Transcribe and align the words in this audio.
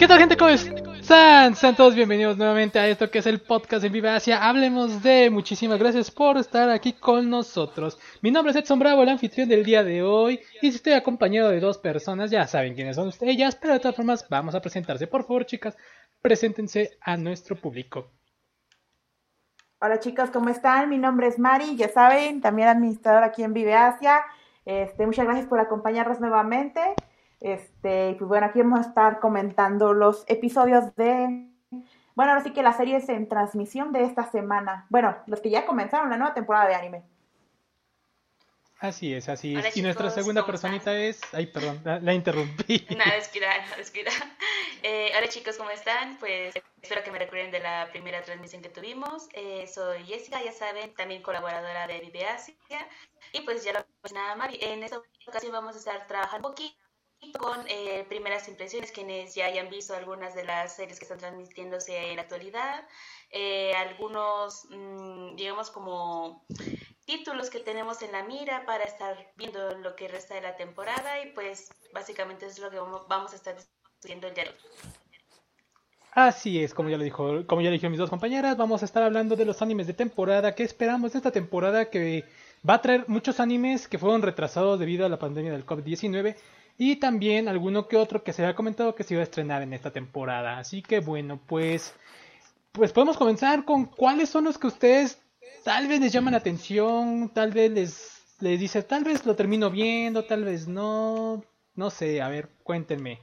qué 0.00 0.08
tal 0.08 0.18
gente? 0.18 0.38
¿Cómo 0.38 0.48
están? 0.48 1.54
Sean 1.54 1.76
todos 1.76 1.94
bienvenidos 1.94 2.38
nuevamente 2.38 2.78
a 2.78 2.88
esto 2.88 3.10
que 3.10 3.18
es 3.18 3.26
el 3.26 3.38
podcast 3.38 3.84
en 3.84 3.92
Viva 3.92 4.14
Asia. 4.14 4.48
Hablemos 4.48 5.02
de. 5.02 5.28
Muchísimas 5.28 5.78
gracias 5.78 6.10
por 6.10 6.38
estar 6.38 6.70
aquí 6.70 6.94
con 6.94 7.28
nosotros. 7.28 7.98
Mi 8.22 8.30
nombre 8.30 8.52
es 8.52 8.56
Edson 8.56 8.78
Bravo, 8.78 9.02
el 9.02 9.10
anfitrión 9.10 9.50
del 9.50 9.62
día 9.62 9.84
de 9.84 10.02
hoy. 10.02 10.40
Y 10.62 10.70
si 10.70 10.76
estoy 10.76 10.94
acompañado 10.94 11.50
de 11.50 11.60
dos 11.60 11.76
personas, 11.76 12.30
ya 12.30 12.46
saben 12.46 12.74
quiénes 12.74 12.96
son 12.96 13.12
ellas. 13.20 13.56
Pero 13.56 13.74
de 13.74 13.80
todas 13.80 13.94
formas, 13.94 14.26
vamos 14.30 14.54
a 14.54 14.62
presentarse. 14.62 15.06
Por 15.06 15.24
favor, 15.24 15.44
chicas, 15.44 15.76
preséntense 16.22 16.96
a 17.02 17.18
nuestro 17.18 17.56
público. 17.56 18.10
Hola 19.82 19.98
chicos, 19.98 20.30
¿cómo 20.30 20.48
están? 20.48 20.88
Mi 20.88 20.96
nombre 20.96 21.26
es 21.26 21.38
Mari, 21.38 21.76
ya 21.76 21.90
saben, 21.90 22.40
también 22.40 22.68
administradora 22.68 23.26
aquí 23.26 23.42
en 23.42 23.52
Vive 23.52 23.74
Asia. 23.74 24.22
Este, 24.64 25.04
muchas 25.04 25.26
gracias 25.26 25.46
por 25.46 25.60
acompañarnos 25.60 26.20
nuevamente. 26.20 26.80
Este, 27.40 28.14
pues 28.18 28.28
bueno, 28.28 28.46
aquí 28.46 28.60
vamos 28.60 28.80
a 28.80 28.88
estar 28.88 29.18
comentando 29.18 29.94
los 29.94 30.24
episodios 30.28 30.94
de, 30.96 31.48
bueno, 32.14 32.32
ahora 32.32 32.44
sí 32.44 32.52
que 32.52 32.62
las 32.62 32.76
series 32.76 33.08
en 33.08 33.28
transmisión 33.28 33.92
de 33.92 34.04
esta 34.04 34.30
semana. 34.30 34.86
Bueno, 34.90 35.16
los 35.26 35.40
que 35.40 35.50
ya 35.50 35.64
comenzaron 35.64 36.10
la 36.10 36.18
nueva 36.18 36.34
temporada 36.34 36.68
de 36.68 36.74
anime. 36.74 37.02
Así 38.78 39.12
es, 39.12 39.28
así 39.28 39.54
es. 39.56 39.76
y 39.76 39.82
nuestra 39.82 40.08
segunda 40.10 40.44
personita 40.44 40.96
es. 40.96 41.20
Ay, 41.32 41.46
perdón, 41.46 41.82
la, 41.84 42.14
interrumpí. 42.14 42.86
Nada, 42.96 43.14
descuida, 43.14 43.48
descuida. 43.76 44.10
Eh, 44.82 45.12
hola 45.14 45.28
chicos, 45.28 45.58
¿cómo 45.58 45.68
están? 45.68 46.16
Pues 46.16 46.54
espero 46.80 47.02
que 47.02 47.10
me 47.10 47.18
recuerden 47.18 47.50
de 47.50 47.60
la 47.60 47.88
primera 47.90 48.22
transmisión 48.22 48.62
que 48.62 48.70
tuvimos. 48.70 49.28
Eh, 49.34 49.66
soy 49.66 50.02
Jessica, 50.04 50.42
ya 50.42 50.52
saben, 50.52 50.94
también 50.94 51.20
colaboradora 51.20 51.86
de 51.86 52.00
Vive 52.00 52.24
Asia. 52.24 52.54
Y 53.34 53.42
pues 53.42 53.62
ya 53.62 53.74
lo 53.74 53.84
nada 54.14 54.36
Mari. 54.36 54.58
En 54.62 54.82
esta 54.82 55.02
ocasión 55.28 55.52
vamos 55.52 55.76
a 55.76 55.80
estar 55.80 56.06
trabajando 56.06 56.48
un 56.48 56.54
poquito 56.54 56.79
con 57.38 57.58
eh, 57.68 58.04
primeras 58.08 58.48
impresiones, 58.48 58.92
quienes 58.92 59.34
ya 59.34 59.46
hayan 59.46 59.68
visto 59.68 59.94
algunas 59.94 60.34
de 60.34 60.44
las 60.44 60.76
series 60.76 60.98
que 60.98 61.04
están 61.04 61.18
transmitiéndose 61.18 62.10
en 62.10 62.16
la 62.16 62.22
actualidad, 62.22 62.86
eh, 63.30 63.74
algunos, 63.74 64.66
mm, 64.70 65.36
digamos, 65.36 65.70
como 65.70 66.44
títulos 67.04 67.50
que 67.50 67.60
tenemos 67.60 68.02
en 68.02 68.12
la 68.12 68.24
mira 68.24 68.64
para 68.64 68.84
estar 68.84 69.32
viendo 69.36 69.76
lo 69.78 69.96
que 69.96 70.08
resta 70.08 70.34
de 70.34 70.42
la 70.42 70.56
temporada 70.56 71.22
y 71.22 71.32
pues 71.32 71.70
básicamente 71.92 72.46
es 72.46 72.58
lo 72.58 72.70
que 72.70 72.78
vamos 73.08 73.32
a 73.32 73.36
estar 73.36 73.54
discutiendo 73.54 74.28
el 74.28 74.34
día 74.34 74.44
de 74.44 74.50
hoy. 74.50 74.56
Así 76.12 76.62
es, 76.62 76.74
como 76.74 76.88
ya 76.88 76.96
lo 76.96 77.04
dijo, 77.04 77.46
como 77.46 77.62
ya 77.62 77.70
dijeron 77.70 77.92
mis 77.92 78.00
dos 78.00 78.10
compañeras, 78.10 78.56
vamos 78.56 78.82
a 78.82 78.84
estar 78.84 79.02
hablando 79.02 79.36
de 79.36 79.44
los 79.44 79.62
animes 79.62 79.86
de 79.86 79.94
temporada, 79.94 80.54
qué 80.54 80.64
esperamos 80.64 81.12
de 81.12 81.18
esta 81.18 81.30
temporada 81.30 81.88
que 81.88 82.24
va 82.68 82.74
a 82.74 82.82
traer 82.82 83.04
muchos 83.08 83.38
animes 83.38 83.86
que 83.86 83.98
fueron 83.98 84.22
retrasados 84.22 84.78
debido 84.80 85.06
a 85.06 85.08
la 85.08 85.18
pandemia 85.18 85.52
del 85.52 85.64
COVID-19 85.64 86.36
y 86.82 86.96
también 86.96 87.46
alguno 87.46 87.88
que 87.88 87.98
otro 87.98 88.24
que 88.24 88.32
se 88.32 88.42
había 88.42 88.56
comentado 88.56 88.94
que 88.94 89.04
se 89.04 89.12
iba 89.12 89.20
a 89.20 89.24
estrenar 89.24 89.60
en 89.60 89.74
esta 89.74 89.90
temporada. 89.90 90.58
Así 90.58 90.80
que 90.80 91.00
bueno, 91.00 91.38
pues, 91.46 91.94
pues 92.72 92.90
podemos 92.90 93.18
comenzar 93.18 93.66
con 93.66 93.84
cuáles 93.84 94.30
son 94.30 94.44
los 94.44 94.56
que 94.56 94.68
ustedes 94.68 95.20
tal 95.62 95.88
vez 95.88 96.00
les 96.00 96.10
llaman 96.10 96.32
la 96.32 96.38
atención, 96.38 97.32
tal 97.34 97.52
vez 97.52 97.70
les, 97.70 98.22
les 98.40 98.58
dice, 98.58 98.82
tal 98.82 99.04
vez 99.04 99.26
lo 99.26 99.36
termino 99.36 99.70
viendo, 99.70 100.24
tal 100.24 100.44
vez 100.44 100.68
no, 100.68 101.44
no 101.74 101.90
sé, 101.90 102.22
a 102.22 102.30
ver, 102.30 102.48
cuéntenme. 102.62 103.18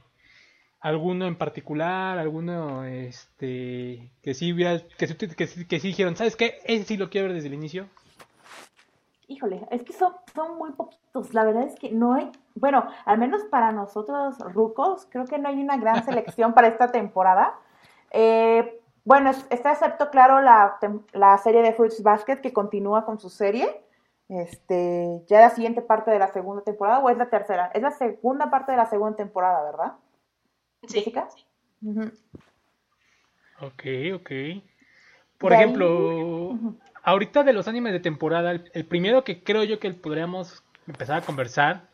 ¿Alguno 0.78 1.26
en 1.26 1.34
particular? 1.34 2.16
¿Alguno 2.16 2.84
este, 2.84 4.12
que 4.22 4.34
sí 4.34 4.54
que, 4.54 5.08
que, 5.34 5.66
que 5.66 5.80
sí 5.80 5.88
dijeron, 5.88 6.14
¿sabes 6.14 6.36
qué? 6.36 6.60
Ese 6.62 6.84
sí 6.84 6.96
lo 6.96 7.10
quiero 7.10 7.26
ver 7.26 7.34
desde 7.34 7.48
el 7.48 7.54
inicio 7.54 7.88
híjole, 9.28 9.66
es 9.70 9.82
que 9.82 9.92
son, 9.92 10.14
son 10.34 10.58
muy 10.58 10.72
poquitos. 10.72 11.32
La 11.34 11.44
verdad 11.44 11.64
es 11.64 11.76
que 11.76 11.90
no 11.90 12.14
hay, 12.14 12.32
bueno, 12.54 12.88
al 13.04 13.18
menos 13.18 13.44
para 13.44 13.70
nosotros 13.70 14.38
rucos, 14.52 15.06
creo 15.10 15.26
que 15.26 15.38
no 15.38 15.48
hay 15.48 15.62
una 15.62 15.76
gran 15.76 16.02
selección 16.04 16.54
para 16.54 16.68
esta 16.68 16.90
temporada. 16.90 17.54
Eh, 18.10 18.80
bueno, 19.04 19.30
está 19.50 19.72
excepto, 19.72 20.10
claro, 20.10 20.40
la, 20.40 20.78
la, 21.12 21.38
serie 21.38 21.62
de 21.62 21.72
Fruits 21.72 22.02
Basket 22.02 22.40
que 22.40 22.52
continúa 22.52 23.04
con 23.04 23.18
su 23.18 23.30
serie. 23.30 23.82
Este, 24.28 25.22
ya 25.26 25.40
la 25.40 25.50
siguiente 25.50 25.80
parte 25.80 26.10
de 26.10 26.18
la 26.18 26.28
segunda 26.28 26.62
temporada, 26.62 26.98
o 26.98 27.08
es 27.08 27.16
la 27.16 27.30
tercera? 27.30 27.70
Es 27.72 27.80
la 27.80 27.90
segunda 27.90 28.50
parte 28.50 28.72
de 28.72 28.78
la 28.78 28.86
segunda 28.86 29.16
temporada, 29.16 29.62
¿verdad? 29.62 29.92
Sí. 30.86 30.98
Jessica? 30.98 31.28
Ok, 33.60 33.82
ok. 34.14 34.30
Por 35.38 35.52
ejemplo, 35.52 36.58
ahorita 37.08 37.42
de 37.42 37.54
los 37.54 37.68
animes 37.68 37.94
de 37.94 38.00
temporada, 38.00 38.52
el, 38.52 38.84
primero 38.84 39.24
que 39.24 39.42
creo 39.42 39.64
yo 39.64 39.78
que 39.78 39.90
podríamos 39.92 40.62
empezar 40.86 41.18
a 41.18 41.24
conversar 41.24 41.88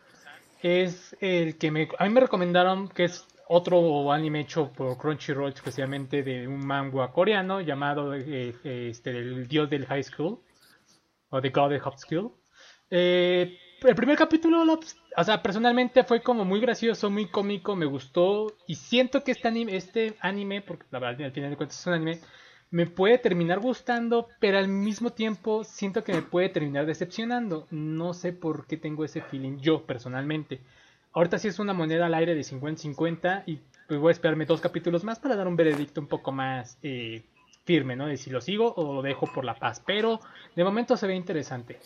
es 0.61 1.17
el 1.21 1.57
que 1.57 1.71
me, 1.71 1.89
a 1.99 2.05
mí 2.05 2.11
me 2.11 2.21
recomendaron 2.21 2.89
que 2.89 3.05
es 3.05 3.25
otro 3.47 4.11
anime 4.11 4.41
hecho 4.41 4.73
por 4.73 4.99
Crunchyroll 4.99 5.53
especialmente 5.53 6.25
de 6.25 6.49
un 6.49 6.67
manga 6.67 7.13
coreano 7.13 7.61
llamado 7.61 8.15
eh, 8.15 8.57
este, 8.65 9.11
el 9.11 9.47
dios 9.47 9.71
del 9.71 9.87
high 9.87 10.03
school 10.03 10.41
o 11.31 11.41
The 11.41 11.51
God 11.51 11.75
of 11.85 11.97
School. 11.99 12.33
Eh, 12.91 13.57
el 13.83 13.95
primer 13.95 14.17
capítulo, 14.17 14.65
o 15.17 15.25
sea, 15.25 15.43
personalmente 15.43 16.03
fue 16.03 16.23
como 16.23 16.45
muy 16.45 16.59
gracioso, 16.59 17.09
muy 17.11 17.27
cómico, 17.27 17.77
me 17.77 17.87
gustó 17.87 18.53
y 18.67 18.75
siento 18.75 19.23
que 19.23 19.33
este 19.33 19.47
anime, 19.47 19.77
este 19.77 20.17
anime 20.21 20.63
porque 20.63 20.87
la 20.91 20.99
verdad 20.99 21.27
al 21.27 21.33
final 21.33 21.51
de 21.51 21.57
cuentas 21.57 21.79
es 21.79 21.87
un 21.87 21.93
anime, 21.93 22.21
me 22.75 22.87
puede 22.87 23.19
terminar 23.19 23.61
gustando, 23.61 24.27
pero 24.41 24.59
al 24.59 24.67
mismo 24.67 25.11
tiempo 25.11 25.62
siento 25.62 26.03
que 26.03 26.12
me 26.12 26.23
puede 26.23 26.49
terminar 26.49 26.87
decepcionando. 26.87 27.69
No 27.71 28.15
sé 28.15 28.33
por 28.33 28.67
qué 28.67 28.77
tengo 28.77 29.05
ese 29.05 29.21
feeling 29.21 29.59
yo 29.59 29.87
personalmente. 29.87 30.59
Ahorita 31.13 31.39
sí 31.39 31.47
es 31.47 31.61
una 31.61 31.73
moneda 31.73 32.07
al 32.07 32.15
aire 32.15 32.34
de 32.34 32.41
50-50 32.41 33.45
y 33.47 33.61
pues 33.87 34.01
voy 34.01 34.09
a 34.09 34.11
esperarme 34.11 34.45
dos 34.45 34.61
capítulos 34.61 35.05
más 35.05 35.21
para 35.21 35.37
dar 35.37 35.47
un 35.47 35.55
veredicto 35.55 36.01
un 36.01 36.09
poco 36.09 36.33
más 36.33 36.77
eh, 36.83 37.23
firme, 37.63 37.95
¿no? 37.95 38.09
De 38.09 38.17
si 38.17 38.31
lo 38.31 38.41
sigo 38.41 38.75
o 38.75 38.95
lo 38.95 39.03
dejo 39.03 39.33
por 39.33 39.45
la 39.45 39.55
paz. 39.55 39.81
Pero 39.87 40.19
de 40.57 40.65
momento 40.65 40.97
se 40.97 41.07
ve 41.07 41.15
interesante. 41.15 41.79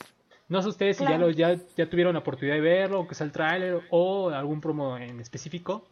No 0.48 0.62
sé 0.62 0.70
ustedes 0.70 0.96
si 0.96 1.04
ya, 1.04 1.18
lo, 1.18 1.28
ya, 1.28 1.54
ya 1.76 1.90
tuvieron 1.90 2.14
la 2.14 2.20
oportunidad 2.20 2.54
de 2.54 2.62
verlo, 2.62 3.00
o 3.00 3.06
que 3.06 3.14
sea 3.14 3.26
el 3.26 3.32
tráiler 3.32 3.82
o 3.90 4.30
algún 4.30 4.62
promo 4.62 4.96
en 4.96 5.20
específico. 5.20 5.84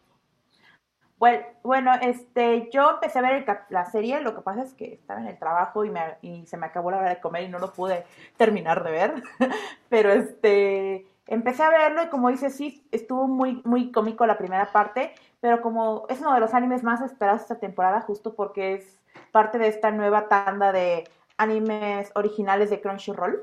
Bueno, 1.19 1.93
este, 2.01 2.69
yo 2.71 2.91
empecé 2.91 3.19
a 3.19 3.23
ver 3.23 3.45
la 3.69 3.85
serie, 3.85 4.21
lo 4.21 4.35
que 4.35 4.41
pasa 4.41 4.61
es 4.61 4.73
que 4.73 4.93
estaba 4.93 5.19
en 5.19 5.27
el 5.27 5.39
trabajo 5.39 5.83
y, 5.83 5.89
me, 5.89 6.17
y 6.21 6.45
se 6.45 6.57
me 6.57 6.67
acabó 6.67 6.91
la 6.91 6.97
hora 6.97 7.09
de 7.09 7.19
comer 7.19 7.43
y 7.43 7.47
no 7.47 7.57
lo 7.57 7.73
pude 7.73 8.05
terminar 8.37 8.83
de 8.83 8.91
ver, 8.91 9.23
pero 9.89 10.11
este, 10.11 11.07
empecé 11.25 11.63
a 11.63 11.69
verlo 11.69 12.03
y 12.03 12.09
como 12.09 12.29
dice, 12.29 12.51
sí, 12.51 12.85
estuvo 12.91 13.27
muy, 13.27 13.61
muy 13.65 13.91
cómico 13.91 14.27
la 14.27 14.37
primera 14.37 14.71
parte, 14.71 15.13
pero 15.41 15.61
como 15.61 16.05
es 16.09 16.19
uno 16.19 16.35
de 16.35 16.39
los 16.39 16.53
animes 16.53 16.83
más 16.83 17.01
esperados 17.01 17.41
esta 17.41 17.59
temporada, 17.59 18.01
justo 18.01 18.35
porque 18.35 18.75
es 18.75 18.99
parte 19.31 19.57
de 19.57 19.69
esta 19.69 19.89
nueva 19.89 20.27
tanda 20.27 20.71
de 20.71 21.09
animes 21.37 22.11
originales 22.13 22.69
de 22.69 22.79
Crunchyroll, 22.79 23.41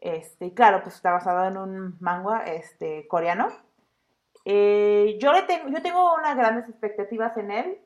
este, 0.00 0.46
y 0.46 0.50
claro, 0.50 0.82
pues 0.82 0.96
está 0.96 1.12
basado 1.12 1.46
en 1.46 1.56
un 1.56 1.96
manga, 2.00 2.44
este, 2.44 3.06
coreano, 3.06 3.52
eh, 4.44 5.18
yo, 5.20 5.32
le 5.32 5.42
tengo, 5.42 5.68
yo 5.68 5.82
tengo 5.82 6.14
unas 6.14 6.36
grandes 6.36 6.68
expectativas 6.68 7.36
en 7.36 7.50
él 7.50 7.78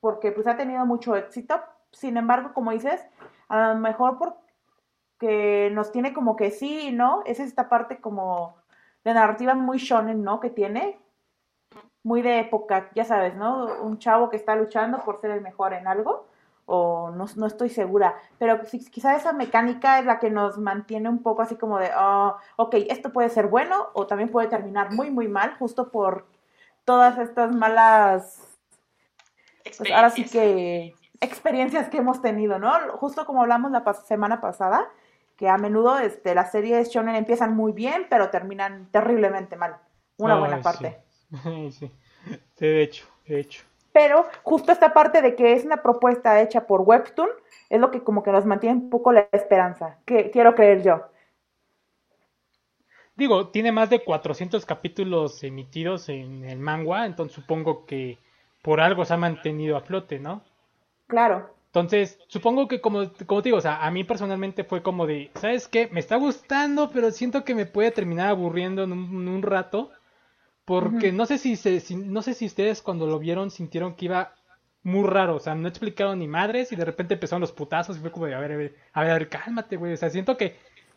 porque 0.00 0.32
pues 0.32 0.46
ha 0.46 0.56
tenido 0.56 0.84
mucho 0.86 1.16
éxito. 1.16 1.60
Sin 1.92 2.16
embargo, 2.16 2.52
como 2.52 2.72
dices, 2.72 3.06
a 3.48 3.68
lo 3.68 3.78
mejor 3.78 4.18
porque 4.18 5.70
nos 5.72 5.92
tiene 5.92 6.12
como 6.12 6.36
que 6.36 6.50
sí, 6.50 6.92
¿no? 6.92 7.22
Es 7.24 7.40
esta 7.40 7.68
parte 7.68 8.00
como 8.00 8.56
de 9.04 9.14
narrativa 9.14 9.54
muy 9.54 9.78
shonen, 9.78 10.22
¿no? 10.22 10.40
Que 10.40 10.50
tiene, 10.50 11.00
muy 12.02 12.22
de 12.22 12.40
época, 12.40 12.90
ya 12.94 13.04
sabes, 13.04 13.34
¿no? 13.34 13.82
Un 13.82 13.98
chavo 13.98 14.28
que 14.28 14.36
está 14.36 14.56
luchando 14.56 15.02
por 15.04 15.20
ser 15.20 15.30
el 15.30 15.40
mejor 15.40 15.72
en 15.72 15.86
algo 15.86 16.26
o 16.66 17.10
no, 17.10 17.26
no 17.36 17.46
estoy 17.46 17.68
segura, 17.68 18.14
pero 18.38 18.60
quizá 18.90 19.16
esa 19.16 19.32
mecánica 19.32 19.98
es 19.98 20.06
la 20.06 20.18
que 20.18 20.30
nos 20.30 20.58
mantiene 20.58 21.08
un 21.08 21.22
poco 21.22 21.42
así 21.42 21.56
como 21.56 21.78
de, 21.78 21.90
oh, 21.96 22.36
ok, 22.56 22.76
esto 22.88 23.12
puede 23.12 23.28
ser 23.28 23.48
bueno 23.48 23.88
o 23.92 24.06
también 24.06 24.30
puede 24.30 24.48
terminar 24.48 24.92
muy, 24.92 25.10
muy 25.10 25.28
mal, 25.28 25.54
justo 25.58 25.90
por 25.90 26.26
todas 26.84 27.18
estas 27.18 27.54
malas, 27.54 28.58
pues 29.78 29.90
ahora 29.90 30.10
sí 30.10 30.24
que 30.24 30.94
experiencias 31.20 31.88
que 31.88 31.98
hemos 31.98 32.20
tenido, 32.22 32.58
¿no? 32.58 32.72
Justo 32.98 33.24
como 33.24 33.42
hablamos 33.42 33.70
la 33.70 33.82
semana 34.06 34.40
pasada, 34.40 34.88
que 35.36 35.48
a 35.48 35.58
menudo 35.58 35.98
este, 35.98 36.34
las 36.34 36.52
series 36.52 36.90
shonen 36.90 37.14
empiezan 37.14 37.56
muy 37.56 37.72
bien, 37.72 38.06
pero 38.08 38.30
terminan 38.30 38.88
terriblemente 38.90 39.56
mal, 39.56 39.76
una 40.16 40.38
buena 40.38 40.60
parte. 40.60 41.00
Sí. 41.42 41.72
sí, 41.72 41.90
de 42.60 42.82
hecho, 42.82 43.06
de 43.26 43.40
hecho. 43.40 43.64
Pero 43.94 44.26
justo 44.42 44.72
esta 44.72 44.92
parte 44.92 45.22
de 45.22 45.36
que 45.36 45.52
es 45.52 45.64
una 45.64 45.80
propuesta 45.80 46.42
hecha 46.42 46.66
por 46.66 46.80
Webtoon 46.80 47.28
es 47.70 47.80
lo 47.80 47.92
que 47.92 48.02
como 48.02 48.24
que 48.24 48.32
nos 48.32 48.44
mantiene 48.44 48.74
un 48.74 48.90
poco 48.90 49.12
la 49.12 49.28
esperanza, 49.30 49.98
que 50.04 50.32
quiero 50.32 50.56
creer 50.56 50.82
yo. 50.82 51.04
Digo, 53.14 53.50
tiene 53.50 53.70
más 53.70 53.90
de 53.90 54.02
400 54.02 54.66
capítulos 54.66 55.44
emitidos 55.44 56.08
en 56.08 56.44
el 56.44 56.58
manga, 56.58 57.06
entonces 57.06 57.36
supongo 57.36 57.86
que 57.86 58.18
por 58.62 58.80
algo 58.80 59.04
se 59.04 59.14
ha 59.14 59.16
mantenido 59.16 59.76
a 59.76 59.80
flote, 59.82 60.18
¿no? 60.18 60.42
Claro. 61.06 61.54
Entonces, 61.66 62.18
supongo 62.26 62.66
que 62.66 62.80
como, 62.80 63.12
como 63.26 63.42
te 63.42 63.48
digo, 63.50 63.58
o 63.58 63.60
sea, 63.60 63.86
a 63.86 63.92
mí 63.92 64.02
personalmente 64.02 64.64
fue 64.64 64.82
como 64.82 65.06
de, 65.06 65.30
¿sabes 65.36 65.68
qué? 65.68 65.88
Me 65.92 66.00
está 66.00 66.16
gustando, 66.16 66.90
pero 66.90 67.12
siento 67.12 67.44
que 67.44 67.54
me 67.54 67.66
puede 67.66 67.92
terminar 67.92 68.30
aburriendo 68.30 68.82
en 68.82 68.92
un 68.92 69.42
rato. 69.42 69.92
Porque 70.64 71.12
no 71.12 71.26
sé 71.26 71.38
si, 71.38 71.56
se, 71.56 71.82
no 71.94 72.22
sé 72.22 72.34
si 72.34 72.46
ustedes 72.46 72.80
cuando 72.80 73.06
lo 73.06 73.18
vieron 73.18 73.50
sintieron 73.50 73.94
que 73.94 74.06
iba 74.06 74.34
muy 74.82 75.08
raro, 75.08 75.36
o 75.36 75.40
sea, 75.40 75.54
no 75.54 75.68
explicaron 75.68 76.18
ni 76.18 76.28
madres 76.28 76.70
y 76.72 76.76
de 76.76 76.84
repente 76.84 77.14
empezaron 77.14 77.40
los 77.40 77.52
putazos 77.52 77.96
y 77.96 78.00
fue 78.00 78.10
como 78.10 78.26
de, 78.26 78.34
a 78.34 78.38
ver, 78.38 78.52
a 78.52 78.56
ver, 78.56 78.74
a 78.92 79.00
ver, 79.02 79.10
a 79.10 79.14
ver 79.14 79.28
cálmate, 79.28 79.76
güey, 79.76 79.94
o 79.94 79.96
sea, 79.96 80.10
siento 80.10 80.36
que 80.36 80.56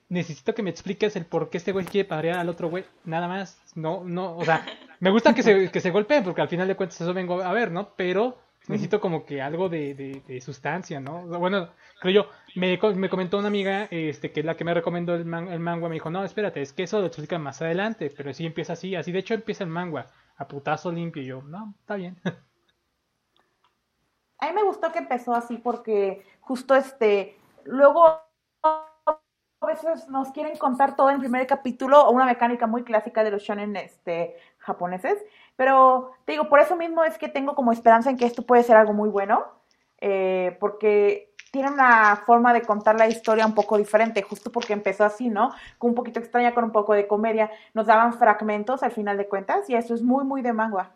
necesito 0.10 0.54
que 0.54 0.64
me 0.64 0.70
expliques 0.70 1.16
el 1.16 1.26
por 1.26 1.50
qué 1.50 1.58
este 1.58 1.72
güey 1.72 1.86
quiere 1.86 2.08
padrear 2.08 2.40
al 2.40 2.50
otro 2.50 2.70
güey, 2.70 2.86
nada 3.06 3.28
más, 3.28 3.62
no, 3.76 4.04
no, 4.04 4.38
o 4.38 4.46
sea, 4.46 4.66
me 5.00 5.10
gusta 5.10 5.34
que 5.34 5.44
se, 5.44 5.72
que 5.72 5.82
se 5.82 5.92
golpeen 5.92 6.24
porque 6.24 6.42
al 6.42 6.50
final 6.50 6.68
de 6.68 6.76
cuentas 6.76 7.00
eso 7.00 7.14
vengo 7.14 7.42
a 7.42 7.54
ver, 7.54 7.72
¿no? 7.72 7.94
Pero 7.96 8.38
necesito 8.68 9.00
como 9.00 9.26
que 9.26 9.42
algo 9.42 9.70
de, 9.70 10.22
de, 10.28 10.42
sustancia, 10.42 11.00
¿no? 11.00 11.24
Bueno, 11.40 11.70
creo 12.02 12.14
yo, 12.14 12.30
me, 12.58 12.78
me, 12.96 13.10
comentó 13.10 13.38
una 13.38 13.48
amiga, 13.48 13.88
este, 13.92 14.32
que 14.32 14.40
es 14.42 14.46
la 14.46 14.56
que 14.56 14.64
me 14.64 14.74
recomendó 14.74 15.14
el, 15.14 15.22
el 15.22 15.60
manga, 15.60 15.88
me 15.88 15.94
dijo, 15.94 16.10
no, 16.10 16.24
espérate, 16.24 16.62
es 16.62 16.74
que 16.74 16.84
eso 16.84 17.00
lo 17.00 17.08
explican 17.08 17.42
más 17.42 17.62
adelante, 17.62 18.12
pero 18.16 18.34
sí 18.34 18.46
empieza 18.46 18.74
así, 18.74 18.96
así 18.96 19.12
de 19.12 19.20
hecho 19.20 19.34
empieza 19.34 19.64
el 19.64 19.70
manga, 19.70 20.08
a 20.38 20.48
putazo 20.48 20.92
limpio, 20.92 21.22
y 21.22 21.28
yo, 21.28 21.42
no, 21.44 21.74
está 21.80 21.96
bien. 21.96 22.18
A 24.40 24.48
mí 24.48 24.54
me 24.54 24.64
gustó 24.64 24.92
que 24.92 25.00
empezó 25.00 25.34
así 25.34 25.58
porque 25.58 26.24
justo 26.42 26.76
este, 26.76 27.38
luego 27.64 28.22
a 28.64 29.66
veces 29.66 30.08
nos 30.10 30.32
quieren 30.32 30.58
contar 30.58 30.96
todo 30.96 31.10
en 31.10 31.20
primer 31.20 31.48
capítulo 31.48 32.02
o 32.02 32.12
una 32.12 32.26
mecánica 32.26 32.68
muy 32.68 32.84
clásica 32.84 33.24
de 33.24 33.32
los 33.32 33.42
shonen 33.42 33.76
este, 33.76 34.36
japoneses. 34.60 35.18
Pero 35.56 36.12
te 36.26 36.34
digo, 36.34 36.50
por 36.50 36.60
eso 36.60 36.76
mismo 36.76 37.04
es 37.04 37.18
que 37.18 37.28
tengo 37.28 37.56
como 37.56 37.72
esperanza 37.72 38.10
en 38.10 38.18
que 38.18 38.26
esto 38.26 38.44
puede 38.44 38.64
ser 38.64 38.76
algo 38.76 38.94
muy 38.94 39.10
bueno, 39.10 39.46
eh, 40.00 40.56
porque 40.60 41.34
tiene 41.58 41.72
una 41.72 42.18
forma 42.18 42.54
de 42.54 42.62
contar 42.62 43.00
la 43.00 43.08
historia 43.08 43.44
un 43.44 43.56
poco 43.56 43.80
diferente, 43.80 44.22
justo 44.22 44.52
porque 44.52 44.74
empezó 44.74 45.04
así, 45.04 45.28
¿no? 45.28 45.52
Con 45.80 45.90
un 45.90 45.96
poquito 45.96 46.20
extraña, 46.20 46.54
con 46.54 46.64
un 46.64 46.72
poco 46.72 46.94
de 46.94 47.08
comedia. 47.08 47.50
Nos 47.74 47.88
daban 47.88 48.14
fragmentos 48.14 48.84
al 48.84 48.92
final 48.92 49.18
de 49.18 49.28
cuentas 49.28 49.68
y 49.68 49.74
eso 49.74 49.96
es 49.96 50.04
muy, 50.04 50.24
muy 50.24 50.44
de 50.44 50.54
manga. 50.54 50.92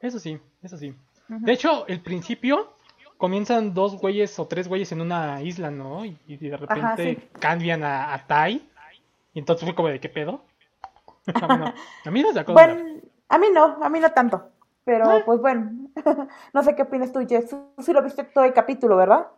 Eso 0.00 0.18
sí, 0.18 0.40
eso 0.60 0.76
sí. 0.76 0.92
De 1.28 1.52
hecho, 1.52 1.86
el 1.86 2.00
principio 2.00 2.72
comienzan 3.16 3.74
dos 3.74 3.96
güeyes 4.00 4.36
o 4.40 4.48
tres 4.48 4.66
güeyes 4.66 4.90
en 4.90 5.02
una 5.02 5.40
isla, 5.40 5.70
¿no? 5.70 6.04
Y, 6.04 6.18
de 6.36 6.56
repente 6.56 7.28
cambian 7.38 7.84
a, 7.84 8.24
Tai. 8.26 8.68
Y 9.34 9.38
entonces 9.38 9.64
fue 9.64 9.76
como 9.76 9.86
de 9.86 10.00
qué 10.00 10.08
pedo. 10.08 10.40
a 11.32 12.10
mí 12.10 12.22
no 12.22 12.32
se 12.32 12.42
Bueno, 12.42 13.02
a 13.28 13.38
mí 13.38 13.46
no, 13.54 13.78
a 13.80 13.88
mí 13.88 14.00
no 14.00 14.10
tanto. 14.10 14.50
Pero 14.82 15.08
ah. 15.08 15.22
pues 15.24 15.40
bueno, 15.40 15.70
no 16.52 16.62
sé 16.64 16.74
qué 16.74 16.82
opinas 16.82 17.12
tú, 17.12 17.24
Jess. 17.24 17.50
Tú 17.50 17.68
sí 17.78 17.92
lo 17.92 18.02
viste 18.02 18.24
todo 18.24 18.42
el 18.42 18.52
capítulo, 18.52 18.96
¿verdad? 18.96 19.28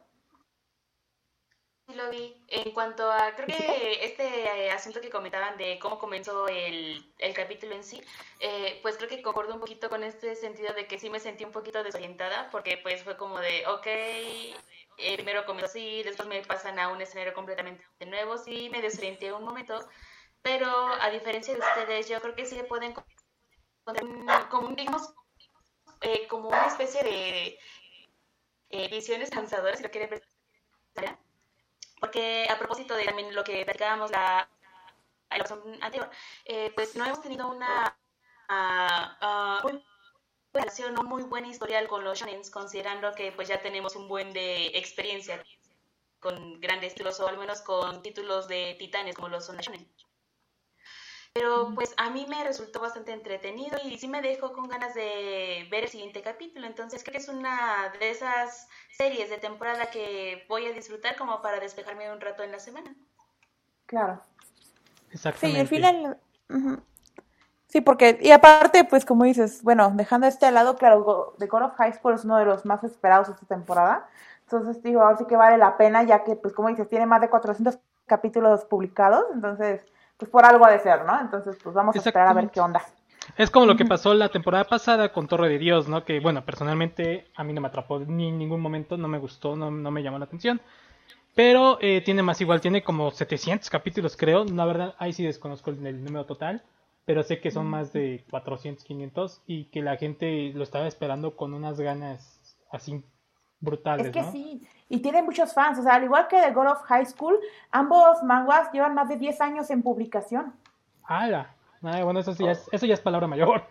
Lo 1.95 2.11
vi. 2.11 2.35
En 2.49 2.73
cuanto 2.73 3.11
a, 3.11 3.35
creo 3.35 3.47
que 3.47 4.05
este 4.05 4.45
eh, 4.45 4.71
asunto 4.71 5.01
que 5.01 5.11
comentaban 5.11 5.57
de 5.57 5.79
cómo 5.79 5.99
comenzó 5.99 6.49
el, 6.49 7.13
el 7.19 7.35
capítulo 7.35 7.75
en 7.75 7.85
sí, 7.85 8.03
eh, 8.41 8.79
pues 8.83 8.97
creo 8.97 9.09
que 9.09 9.23
concuerdo 9.23 9.55
un 9.55 9.61
poquito 9.61 9.89
con 9.89 10.05
este 10.05 10.35
sentido 10.37 10.75
de 10.75 10.87
que 10.87 10.99
sí 10.99 11.11
me 11.11 11.21
sentí 11.21 11.45
un 11.45 11.53
poquito 11.53 11.83
desorientada, 11.83 12.51
porque 12.51 12.79
pues 12.79 13.03
fue 13.03 13.17
como 13.17 13.39
de, 13.41 13.67
ok, 13.67 13.87
eh, 13.87 15.15
primero 15.15 15.47
comenzó 15.47 15.67
así, 15.67 16.03
después 16.03 16.29
me 16.29 16.43
pasan 16.43 16.79
a 16.79 16.89
un 16.89 17.01
escenario 17.01 17.35
completamente 17.35 17.85
nuevo, 18.07 18.37
sí 18.39 18.69
me 18.71 18.83
desorienté 18.83 19.33
un 19.33 19.45
momento, 19.45 19.79
pero 20.43 20.69
a 20.69 21.11
diferencia 21.11 21.55
de 21.55 21.61
ustedes, 21.61 22.09
yo 22.09 22.21
creo 22.21 22.35
que 22.35 22.47
sí 22.47 22.55
le 22.55 22.65
pueden 22.65 22.91
encontrar 22.91 24.49
como, 24.51 24.69
digamos, 24.75 25.15
como 26.29 26.49
una 26.49 26.67
especie 26.67 27.59
de 28.71 28.89
visiones 28.89 29.31
cansadoras, 29.31 29.79
si 29.79 29.85
lo 29.85 29.91
quiere 29.91 30.09
pensar 30.09 30.29
porque 32.01 32.47
a 32.51 32.59
propósito 32.59 32.95
de 32.95 33.05
también 33.05 33.35
lo 33.35 33.45
que 33.45 33.65
platicábamos 33.65 34.11
la, 34.11 34.49
la 35.31 35.61
anterior, 35.81 36.11
eh, 36.45 36.73
pues 36.75 36.97
no 36.97 37.05
hemos 37.05 37.23
tenido 37.23 37.49
una 37.49 37.97
uh, 38.49 39.67
muy 39.67 39.85
relación, 40.53 40.95
no 40.95 41.03
muy 41.03 41.23
buena 41.23 41.49
historial 41.49 41.89
con 41.89 42.05
los 42.05 42.19
shonen, 42.19 42.43
considerando 42.51 43.13
que 43.15 43.33
pues 43.33 43.49
ya 43.49 43.61
tenemos 43.61 43.97
un 43.97 44.09
buen 44.09 44.33
de 44.33 44.67
experiencia 44.69 45.43
con 46.21 46.61
grandes 46.61 46.95
títulos 46.95 47.21
o 47.21 47.29
al 47.29 47.39
menos 47.39 47.61
con 47.61 48.03
títulos 48.03 48.49
de 48.49 48.77
titanes 48.79 49.15
como 49.15 49.29
los 49.29 49.47
son 49.47 49.57
los 49.57 49.67
shonen. 49.67 49.89
Pero 51.35 51.73
pues 51.75 51.95
a 51.99 52.11
mí 52.11 52.27
me 52.29 52.43
resultó 52.43 52.81
bastante 52.81 53.13
entretenido 53.13 53.79
y 53.85 53.99
sí 53.99 54.09
me 54.09 54.23
dejó 54.23 54.53
con 54.53 54.69
ganas 54.69 54.95
de 54.95 55.69
ver 55.71 55.85
el 55.85 55.91
siguiente 55.91 56.23
capítulo. 56.23 56.67
Entonces 56.67 57.03
creo 57.05 57.13
que 57.13 57.19
es 57.19 57.29
una 57.29 57.93
de 58.01 58.11
esas 58.11 58.69
series 58.97 59.31
de 59.31 59.39
temporada 59.39 59.91
que 59.91 60.45
voy 60.49 60.67
a 60.67 60.73
disfrutar 60.73 61.17
como 61.17 61.41
para 61.43 61.61
despejarme 61.61 62.13
un 62.13 62.21
rato 62.21 62.43
en 62.43 62.53
la 62.53 62.59
semana. 62.59 62.95
Claro. 63.87 64.21
Exactamente. 65.13 65.57
Sí, 65.57 65.61
al 65.61 65.69
final... 65.69 66.19
Sí, 67.69 67.83
porque, 67.83 68.19
y 68.23 68.31
aparte, 68.31 68.85
pues 68.85 69.05
como 69.05 69.25
dices, 69.25 69.63
bueno, 69.63 69.93
dejando 69.95 70.27
este 70.27 70.47
al 70.47 70.55
lado, 70.55 70.77
claro, 70.77 71.35
The 71.39 71.49
God 71.49 71.65
of 71.65 71.75
High 71.75 71.93
School 71.93 72.15
es 72.15 72.25
uno 72.25 72.39
de 72.39 72.47
los 72.47 72.65
más 72.65 72.83
esperados 72.83 73.29
esta 73.29 73.45
temporada. 73.45 74.09
Entonces, 74.45 74.83
digo, 74.83 75.03
ahora 75.03 75.19
sí 75.19 75.27
que 75.27 75.37
vale 75.37 75.59
la 75.59 75.77
pena, 75.77 76.03
ya 76.03 76.25
que, 76.25 76.35
pues 76.35 76.55
como 76.55 76.69
dices, 76.69 76.89
tiene 76.89 77.05
más 77.05 77.21
de 77.21 77.29
400 77.29 77.79
capítulos 78.07 78.65
publicados. 78.65 79.27
Entonces, 79.35 79.85
pues 80.19 80.31
por 80.31 80.45
algo 80.45 80.67
ha 80.67 80.71
de 80.71 80.81
ser, 80.81 81.05
¿no? 81.05 81.19
Entonces, 81.21 81.57
pues 81.63 81.75
vamos 81.75 81.95
a 81.95 81.99
esperar 81.99 82.29
a 82.29 82.33
ver 82.35 82.51
qué 82.51 82.61
onda. 82.61 82.83
Es 83.37 83.51
como 83.51 83.67
lo 83.67 83.77
que 83.77 83.85
pasó 83.85 84.15
la 84.15 84.31
temporada 84.31 84.65
pasada 84.65 85.13
con 85.13 85.29
Torre 85.29 85.49
de 85.49 85.59
Dios, 85.59 85.89
¿no? 85.89 86.05
Que, 86.05 86.19
bueno, 86.19 86.45
personalmente 86.45 87.29
a 87.37 87.45
mí 87.45 87.53
no 87.53 87.61
me 87.61 87.69
atrapó 87.69 88.01
ni 88.01 88.29
en 88.29 88.39
ningún 88.39 88.61
momento, 88.61 88.97
no 88.97 89.07
me 89.07 89.19
gustó, 89.19 89.55
no, 89.55 89.71
no 89.71 89.91
me 89.91 90.03
llamó 90.03 90.19
la 90.19 90.25
atención. 90.25 90.61
Pero 91.35 91.79
eh, 91.81 92.03
tiene 92.05 92.23
más 92.23 92.41
igual, 92.41 92.61
tiene 92.61 92.83
como 92.83 93.13
700 93.13 93.71
capítulos, 93.71 94.17
creo. 94.17 94.45
La 94.45 94.65
verdad, 94.65 94.97
ahí 94.99 95.13
sí 95.13 95.23
desconozco 95.23 95.71
el, 95.71 96.05
número 96.05 96.27
total. 96.27 96.65
Pero 97.05 97.23
sé 97.23 97.41
que 97.41 97.51
son 97.51 97.67
más 97.67 97.93
de 97.93 98.25
400, 98.31 98.85
500 98.85 99.43
y 99.47 99.67
que 99.67 99.81
la 99.81 99.97
gente 99.97 100.53
lo 100.55 100.65
estaba 100.65 100.89
esperando 100.89 101.37
con 101.37 101.55
unas 101.55 101.81
ganas 101.81 102.57
así 102.71 103.05
brutales. 103.61 104.07
Es 104.07 104.13
que 104.13 104.25
sí, 104.25 104.63
y 104.89 105.01
tiene 105.01 105.23
muchos 105.23 105.53
fans. 105.53 105.79
O 105.79 105.83
sea, 105.83 105.95
al 105.95 106.05
igual 106.05 106.29
que 106.29 106.41
The 106.41 106.53
God 106.53 106.69
of 106.69 106.83
High 106.83 107.07
School, 107.07 107.39
ambos 107.71 108.23
manguas 108.23 108.73
llevan 108.73 108.95
más 108.95 109.09
de 109.09 109.17
10 109.17 109.41
años 109.41 109.71
en 109.71 109.83
publicación. 109.83 110.55
¡Hala! 111.05 111.55
Ah, 111.83 112.03
bueno, 112.03 112.21
eso, 112.21 112.33
ya 112.33 112.53
es, 112.53 112.69
eso 112.73 112.87
ya 112.87 112.95
es 112.95 113.01
palabra 113.01 113.27
mayor. 113.27 113.65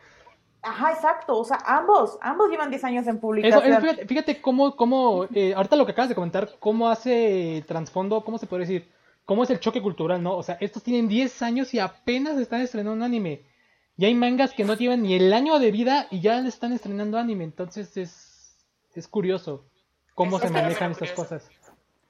Ajá, 0.62 0.92
exacto. 0.92 1.38
O 1.38 1.44
sea, 1.44 1.58
ambos, 1.66 2.18
ambos 2.22 2.50
llevan 2.50 2.70
10 2.70 2.84
años 2.84 3.08
en 3.08 3.20
publicación. 3.20 4.08
fíjate, 4.08 4.42
cómo, 4.42 4.76
cómo 4.76 5.26
eh, 5.34 5.54
ahorita 5.54 5.76
lo 5.76 5.86
que 5.86 5.92
acabas 5.92 6.10
de 6.10 6.16
comentar, 6.16 6.50
cómo 6.60 6.90
hace 6.90 7.64
trasfondo, 7.68 8.24
cómo 8.24 8.38
se 8.38 8.48
puede 8.48 8.62
decir, 8.62 8.92
cómo 9.26 9.44
es 9.44 9.50
el 9.50 9.60
choque 9.60 9.82
cultural, 9.82 10.22
¿no? 10.24 10.36
O 10.36 10.44
sea, 10.44 10.58
estos 10.60 10.84
tienen 10.84 11.08
10 11.08 11.42
años 11.42 11.74
y 11.74 11.80
apenas 11.80 12.38
están 12.38 12.62
estrenando 12.62 12.94
un 12.94 13.04
anime. 13.04 13.44
Y 13.98 14.06
hay 14.06 14.14
mangas 14.14 14.54
que 14.54 14.64
no 14.64 14.76
llevan 14.76 15.02
ni 15.02 15.16
el 15.16 15.34
año 15.34 15.58
de 15.60 15.72
vida 15.72 16.08
y 16.12 16.22
ya 16.22 16.40
están 16.40 16.72
estrenando 16.72 17.18
anime. 17.18 17.44
Entonces 17.44 17.98
es, 17.98 18.56
es 18.94 19.08
curioso 19.08 19.66
cómo 20.18 20.40
se 20.40 20.50
manejan 20.50 20.92
estas 20.92 21.12
cosas. 21.12 21.48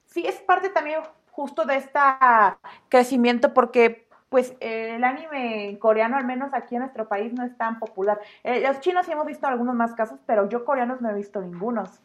Sí, 0.06 0.26
es 0.26 0.36
parte 0.36 0.70
también 0.70 1.02
justo 1.30 1.66
de 1.66 1.76
este 1.76 2.00
crecimiento 2.88 3.54
porque 3.54 4.08
pues 4.30 4.56
el 4.62 5.04
anime 5.04 5.78
coreano, 5.80 6.16
al 6.16 6.26
menos 6.26 6.54
aquí 6.54 6.76
en 6.76 6.82
nuestro 6.82 7.08
país, 7.10 7.34
no 7.34 7.44
es 7.44 7.56
tan 7.58 7.80
popular. 7.80 8.20
Eh, 8.44 8.62
los 8.66 8.80
chinos 8.80 9.06
sí 9.06 9.12
hemos 9.12 9.26
visto 9.26 9.46
algunos 9.46 9.76
más 9.76 9.94
casos, 9.94 10.20
pero 10.26 10.48
yo 10.48 10.64
coreanos 10.64 11.02
no 11.02 11.10
he 11.10 11.14
visto 11.14 11.42
ningunos, 11.42 12.02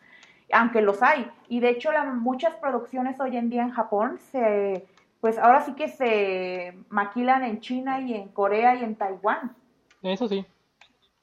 aunque 0.52 0.82
los 0.82 1.02
hay. 1.02 1.30
Y 1.48 1.60
de 1.60 1.70
hecho, 1.70 1.90
muchas 2.14 2.54
producciones 2.56 3.20
hoy 3.20 3.36
en 3.36 3.48
día 3.48 3.62
en 3.62 3.70
Japón 3.70 4.18
se, 4.32 4.86
pues 5.20 5.38
ahora 5.38 5.62
sí 5.62 5.74
que 5.74 5.88
se 5.88 6.76
maquilan 6.88 7.44
en 7.44 7.60
China 7.60 8.00
y 8.00 8.14
en 8.14 8.28
Corea 8.28 8.74
y 8.74 8.82
en 8.82 8.96
Taiwán. 8.96 9.54
Eso 10.02 10.28
sí. 10.28 10.44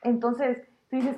Entonces, 0.04 0.68
tú 0.90 0.96
dices, 0.96 1.18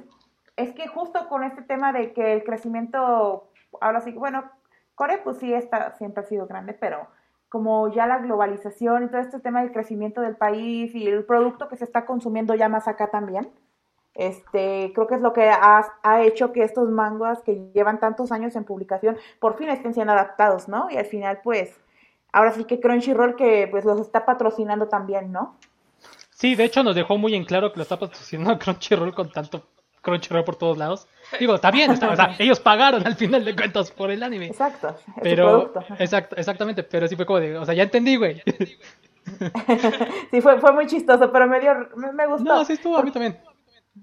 es 0.55 0.73
que 0.73 0.87
justo 0.87 1.27
con 1.27 1.43
este 1.43 1.61
tema 1.61 1.93
de 1.93 2.13
que 2.13 2.33
el 2.33 2.43
crecimiento 2.43 3.50
ahora 3.79 4.01
sí, 4.01 4.11
bueno, 4.11 4.49
Corea 4.95 5.23
pues 5.23 5.37
sí 5.37 5.53
está, 5.53 5.95
siempre 5.97 6.23
ha 6.23 6.27
sido 6.27 6.47
grande, 6.47 6.73
pero 6.73 7.07
como 7.49 7.91
ya 7.91 8.07
la 8.07 8.19
globalización 8.19 9.03
y 9.03 9.07
todo 9.07 9.21
este 9.21 9.39
tema 9.39 9.61
del 9.61 9.71
crecimiento 9.71 10.21
del 10.21 10.35
país 10.35 10.93
y 10.95 11.07
el 11.07 11.25
producto 11.25 11.67
que 11.67 11.75
se 11.75 11.83
está 11.83 12.05
consumiendo 12.05 12.55
ya 12.55 12.69
más 12.69 12.87
acá 12.87 13.11
también, 13.11 13.49
este, 14.13 14.91
creo 14.93 15.07
que 15.07 15.15
es 15.15 15.21
lo 15.21 15.33
que 15.33 15.49
ha, 15.49 15.85
ha, 16.03 16.21
hecho 16.21 16.51
que 16.51 16.63
estos 16.63 16.89
mangas 16.89 17.41
que 17.41 17.71
llevan 17.73 17.99
tantos 17.99 18.31
años 18.31 18.55
en 18.55 18.65
publicación 18.65 19.17
por 19.39 19.57
fin 19.57 19.69
estén 19.69 19.93
siendo 19.93 20.13
adaptados, 20.13 20.67
¿no? 20.67 20.87
Y 20.89 20.97
al 20.97 21.05
final, 21.05 21.39
pues, 21.43 21.79
ahora 22.31 22.51
sí 22.51 22.65
que 22.65 22.79
Crunchyroll 22.79 23.35
que 23.35 23.67
pues 23.69 23.85
los 23.85 23.99
está 23.99 24.25
patrocinando 24.25 24.87
también, 24.87 25.31
¿no? 25.31 25.57
Sí, 26.29 26.55
de 26.55 26.65
hecho 26.65 26.83
nos 26.83 26.95
dejó 26.95 27.17
muy 27.17 27.35
en 27.35 27.45
claro 27.45 27.71
que 27.71 27.77
lo 27.77 27.83
está 27.83 27.99
patrocinando 27.99 28.59
Crunchyroll 28.63 29.13
con 29.13 29.31
tanto 29.31 29.63
Crunchyroll 30.01 30.43
por 30.43 30.55
todos 30.55 30.77
lados. 30.77 31.07
Digo, 31.39 31.55
está 31.55 31.71
bien, 31.71 31.91
está, 31.91 32.09
o 32.09 32.15
sea, 32.15 32.35
ellos 32.39 32.59
pagaron 32.59 33.05
al 33.05 33.15
final 33.15 33.45
de 33.45 33.55
cuentas 33.55 33.91
por 33.91 34.11
el 34.11 34.23
anime. 34.23 34.47
Exacto. 34.47 34.95
Pero, 35.21 35.73
exacto, 35.99 36.35
exactamente, 36.35 36.83
pero 36.83 37.07
sí 37.07 37.15
fue 37.15 37.25
como 37.25 37.39
de, 37.39 37.57
o 37.57 37.65
sea, 37.65 37.73
ya 37.73 37.83
entendí, 37.83 38.15
güey. 38.15 38.41
sí, 40.31 40.41
fue, 40.41 40.59
fue 40.59 40.73
muy 40.73 40.87
chistoso, 40.87 41.31
pero 41.31 41.47
me 41.47 41.59
dio, 41.59 41.73
me, 41.95 42.27
gustó. 42.27 42.43
No, 42.43 42.65
sí 42.65 42.73
estuvo, 42.73 42.97
a 42.97 43.03
mí 43.03 43.11
también. 43.11 43.39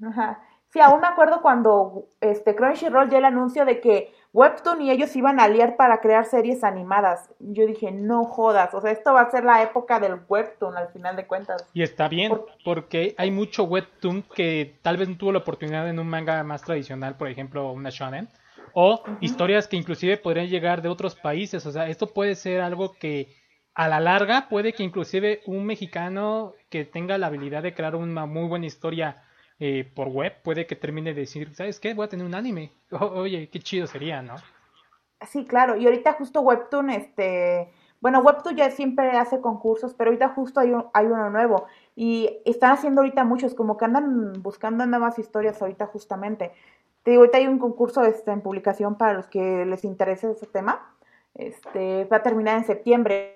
Ajá. 0.06 0.40
Sí, 0.70 0.80
aún 0.80 1.00
me 1.00 1.06
acuerdo 1.06 1.40
cuando 1.40 2.08
este 2.20 2.54
Crunchyroll 2.54 3.08
dio 3.08 3.18
el 3.18 3.24
anuncio 3.24 3.64
de 3.64 3.80
que 3.80 4.14
Webtoon 4.32 4.82
y 4.82 4.90
ellos 4.90 5.14
iban 5.16 5.40
a 5.40 5.44
aliar 5.44 5.76
para 5.76 6.00
crear 6.00 6.24
series 6.26 6.62
animadas. 6.62 7.30
Yo 7.38 7.66
dije, 7.66 7.90
no 7.90 8.24
jodas, 8.24 8.74
o 8.74 8.80
sea, 8.80 8.90
esto 8.90 9.14
va 9.14 9.22
a 9.22 9.30
ser 9.30 9.44
la 9.44 9.62
época 9.62 10.00
del 10.00 10.20
Webtoon 10.28 10.76
al 10.76 10.88
final 10.88 11.16
de 11.16 11.26
cuentas. 11.26 11.66
Y 11.72 11.82
está 11.82 12.08
bien, 12.08 12.32
porque 12.64 13.14
hay 13.16 13.30
mucho 13.30 13.64
Webtoon 13.64 14.22
que 14.34 14.78
tal 14.82 14.98
vez 14.98 15.08
no 15.08 15.16
tuvo 15.16 15.32
la 15.32 15.38
oportunidad 15.38 15.88
en 15.88 15.98
un 15.98 16.08
manga 16.08 16.42
más 16.44 16.62
tradicional, 16.62 17.16
por 17.16 17.28
ejemplo, 17.28 17.72
una 17.72 17.90
shonen, 17.90 18.28
o 18.74 19.02
historias 19.20 19.66
que 19.66 19.76
inclusive 19.76 20.18
podrían 20.18 20.48
llegar 20.48 20.82
de 20.82 20.88
otros 20.88 21.14
países, 21.14 21.64
o 21.64 21.72
sea, 21.72 21.88
esto 21.88 22.08
puede 22.08 22.34
ser 22.34 22.60
algo 22.60 22.92
que 22.92 23.34
a 23.74 23.88
la 23.88 24.00
larga 24.00 24.48
puede 24.48 24.72
que 24.72 24.82
inclusive 24.82 25.40
un 25.46 25.64
mexicano 25.64 26.54
que 26.68 26.84
tenga 26.84 27.16
la 27.16 27.28
habilidad 27.28 27.62
de 27.62 27.74
crear 27.74 27.94
una 27.94 28.26
muy 28.26 28.48
buena 28.48 28.66
historia 28.66 29.22
eh, 29.60 29.90
por 29.94 30.08
web 30.08 30.34
puede 30.42 30.66
que 30.66 30.76
termine 30.76 31.14
de 31.14 31.20
decir, 31.20 31.54
¿sabes 31.54 31.80
qué? 31.80 31.94
Voy 31.94 32.06
a 32.06 32.08
tener 32.08 32.26
un 32.26 32.34
anime. 32.34 32.72
oye, 32.90 33.48
qué 33.50 33.58
chido 33.58 33.86
sería, 33.86 34.22
¿no? 34.22 34.36
Sí, 35.26 35.44
claro. 35.44 35.76
Y 35.76 35.84
ahorita 35.86 36.12
justo 36.14 36.40
Webtoon, 36.40 36.90
este... 36.90 37.72
Bueno, 38.00 38.20
Webtoon 38.20 38.54
ya 38.54 38.70
siempre 38.70 39.10
hace 39.18 39.40
concursos, 39.40 39.92
pero 39.94 40.10
ahorita 40.10 40.28
justo 40.28 40.60
hay, 40.60 40.72
hay 40.94 41.06
uno 41.06 41.30
nuevo. 41.30 41.66
Y 41.96 42.38
están 42.44 42.70
haciendo 42.70 43.00
ahorita 43.00 43.24
muchos, 43.24 43.54
como 43.54 43.76
que 43.76 43.86
andan 43.86 44.34
buscando 44.40 44.86
nuevas 44.86 45.18
historias 45.18 45.60
ahorita 45.60 45.86
justamente. 45.86 46.52
Te 47.02 47.10
digo, 47.10 47.22
ahorita 47.22 47.38
hay 47.38 47.48
un 47.48 47.58
concurso 47.58 48.04
este, 48.04 48.30
en 48.30 48.40
publicación 48.40 48.96
para 48.96 49.14
los 49.14 49.26
que 49.26 49.64
les 49.66 49.84
interese 49.84 50.30
ese 50.30 50.46
tema. 50.46 50.94
Este, 51.34 52.04
va 52.04 52.18
a 52.18 52.22
terminar 52.22 52.58
en 52.58 52.64
septiembre. 52.64 53.34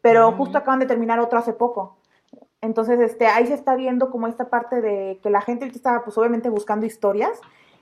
Pero 0.00 0.32
mm. 0.32 0.36
justo 0.36 0.58
acaban 0.58 0.80
de 0.80 0.86
terminar 0.86 1.20
otro 1.20 1.38
hace 1.38 1.52
poco. 1.52 1.98
Entonces, 2.60 2.98
este, 3.00 3.26
ahí 3.26 3.46
se 3.46 3.54
está 3.54 3.76
viendo 3.76 4.10
como 4.10 4.26
esta 4.26 4.48
parte 4.48 4.80
de 4.80 5.20
que 5.22 5.30
la 5.30 5.40
gente 5.40 5.66
está, 5.66 6.02
pues 6.04 6.16
obviamente 6.18 6.48
buscando 6.48 6.86
historias 6.86 7.40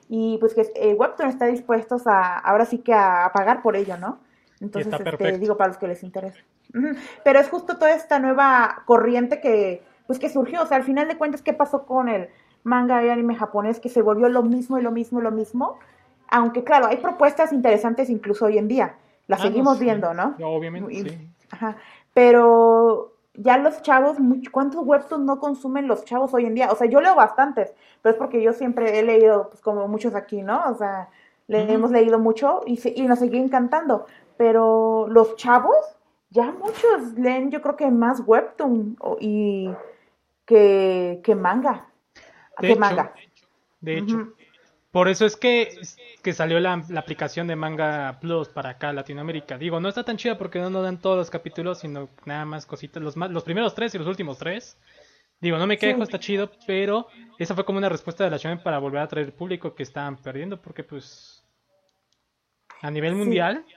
y 0.09 0.39
pues 0.39 0.55
que 0.55 0.71
eh, 0.75 0.95
Webtoon 0.95 1.29
está 1.29 1.47
dispuesto 1.47 1.97
a, 2.07 2.39
ahora 2.39 2.65
sí 2.67 2.79
que 2.79 2.93
a, 2.93 3.31
pagar 3.33 3.63
por 3.63 3.77
ello, 3.77 3.97
¿no? 3.97 4.19
Entonces, 4.61 4.93
este, 4.93 5.39
digo, 5.39 5.57
para 5.57 5.69
los 5.69 5.79
que 5.79 5.89
les 5.89 6.03
interesa. 6.03 6.39
Pero 7.25 7.39
es 7.39 7.49
justo 7.49 7.77
toda 7.77 7.93
esta 7.93 8.19
nueva 8.19 8.83
corriente 8.87 9.41
que, 9.41 9.83
pues 10.07 10.19
que 10.19 10.29
surgió, 10.29 10.63
o 10.63 10.67
sea, 10.67 10.77
al 10.77 10.85
final 10.85 11.09
de 11.09 11.17
cuentas, 11.17 11.43
¿qué 11.43 11.53
pasó 11.53 11.87
con 11.87 12.09
el 12.09 12.29
manga 12.63 13.05
y 13.05 13.09
anime 13.09 13.37
japonés? 13.37 13.81
Que 13.81 13.89
se 13.89 14.03
volvió 14.03 14.29
lo 14.29 14.43
mismo 14.43 14.79
y 14.79 14.83
lo 14.83 14.91
mismo 14.91 15.21
y 15.21 15.23
lo 15.23 15.31
mismo. 15.31 15.79
Aunque, 16.29 16.65
claro, 16.65 16.87
hay 16.87 16.97
propuestas 16.97 17.53
interesantes 17.53 18.11
incluso 18.11 18.47
hoy 18.47 18.59
en 18.59 18.69
día. 18.69 18.97
Las 19.27 19.41
ah, 19.41 19.45
seguimos 19.45 19.79
viendo, 19.79 20.15
¿no? 20.15 20.37
Obviamente, 20.43 20.95
sí. 20.95 21.29
Ajá. 21.51 21.77
Pero 22.13 23.14
ya 23.35 23.59
los 23.59 23.83
chavos, 23.83 24.17
¿cuántos 24.53 24.87
webtoons 24.87 25.25
no 25.25 25.41
consumen 25.41 25.89
los 25.89 26.05
chavos 26.05 26.33
hoy 26.35 26.47
en 26.47 26.55
día? 26.55 26.71
O 26.71 26.77
sea, 26.77 26.87
yo 26.87 27.01
leo 27.01 27.15
bastantes, 27.15 27.75
pero 28.01 28.13
es 28.13 28.19
porque 28.19 28.43
yo 28.43 28.53
siempre 28.53 28.99
he 28.99 29.03
leído, 29.03 29.51
pues 29.51 29.61
como 29.61 29.89
muchos 29.89 30.15
aquí, 30.15 30.43
¿no? 30.43 30.63
O 30.69 30.75
sea, 30.75 31.09
le 31.49 31.71
hemos 31.73 31.91
leído 31.91 32.19
mucho 32.19 32.63
y, 32.65 32.81
y 32.95 33.07
nos 33.07 33.19
sigue 33.19 33.39
encantando. 33.39 34.07
Pero 34.37 35.07
los 35.09 35.37
chavos, 35.37 35.77
ya 36.31 36.53
muchos 36.53 37.15
leen, 37.17 37.51
yo 37.51 37.61
creo 37.61 37.77
que 37.77 37.91
más 37.91 38.23
webtoon 38.25 38.97
y 39.21 39.71
que, 40.45 41.21
que 41.23 41.35
manga. 41.35 41.89
De 42.61 42.69
que 42.69 42.77
manga. 42.77 43.13
De 43.81 43.99
hecho. 43.99 44.29
Por 44.95 45.09
eso 45.09 45.27
es 45.27 45.35
que, 45.35 45.77
que 46.23 46.33
salió 46.33 46.61
la, 46.61 46.75
aplicación 46.95 47.49
de 47.49 47.57
Manga 47.57 48.21
Plus 48.21 48.49
para 48.49 48.71
acá, 48.71 48.93
Latinoamérica. 48.93 49.59
Digo, 49.59 49.81
no 49.81 49.89
está 49.89 50.05
tan 50.05 50.17
chida 50.17 50.39
porque 50.39 50.61
no 50.61 50.71
nos 50.71 50.85
dan 50.85 51.01
todos 51.01 51.17
los 51.17 51.31
capítulos, 51.31 51.81
sino 51.81 52.11
nada 52.27 52.45
más 52.45 52.65
cositas, 52.65 53.03
los, 53.03 53.17
los 53.17 53.43
primeros 53.43 53.75
tres 53.75 53.93
y 53.97 53.99
los 53.99 54.07
últimos 54.07 54.39
tres. 54.39 54.79
Digo, 55.41 55.59
no 55.59 55.67
me 55.67 55.79
quejo, 55.79 56.05
está 56.05 56.21
chido, 56.21 56.49
pero 56.65 57.09
esa 57.41 57.57
fue 57.57 57.65
como 57.65 57.79
una 57.79 57.89
respuesta 57.89 58.23
de 58.23 58.31
la 58.31 58.37
Shonen 58.37 58.63
para 58.63 58.79
volver 58.79 59.01
a 59.01 59.09
traer 59.09 59.35
público 59.35 59.75
que 59.75 59.83
estaban 59.83 60.17
perdiendo, 60.17 60.63
porque 60.63 60.85
pues 60.85 61.45
a 62.81 62.89
nivel 62.89 63.17
mundial 63.17 63.65
Sí, 63.67 63.75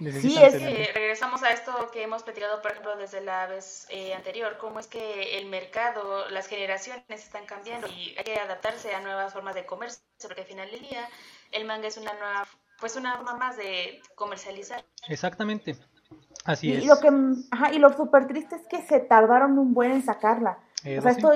es 0.00 0.54
que 0.54 0.90
regresamos 0.94 1.42
a 1.42 1.50
esto 1.50 1.90
que 1.92 2.02
hemos 2.02 2.22
platicado, 2.22 2.60
por 2.62 2.72
ejemplo, 2.72 2.96
desde 2.96 3.20
la 3.20 3.46
vez 3.46 3.86
eh, 3.90 4.14
anterior, 4.14 4.56
cómo 4.58 4.80
es 4.80 4.86
que 4.86 5.38
el 5.38 5.46
mercado, 5.46 6.28
las 6.30 6.46
generaciones 6.46 7.02
están 7.08 7.46
cambiando 7.46 7.88
y 7.88 8.14
hay 8.16 8.24
que 8.24 8.38
adaptarse 8.38 8.94
a 8.94 9.00
nuevas 9.00 9.32
formas 9.32 9.54
de 9.54 9.66
comercio, 9.66 10.02
porque 10.22 10.42
al 10.42 10.46
final 10.46 10.70
del 10.70 10.80
día 10.80 11.08
el 11.50 11.64
manga 11.64 11.88
es 11.88 11.96
una 11.96 12.12
nueva, 12.14 12.46
pues 12.80 12.96
una 12.96 13.16
forma 13.16 13.36
más 13.36 13.56
de 13.56 14.00
comercializar. 14.14 14.84
Exactamente, 15.08 15.76
así 16.44 16.68
y, 16.68 16.76
es. 16.78 16.86
Lo 16.86 16.98
que, 17.00 17.10
ajá, 17.50 17.72
y 17.72 17.78
lo 17.78 17.92
súper 17.96 18.26
triste 18.26 18.56
es 18.56 18.66
que 18.68 18.82
se 18.82 19.00
tardaron 19.00 19.58
un 19.58 19.74
buen 19.74 19.92
en 19.92 20.02
sacarla. 20.02 20.58
o 20.80 21.02
sea, 21.02 21.12
esto, 21.12 21.32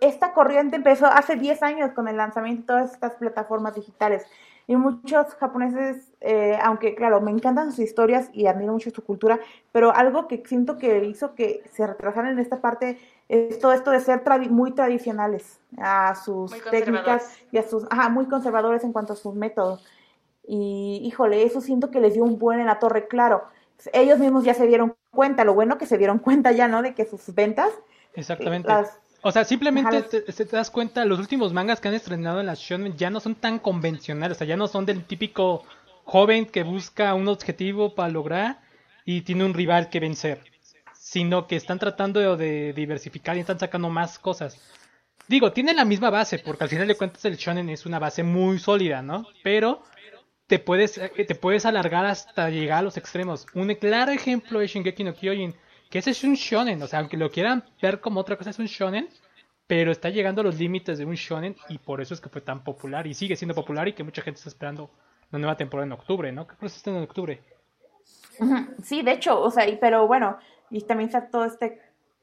esta 0.00 0.32
corriente 0.32 0.76
empezó 0.76 1.06
hace 1.06 1.36
10 1.36 1.62
años 1.62 1.92
con 1.92 2.08
el 2.08 2.16
lanzamiento 2.16 2.74
de 2.74 2.80
todas 2.80 2.94
estas 2.94 3.14
plataformas 3.14 3.74
digitales. 3.74 4.26
Y 4.70 4.76
muchos 4.76 5.34
japoneses, 5.34 6.12
eh, 6.20 6.56
aunque 6.62 6.94
claro, 6.94 7.20
me 7.20 7.32
encantan 7.32 7.72
sus 7.72 7.80
historias 7.80 8.30
y 8.32 8.46
admiro 8.46 8.72
mucho 8.72 8.90
su 8.90 9.02
cultura, 9.02 9.40
pero 9.72 9.92
algo 9.92 10.28
que 10.28 10.44
siento 10.46 10.78
que 10.78 11.04
hizo 11.06 11.34
que 11.34 11.64
se 11.72 11.84
retrasaran 11.84 12.34
en 12.34 12.38
esta 12.38 12.60
parte 12.60 12.96
es 13.28 13.58
todo 13.58 13.72
esto 13.72 13.90
de 13.90 13.98
ser 13.98 14.22
muy 14.48 14.70
tradicionales 14.70 15.58
a 15.76 16.14
sus 16.14 16.52
técnicas 16.70 17.36
y 17.50 17.58
a 17.58 17.64
sus, 17.64 17.82
ajá, 17.90 18.10
muy 18.10 18.26
conservadores 18.26 18.84
en 18.84 18.92
cuanto 18.92 19.14
a 19.14 19.16
sus 19.16 19.34
métodos. 19.34 19.84
Y 20.46 21.00
híjole, 21.02 21.42
eso 21.42 21.60
siento 21.60 21.90
que 21.90 21.98
les 21.98 22.14
dio 22.14 22.22
un 22.22 22.38
buen 22.38 22.60
en 22.60 22.66
la 22.66 22.78
torre, 22.78 23.08
claro. 23.08 23.42
Ellos 23.92 24.20
mismos 24.20 24.44
ya 24.44 24.54
se 24.54 24.68
dieron 24.68 24.94
cuenta, 25.10 25.44
lo 25.44 25.54
bueno 25.54 25.78
que 25.78 25.86
se 25.86 25.98
dieron 25.98 26.20
cuenta 26.20 26.52
ya, 26.52 26.68
¿no? 26.68 26.82
De 26.82 26.94
que 26.94 27.06
sus 27.06 27.34
ventas, 27.34 27.72
Exactamente. 28.14 28.72
O 29.22 29.32
sea, 29.32 29.44
simplemente 29.44 30.02
te, 30.02 30.20
te, 30.22 30.44
das 30.44 30.70
cuenta, 30.70 31.04
los 31.04 31.18
últimos 31.18 31.52
mangas 31.52 31.80
que 31.80 31.88
han 31.88 31.94
estrenado 31.94 32.40
en 32.40 32.46
la 32.46 32.54
shonen 32.54 32.96
ya 32.96 33.10
no 33.10 33.20
son 33.20 33.34
tan 33.34 33.58
convencionales, 33.58 34.36
o 34.36 34.38
sea, 34.38 34.46
ya 34.46 34.56
no 34.56 34.66
son 34.66 34.86
del 34.86 35.04
típico 35.04 35.64
joven 36.04 36.46
que 36.46 36.62
busca 36.62 37.14
un 37.14 37.28
objetivo 37.28 37.94
para 37.94 38.08
lograr 38.08 38.60
y 39.04 39.20
tiene 39.22 39.44
un 39.44 39.54
rival 39.54 39.90
que 39.90 40.00
vencer, 40.00 40.40
sino 40.94 41.46
que 41.46 41.56
están 41.56 41.78
tratando 41.78 42.36
de, 42.36 42.72
diversificar 42.72 43.36
y 43.36 43.40
están 43.40 43.58
sacando 43.58 43.90
más 43.90 44.18
cosas. 44.18 44.58
Digo, 45.28 45.52
tiene 45.52 45.74
la 45.74 45.84
misma 45.84 46.10
base, 46.10 46.38
porque 46.38 46.64
al 46.64 46.70
final 46.70 46.88
de 46.88 46.96
cuentas 46.96 47.24
el 47.24 47.36
shonen 47.36 47.68
es 47.68 47.86
una 47.86 47.98
base 47.98 48.22
muy 48.22 48.58
sólida, 48.58 49.02
¿no? 49.02 49.26
Pero 49.44 49.82
te 50.46 50.58
puedes, 50.58 50.98
eh, 50.98 51.12
te 51.26 51.34
puedes 51.34 51.66
alargar 51.66 52.06
hasta 52.06 52.50
llegar 52.50 52.78
a 52.78 52.82
los 52.82 52.96
extremos. 52.96 53.46
Un 53.54 53.72
claro 53.74 54.10
ejemplo 54.10 54.60
es 54.60 54.72
Shingeki 54.72 55.04
no 55.04 55.14
Kyojin 55.14 55.54
que 55.90 55.98
ese 55.98 56.12
es 56.12 56.24
un 56.24 56.34
shonen, 56.34 56.80
o 56.82 56.86
sea, 56.86 57.00
aunque 57.00 57.16
lo 57.16 57.30
quieran 57.30 57.64
ver 57.82 58.00
como 58.00 58.20
otra 58.20 58.36
cosa, 58.36 58.50
es 58.50 58.58
un 58.58 58.66
shonen, 58.66 59.08
pero 59.66 59.92
está 59.92 60.08
llegando 60.08 60.40
a 60.40 60.44
los 60.44 60.58
límites 60.58 60.98
de 60.98 61.04
un 61.04 61.16
shonen 61.16 61.56
y 61.68 61.78
por 61.78 62.00
eso 62.00 62.14
es 62.14 62.20
que 62.20 62.28
fue 62.28 62.40
tan 62.40 62.64
popular 62.64 63.06
y 63.06 63.14
sigue 63.14 63.36
siendo 63.36 63.54
popular 63.54 63.88
y 63.88 63.92
que 63.92 64.04
mucha 64.04 64.22
gente 64.22 64.38
está 64.38 64.48
esperando 64.48 64.90
la 65.30 65.38
nueva 65.38 65.56
temporada 65.56 65.86
en 65.86 65.92
octubre, 65.92 66.32
¿no? 66.32 66.46
¿Qué 66.46 66.56
cosa 66.56 66.76
está 66.76 66.90
en 66.90 67.02
octubre? 67.02 67.42
Sí, 68.82 69.02
de 69.02 69.12
hecho, 69.12 69.40
o 69.40 69.50
sea, 69.50 69.66
pero 69.80 70.06
bueno, 70.06 70.38
y 70.70 70.80
también 70.82 71.08
está 71.08 71.28
todo 71.28 71.44
este 71.44 71.82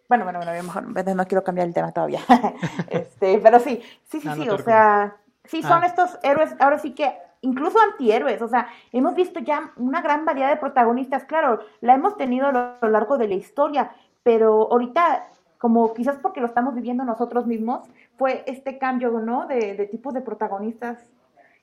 bueno, 0.10 0.24
bueno, 0.24 0.40
bueno, 0.40 0.64
mejor 0.64 1.16
no 1.16 1.28
quiero 1.28 1.44
cambiar 1.44 1.68
el 1.68 1.74
tema 1.74 1.92
todavía. 1.92 2.22
este, 2.90 3.40
pero 3.40 3.60
sí, 3.60 3.82
sí, 4.06 4.22
sí, 4.22 4.30
sí, 4.34 4.50
o 4.50 4.58
sea, 4.60 5.18
sí 5.44 5.62
son 5.62 5.84
ah. 5.84 5.88
estos 5.88 6.18
héroes, 6.24 6.56
ahora 6.60 6.80
sí 6.80 6.92
que 6.92 7.14
incluso 7.42 7.80
antihéroes, 7.80 8.42
o 8.42 8.48
sea, 8.48 8.68
hemos 8.92 9.16
visto 9.16 9.40
ya 9.40 9.72
una 9.76 10.02
gran 10.02 10.26
variedad 10.26 10.50
de 10.50 10.58
protagonistas, 10.58 11.26
claro, 11.26 11.60
la 11.82 11.96
hemos 11.96 12.18
tenido 12.18 12.48
a 12.48 12.78
lo 12.82 12.90
largo 12.90 13.18
de 13.18 13.28
la 13.28 13.36
historia, 13.36 13.92
pero 14.24 14.72
ahorita, 14.72 15.28
como 15.58 15.94
quizás 15.94 16.18
porque 16.22 16.42
lo 16.42 16.48
estamos 16.48 16.76
viviendo 16.76 17.04
nosotros 17.04 17.46
mismos, 17.46 17.88
fue 18.18 18.44
este 18.48 18.78
cambio, 18.78 19.12
¿no? 19.12 19.48
De, 19.48 19.76
de 19.76 19.86
tipos 19.86 20.14
de 20.14 20.22
protagonistas 20.22 20.98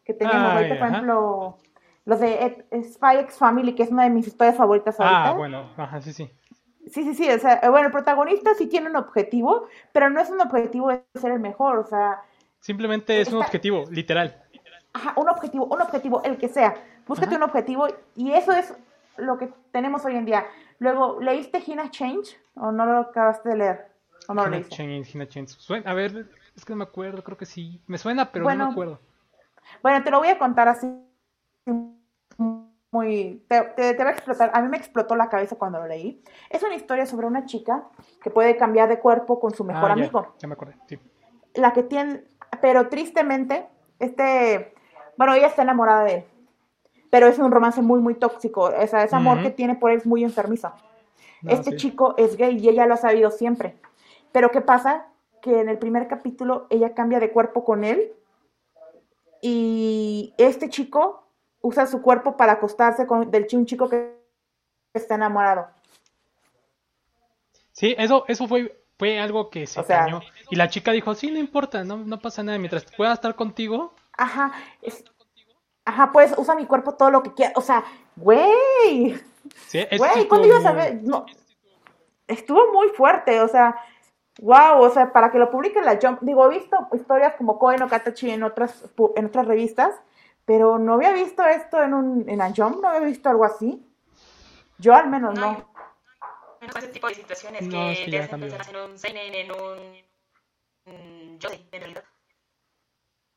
que 0.05 0.15
tenemos. 0.15 0.53
ahorita, 0.53 0.79
por 0.79 0.89
ejemplo, 0.89 1.59
los 2.05 2.21
de 2.21 2.65
Spy 2.93 3.17
X 3.21 3.37
Family, 3.37 3.75
que 3.75 3.83
es 3.83 3.91
una 3.91 4.05
de 4.05 4.11
mis 4.11 4.27
historias 4.27 4.57
favoritas 4.57 4.97
ah, 4.99 5.05
ahorita. 5.05 5.29
Ah, 5.31 5.33
bueno, 5.33 5.71
ajá, 5.77 6.01
sí, 6.01 6.13
sí. 6.13 6.31
Sí, 6.87 7.03
sí, 7.03 7.15
sí, 7.15 7.31
o 7.31 7.39
sea, 7.39 7.61
bueno, 7.71 7.87
el 7.87 7.93
protagonista 7.93 8.55
sí 8.55 8.67
tiene 8.67 8.91
un 8.91 8.97
objetivo, 8.97 9.69
pero 9.93 10.11
no 10.11 10.21
es 10.21 10.29
un 10.29 10.41
objetivo 10.43 10.91
de 10.91 11.03
ser 11.15 11.33
el 11.33 11.41
mejor, 11.41 11.79
o 11.79 11.85
sea... 11.85 12.21
Simplemente 12.61 13.21
es 13.23 13.33
un 13.33 13.41
objetivo, 13.41 13.85
literal 13.91 14.44
ajá, 14.95 15.13
un 15.17 15.29
objetivo, 15.29 15.67
un 15.67 15.83
objetivo, 15.83 16.23
el 16.25 16.39
que 16.39 16.49
sea. 16.49 16.75
Búscate 17.07 17.37
un 17.37 17.43
objetivo 17.43 17.87
y 18.15 18.33
eso 18.33 18.53
es 18.53 18.75
lo 19.19 19.37
que 19.37 19.53
tenemos 19.71 20.05
hoy 20.05 20.17
en 20.17 20.25
día. 20.25 20.47
Luego, 20.79 21.21
¿leíste 21.21 21.63
Hina 21.65 21.91
Change 21.91 22.37
o 22.55 22.73
no 22.73 22.87
lo 22.87 22.99
acabaste 23.01 23.51
de 23.51 23.57
leer? 23.57 23.89
¿O 24.29 24.35
no 24.35 24.45
lo 24.45 24.51
leíste? 24.51 24.75
Change, 24.77 25.15
Hina 25.15 25.29
Change. 25.29 25.53
a 25.85 25.95
ver, 25.95 26.27
es 26.57 26.65
que 26.65 26.73
no 26.73 26.79
me 26.79 26.85
acuerdo, 26.85 27.23
creo 27.23 27.37
que 27.37 27.47
sí. 27.47 27.83
Me 27.87 27.99
suena, 27.99 28.31
pero 28.31 28.49
no 28.49 28.67
me 28.67 28.73
acuerdo. 28.73 29.01
Bueno, 29.83 30.03
te 30.03 30.11
lo 30.11 30.19
voy 30.19 30.29
a 30.29 30.39
contar 30.39 30.69
así 30.69 30.87
muy... 32.91 33.45
Te, 33.49 33.61
te, 33.95 34.05
va 34.05 34.11
a 34.11 34.13
explotar. 34.13 34.51
A 34.55 34.63
mí 34.63 34.69
me 34.69 34.77
explotó 34.77 35.17
la 35.17 35.29
cabeza 35.29 35.57
cuando 35.57 35.81
lo 35.81 35.89
leí. 35.89 36.23
Es 36.49 36.63
una 36.63 36.77
historia 36.77 37.07
sobre 37.07 37.27
una 37.27 37.45
chica 37.45 37.89
que 38.23 38.31
puede 38.31 38.57
cambiar 38.57 38.89
de 38.89 39.01
cuerpo 39.01 39.41
con 39.41 39.53
su 39.53 39.65
mejor 39.65 39.91
ah, 39.91 39.95
amigo. 39.95 40.35
Ya 40.39 40.47
me 40.47 40.55
acordé, 40.55 40.77
sí. 40.87 40.99
La 41.55 41.73
que 41.73 41.83
tiene... 41.83 42.25
Pero 42.61 42.89
tristemente, 42.89 43.67
este 43.99 44.74
bueno, 45.17 45.35
ella 45.35 45.47
está 45.47 45.63
enamorada 45.63 46.05
de 46.05 46.15
él, 46.15 46.25
pero 47.11 47.27
es 47.27 47.39
un 47.39 47.51
romance 47.51 47.83
muy, 47.83 48.01
muy 48.01 48.15
tóxico. 48.15 48.63
O 48.65 48.87
sea, 48.87 49.05
ese 49.05 49.17
amor 49.17 49.43
que 49.43 49.51
tiene 49.51 49.75
por 49.75 49.91
él 49.91 49.99
es 49.99 50.07
muy 50.07 50.25
enfermizo. 50.25 50.73
este 51.49 51.77
chico 51.77 52.15
es 52.17 52.37
gay 52.37 52.59
y 52.59 52.69
ella 52.69 52.87
lo 52.87 52.95
ha 52.95 52.99
sabido 52.99 53.31
siempre. 53.31 53.77
Pero 54.33 54.51
¿qué 54.51 54.61
pasa? 54.61 55.07
que 55.45 55.61
en 55.61 55.69
el 55.69 55.77
primer 55.77 56.09
capítulo 56.09 56.67
ella 56.71 56.95
cambia 56.95 57.21
de 57.21 57.31
cuerpo 57.31 57.67
con 57.67 57.85
él 57.85 58.15
y 59.43 60.33
este 60.39 60.71
chico 60.71 61.29
usa 61.61 61.87
su 61.87 62.01
cuerpo 62.01 62.39
para 62.39 62.53
acostarse 62.53 63.07
con 63.07 63.31
del 63.31 63.47
un 63.53 63.67
chico 63.67 63.91
que 63.91 64.17
está 64.95 65.17
enamorado. 65.17 65.69
Sí, 67.73 67.95
eso, 67.99 68.25
eso 68.27 68.49
fue, 68.49 68.75
fue 68.97 69.19
algo 69.19 69.51
que 69.51 69.67
se 69.67 69.81
o 69.81 69.85
Y 70.49 70.57
la 70.57 70.71
chica 70.71 70.93
dijo, 70.93 71.15
sí, 71.15 71.31
no 71.31 71.39
importa, 71.39 71.85
no, 71.85 71.99
no 71.99 72.19
pasa 72.21 72.43
nada, 72.43 72.57
mientras 72.57 72.87
pueda 72.97 73.13
estar 73.13 73.35
contigo. 73.35 73.93
Ajá, 74.17 74.53
ajá, 75.85 76.13
pues 76.13 76.35
usa 76.37 76.55
mi 76.55 76.67
cuerpo 76.67 76.95
todo 76.95 77.11
lo 77.11 77.23
que 77.23 77.35
quiera. 77.35 77.53
O 77.57 77.61
sea, 77.61 77.85
güey. 78.17 79.21
Sí, 79.67 79.87
güey, 79.97 80.29
¿cuándo 80.29 80.47
ibas 80.47 80.65
a 80.65 80.73
ver? 80.73 81.03
No, 81.03 81.27
estuvo 82.27 82.73
muy 82.73 82.89
fuerte, 82.89 83.41
o 83.41 83.49
sea, 83.49 83.77
wow, 84.41 84.81
o 84.81 84.91
sea, 84.91 85.13
para 85.13 85.31
que 85.31 85.39
lo 85.39 85.51
publique 85.51 85.81
la 85.83 85.99
Jump, 86.01 86.21
digo, 86.23 86.47
he 86.47 86.59
visto 86.59 86.77
historias 86.93 87.35
como 87.35 87.59
Koen 87.59 87.83
o 87.83 87.89
Katachi 87.89 88.31
en 88.31 88.43
otras, 88.43 88.85
en 89.17 89.27
otras 89.27 89.47
revistas, 89.47 89.95
pero 90.45 90.79
no 90.79 90.95
había 90.95 91.13
visto 91.13 91.45
esto 91.45 91.83
en, 91.83 91.95
un, 91.95 92.29
en 92.29 92.39
la 92.39 92.53
Jump, 92.55 92.81
no 92.81 92.89
había 92.89 93.07
visto 93.07 93.29
algo 93.29 93.45
así. 93.45 93.87
Yo 94.79 94.95
al 94.95 95.09
menos 95.09 95.39
no. 95.39 95.53
no. 96.61 96.79
ese 96.79 96.89
tipo 96.89 97.09
de 97.09 97.15
situaciones 97.15 97.63
no, 97.63 97.71
que, 97.71 97.93
es 97.93 97.99
que 98.01 98.11
te 98.11 98.19
hacen 98.21 98.41
pensar 98.41 98.69
en 98.69 98.77
un 98.77 98.99
seinen, 98.99 99.35
en 99.35 99.53
un... 99.53 100.05
Yo 101.39 101.49
sé, 101.49 101.67
en 101.73 101.81
realidad. 101.81 102.05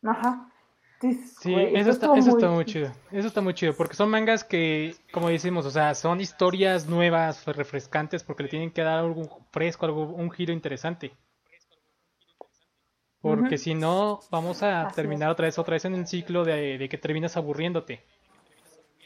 Ajá. 0.03 0.51
Sí, 0.99 1.53
eso, 1.53 1.91
está, 1.91 2.17
eso 2.17 2.31
está 2.31 2.49
muy 2.49 2.65
chido. 2.65 2.91
Eso 3.11 3.27
está 3.27 3.41
muy 3.41 3.53
chido, 3.53 3.73
porque 3.75 3.95
son 3.95 4.09
mangas 4.09 4.43
que, 4.43 4.95
como 5.11 5.29
decimos, 5.29 5.65
o 5.65 5.71
sea, 5.71 5.93
son 5.93 6.21
historias 6.21 6.87
nuevas, 6.87 7.45
refrescantes, 7.45 8.23
porque 8.23 8.43
le 8.43 8.49
tienen 8.49 8.71
que 8.71 8.81
dar 8.81 8.99
algo 8.99 9.39
fresco, 9.51 9.85
algo, 9.85 10.03
un 10.05 10.31
giro 10.31 10.53
interesante. 10.53 11.11
Porque 13.21 13.57
si 13.57 13.75
no, 13.75 14.21
vamos 14.31 14.63
a 14.63 14.91
terminar 14.95 15.29
otra 15.29 15.45
vez, 15.45 15.59
otra 15.59 15.73
vez 15.73 15.85
en 15.85 15.95
el 15.95 16.07
ciclo 16.07 16.43
de, 16.43 16.87
que 16.89 16.97
terminas 16.97 17.37
aburriéndote. 17.37 18.03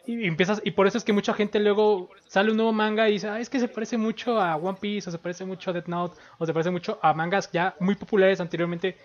Y, 0.05 0.25
empiezas, 0.25 0.61
y 0.63 0.71
por 0.71 0.87
eso 0.87 0.97
es 0.97 1.03
que 1.03 1.13
mucha 1.13 1.33
gente 1.33 1.59
luego 1.59 2.09
sale 2.27 2.51
un 2.51 2.57
nuevo 2.57 2.71
manga 2.71 3.09
y 3.09 3.13
dice, 3.13 3.29
ah, 3.29 3.39
es 3.39 3.49
que 3.49 3.59
se 3.59 3.67
parece 3.67 3.97
mucho 3.97 4.39
a 4.39 4.55
One 4.55 4.77
Piece, 4.79 5.09
o 5.09 5.11
se 5.11 5.17
parece 5.17 5.45
mucho 5.45 5.71
a 5.71 5.73
Death 5.73 5.87
Note, 5.87 6.17
o 6.37 6.45
se 6.45 6.53
parece 6.53 6.71
mucho 6.71 6.99
a 7.01 7.13
mangas 7.13 7.51
ya 7.51 7.75
muy 7.79 7.95
populares 7.95 8.39
anteriormente, 8.39 8.97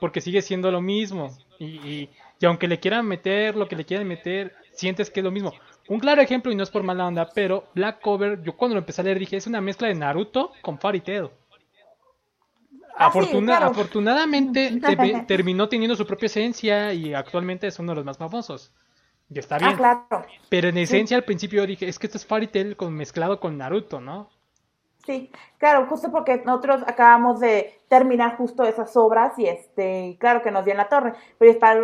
porque 0.00 0.20
sigue 0.20 0.42
siendo 0.42 0.70
lo 0.70 0.80
mismo. 0.80 1.36
y 1.58 2.08
y 2.38 2.46
aunque 2.46 2.68
le 2.68 2.78
quieran 2.78 3.06
meter 3.06 3.56
lo 3.56 3.68
que 3.68 3.76
le 3.76 3.84
quieran 3.84 4.06
meter, 4.06 4.54
sientes 4.72 5.10
que 5.10 5.20
es 5.20 5.24
lo 5.24 5.30
mismo. 5.30 5.52
Un 5.88 6.00
claro 6.00 6.20
ejemplo, 6.20 6.52
y 6.52 6.54
no 6.54 6.62
es 6.62 6.70
por 6.70 6.82
mala 6.82 7.06
onda, 7.06 7.30
pero 7.34 7.68
Black 7.74 8.00
Cover, 8.00 8.42
yo 8.42 8.56
cuando 8.56 8.74
lo 8.74 8.80
empecé 8.80 9.00
a 9.00 9.04
leer 9.04 9.18
dije, 9.18 9.36
es 9.36 9.46
una 9.46 9.60
mezcla 9.60 9.88
de 9.88 9.94
Naruto 9.94 10.52
con 10.60 10.78
Fairy 10.78 11.00
Tail. 11.00 11.30
Ah, 12.98 13.12
afortunadamente 13.62 14.80
terminó 15.28 15.68
teniendo 15.68 15.96
su 15.96 16.06
propia 16.06 16.26
esencia 16.26 16.92
y 16.94 17.12
actualmente 17.12 17.66
es 17.66 17.78
uno 17.78 17.92
de 17.92 17.96
los 17.96 18.04
más 18.04 18.16
famosos. 18.18 18.72
Y 19.28 19.38
está 19.38 19.58
bien. 19.58 19.70
Ah, 19.70 19.76
claro. 19.76 20.26
Pero 20.48 20.68
en 20.68 20.78
esencia 20.78 21.16
al 21.16 21.24
principio 21.24 21.66
dije, 21.66 21.88
es 21.88 21.98
que 21.98 22.06
esto 22.06 22.18
es 22.18 22.26
Fairy 22.26 22.46
Tail 22.46 22.76
con, 22.76 22.94
mezclado 22.94 23.38
con 23.38 23.58
Naruto, 23.58 24.00
¿no? 24.00 24.30
Sí, 25.06 25.30
claro, 25.58 25.86
justo 25.86 26.10
porque 26.10 26.42
nosotros 26.44 26.82
acabamos 26.86 27.38
de 27.38 27.80
terminar 27.88 28.36
justo 28.36 28.64
esas 28.64 28.96
obras 28.96 29.38
y 29.38 29.46
este, 29.46 30.16
claro 30.18 30.42
que 30.42 30.50
nos 30.50 30.64
dio 30.64 30.72
en 30.72 30.78
la 30.78 30.88
torre, 30.88 31.14
pero 31.38 31.52
está 31.52 31.78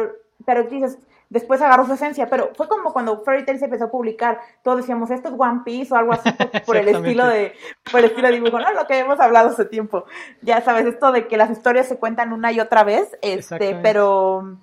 pero 0.44 0.64
dices, 0.64 0.98
después 1.30 1.62
agarró 1.62 1.86
su 1.86 1.92
esencia, 1.92 2.28
pero 2.28 2.50
fue 2.56 2.68
como 2.68 2.92
cuando 2.92 3.22
Fairy 3.22 3.44
Tail 3.44 3.58
se 3.58 3.66
empezó 3.66 3.84
a 3.84 3.90
publicar, 3.90 4.40
todos 4.62 4.78
decíamos, 4.78 5.10
esto 5.10 5.28
es 5.28 5.34
One 5.38 5.60
Piece 5.64 5.94
o 5.94 5.96
algo 5.96 6.12
así 6.12 6.28
por, 6.66 6.76
el 6.76 6.88
estilo 6.88 7.26
de, 7.26 7.54
por 7.90 8.00
el 8.00 8.06
estilo 8.06 8.28
de 8.28 8.34
dibujo, 8.34 8.58
¿no? 8.58 8.72
Lo 8.72 8.86
que 8.86 8.98
hemos 8.98 9.20
hablado 9.20 9.50
hace 9.50 9.64
tiempo. 9.64 10.04
Ya 10.40 10.60
sabes, 10.62 10.86
esto 10.86 11.12
de 11.12 11.28
que 11.28 11.36
las 11.36 11.50
historias 11.50 11.86
se 11.86 11.98
cuentan 11.98 12.32
una 12.32 12.52
y 12.52 12.60
otra 12.60 12.84
vez, 12.84 13.16
este, 13.22 13.76
pero 13.82 14.58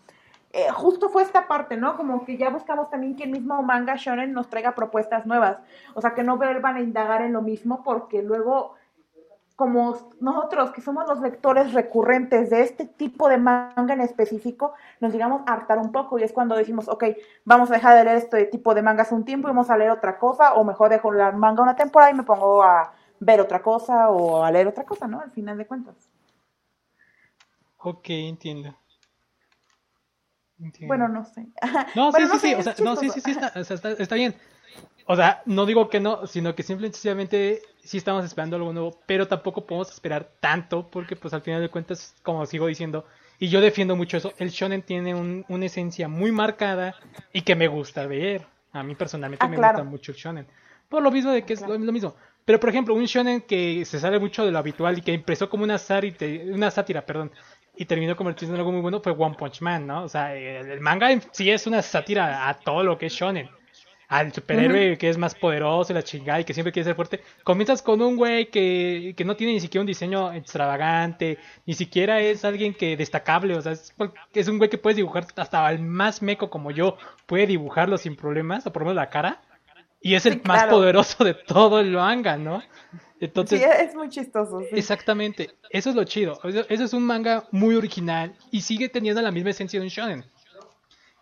eh, 0.51 0.69
justo 0.71 1.09
fue 1.09 1.21
esta 1.21 1.47
parte, 1.47 1.77
¿no? 1.77 1.95
Como 1.95 2.25
que 2.25 2.37
ya 2.37 2.49
buscamos 2.49 2.89
también 2.89 3.15
que 3.15 3.23
el 3.23 3.31
mismo 3.31 3.61
manga 3.61 3.95
shonen 3.95 4.33
nos 4.33 4.49
traiga 4.49 4.73
propuestas 4.73 5.25
nuevas, 5.25 5.57
o 5.93 6.01
sea, 6.01 6.15
que 6.15 6.23
no 6.23 6.37
vuelvan 6.37 6.75
a 6.75 6.81
indagar 6.81 7.21
en 7.21 7.33
lo 7.33 7.41
mismo 7.41 7.83
porque 7.83 8.23
luego 8.23 8.75
como 9.59 9.97
nosotros 10.21 10.71
que 10.71 10.79
somos 10.79 11.05
los 11.05 11.19
lectores 11.19 11.73
recurrentes 11.73 12.49
de 12.49 12.61
este 12.61 12.85
tipo 12.85 13.27
de 13.27 13.37
manga 13.37 13.93
en 13.93 13.99
específico, 13.99 14.73
nos 15.01 15.11
digamos 15.11 15.41
hartar 15.45 15.79
un 15.79 15.91
poco 15.91 16.17
y 16.17 16.23
es 16.23 16.31
cuando 16.31 16.55
decimos, 16.55 16.87
ok, 16.87 17.03
vamos 17.43 17.69
a 17.69 17.73
dejar 17.73 17.97
de 17.97 18.05
leer 18.05 18.15
este 18.15 18.45
tipo 18.45 18.73
de 18.73 18.81
mangas 18.81 19.11
un 19.11 19.25
tiempo 19.25 19.49
y 19.49 19.51
vamos 19.51 19.69
a 19.69 19.75
leer 19.75 19.91
otra 19.91 20.17
cosa, 20.17 20.53
o 20.53 20.63
mejor 20.63 20.89
dejo 20.89 21.11
la 21.11 21.33
manga 21.33 21.61
una 21.61 21.75
temporada 21.75 22.09
y 22.09 22.13
me 22.13 22.23
pongo 22.23 22.63
a 22.63 22.93
ver 23.19 23.41
otra 23.41 23.61
cosa 23.61 24.09
o 24.09 24.45
a 24.45 24.49
leer 24.49 24.67
otra 24.67 24.85
cosa, 24.85 25.09
¿no? 25.09 25.19
Al 25.19 25.31
final 25.31 25.57
de 25.57 25.67
cuentas. 25.67 25.95
Ok, 27.79 28.09
entiendo. 28.11 28.73
Bueno, 30.81 31.07
no 31.07 31.25
sé. 31.25 31.47
No, 31.95 32.11
sí, 32.11 32.27
sí, 32.31 32.39
sí, 32.39 32.53
o 32.53 32.61
sea, 32.63 32.75
no, 32.83 32.95
sí, 32.95 33.09
sí, 33.09 33.21
sí, 33.21 33.31
está, 33.31 33.53
o 33.55 33.63
sea, 33.63 33.75
está, 33.75 33.91
está 33.91 34.15
bien. 34.15 34.35
O 35.11 35.15
sea, 35.15 35.41
no 35.47 35.65
digo 35.65 35.89
que 35.89 35.99
no, 35.99 36.27
sino 36.27 36.53
que 36.53 36.61
simplemente 36.61 37.63
sí 37.81 37.97
estamos 37.97 38.23
esperando 38.23 38.57
algo 38.57 38.71
nuevo, 38.71 38.99
pero 39.07 39.27
tampoco 39.27 39.65
podemos 39.65 39.89
esperar 39.89 40.29
tanto 40.39 40.87
porque 40.87 41.15
pues 41.15 41.33
al 41.33 41.41
final 41.41 41.61
de 41.61 41.69
cuentas, 41.69 42.13
como 42.21 42.45
sigo 42.45 42.67
diciendo, 42.67 43.07
y 43.39 43.47
yo 43.47 43.59
defiendo 43.59 43.95
mucho 43.95 44.17
eso, 44.17 44.33
el 44.37 44.49
shonen 44.49 44.83
tiene 44.83 45.15
una 45.15 45.65
esencia 45.65 46.07
muy 46.07 46.31
marcada 46.31 46.93
y 47.33 47.41
que 47.41 47.55
me 47.55 47.67
gusta 47.67 48.05
ver. 48.05 48.45
A 48.71 48.83
mí 48.83 48.93
personalmente 48.93 49.43
ah, 49.43 49.49
me 49.49 49.57
gusta 49.57 49.83
mucho 49.83 50.11
el 50.11 50.17
shonen. 50.19 50.47
Por 50.89 51.01
lo 51.01 51.09
mismo 51.09 51.31
de 51.31 51.43
que 51.43 51.53
es 51.53 51.61
lo, 51.61 51.79
mismo. 51.79 52.15
Pero 52.45 52.59
por 52.59 52.69
ejemplo, 52.69 52.93
un 52.93 53.05
shonen 53.05 53.41
que 53.41 53.85
se 53.85 53.99
sale 53.99 54.19
mucho 54.19 54.45
de 54.45 54.51
lo 54.51 54.59
habitual 54.59 54.97
y 54.97 55.01
que 55.01 55.13
empezó 55.13 55.49
como 55.49 55.63
una, 55.63 55.77
sátira, 55.77 56.53
una 56.53 56.69
sátira, 56.69 57.05
perdón, 57.05 57.31
y 57.79 57.85
terminó 57.85 58.13
convirtiéndose 58.17 58.55
en 58.55 58.59
algo 58.59 58.73
muy 58.73 58.81
bueno 58.81 58.99
fue 58.99 59.13
One 59.13 59.37
Punch 59.39 59.61
Man, 59.61 59.87
¿no? 59.87 60.03
O 60.03 60.09
sea, 60.09 60.35
el 60.35 60.81
manga 60.81 61.07
sí 61.31 61.49
es 61.49 61.65
una 61.65 61.81
sátira 61.81 62.49
a 62.49 62.53
todo 62.53 62.83
lo 62.83 62.97
que 62.97 63.05
es 63.05 63.13
shonen 63.13 63.49
al 64.09 64.33
superhéroe 64.33 64.97
que 64.97 65.07
es 65.07 65.17
más 65.17 65.33
poderoso 65.33 65.93
y 65.93 65.95
la 65.95 66.03
chingada 66.03 66.41
y 66.41 66.43
que 66.43 66.53
siempre 66.53 66.73
quiere 66.73 66.83
ser 66.83 66.95
fuerte. 66.95 67.21
Comienzas 67.43 67.81
con 67.81 68.01
un 68.01 68.17
güey 68.17 68.49
que, 68.49 69.13
que 69.15 69.23
no 69.23 69.37
tiene 69.37 69.53
ni 69.53 69.61
siquiera 69.61 69.81
un 69.81 69.87
diseño 69.87 70.33
extravagante, 70.33 71.37
ni 71.65 71.73
siquiera 71.73 72.19
es 72.19 72.43
alguien 72.43 72.73
que 72.73 72.97
destacable, 72.97 73.55
o 73.55 73.61
sea, 73.61 73.71
es, 73.71 73.95
es 74.33 74.47
un 74.49 74.57
güey 74.57 74.69
que 74.69 74.77
puedes 74.77 74.97
dibujar 74.97 75.27
hasta 75.37 75.71
el 75.71 75.79
más 75.79 76.21
meco 76.21 76.49
como 76.49 76.71
yo, 76.71 76.97
puede 77.27 77.47
dibujarlo 77.47 77.97
sin 77.97 78.17
problemas, 78.17 78.67
o 78.67 78.73
por 78.73 78.81
lo 78.81 78.87
menos 78.87 78.95
la 78.95 79.09
cara, 79.09 79.41
y 80.01 80.15
es 80.15 80.25
el 80.25 80.41
más 80.43 80.65
poderoso 80.65 81.23
de 81.23 81.33
todo 81.35 81.79
el 81.79 81.91
manga, 81.91 82.35
¿no? 82.35 82.61
Entonces, 83.19 83.59
sí, 83.59 83.65
es 83.65 83.95
muy 83.95 84.09
chistoso. 84.09 84.61
Exactamente, 84.71 85.49
eso 85.69 85.89
es 85.89 85.95
lo 85.95 86.03
chido. 86.03 86.39
Eso, 86.43 86.83
es 86.83 86.93
un 86.93 87.03
manga 87.03 87.45
muy 87.51 87.75
original 87.75 88.35
y 88.51 88.61
sigue 88.61 88.89
teniendo 88.89 89.21
la 89.21 89.31
misma 89.31 89.49
esencia 89.49 89.79
de 89.79 89.85
un 89.85 89.89
shonen. 89.89 90.25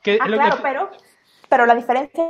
Que 0.03 0.19
ah, 0.21 0.25
claro, 0.25 0.57
pero, 0.61 0.91
pero 1.49 1.65
la 1.65 1.75
diferencia 1.75 2.23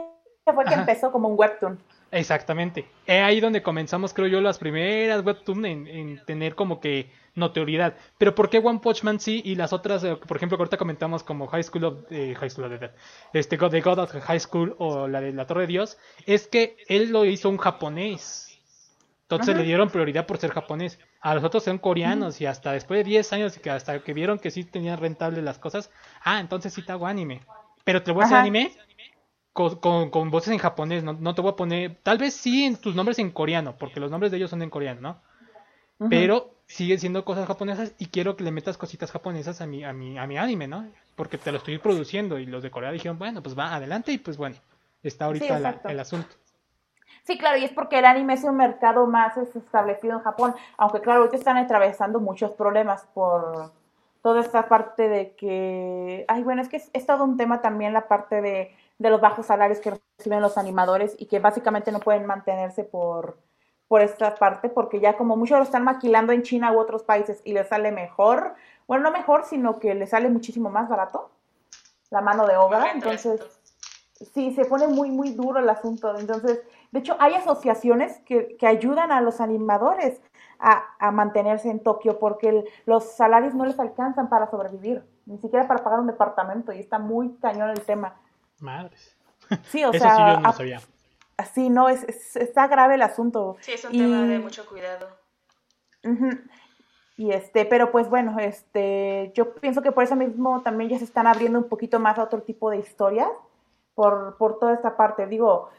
fue 0.54 0.66
que 0.66 0.74
empezó 0.74 1.12
como 1.12 1.28
un 1.28 1.38
webtoon. 1.38 1.80
Exactamente. 2.12 2.88
Es 3.06 3.22
ahí 3.22 3.40
donde 3.40 3.62
comenzamos, 3.62 4.14
creo 4.14 4.28
yo, 4.28 4.40
las 4.42 4.58
primeras 4.58 5.26
webtoon 5.26 5.66
en, 5.66 6.26
tener 6.26 6.56
como 6.56 6.80
que 6.80 7.12
notoriedad. 7.36 7.96
Pero 8.18 8.34
¿por 8.34 8.50
qué 8.50 8.60
One 8.60 8.80
Punch 8.80 9.04
Man 9.04 9.20
sí 9.20 9.42
y 9.44 9.56
las 9.56 9.74
otras, 9.74 10.04
eh, 10.04 10.16
por 10.16 10.38
ejemplo, 10.38 10.58
que 10.58 10.62
ahorita 10.62 10.78
comentamos 10.78 11.24
como 11.24 11.48
High 11.48 11.64
School 11.64 11.84
of 11.84 11.98
eh, 12.10 12.34
High 12.36 12.50
School 12.50 12.72
of 12.72 12.80
the 12.80 12.92
este 13.34 13.58
God, 13.58 13.76
God 13.84 14.00
of 14.00 14.12
High 14.12 14.40
School 14.40 14.76
o 14.80 15.08
la 15.08 15.20
de 15.22 15.34
la 15.34 15.46
Torre 15.46 15.62
de 15.62 15.68
Dios, 15.68 15.98
es 16.26 16.48
que 16.48 16.78
él 16.88 17.12
lo 17.12 17.26
hizo 17.26 17.50
un 17.50 17.58
japonés. 17.58 18.47
Entonces 19.30 19.58
le 19.58 19.64
dieron 19.64 19.90
prioridad 19.90 20.26
por 20.26 20.38
ser 20.38 20.52
japonés. 20.52 21.00
A 21.20 21.36
los 21.36 21.44
otros 21.44 21.62
son 21.62 21.80
coreanos 21.80 22.40
y 22.40 22.46
hasta 22.46 22.72
después 22.72 23.00
de 23.00 23.10
10 23.10 23.34
años 23.34 23.58
y 23.58 23.60
que 23.60 23.70
hasta 23.70 24.00
que 24.00 24.14
vieron 24.14 24.40
que 24.40 24.52
sí 24.52 24.64
tenían 24.64 24.98
rentables 24.98 25.44
las 25.44 25.60
cosas, 25.60 25.92
ah, 26.24 26.40
entonces 26.40 26.74
sí 26.74 26.82
te 26.82 26.94
hago 26.94 27.08
anime. 27.08 27.42
Pero 27.84 28.04
te 28.04 28.14
voy 28.14 28.24
a 28.24 28.26
hacer 28.26 28.38
anime 28.38 28.72
con, 29.52 30.32
voces 30.32 30.54
en 30.54 30.60
japonés, 30.60 31.04
no, 31.04 31.36
te 31.36 31.42
voy 31.42 31.52
a 31.52 31.56
poner, 31.58 31.98
tal 32.04 32.18
vez 32.20 32.36
sí 32.36 32.64
en 32.64 32.78
tus 32.78 32.96
nombres 32.96 33.20
en 33.20 33.32
coreano, 33.32 33.76
porque 33.78 34.00
los 34.00 34.12
nombres 34.12 34.32
de 34.32 34.38
ellos 34.38 34.50
son 34.50 34.62
en 34.62 34.70
coreano, 34.70 35.02
¿no? 35.02 36.10
Pero 36.10 36.54
siguen 36.68 37.00
siendo 37.00 37.26
cosas 37.26 37.48
japonesas 37.48 37.94
y 37.98 38.06
quiero 38.06 38.38
que 38.38 38.44
le 38.44 38.52
metas 38.52 38.78
cositas 38.78 39.12
japonesas 39.12 39.60
a 39.60 39.66
mi, 39.66 39.84
a 39.84 39.92
mi, 39.94 40.18
a 40.18 40.26
mi 40.28 40.38
anime, 40.38 40.68
¿no? 40.68 40.88
Porque 41.16 41.38
te 41.38 41.52
lo 41.52 41.58
estoy 41.58 41.80
produciendo 41.80 42.40
y 42.40 42.46
los 42.46 42.64
de 42.64 42.72
Corea 42.72 42.92
dijeron, 42.92 43.18
bueno, 43.18 43.42
pues 43.44 43.58
va 43.58 43.74
adelante 43.74 44.14
y 44.14 44.20
pues 44.20 44.38
bueno, 44.38 44.56
está 45.02 45.26
ahorita 45.26 45.82
el 45.90 46.00
asunto. 46.00 46.36
Sí, 47.28 47.38
claro, 47.38 47.58
y 47.58 47.66
es 47.66 47.72
porque 47.72 48.00
el 48.00 48.06
anime 48.06 48.34
es 48.34 48.44
un 48.44 48.56
mercado 48.56 49.06
más 49.06 49.38
establecido 49.38 50.14
en 50.14 50.22
Japón, 50.22 50.56
aunque 50.78 51.02
claro, 51.02 51.20
ahorita 51.20 51.38
están 51.38 51.58
atravesando 51.58 52.20
muchos 52.20 52.52
problemas 52.52 53.06
por 53.14 53.72
toda 54.24 54.40
esta 54.40 54.68
parte 54.68 55.08
de 55.08 55.36
que, 55.36 56.26
ay, 56.28 56.44
bueno, 56.44 56.62
es 56.62 56.70
que 56.70 56.82
es 56.92 57.06
todo 57.06 57.24
un 57.24 57.38
tema 57.38 57.62
también 57.62 57.94
la 57.94 58.08
parte 58.08 58.42
de 58.42 58.76
de 58.98 59.10
los 59.10 59.22
bajos 59.22 59.46
salarios 59.46 59.80
que 59.80 60.00
reciben 60.18 60.42
los 60.42 60.58
animadores 60.58 61.16
y 61.20 61.28
que 61.28 61.40
básicamente 61.40 61.92
no 61.92 62.00
pueden 62.00 62.26
mantenerse 62.26 62.84
por, 62.84 63.38
por 63.88 64.02
esta 64.02 64.36
parte, 64.36 64.70
porque 64.70 65.00
ya 65.00 65.18
como 65.18 65.38
muchos 65.38 65.58
lo 65.58 65.64
están 65.64 65.84
maquilando 65.84 66.34
en 66.34 66.44
China 66.44 66.72
u 66.72 66.80
otros 66.80 67.04
países 67.04 67.42
y 67.44 67.54
les 67.54 67.68
sale 67.68 67.92
mejor, 67.92 68.56
bueno, 68.88 69.04
no 69.04 69.12
mejor, 69.12 69.46
sino 69.46 69.80
que 69.80 69.94
les 69.94 70.10
sale 70.10 70.30
muchísimo 70.30 70.70
más 70.70 70.90
barato 70.90 71.30
la 72.10 72.22
mano 72.22 72.48
de 72.48 72.56
obra, 72.56 72.92
entonces 72.94 73.42
sí, 74.34 74.54
se 74.54 74.66
pone 74.66 74.88
muy, 74.88 75.12
muy 75.12 75.32
duro 75.32 75.60
el 75.60 75.70
asunto, 75.70 76.18
entonces 76.18 76.62
De 76.92 77.00
hecho, 77.00 77.16
hay 77.20 77.34
asociaciones 77.34 78.20
que, 78.26 78.56
que 78.58 78.66
ayudan 78.68 79.12
a 79.12 79.22
los 79.22 79.42
animadores 79.42 80.22
a, 80.60 80.84
a 81.00 81.12
mantenerse 81.12 81.70
en 81.70 81.82
Tokio 81.84 82.18
porque 82.20 82.66
los 82.86 83.04
salarios 83.12 83.54
no 83.54 83.66
les 83.66 83.80
alcanzan 83.80 84.30
para 84.30 84.50
sobrevivir, 84.50 85.04
ni 85.26 85.38
siquiera 85.38 85.68
para 85.68 85.84
pagar 85.84 86.00
un 86.00 86.08
departamento 86.08 86.72
y 86.72 86.80
está 86.80 86.98
muy 87.00 87.36
cañón 87.42 87.70
el 87.72 87.82
tema. 87.82 88.16
Madres. 88.60 89.16
Sí, 89.70 89.84
o 89.84 89.92
Eso 89.94 90.00
sea, 90.04 90.16
sí 90.16 90.22
yo 90.34 90.40
no 90.40 90.50
a- 90.50 90.54
sabía. 90.54 90.82
así 91.38 91.70
no, 91.70 91.90
es, 91.90 92.04
es- 92.04 92.36
está 92.38 92.68
grave 92.68 92.96
el 92.96 93.02
asunto. 93.02 93.58
Sí, 93.60 93.74
es 93.74 93.84
un 93.86 93.94
Y- 93.94 94.00
tema 94.00 94.24
de 94.26 94.40
mucho 94.40 94.66
cuidado. 94.66 95.08
Y 97.18 97.32
este, 97.32 97.66
pero 97.66 97.92
pues 97.92 98.10
bueno, 98.10 98.38
este, 98.40 99.32
yo 99.36 99.56
pienso 99.56 99.82
que 99.82 99.92
por 99.92 100.04
eso 100.04 100.16
mismo 100.16 100.62
también 100.62 100.90
ya 100.92 101.00
se 101.00 101.04
están 101.04 101.26
abriendo 101.28 101.58
un 101.60 101.68
poquito 101.68 102.00
más 102.00 102.18
a 102.20 102.24
otro 102.24 102.44
tipo 102.44 102.70
de 102.70 102.78
historias 102.78 103.30
por, 103.96 104.38
por 104.38 104.60
toda 104.60 104.74
esta 104.74 104.96
parte. 104.96 105.26
Digo, 105.26 105.70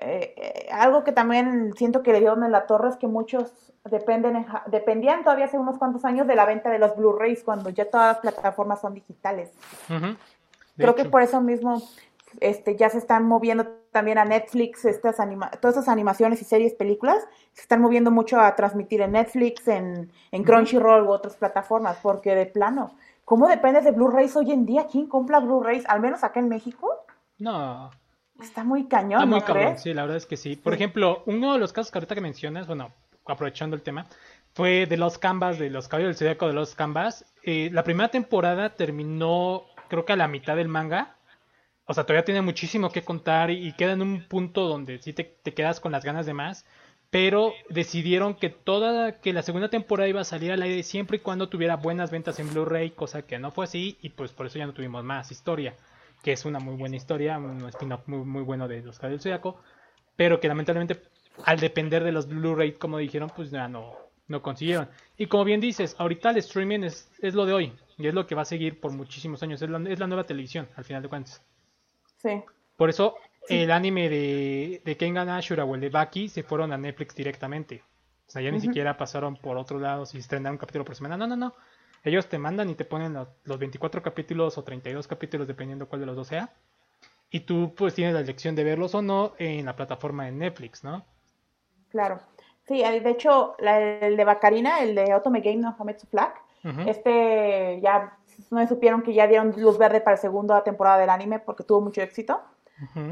eh, 0.00 0.34
eh, 0.36 0.68
algo 0.70 1.02
que 1.02 1.12
también 1.12 1.72
siento 1.76 2.02
que 2.02 2.12
le 2.12 2.20
dieron 2.20 2.44
en 2.44 2.52
la 2.52 2.66
torre 2.66 2.90
es 2.90 2.96
que 2.96 3.08
muchos 3.08 3.52
dependen 3.84 4.36
en 4.36 4.46
dependían 4.66 5.24
todavía 5.24 5.46
hace 5.46 5.58
unos 5.58 5.78
cuantos 5.78 6.04
años 6.04 6.26
de 6.26 6.36
la 6.36 6.44
venta 6.44 6.70
de 6.70 6.78
los 6.78 6.96
Blu-rays 6.96 7.42
cuando 7.42 7.70
ya 7.70 7.90
todas 7.90 8.22
las 8.22 8.34
plataformas 8.34 8.80
son 8.80 8.94
digitales. 8.94 9.50
Creo 10.76 10.94
que 10.94 11.04
por 11.06 11.22
eso 11.22 11.40
mismo 11.40 11.82
este, 12.40 12.76
ya 12.76 12.90
se 12.90 12.98
están 12.98 13.26
moviendo 13.26 13.66
también 13.90 14.18
a 14.18 14.24
Netflix, 14.24 14.84
estas 14.84 15.18
anima 15.18 15.50
todas 15.52 15.76
esas 15.76 15.88
animaciones 15.88 16.40
y 16.42 16.44
series, 16.44 16.74
películas, 16.74 17.16
se 17.54 17.62
están 17.62 17.80
moviendo 17.80 18.10
mucho 18.12 18.38
a 18.40 18.54
transmitir 18.54 19.00
en 19.00 19.12
Netflix, 19.12 19.66
en, 19.66 20.12
en 20.30 20.44
Crunchyroll 20.44 21.06
u 21.06 21.10
otras 21.10 21.34
plataformas, 21.36 21.98
porque 22.02 22.36
de 22.36 22.46
plano, 22.46 22.92
¿cómo 23.24 23.48
dependes 23.48 23.84
de 23.84 23.90
Blu-rays 23.90 24.36
hoy 24.36 24.52
en 24.52 24.66
día? 24.66 24.86
¿Quién 24.86 25.06
compra 25.06 25.40
Blu-rays? 25.40 25.86
Al 25.88 26.00
menos 26.00 26.22
acá 26.22 26.38
en 26.38 26.48
México, 26.48 27.04
No, 27.38 27.90
está 28.40 28.64
muy 28.64 28.88
cañón, 28.88 29.20
Está 29.20 29.26
muy 29.26 29.40
¿no 29.40 29.44
cabrón, 29.44 29.76
crees? 29.76 29.82
sí, 29.82 29.92
la 29.94 30.02
verdad 30.02 30.16
es 30.18 30.26
que 30.26 30.36
sí. 30.36 30.56
Por 30.56 30.72
Sí. 30.72 30.76
ejemplo, 30.76 31.22
uno 31.26 31.52
de 31.52 31.58
los 31.58 31.72
casos 31.72 31.90
que 31.90 31.98
ahorita 31.98 32.14
que 32.14 32.20
mencionas, 32.20 32.66
bueno, 32.66 32.92
aprovechando 33.26 33.74
el 33.76 33.82
tema, 33.82 34.06
fue 34.54 34.86
de 34.86 34.96
los 34.96 35.18
Canvas, 35.18 35.58
de 35.58 35.70
los 35.70 35.88
Caballeros 35.88 36.16
del 36.18 36.28
Zodiaco 36.28 36.46
de 36.46 36.52
los 36.54 36.74
Canvas. 36.74 37.24
Eh, 37.42 37.70
la 37.72 37.84
primera 37.84 38.10
temporada 38.10 38.76
terminó, 38.76 39.64
creo 39.88 40.04
que 40.04 40.12
a 40.12 40.16
la 40.16 40.28
mitad 40.28 40.56
del 40.56 40.68
manga. 40.68 41.16
O 41.86 41.94
sea, 41.94 42.04
todavía 42.04 42.24
tiene 42.24 42.42
muchísimo 42.42 42.90
que 42.90 43.02
contar 43.04 43.50
y, 43.50 43.66
y 43.68 43.72
queda 43.72 43.92
en 43.92 44.02
un 44.02 44.22
punto 44.28 44.68
donde 44.68 44.98
sí 44.98 45.12
te, 45.12 45.24
te 45.24 45.54
quedas 45.54 45.80
con 45.80 45.92
las 45.92 46.04
ganas 46.04 46.26
de 46.26 46.34
más. 46.34 46.66
Pero 47.10 47.54
decidieron 47.70 48.34
que 48.34 48.50
toda, 48.50 49.20
que 49.20 49.32
la 49.32 49.42
segunda 49.42 49.70
temporada 49.70 50.08
iba 50.08 50.20
a 50.20 50.24
salir 50.24 50.52
al 50.52 50.60
aire 50.62 50.82
siempre 50.82 51.16
y 51.16 51.20
cuando 51.20 51.48
tuviera 51.48 51.76
buenas 51.76 52.10
ventas 52.10 52.38
en 52.38 52.50
Blu-ray, 52.50 52.90
cosa 52.90 53.22
que 53.22 53.38
no 53.38 53.50
fue 53.50 53.64
así, 53.64 53.96
y 54.02 54.10
pues 54.10 54.32
por 54.32 54.46
eso 54.46 54.58
ya 54.58 54.66
no 54.66 54.74
tuvimos 54.74 55.04
más 55.04 55.30
historia 55.32 55.74
que 56.22 56.32
es 56.32 56.44
una 56.44 56.58
muy 56.58 56.76
buena 56.76 56.96
historia, 56.96 57.38
un 57.38 57.66
spin-off 57.68 58.06
muy, 58.06 58.24
muy 58.24 58.42
bueno 58.42 58.68
de 58.68 58.82
los 58.82 58.98
Caballeros 58.98 59.24
del 59.24 59.32
Zodiaco, 59.32 59.60
pero 60.16 60.40
que 60.40 60.48
lamentablemente 60.48 61.00
al 61.44 61.60
depender 61.60 62.04
de 62.04 62.12
los 62.12 62.26
Blu-ray, 62.26 62.72
como 62.72 62.98
dijeron, 62.98 63.30
pues 63.34 63.50
ya 63.50 63.68
no, 63.68 63.96
no 64.26 64.42
consiguieron. 64.42 64.88
Y 65.16 65.26
como 65.26 65.44
bien 65.44 65.60
dices, 65.60 65.94
ahorita 65.98 66.30
el 66.30 66.38
streaming 66.38 66.80
es, 66.80 67.10
es 67.20 67.34
lo 67.34 67.46
de 67.46 67.52
hoy, 67.52 67.72
y 67.96 68.06
es 68.06 68.14
lo 68.14 68.26
que 68.26 68.34
va 68.34 68.42
a 68.42 68.46
seguir 68.46 68.80
por 68.80 68.92
muchísimos 68.92 69.42
años, 69.42 69.62
es 69.62 69.70
la, 69.70 69.78
es 69.88 69.98
la 69.98 70.06
nueva 70.06 70.24
televisión, 70.24 70.68
al 70.76 70.84
final 70.84 71.02
de 71.02 71.08
cuentas. 71.08 71.42
Sí. 72.16 72.42
Por 72.76 72.90
eso 72.90 73.16
el 73.48 73.70
anime 73.70 74.08
de, 74.08 74.82
de 74.84 74.96
Kengan 74.96 75.28
Ashura 75.28 75.64
o 75.64 75.74
el 75.74 75.80
de 75.80 75.88
Baki 75.88 76.28
se 76.28 76.42
fueron 76.42 76.72
a 76.72 76.78
Netflix 76.78 77.14
directamente. 77.14 77.82
O 78.26 78.30
sea, 78.30 78.42
ya 78.42 78.50
ni 78.50 78.60
siquiera 78.60 78.96
pasaron 78.96 79.36
por 79.36 79.56
otro 79.56 79.78
lado 79.78 80.04
si 80.04 80.18
estrenaron 80.18 80.56
un 80.56 80.58
capítulo 80.58 80.84
por 80.84 80.94
semana. 80.94 81.16
No, 81.16 81.26
no, 81.26 81.34
no. 81.34 81.54
Ellos 82.04 82.28
te 82.28 82.38
mandan 82.38 82.70
y 82.70 82.74
te 82.74 82.84
ponen 82.84 83.12
los, 83.14 83.28
los 83.44 83.58
24 83.58 84.02
capítulos 84.02 84.56
o 84.58 84.64
32 84.64 85.06
capítulos, 85.08 85.46
dependiendo 85.46 85.88
cuál 85.88 86.00
de 86.00 86.06
los 86.06 86.16
dos 86.16 86.28
sea. 86.28 86.50
Y 87.30 87.40
tú 87.40 87.74
pues 87.76 87.94
tienes 87.94 88.14
la 88.14 88.20
elección 88.20 88.54
de 88.54 88.64
verlos 88.64 88.94
o 88.94 89.02
no 89.02 89.34
en 89.38 89.66
la 89.66 89.76
plataforma 89.76 90.24
de 90.24 90.32
Netflix, 90.32 90.84
¿no? 90.84 91.04
Claro. 91.90 92.20
Sí, 92.66 92.82
eh, 92.82 93.00
de 93.00 93.10
hecho, 93.10 93.54
la- 93.58 93.80
el 93.80 94.16
de 94.16 94.24
Bacarina, 94.24 94.80
el 94.80 94.94
de 94.94 95.14
Otome 95.14 95.40
Game 95.40 95.56
no 95.56 95.74
Hametsu 95.78 96.06
Flag, 96.06 96.34
Ujú. 96.64 96.82
este 96.88 97.80
ya 97.82 98.16
no 98.50 98.66
supieron 98.66 99.02
que 99.02 99.12
ya 99.14 99.26
dieron 99.26 99.54
luz 99.56 99.78
verde 99.78 100.00
para 100.00 100.16
la 100.16 100.20
segunda 100.20 100.62
temporada 100.62 100.98
del 100.98 101.10
anime 101.10 101.38
porque 101.38 101.64
tuvo 101.64 101.80
mucho 101.80 102.02
éxito. 102.02 102.40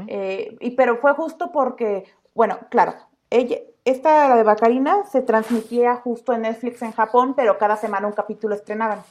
Eh, 0.07 0.55
y 0.61 0.71
pero 0.71 0.97
fue 0.97 1.13
justo 1.13 1.51
porque, 1.51 2.05
bueno, 2.33 2.57
claro, 2.69 2.93
ella, 3.29 3.57
esta, 3.89 4.29
la 4.29 4.35
de 4.35 4.43
Bacarina, 4.43 5.05
se 5.11 5.21
transmitía 5.21 5.95
justo 5.95 6.33
en 6.33 6.41
Netflix 6.43 6.81
en 6.81 6.91
Japón, 6.91 7.33
pero 7.35 7.57
cada 7.57 7.77
semana 7.77 8.07
un 8.07 8.13
capítulo 8.13 8.55
estrenaban. 8.55 9.01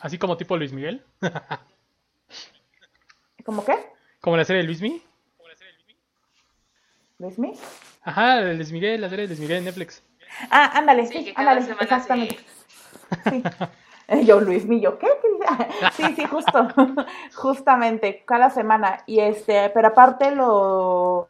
Así 0.00 0.18
como 0.18 0.36
tipo 0.36 0.56
Luis 0.56 0.72
Miguel. 0.72 1.04
¿Cómo 3.44 3.64
qué? 3.64 3.74
como 4.20 4.36
la 4.36 4.44
serie 4.44 4.60
de 4.62 4.66
Luis 4.66 4.80
Miguel. 4.82 5.02
¿Luismi? 7.18 7.52
Ajá, 8.02 8.36
de 8.36 8.54
Luis 8.54 8.72
Miguel, 8.72 9.00
la 9.00 9.08
serie 9.10 9.24
de 9.24 9.28
Luis 9.28 9.40
Miguel 9.40 9.58
en 9.58 9.64
Netflix. 9.66 10.02
Ah, 10.50 10.70
ándale, 10.74 11.06
Sí, 11.06 11.18
sí, 11.18 11.24
que 11.26 11.34
cada 11.34 11.50
ándale, 11.50 11.66
semana 11.66 11.82
exactamente. 11.82 12.36
sí. 13.24 13.30
Sí. 13.30 13.42
Eh, 14.12 14.24
Yo, 14.24 14.40
Luismi, 14.40 14.80
yo, 14.80 14.98
¿qué? 14.98 15.06
Sí, 15.92 16.02
sí, 16.16 16.24
justo, 16.24 16.66
justamente, 17.32 18.24
cada 18.26 18.50
semana. 18.50 19.04
Y 19.06 19.20
este, 19.20 19.70
pero 19.70 19.86
aparte 19.88 20.34
lo, 20.34 21.28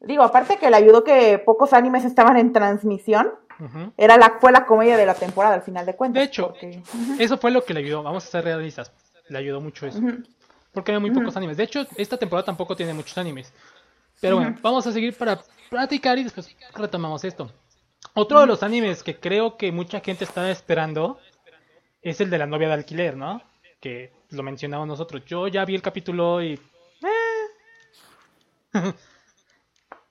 digo, 0.00 0.22
aparte 0.22 0.56
que 0.58 0.70
le 0.70 0.76
ayudó 0.76 1.04
que 1.04 1.38
pocos 1.38 1.72
animes 1.72 2.04
estaban 2.04 2.36
en 2.36 2.52
transmisión, 2.52 3.32
Ujú. 3.58 3.92
era 3.96 4.16
la, 4.18 4.36
fue 4.40 4.52
la 4.52 4.66
comedia 4.66 4.96
de 4.96 5.06
la 5.06 5.14
temporada 5.14 5.54
al 5.54 5.62
final 5.62 5.86
de 5.86 5.94
cuentas. 5.96 6.20
De 6.20 6.26
hecho, 6.26 6.48
porque- 6.48 6.82
Eso 7.18 7.38
fue 7.38 7.50
lo 7.50 7.64
que 7.64 7.74
le 7.74 7.80
ayudó, 7.80 8.02
vamos 8.02 8.24
a 8.26 8.30
ser 8.30 8.44
realistas. 8.44 8.92
Le 9.28 9.38
ayudó 9.38 9.60
mucho 9.60 9.86
eso. 9.86 9.98
Ujú. 9.98 10.22
Porque 10.72 10.92
hay 10.92 11.00
muy 11.00 11.10
pocos 11.10 11.36
animes. 11.36 11.56
De 11.56 11.64
hecho, 11.64 11.86
esta 11.96 12.16
temporada 12.18 12.44
tampoco 12.44 12.76
tiene 12.76 12.92
muchos 12.94 13.16
animes. 13.18 13.52
Pero 14.20 14.36
bueno, 14.36 14.56
vamos 14.62 14.86
a 14.86 14.92
seguir 14.92 15.16
para 15.16 15.40
platicar 15.70 16.18
y 16.18 16.24
después 16.24 16.54
retomamos 16.74 17.24
esto. 17.24 17.50
Otro 18.14 18.40
de 18.40 18.46
los 18.46 18.62
animes 18.62 19.02
que 19.02 19.18
creo 19.18 19.56
que 19.56 19.72
mucha 19.72 20.00
gente 20.00 20.24
estaba 20.24 20.50
esperando 20.50 21.18
es 22.02 22.20
el 22.20 22.30
de 22.30 22.38
la 22.38 22.46
novia 22.46 22.68
de 22.68 22.74
alquiler, 22.74 23.16
¿no? 23.16 23.42
Que 23.80 24.12
lo 24.30 24.42
mencionamos 24.42 24.86
nosotros. 24.86 25.24
Yo 25.26 25.48
ya 25.48 25.64
vi 25.64 25.74
el 25.74 25.82
capítulo 25.82 26.42
y... 26.42 26.60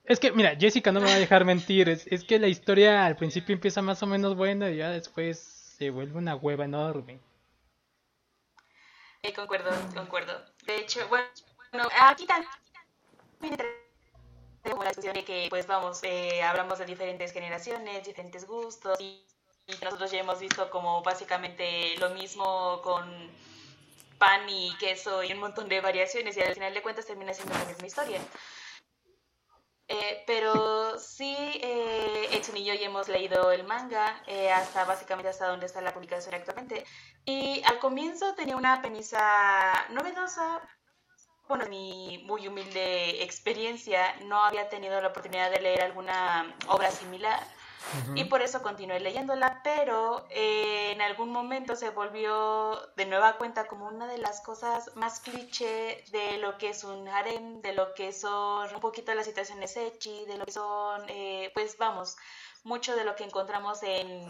es 0.08 0.20
que, 0.20 0.32
mira, 0.32 0.56
Jessica 0.56 0.92
no 0.92 1.00
me 1.00 1.08
va 1.08 1.16
a 1.16 1.20
dejar 1.20 1.46
mentir. 1.46 1.90
Es, 1.90 2.24
que 2.24 2.40
la 2.40 2.48
historia 2.48 3.06
al 3.06 3.16
principio 3.16 3.54
empieza 3.54 3.82
más 3.82 4.02
o 4.04 4.06
menos 4.06 4.36
buena 4.36 4.70
y 4.70 4.78
ya 4.78 4.90
después 4.90 5.40
se 5.40 5.90
vuelve 5.90 6.18
una 6.18 6.36
hueva 6.36 6.66
enorme. 6.66 7.20
Eh, 9.24 9.34
concuerdo, 9.34 9.72
concuerdo. 9.96 10.46
De 10.66 10.78
hecho, 10.78 11.08
bueno, 11.08 11.90
aquí 12.02 12.28
también 12.28 13.58
la 14.64 14.88
discusión 14.90 15.14
de 15.14 15.24
que, 15.24 15.48
pues 15.50 15.68
vamos, 15.68 16.04
eh, 16.04 16.42
hablamos 16.44 16.80
de 16.80 16.86
diferentes 16.86 17.32
generaciones, 17.32 18.06
diferentes 18.06 18.46
gustos, 18.46 19.00
y 19.00 19.26
nosotros 19.82 20.12
ya 20.12 20.20
hemos 20.20 20.40
visto 20.40 20.70
como 20.70 21.02
básicamente 21.02 21.96
lo 21.98 22.12
mismo 22.12 22.82
con 22.84 23.32
pan 24.18 24.48
y 24.48 24.76
queso 24.78 25.24
y 25.24 25.34
un 25.34 25.40
montón 25.40 25.68
de 25.70 25.82
variaciones, 25.82 26.38
y 26.38 26.42
al 26.42 26.54
final 26.54 26.74
de 26.74 26.82
cuentas 26.82 27.06
termina 27.06 27.34
siendo 27.34 27.58
la 27.58 27.66
misma 27.66 27.88
historia. 27.88 28.20
Eh, 29.88 30.24
pero 30.26 30.98
sí, 30.98 31.36
eh, 31.62 32.30
Edson 32.32 32.58
y 32.58 32.66
yo 32.66 32.74
ya 32.74 32.88
hemos 32.88 33.08
leído 33.08 33.52
el 33.52 33.64
manga 33.66 34.24
eh, 34.26 34.52
hasta 34.52 34.84
básicamente 34.84 35.30
hasta 35.30 35.48
donde 35.48 35.68
está 35.68 35.82
la 35.82 35.94
publicación 35.94 36.34
actualmente. 36.34 36.86
Y 37.26 37.62
al 37.66 37.80
comienzo 37.80 38.34
tenía 38.36 38.58
una 38.58 38.82
premisa 38.82 39.74
novedosa. 39.92 40.62
Bueno, 41.48 41.66
en 41.66 41.70
mi 41.70 42.24
muy 42.26 42.48
humilde 42.48 43.24
experiencia 43.24 44.16
no 44.24 44.44
había 44.44 44.68
tenido 44.70 45.00
la 45.00 45.10
oportunidad 45.10 45.52
de 45.52 45.62
leer 45.62 45.84
alguna 45.84 46.56
obra 46.68 46.90
similar 46.90 47.40
Y 48.16 48.26
por 48.26 48.42
eso 48.42 48.62
continué 48.62 49.00
leyéndola, 49.00 49.62
pero 49.64 50.26
eh, 50.30 50.92
en 50.92 51.02
algún 51.02 51.30
momento 51.32 51.76
se 51.76 51.90
volvió 51.90 52.80
de 52.96 53.06
nueva 53.06 53.38
cuenta 53.38 53.68
como 53.68 53.88
una 53.88 54.08
de 54.08 54.18
las 54.18 54.42
cosas 54.42 54.96
más 54.96 55.20
cliché 55.20 56.04
de 56.12 56.38
lo 56.38 56.58
que 56.58 56.70
es 56.70 56.84
un 56.84 57.08
harem, 57.08 57.62
de 57.62 57.74
lo 57.74 57.94
que 57.94 58.12
son 58.12 58.74
un 58.74 58.82
poquito 58.82 59.14
las 59.14 59.26
situaciones 59.26 59.76
ecchi, 59.78 60.26
de 60.26 60.38
lo 60.38 60.46
que 60.46 60.52
son, 60.52 61.04
eh, 61.10 61.52
pues 61.54 61.78
vamos, 61.78 62.18
mucho 62.64 62.96
de 62.96 63.04
lo 63.04 63.16
que 63.16 63.24
encontramos 63.24 63.84
en 63.84 64.26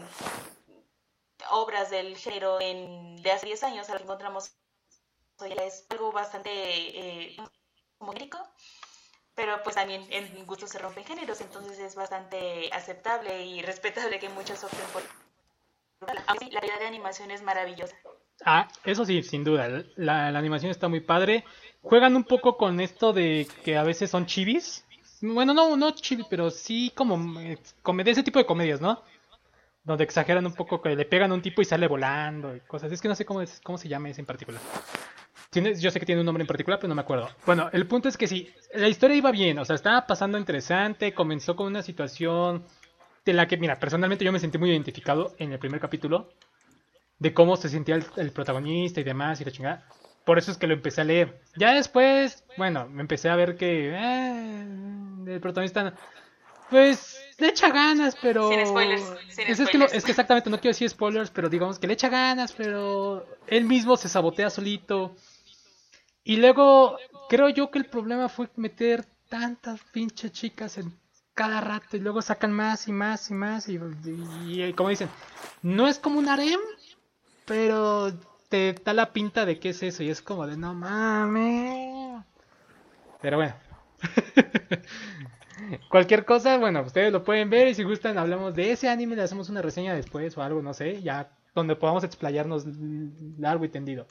obras 1.50 1.90
del 1.90 2.16
género 2.16 2.60
en, 2.60 3.22
de 3.22 3.32
hace 3.32 3.46
10 3.46 3.62
años, 3.64 3.88
lo 3.88 3.96
que 3.96 4.02
encontramos 4.02 4.52
hoy 5.38 5.52
es 5.62 5.86
algo 5.90 6.12
bastante 6.12 6.50
eh, 6.50 7.36
como 7.98 8.12
genérico 8.12 8.38
pero 9.36 9.62
pues 9.62 9.76
también 9.76 10.02
en 10.10 10.44
gusto 10.46 10.66
se 10.66 10.78
rompen 10.78 11.04
géneros, 11.04 11.40
entonces 11.40 11.78
es 11.78 11.94
bastante 11.94 12.70
aceptable 12.72 13.44
y 13.44 13.62
respetable 13.70 14.18
que 14.18 14.30
muchos 14.30 14.64
opten 14.64 14.80
por... 14.92 15.02
Aunque 16.26 16.46
la 16.50 16.60
calidad 16.60 16.80
de 16.80 16.86
animación 16.86 17.30
es 17.30 17.42
maravillosa. 17.42 17.94
Ah, 18.44 18.68
eso 18.84 19.04
sí, 19.04 19.22
sin 19.22 19.44
duda. 19.44 19.84
La, 19.96 20.26
animación 20.28 20.70
está 20.70 20.88
muy 20.88 21.00
padre. 21.00 21.44
Juegan 21.82 22.16
un 22.16 22.24
poco 22.24 22.56
con 22.56 22.80
esto 22.80 23.12
de 23.12 23.46
que 23.64 23.76
a 23.76 23.82
veces 23.82 24.10
son 24.10 24.26
chivis. 24.26 24.84
Bueno, 25.22 25.54
no, 25.54 25.76
no 25.76 25.92
chivis, 25.92 26.26
pero 26.28 26.50
sí 26.50 26.92
como 26.94 27.40
eh, 27.40 27.58
come- 27.82 28.04
de 28.04 28.10
ese 28.10 28.22
tipo 28.22 28.38
de 28.38 28.46
comedias, 28.46 28.80
¿no? 28.80 29.02
Donde 29.84 30.04
exageran 30.04 30.44
un 30.44 30.54
poco 30.54 30.82
que 30.82 30.94
le 30.94 31.06
pegan 31.06 31.30
a 31.30 31.34
un 31.34 31.42
tipo 31.42 31.62
y 31.62 31.64
sale 31.64 31.88
volando 31.88 32.54
y 32.54 32.60
cosas. 32.60 32.92
Es 32.92 33.00
que 33.00 33.08
no 33.08 33.14
sé 33.14 33.24
cómo, 33.24 33.42
cómo 33.62 33.78
se 33.78 33.88
llama 33.88 34.10
ese 34.10 34.20
en 34.20 34.26
particular. 34.26 34.60
Yo 35.60 35.90
sé 35.90 36.00
que 36.00 36.06
tiene 36.06 36.20
un 36.20 36.26
nombre 36.26 36.42
en 36.42 36.46
particular, 36.48 36.78
pero 36.78 36.88
no 36.88 36.94
me 36.94 37.02
acuerdo. 37.02 37.28
Bueno, 37.44 37.68
el 37.72 37.86
punto 37.86 38.08
es 38.08 38.16
que 38.16 38.26
sí, 38.26 38.50
la 38.74 38.88
historia 38.88 39.16
iba 39.16 39.30
bien, 39.30 39.58
o 39.58 39.64
sea, 39.64 39.76
estaba 39.76 40.06
pasando 40.06 40.38
interesante, 40.38 41.12
comenzó 41.14 41.56
con 41.56 41.66
una 41.66 41.82
situación 41.82 42.64
de 43.24 43.32
la 43.32 43.48
que, 43.48 43.56
mira, 43.56 43.78
personalmente 43.78 44.24
yo 44.24 44.32
me 44.32 44.38
sentí 44.38 44.56
muy 44.56 44.70
identificado 44.70 45.34
en 45.38 45.52
el 45.52 45.58
primer 45.58 45.80
capítulo, 45.80 46.30
de 47.18 47.34
cómo 47.34 47.56
se 47.56 47.68
sentía 47.68 47.98
el, 48.16 48.30
protagonista 48.32 49.00
y 49.00 49.04
demás 49.04 49.40
y 49.40 49.44
la 49.44 49.50
chingada. 49.50 49.86
Por 50.24 50.38
eso 50.38 50.50
es 50.50 50.58
que 50.58 50.66
lo 50.66 50.74
empecé 50.74 51.00
a 51.00 51.04
leer. 51.04 51.40
Ya 51.56 51.72
después, 51.72 52.44
bueno, 52.56 52.88
me 52.88 53.00
empecé 53.00 53.28
a 53.28 53.36
ver 53.36 53.56
que 53.56 53.90
eh, 53.94 54.66
el 55.26 55.40
protagonista, 55.40 55.94
pues, 56.70 57.20
le 57.38 57.48
echa 57.48 57.70
ganas, 57.70 58.16
pero... 58.20 58.50
Sin 58.50 58.66
spoilers. 58.66 59.02
es, 59.38 59.70
Que 59.70 59.96
es 59.96 60.04
que 60.04 60.10
exactamente, 60.10 60.50
no 60.50 60.58
quiero 60.58 60.72
decir 60.72 60.88
spoilers, 60.88 61.30
pero 61.30 61.48
digamos 61.48 61.78
que 61.78 61.86
le 61.86 61.94
echa 61.94 62.08
ganas, 62.08 62.52
pero 62.52 63.26
él 63.46 63.64
mismo 63.64 63.96
se 63.96 64.08
sabotea 64.08 64.50
solito. 64.50 65.16
Y 66.28 66.38
luego, 66.38 66.98
creo 67.28 67.48
yo 67.50 67.70
que 67.70 67.78
el 67.78 67.86
problema 67.86 68.28
fue 68.28 68.48
meter 68.56 69.04
tantas 69.28 69.80
pinches 69.92 70.32
chicas 70.32 70.76
en 70.76 70.92
cada 71.34 71.60
rato 71.60 71.96
y 71.96 72.00
luego 72.00 72.20
sacan 72.20 72.50
más 72.50 72.88
y 72.88 72.92
más 72.92 73.30
y 73.30 73.34
más 73.34 73.68
y, 73.68 73.78
y 74.44 74.72
como 74.72 74.88
dicen, 74.88 75.08
no 75.62 75.86
es 75.86 76.00
como 76.00 76.18
un 76.18 76.28
harem, 76.28 76.58
pero 77.44 78.12
te 78.48 78.72
da 78.72 78.92
la 78.92 79.12
pinta 79.12 79.46
de 79.46 79.60
que 79.60 79.68
es 79.68 79.80
eso 79.84 80.02
y 80.02 80.10
es 80.10 80.20
como 80.20 80.48
de 80.48 80.56
no 80.56 80.74
mames. 80.74 82.24
Pero 83.22 83.36
bueno. 83.36 83.54
Cualquier 85.88 86.24
cosa, 86.24 86.58
bueno, 86.58 86.82
ustedes 86.82 87.12
lo 87.12 87.22
pueden 87.22 87.50
ver 87.50 87.68
y 87.68 87.74
si 87.76 87.84
gustan 87.84 88.18
hablamos 88.18 88.52
de 88.52 88.72
ese 88.72 88.88
anime, 88.88 89.14
le 89.14 89.22
hacemos 89.22 89.48
una 89.48 89.62
reseña 89.62 89.94
después 89.94 90.36
o 90.36 90.42
algo, 90.42 90.60
no 90.60 90.74
sé, 90.74 91.00
ya 91.02 91.30
donde 91.54 91.76
podamos 91.76 92.02
explayarnos 92.02 92.66
largo 93.38 93.64
y 93.64 93.68
tendido. 93.68 94.08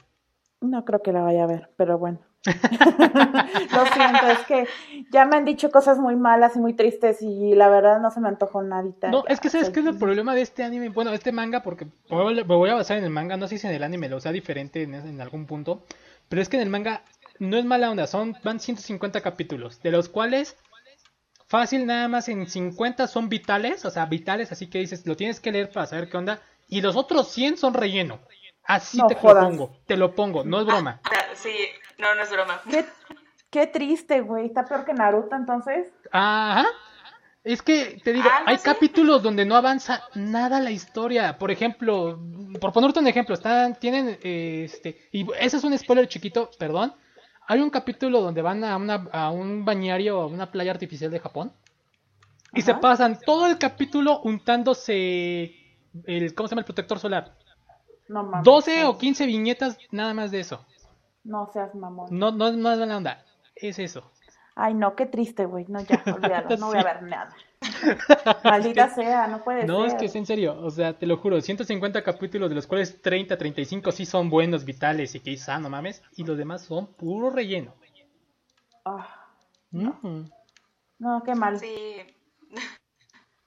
No 0.60 0.84
creo 0.84 1.02
que 1.02 1.12
la 1.12 1.22
vaya 1.22 1.44
a 1.44 1.46
ver, 1.46 1.70
pero 1.76 1.98
bueno. 1.98 2.20
Lo 2.46 3.86
siento, 3.86 4.26
es 4.28 4.38
que 4.46 4.66
ya 5.10 5.24
me 5.24 5.36
han 5.36 5.44
dicho 5.44 5.70
cosas 5.70 5.98
muy 5.98 6.16
malas 6.16 6.56
y 6.56 6.60
muy 6.60 6.74
tristes 6.74 7.20
y 7.20 7.54
la 7.54 7.68
verdad 7.68 8.00
no 8.00 8.10
se 8.10 8.20
me 8.20 8.28
antojó 8.28 8.62
nadita. 8.62 9.08
No, 9.08 9.24
es 9.26 9.40
que 9.40 9.50
sabes 9.50 9.70
qué 9.70 9.80
es 9.80 9.86
el 9.86 9.98
problema 9.98 10.34
de 10.34 10.42
este 10.42 10.62
anime, 10.62 10.88
bueno, 10.88 11.12
este 11.12 11.32
manga, 11.32 11.62
porque 11.62 11.86
me 12.08 12.42
voy 12.42 12.70
a 12.70 12.74
basar 12.74 12.98
en 12.98 13.04
el 13.04 13.10
manga, 13.10 13.36
no 13.36 13.48
sé 13.48 13.58
si 13.58 13.66
en 13.66 13.74
el 13.74 13.82
anime 13.82 14.08
lo 14.08 14.20
sea 14.20 14.32
diferente 14.32 14.82
en, 14.82 15.20
algún 15.20 15.46
punto, 15.46 15.84
pero 16.28 16.40
es 16.40 16.48
que 16.48 16.56
en 16.56 16.62
el 16.62 16.70
manga 16.70 17.02
no 17.38 17.56
es 17.56 17.64
mala 17.64 17.90
onda, 17.90 18.06
son 18.06 18.36
van 18.44 18.60
150 18.60 19.20
capítulos, 19.20 19.82
de 19.82 19.90
los 19.90 20.08
cuales 20.08 20.56
fácil 21.48 21.86
nada 21.86 22.08
más 22.08 22.28
en 22.28 22.48
50 22.48 23.08
son 23.08 23.28
vitales, 23.28 23.84
o 23.84 23.90
sea, 23.90 24.06
vitales, 24.06 24.52
así 24.52 24.68
que 24.68 24.78
dices, 24.78 25.06
lo 25.06 25.16
tienes 25.16 25.40
que 25.40 25.52
leer 25.52 25.70
para 25.70 25.86
saber 25.86 26.08
qué 26.08 26.16
onda, 26.16 26.40
y 26.68 26.80
los 26.80 26.96
otros 26.96 27.28
100 27.32 27.56
son 27.56 27.74
relleno. 27.74 28.20
Así 28.66 28.98
te 29.06 29.14
lo 29.14 29.20
pongo, 29.20 29.76
te 29.86 29.96
lo 29.96 30.14
pongo, 30.14 30.44
no 30.44 30.60
es 30.60 30.66
broma. 30.66 31.00
Ah, 31.04 31.34
sí, 31.34 31.54
no, 31.98 32.14
no 32.14 32.22
es 32.22 32.30
broma. 32.30 32.60
Qué, 33.50 33.66
triste, 33.68 34.20
güey. 34.20 34.46
Está 34.46 34.64
peor 34.64 34.84
que 34.84 34.92
Naruto, 34.92 35.34
entonces. 35.36 35.88
Ajá. 36.10 36.66
Es 37.44 37.62
que, 37.62 38.00
te 38.02 38.12
digo, 38.12 38.28
hay 38.44 38.58
capítulos 38.58 39.22
donde 39.22 39.44
no 39.44 39.54
avanza 39.54 40.02
nada 40.14 40.58
la 40.58 40.72
historia. 40.72 41.38
Por 41.38 41.52
ejemplo, 41.52 42.18
por 42.60 42.72
ponerte 42.72 42.98
un 42.98 43.06
ejemplo, 43.06 43.36
están, 43.36 43.76
tienen, 43.76 44.18
este, 44.22 45.08
y 45.12 45.24
ese 45.38 45.58
es 45.58 45.64
un 45.64 45.78
spoiler 45.78 46.08
chiquito, 46.08 46.50
perdón. 46.58 46.92
Hay 47.46 47.60
un 47.60 47.70
capítulo 47.70 48.20
donde 48.20 48.42
van 48.42 48.64
a, 48.64 48.76
una, 48.76 49.08
a 49.12 49.30
un 49.30 49.64
bañario, 49.64 50.20
a 50.20 50.26
una 50.26 50.50
playa 50.50 50.72
artificial 50.72 51.12
de 51.12 51.20
Japón. 51.20 51.52
Y 52.52 52.62
se 52.62 52.74
pasan 52.74 53.20
todo 53.24 53.46
el 53.46 53.58
capítulo 53.58 54.20
untándose 54.22 55.54
el, 56.04 56.34
¿cómo 56.34 56.48
se 56.48 56.52
llama? 56.52 56.62
El 56.62 56.66
protector 56.66 56.98
solar. 56.98 57.36
No 58.08 58.22
mames. 58.24 58.44
12 58.44 58.84
o 58.84 58.98
15 58.98 59.26
viñetas 59.26 59.78
nada 59.90 60.14
más 60.14 60.30
de 60.30 60.40
eso. 60.40 60.64
No 61.24 61.50
seas 61.52 61.74
mamón. 61.74 62.06
No, 62.10 62.30
no, 62.30 62.52
no 62.52 62.72
es 62.72 62.78
buena 62.78 62.96
onda. 62.96 63.24
Es 63.54 63.78
eso. 63.78 64.10
Ay, 64.54 64.74
no, 64.74 64.96
qué 64.96 65.06
triste, 65.06 65.44
güey. 65.44 65.66
No, 65.68 65.80
ya, 65.80 66.02
olvídalo. 66.14 66.56
No 66.56 66.68
voy 66.68 66.78
a 66.78 66.84
ver 66.84 67.02
nada. 67.02 67.34
Maldita 68.44 68.88
sea, 68.94 69.26
no 69.26 69.44
puede 69.44 69.60
ser. 69.60 69.68
No, 69.68 69.84
es 69.84 69.94
que 69.94 70.06
es 70.06 70.14
en 70.14 70.24
serio. 70.24 70.58
O 70.62 70.70
sea, 70.70 70.98
te 70.98 71.06
lo 71.06 71.18
juro. 71.18 71.40
150 71.40 72.02
capítulos, 72.02 72.48
de 72.48 72.54
los 72.54 72.66
cuales 72.66 73.02
30, 73.02 73.36
35 73.36 73.92
sí 73.92 74.06
son 74.06 74.30
buenos, 74.30 74.64
vitales 74.64 75.14
y 75.14 75.20
que 75.20 75.32
quizá, 75.32 75.58
no 75.58 75.68
mames. 75.68 76.02
Y 76.16 76.24
los 76.24 76.38
demás 76.38 76.62
son 76.62 76.86
puro 76.94 77.30
relleno. 77.30 77.74
Ah, 78.84 79.26
no. 79.70 81.22
qué 81.24 81.34
mal. 81.34 81.58
Sí. 81.58 81.74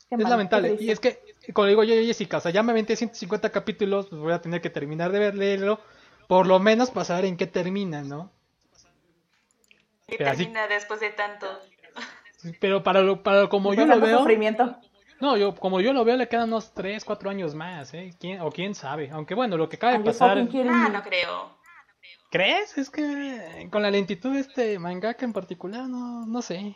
es 0.10 0.20
lamentable. 0.20 0.78
Y 0.80 0.92
es 0.92 1.00
que, 1.00 1.20
como 1.54 1.68
digo 1.68 1.84
yo, 1.84 1.96
Jessica, 1.96 2.38
o 2.38 2.40
sea, 2.40 2.52
ya 2.52 2.64
me 2.64 2.72
aventé 2.72 2.96
150 2.96 3.52
capítulos, 3.52 4.08
pues 4.08 4.22
voy 4.22 4.34
a 4.34 4.42
tener 4.42 4.62
que 4.62 4.70
terminar 4.70 5.12
de 5.12 5.32
verlo 5.32 5.80
por 6.28 6.46
lo 6.46 6.60
menos 6.60 6.92
para 6.92 7.06
saber 7.06 7.26
en 7.26 7.38
qué 7.38 7.48
termina, 7.48 8.04
¿no? 8.04 8.32
¿Qué 10.08 10.18
termina 10.18 10.68
después 10.68 11.00
de 11.00 11.10
tanto? 11.10 11.48
Pero 12.60 12.84
para 12.84 13.02
lo, 13.02 13.24
para 13.24 13.50
como 13.50 13.74
yo 13.74 13.86
lo 13.88 14.00
veo. 14.00 14.26
No, 15.20 15.36
yo 15.38 15.56
como 15.56 15.82
yo 15.82 15.92
lo 15.92 16.06
veo 16.06 16.16
le 16.16 16.30
quedan 16.30 16.50
unos 16.50 16.74
3, 16.74 17.04
4 17.04 17.30
años 17.32 17.56
más, 17.56 17.94
¿eh? 17.96 18.14
¿Quién, 18.20 18.42
o 18.42 18.52
quién 18.52 18.76
sabe. 18.76 19.10
Aunque 19.12 19.34
bueno, 19.34 19.58
lo 19.58 19.68
que 19.68 19.76
acaba 19.78 19.98
de 19.98 20.04
pasar. 20.04 20.38
Ah, 20.38 20.90
no 20.94 21.04
creo. 21.04 21.58
¿Crees? 22.30 22.78
Es 22.78 22.92
que 22.92 23.68
con 23.72 23.82
la 23.82 23.90
lentitud 23.90 24.34
de 24.34 24.42
este 24.42 24.78
mangaka 24.78 25.26
en 25.26 25.34
particular, 25.34 25.90
no, 25.90 26.28
no 26.28 26.42
sé. 26.44 26.76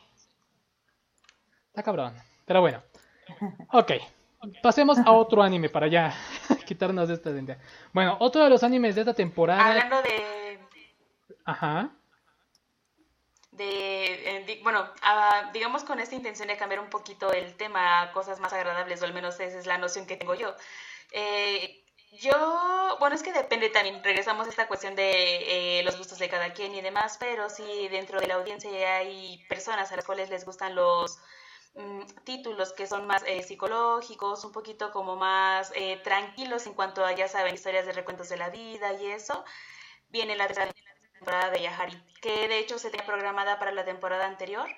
Está 1.67 1.83
cabrón. 1.83 2.15
Pero 2.45 2.61
bueno. 2.61 2.81
Ok. 3.71 3.91
Pasemos 4.61 4.97
a 4.97 5.11
otro 5.11 5.41
anime 5.41 5.69
para 5.69 5.87
ya 5.87 6.13
quitarnos 6.65 7.07
de 7.07 7.13
esta 7.15 7.29
idea. 7.29 7.57
Bueno, 7.93 8.17
otro 8.19 8.43
de 8.43 8.49
los 8.49 8.63
animes 8.63 8.95
de 8.95 9.01
esta 9.01 9.13
temporada. 9.13 9.65
Hablando 9.65 10.01
de. 10.01 10.59
Ajá. 11.45 11.91
De, 13.51 14.37
eh, 14.37 14.59
bueno, 14.63 14.89
ah, 15.03 15.51
digamos 15.53 15.83
con 15.83 15.99
esta 15.99 16.15
intención 16.15 16.47
de 16.47 16.57
cambiar 16.57 16.81
un 16.81 16.89
poquito 16.89 17.31
el 17.31 17.55
tema 17.55 18.01
a 18.01 18.11
cosas 18.11 18.39
más 18.39 18.51
agradables, 18.51 19.01
o 19.01 19.05
al 19.05 19.13
menos 19.13 19.39
esa 19.39 19.59
es 19.59 19.67
la 19.67 19.77
noción 19.77 20.07
que 20.07 20.17
tengo 20.17 20.33
yo. 20.33 20.55
Eh, 21.11 21.83
yo, 22.19 22.97
bueno, 22.99 23.15
es 23.15 23.23
que 23.23 23.31
depende 23.31 23.69
también, 23.69 24.03
regresamos 24.03 24.47
a 24.47 24.49
esta 24.49 24.67
cuestión 24.67 24.95
de 24.95 25.79
eh, 25.79 25.83
los 25.83 25.97
gustos 25.97 26.19
de 26.19 26.29
cada 26.29 26.53
quien 26.53 26.73
y 26.73 26.81
demás, 26.81 27.17
pero 27.19 27.49
si 27.49 27.87
dentro 27.89 28.19
de 28.19 28.27
la 28.27 28.35
audiencia 28.35 28.97
hay 28.97 29.43
personas 29.49 29.91
a 29.91 29.95
las 29.95 30.05
cuales 30.05 30.29
les 30.29 30.45
gustan 30.45 30.75
los 30.75 31.19
Mm, 31.75 32.01
títulos 32.23 32.71
que 32.73 32.87
son 32.87 33.07
más 33.07 33.23
eh, 33.25 33.41
psicológicos, 33.43 34.43
un 34.45 34.51
poquito 34.51 34.91
como 34.91 35.15
más 35.15 35.71
eh, 35.75 35.97
tranquilos 36.03 36.67
en 36.67 36.73
cuanto 36.73 37.03
a, 37.05 37.13
ya 37.13 37.27
saben, 37.27 37.53
historias 37.55 37.85
de 37.85 37.93
recuentos 37.93 38.29
de 38.29 38.37
la 38.37 38.49
vida 38.49 38.93
y 38.93 39.07
eso, 39.07 39.43
viene 40.09 40.35
la 40.35 40.47
temporada 40.47 41.49
de 41.51 41.61
Yahari, 41.61 42.01
que 42.21 42.47
de 42.47 42.59
hecho 42.59 42.79
se 42.79 42.91
tenía 42.91 43.05
programada 43.07 43.59
para 43.59 43.71
la 43.71 43.85
temporada 43.85 44.25
anterior, 44.27 44.69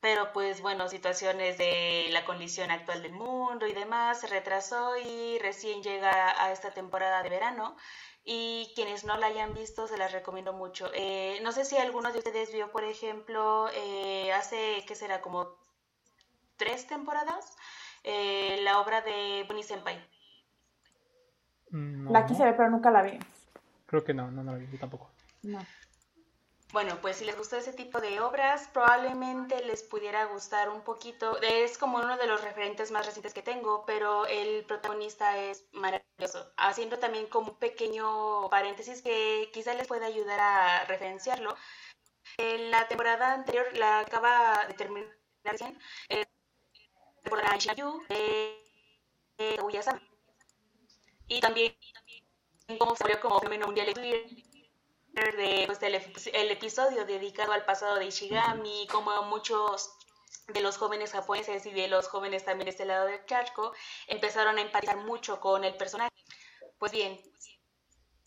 pero 0.00 0.32
pues 0.32 0.62
bueno, 0.62 0.88
situaciones 0.88 1.58
de 1.58 2.08
la 2.10 2.24
condición 2.24 2.70
actual 2.70 3.02
del 3.02 3.12
mundo 3.12 3.66
y 3.66 3.72
demás, 3.74 4.20
se 4.20 4.26
retrasó 4.28 4.96
y 4.96 5.38
recién 5.40 5.82
llega 5.82 6.42
a 6.42 6.52
esta 6.52 6.70
temporada 6.72 7.22
de 7.22 7.28
verano. 7.30 7.76
Y 8.24 8.72
quienes 8.74 9.04
no 9.04 9.16
la 9.16 9.28
hayan 9.28 9.54
visto, 9.54 9.86
se 9.88 9.96
las 9.98 10.12
recomiendo 10.12 10.52
mucho. 10.52 10.90
Eh, 10.94 11.40
no 11.42 11.52
sé 11.52 11.64
si 11.64 11.76
alguno 11.78 12.12
de 12.12 12.18
ustedes 12.18 12.52
vio, 12.52 12.70
por 12.70 12.84
ejemplo, 12.84 13.66
hace, 14.34 14.84
¿qué 14.86 14.94
será? 14.94 15.20
Como 15.22 15.56
tres 16.60 16.86
temporadas 16.86 17.56
eh, 18.04 18.60
la 18.62 18.80
obra 18.80 19.00
de 19.00 19.44
Bunny 19.48 19.62
Senpai. 19.62 19.98
La 21.72 22.26
quise 22.26 22.44
ver, 22.44 22.56
pero 22.56 22.68
nunca 22.68 22.90
la 22.90 23.02
vi. 23.02 23.18
Creo 23.86 24.04
que 24.04 24.12
no, 24.12 24.30
no, 24.30 24.42
la 24.42 24.54
vi, 24.54 24.68
yo 24.70 24.78
tampoco. 24.78 25.10
No. 25.42 25.58
Bueno, 26.72 26.98
pues 27.00 27.16
si 27.16 27.24
les 27.24 27.36
gusta 27.36 27.56
ese 27.56 27.72
tipo 27.72 28.00
de 28.00 28.20
obras, 28.20 28.68
probablemente 28.72 29.64
les 29.64 29.82
pudiera 29.82 30.26
gustar 30.26 30.68
un 30.68 30.82
poquito. 30.82 31.40
Es 31.40 31.78
como 31.78 31.98
uno 31.98 32.16
de 32.16 32.26
los 32.26 32.42
referentes 32.42 32.90
más 32.90 33.06
recientes 33.06 33.34
que 33.34 33.42
tengo, 33.42 33.84
pero 33.86 34.26
el 34.26 34.64
protagonista 34.64 35.38
es 35.38 35.64
maravilloso. 35.72 36.52
Haciendo 36.56 36.98
también 36.98 37.26
como 37.26 37.52
un 37.52 37.58
pequeño 37.58 38.48
paréntesis 38.50 39.02
que 39.02 39.50
quizá 39.52 39.74
les 39.74 39.88
pueda 39.88 40.06
ayudar 40.06 40.38
a 40.40 40.84
referenciarlo. 40.84 41.56
En 42.36 42.70
la 42.70 42.86
temporada 42.86 43.32
anterior, 43.32 43.66
la 43.74 44.00
acaba 44.00 44.66
de 44.68 44.74
terminar 44.74 45.08
recién, 45.42 45.78
eh, 46.08 46.26
de 48.08 48.60
Y 51.28 51.40
también 51.40 51.74
como 52.78 52.94
se 52.96 53.18
como 53.20 53.38
fenómeno 53.40 53.66
mundial 53.66 53.86
de 53.86 53.94
Twitter, 53.94 55.36
de, 55.36 55.64
pues, 55.66 56.26
el, 56.32 56.50
episodio 56.50 57.04
dedicado 57.04 57.52
al 57.52 57.64
pasado 57.64 57.96
de 57.96 58.06
Ishigami, 58.06 58.86
como 58.90 59.22
muchos 59.24 59.90
de 60.48 60.60
los 60.60 60.76
jóvenes 60.76 61.12
japoneses 61.12 61.66
y 61.66 61.72
de 61.72 61.88
los 61.88 62.08
jóvenes 62.08 62.44
también 62.44 62.66
de 62.66 62.70
este 62.70 62.84
lado 62.84 63.06
del 63.06 63.24
charco 63.26 63.72
empezaron 64.06 64.58
a 64.58 64.62
empatizar 64.62 64.96
mucho 64.98 65.40
con 65.40 65.64
el 65.64 65.76
personaje. 65.76 66.10
Pues 66.78 66.92
bien, 66.92 67.20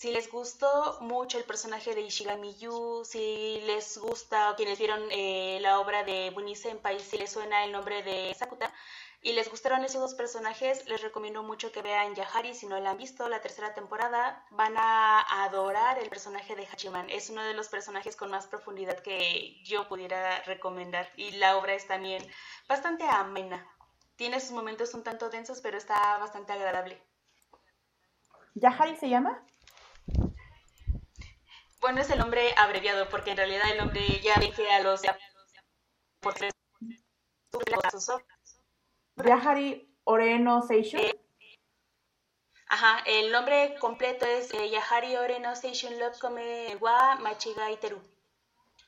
si 0.04 0.12
les 0.12 0.30
gustó 0.30 0.98
mucho 1.00 1.38
el 1.38 1.46
personaje 1.46 1.96
de 1.96 2.02
Ishigami 2.02 2.58
Yu, 2.58 3.06
si 3.06 3.62
les 3.66 3.98
gusta, 3.98 4.52
o 4.52 4.56
quienes 4.58 4.78
vieron 4.78 5.02
eh, 5.12 5.60
la 5.62 5.80
obra 5.80 6.04
de 6.04 6.30
Bunny 6.32 6.58
Senpai, 6.58 7.00
si 7.00 7.18
les 7.18 7.32
suena 7.32 7.63
el 7.63 7.72
nombre 7.72 8.04
de 8.04 8.34
Sakuta, 8.34 8.70
y 9.22 9.32
les 9.32 9.50
gustaron 9.50 9.86
esos 9.86 10.02
dos 10.02 10.13
personajes, 10.13 10.86
les 10.89 11.02
recomiendo 11.02 11.42
mucho 11.42 11.72
que 11.72 11.82
vean 11.82 12.16
Yahari. 12.16 12.54
Si 12.54 12.66
no 12.66 12.78
la 12.82 12.89
han 12.89 12.98
visto, 12.98 13.30
la 13.30 13.39
tercera 13.39 13.74
temporada, 13.74 14.46
van 14.52 14.74
a 14.76 15.22
adorar 15.46 15.98
el 16.00 16.10
personaje 16.10 16.58
de 16.58 16.68
Hachiman. 16.68 17.10
Es 17.10 17.30
uno 17.30 17.42
de 17.42 17.54
los 17.54 17.70
personajes 17.70 18.18
con 18.18 18.30
más 18.30 18.48
profundidad 18.48 19.00
que 19.00 19.63
yo 19.63 19.88
pudiera 19.88 20.42
recomendar. 20.42 21.08
Y 21.16 21.32
la 21.32 21.56
obra 21.56 21.76
es 21.76 21.88
también 21.88 22.30
bastante 22.68 23.06
amena. 23.06 23.66
Tiene 24.18 24.42
sus 24.42 24.52
momentos 24.52 24.94
un 24.96 25.04
tanto 25.04 25.30
densos, 25.30 25.62
pero 25.62 25.78
está 25.78 26.18
bastante 26.18 26.52
agradable. 26.52 27.02
¿Yahari 28.56 28.98
se 28.98 29.08
llama? 29.08 29.42
Bueno, 31.84 32.00
es 32.00 32.10
el 32.12 32.17
nombre 32.17 32.56
abreviado, 32.56 33.10
porque 33.10 33.32
en 33.32 33.38
realidad 33.38 33.69
el 33.69 33.78
nombre 33.78 34.00
ya 34.22 34.36
dije 34.36 34.72
a 34.72 34.80
los... 34.80 35.02
Por 36.22 36.34
Yahari 39.17 39.93
Oreno 40.06 40.62
Seishun. 40.62 41.02
Eh, 41.02 41.19
ajá, 42.69 43.04
el 43.06 43.34
nombre 43.34 43.76
completo 43.82 44.26
es 44.26 44.54
eh, 44.54 44.69
Yahari 44.69 45.17
Oreno 45.17 45.58
Seishun 45.58 45.96
Kome 46.22 46.78
wa 46.80 47.17
Machiga 47.17 47.69
Iteru. 47.69 48.02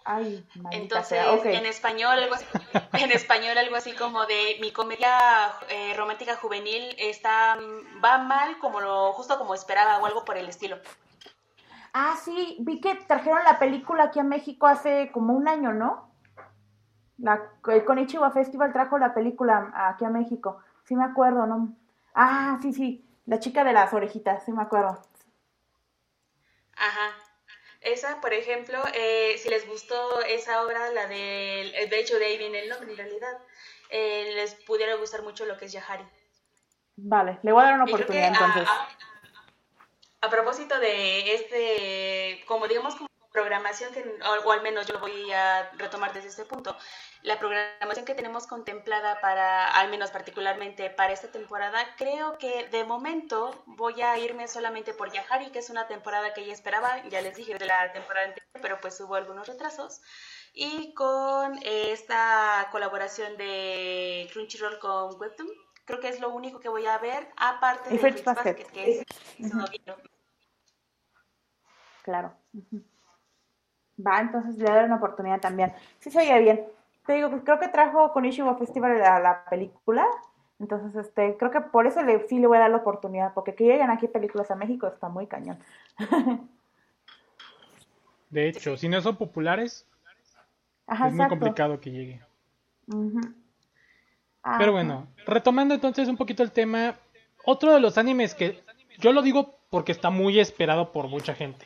Ay, 0.05 0.47
Entonces, 0.71 1.19
en 1.43 1.65
español, 1.65 2.17
algo 2.17 2.35
así, 2.35 2.45
en 2.93 3.11
español 3.11 3.57
algo 3.57 3.75
así 3.75 3.91
como 3.91 4.25
de 4.25 4.57
mi 4.61 4.71
comedia 4.71 5.53
eh, 5.67 5.93
romántica 5.97 6.37
juvenil 6.37 6.95
está 6.97 7.57
va 8.01 8.19
mal 8.19 8.57
como 8.59 8.79
lo 8.79 9.11
justo 9.11 9.37
como 9.37 9.53
esperaba 9.53 9.97
o 9.97 10.05
algo 10.05 10.23
por 10.23 10.37
el 10.37 10.47
estilo. 10.47 10.79
Ah, 11.97 12.17
sí, 12.21 12.57
vi 12.59 12.81
que 12.81 12.93
trajeron 12.95 13.41
la 13.45 13.57
película 13.57 14.03
aquí 14.03 14.19
a 14.19 14.23
México 14.23 14.67
hace 14.67 15.11
como 15.13 15.33
un 15.33 15.47
año, 15.47 15.71
¿no? 15.71 16.13
La, 17.17 17.53
el 17.69 17.85
Konichiwa 17.85 18.31
Festival 18.31 18.73
trajo 18.73 18.97
la 18.97 19.13
película 19.13 19.71
aquí 19.73 20.03
a 20.03 20.09
México. 20.09 20.61
Sí 20.83 20.93
me 20.93 21.05
acuerdo, 21.05 21.45
¿no? 21.45 21.73
Ah, 22.13 22.59
sí, 22.61 22.73
sí. 22.73 23.09
La 23.25 23.39
chica 23.39 23.63
de 23.63 23.71
las 23.71 23.93
orejitas, 23.93 24.43
sí 24.43 24.51
me 24.51 24.61
acuerdo. 24.61 25.01
Ajá. 26.75 27.15
Esa, 27.79 28.19
por 28.19 28.33
ejemplo, 28.33 28.77
eh, 28.93 29.37
si 29.37 29.47
les 29.47 29.65
gustó 29.65 30.21
esa 30.23 30.63
obra, 30.63 30.91
la 30.91 31.07
del... 31.07 31.71
De 31.89 31.97
hecho, 31.97 32.19
de 32.19 32.25
ahí 32.25 32.37
viene 32.37 32.59
el 32.59 32.67
nombre, 32.67 32.91
en 32.91 32.97
realidad. 32.97 33.37
Eh, 33.89 34.33
les 34.35 34.53
pudiera 34.65 34.95
gustar 34.95 35.23
mucho 35.23 35.45
lo 35.45 35.55
que 35.55 35.63
es 35.63 35.71
Yahari. 35.71 36.03
Vale, 36.97 37.39
le 37.41 37.53
voy 37.53 37.63
a 37.63 37.67
dar 37.67 37.75
una 37.75 37.85
oportunidad 37.85 38.33
entonces. 38.33 38.67
A, 38.67 38.83
a, 38.83 39.14
propósito 40.29 40.79
de 40.79 41.33
este, 41.33 42.43
como 42.47 42.67
digamos, 42.67 42.95
como 42.95 43.09
programación, 43.35 43.93
que, 43.93 44.01
o, 44.45 44.51
al 44.51 44.61
menos 44.63 44.87
yo 44.87 44.93
lo 44.93 45.01
voy 45.01 45.31
a 45.31 45.69
retomar 45.77 46.13
desde 46.13 46.29
este 46.29 46.45
punto, 46.45 46.75
la 47.21 47.37
programación 47.37 48.05
que 48.05 48.15
tenemos 48.15 48.47
contemplada 48.47 49.19
para, 49.19 49.67
al 49.67 49.89
menos 49.89 50.09
particularmente 50.09 50.89
para 50.89 51.11
esta 51.11 51.27
temporada, 51.27 51.85
creo 51.97 52.37
que 52.37 52.67
de 52.69 52.85
momento 52.85 53.63
voy 53.65 54.01
a 54.01 54.17
irme 54.17 54.47
solamente 54.47 54.93
por 54.93 55.11
Yahari, 55.11 55.51
que 55.51 55.59
es 55.59 55.69
una 55.69 55.85
temporada 55.87 56.33
que 56.33 56.45
ya 56.45 56.53
esperaba, 56.53 57.03
ya 57.09 57.21
les 57.21 57.35
dije 57.35 57.57
de 57.57 57.65
la 57.65 57.91
temporada 57.91 58.27
anterior, 58.27 58.61
pero 58.61 58.79
pues 58.79 58.99
hubo 59.01 59.15
algunos 59.15 59.47
retrasos. 59.47 60.01
Y 60.53 60.93
con 60.93 61.59
esta 61.63 62.69
colaboración 62.71 63.35
de 63.35 64.29
Crunchyroll 64.31 64.79
con 64.79 65.19
Webtoon, 65.19 65.49
creo 65.83 65.99
que 65.99 66.07
es 66.07 66.21
lo 66.21 66.29
único 66.29 66.61
que 66.61 66.69
voy 66.69 66.85
a 66.85 66.97
ver, 66.99 67.27
aparte 67.35 67.89
de 67.89 68.21
Basket, 68.23 68.65
que 68.71 68.99
es, 68.99 69.05
Claro. 72.05 72.31
Va, 73.97 74.21
entonces 74.21 74.57
le 74.57 74.69
doy 74.69 74.83
una 74.83 74.97
oportunidad 74.97 75.41
también. 75.41 75.73
Sí 75.97 76.11
se 76.11 76.19
oye 76.19 76.39
bien. 76.39 76.63
Te 77.07 77.13
digo, 77.13 77.31
creo 77.43 77.57
que 77.57 77.67
trajo 77.67 78.13
con 78.13 78.25
Ishiwa 78.25 78.59
Festival 78.59 78.99
la, 78.99 79.19
la 79.19 79.45
película. 79.45 80.05
Entonces, 80.59 80.95
este, 81.03 81.35
creo 81.35 81.49
que 81.49 81.61
por 81.61 81.87
eso 81.87 82.03
le, 82.03 82.27
sí 82.27 82.37
le 82.37 82.45
voy 82.45 82.57
a 82.57 82.59
dar 82.61 82.69
la 82.69 82.77
oportunidad, 82.77 83.33
porque 83.33 83.55
que 83.55 83.63
lleguen 83.63 83.89
aquí 83.89 84.07
películas 84.07 84.51
a 84.51 84.55
México 84.55 84.85
está 84.85 85.09
muy 85.09 85.25
cañón. 85.25 85.57
De 88.29 88.49
hecho, 88.49 88.77
si 88.77 88.87
no 88.87 89.01
son 89.01 89.15
populares, 89.15 89.87
es 90.87 91.13
muy 91.13 91.27
complicado 91.27 91.79
que 91.79 91.89
llegue. 91.89 92.21
Pero 94.59 94.71
bueno, 94.71 95.07
retomando 95.25 95.73
entonces 95.73 96.07
un 96.07 96.17
poquito 96.17 96.43
el 96.43 96.51
tema, 96.51 96.99
otro 97.45 97.73
de 97.73 97.79
los 97.79 97.97
animes 97.97 98.35
que 98.35 98.63
yo 98.99 99.11
lo 99.11 99.23
digo 99.23 99.57
porque 99.71 99.91
está 99.91 100.11
muy 100.11 100.39
esperado 100.39 100.91
por 100.91 101.07
mucha 101.07 101.33
gente. 101.33 101.65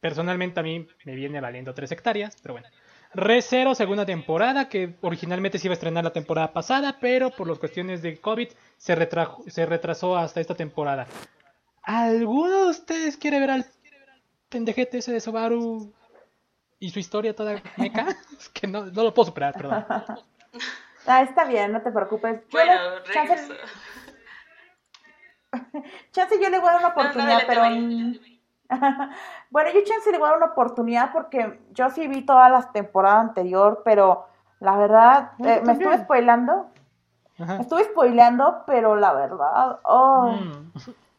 Personalmente 0.00 0.60
a 0.60 0.62
mí 0.62 0.86
me 1.04 1.14
viene 1.14 1.40
valiendo 1.40 1.74
3 1.74 1.92
hectáreas, 1.92 2.36
pero 2.42 2.54
bueno. 2.54 2.68
Re 3.14 3.40
Zero, 3.40 3.74
segunda 3.74 4.04
temporada, 4.04 4.68
que 4.68 4.94
originalmente 5.00 5.58
se 5.58 5.68
iba 5.68 5.72
a 5.72 5.74
estrenar 5.74 6.04
la 6.04 6.12
temporada 6.12 6.52
pasada, 6.52 6.98
pero 7.00 7.30
por 7.30 7.48
las 7.48 7.58
cuestiones 7.58 8.02
de 8.02 8.20
COVID 8.20 8.48
se, 8.76 8.94
retrajo, 8.94 9.42
se 9.46 9.64
retrasó 9.64 10.16
hasta 10.16 10.40
esta 10.40 10.54
temporada. 10.54 11.06
¿Alguno 11.82 12.64
de 12.64 12.70
ustedes 12.70 13.16
quiere 13.16 13.40
ver 13.40 13.50
al 13.50 13.66
pendejete 14.48 14.98
ese 14.98 15.12
de 15.12 15.20
Sobaru 15.20 15.94
y 16.78 16.90
su 16.90 16.98
historia 16.98 17.34
toda 17.34 17.62
meca? 17.76 18.08
es 18.38 18.48
que 18.50 18.66
no, 18.66 18.86
no, 18.86 19.04
lo 19.04 19.14
puedo 19.14 19.26
superar, 19.26 19.54
perdón. 19.54 19.84
Ah, 21.08 21.22
está 21.22 21.44
bien, 21.44 21.70
no 21.70 21.80
te 21.80 21.92
preocupes. 21.92 22.40
Bueno, 22.50 22.72
chance... 23.12 23.54
chance 26.10 26.34
yo 26.42 26.50
le 26.50 26.58
voy 26.58 26.68
a 26.68 26.72
dar 26.72 26.80
una 26.80 26.88
oportunidad, 26.88 27.42
pero... 27.46 27.62
bueno, 29.50 29.70
yo 29.72 29.84
chance 29.84 30.10
le 30.10 30.18
voy 30.18 30.26
a 30.26 30.30
dar 30.30 30.38
una 30.38 30.52
oportunidad 30.52 31.12
porque 31.12 31.60
yo 31.72 31.90
sí 31.90 32.08
vi 32.08 32.22
toda 32.24 32.48
la 32.48 32.62
temporada 32.72 33.20
anterior, 33.20 33.82
pero 33.84 34.26
la 34.60 34.76
verdad, 34.76 35.32
eh, 35.38 35.62
me 35.64 35.72
estuve 35.72 35.98
spoilando. 35.98 36.70
Me 37.38 37.60
estuve 37.60 37.84
spoileando, 37.84 38.62
pero 38.66 38.96
la 38.96 39.12
verdad, 39.12 39.80
oh, 39.82 40.32
mm. 40.32 40.72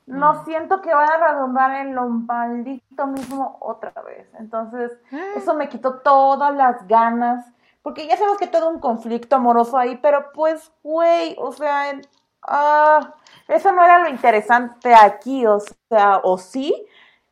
no 0.07 0.33
mm. 0.33 0.45
siento 0.45 0.81
que 0.81 0.93
vaya 0.93 1.13
a 1.13 1.33
redundar 1.33 1.71
en 1.75 1.93
lo 1.93 2.07
maldito 2.09 3.05
mismo 3.05 3.57
otra 3.61 3.93
vez. 4.01 4.27
Entonces, 4.39 4.91
eh. 5.11 5.33
eso 5.35 5.53
me 5.53 5.69
quitó 5.69 5.99
todas 5.99 6.55
las 6.55 6.87
ganas. 6.87 7.45
Porque 7.83 8.07
ya 8.07 8.17
sabemos 8.17 8.39
que 8.39 8.47
todo 8.47 8.69
un 8.69 8.79
conflicto 8.79 9.35
amoroso 9.35 9.77
ahí, 9.77 9.97
pero 10.01 10.31
pues, 10.33 10.73
güey, 10.83 11.35
o 11.39 11.51
sea, 11.53 11.93
ah, 12.41 13.13
eso 13.47 13.71
no 13.71 13.83
era 13.83 13.99
lo 13.99 14.09
interesante 14.09 14.93
aquí, 14.93 15.45
o 15.45 15.59
sea, 15.87 16.19
o 16.23 16.37
sí, 16.37 16.85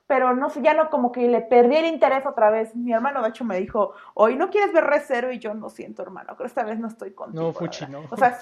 pero 0.07 0.35
no 0.35 0.49
sé, 0.49 0.61
ya 0.61 0.73
no 0.73 0.89
como 0.89 1.11
que 1.11 1.27
le 1.27 1.41
perdí 1.41 1.77
el 1.77 1.87
interés 1.87 2.25
otra 2.25 2.51
vez. 2.51 2.75
Mi 2.75 2.93
hermano, 2.93 3.23
de 3.23 3.29
hecho, 3.29 3.43
me 3.43 3.59
dijo, 3.59 3.93
hoy 4.13 4.35
no 4.35 4.49
quieres 4.49 4.71
ver 4.71 4.83
Re 4.83 5.35
y 5.35 5.39
yo 5.39 5.53
no 5.53 5.69
siento, 5.69 6.03
hermano, 6.03 6.35
creo 6.35 6.45
que 6.45 6.47
esta 6.47 6.63
vez 6.63 6.79
no 6.79 6.87
estoy 6.87 7.11
contigo. 7.11 7.43
No, 7.43 7.53
Fuchi, 7.53 7.85
no. 7.87 8.03
O 8.09 8.17
sea, 8.17 8.37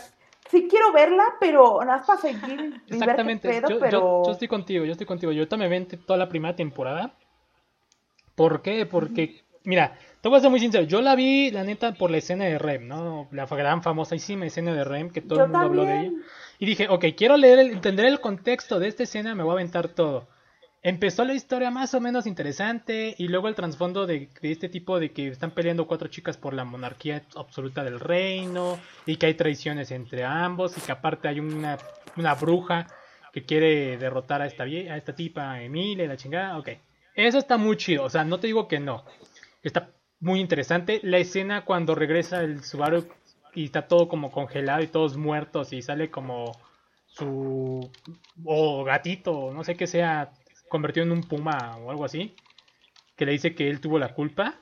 sí 0.49 0.67
quiero 0.69 0.91
verla, 0.91 1.23
pero 1.39 1.79
nada 1.81 1.97
más 1.97 2.07
para 2.07 2.19
seguir. 2.19 2.81
Exactamente, 2.87 3.61
yo, 3.69 3.89
yo, 3.89 4.31
estoy 4.31 4.47
contigo, 4.47 4.83
yo 4.83 4.91
estoy 4.91 5.07
contigo. 5.07 5.31
Yo 5.31 5.47
también 5.47 5.71
ven 5.71 5.87
toda 6.05 6.17
la 6.17 6.27
primera 6.27 6.55
temporada. 6.55 7.13
¿Por 8.35 8.61
qué? 8.61 8.85
Porque, 8.85 9.43
mira, 9.63 9.97
te 10.19 10.27
voy 10.27 10.39
a 10.39 10.41
ser 10.41 10.49
muy 10.49 10.59
sincero, 10.59 10.83
yo 10.83 11.01
la 11.01 11.15
vi, 11.15 11.49
la 11.51 11.63
neta, 11.63 11.93
por 11.93 12.11
la 12.11 12.17
escena 12.17 12.45
de 12.45 12.57
Rem, 12.57 12.87
¿no? 12.87 13.29
La 13.31 13.45
gran 13.45 13.83
famosísima 13.83 14.47
escena 14.47 14.73
de 14.73 14.83
Rem, 14.83 15.11
que 15.11 15.21
todo 15.21 15.43
el 15.43 15.49
mundo 15.49 15.65
habló 15.65 15.85
de 15.85 15.99
ella. 15.99 16.11
Y 16.59 16.65
dije, 16.65 16.87
ok, 16.89 17.05
quiero 17.15 17.37
leer, 17.37 17.59
entender 17.59 18.05
el 18.05 18.19
contexto 18.19 18.79
de 18.79 18.87
esta 18.89 19.03
escena, 19.03 19.33
me 19.33 19.43
voy 19.43 19.51
a 19.51 19.53
aventar 19.53 19.87
todo 19.87 20.27
empezó 20.83 21.23
la 21.23 21.33
historia 21.33 21.71
más 21.71 21.93
o 21.93 22.01
menos 22.01 22.27
interesante 22.27 23.15
y 23.17 23.29
luego 23.29 23.47
el 23.47 23.55
trasfondo 23.55 24.05
de, 24.05 24.29
este 24.41 24.67
tipo 24.69 24.99
de 24.99 25.11
que 25.11 25.29
están 25.29 25.51
peleando 25.51 25.87
cuatro 25.87 26.09
chicas 26.09 26.37
por 26.37 26.53
la 26.53 26.65
monarquía 26.65 27.23
absoluta 27.35 27.83
del 27.83 27.99
reino 27.99 28.77
y 29.05 29.15
que 29.15 29.27
hay 29.27 29.33
traiciones 29.33 29.91
entre 29.91 30.25
ambos 30.25 30.77
y 30.77 30.81
que 30.81 30.91
aparte 30.91 31.29
hay 31.29 31.39
una, 31.39 31.77
una 32.17 32.35
bruja 32.35 32.87
que 33.31 33.43
quiere 33.43 33.97
derrotar 33.97 34.41
a 34.41 34.45
esta, 34.45 34.63
a 34.63 34.97
esta 34.97 35.15
tipa, 35.15 35.61
Emilia, 35.61 36.05
la 36.05 36.17
chingada, 36.17 36.59
ok. 36.59 36.69
Eso 37.15 37.37
está 37.39 37.57
muy 37.57 37.77
chido, 37.77 38.03
o 38.03 38.09
sea, 38.09 38.23
no 38.23 38.39
te 38.39 38.47
digo 38.47 38.67
que 38.67 38.79
no. 38.79 39.05
Está 39.63 39.89
muy 40.19 40.39
interesante. 40.39 40.99
La 41.03 41.17
escena 41.17 41.65
cuando 41.65 41.95
regresa 41.95 42.41
el 42.41 42.63
Subaru 42.63 43.07
y 43.55 43.65
está 43.65 43.87
todo 43.87 44.07
como 44.07 44.31
congelado 44.31 44.83
y 44.83 44.87
todos 44.87 45.17
muertos 45.17 45.73
y 45.73 45.81
sale 45.81 46.11
como 46.11 46.51
su 47.07 47.89
o 48.43 48.83
gatito, 48.83 49.51
no 49.53 49.63
sé 49.63 49.75
qué 49.75 49.87
sea, 49.87 50.31
convertido 50.73 51.05
en 51.05 51.11
un 51.11 51.21
puma 51.21 51.77
o 51.77 51.91
algo 51.91 52.03
así, 52.03 52.35
que 53.15 53.27
le 53.27 53.33
dice 53.33 53.53
que 53.53 53.69
él 53.69 53.79
tuvo 53.79 53.99
la 53.99 54.15
culpa. 54.15 54.55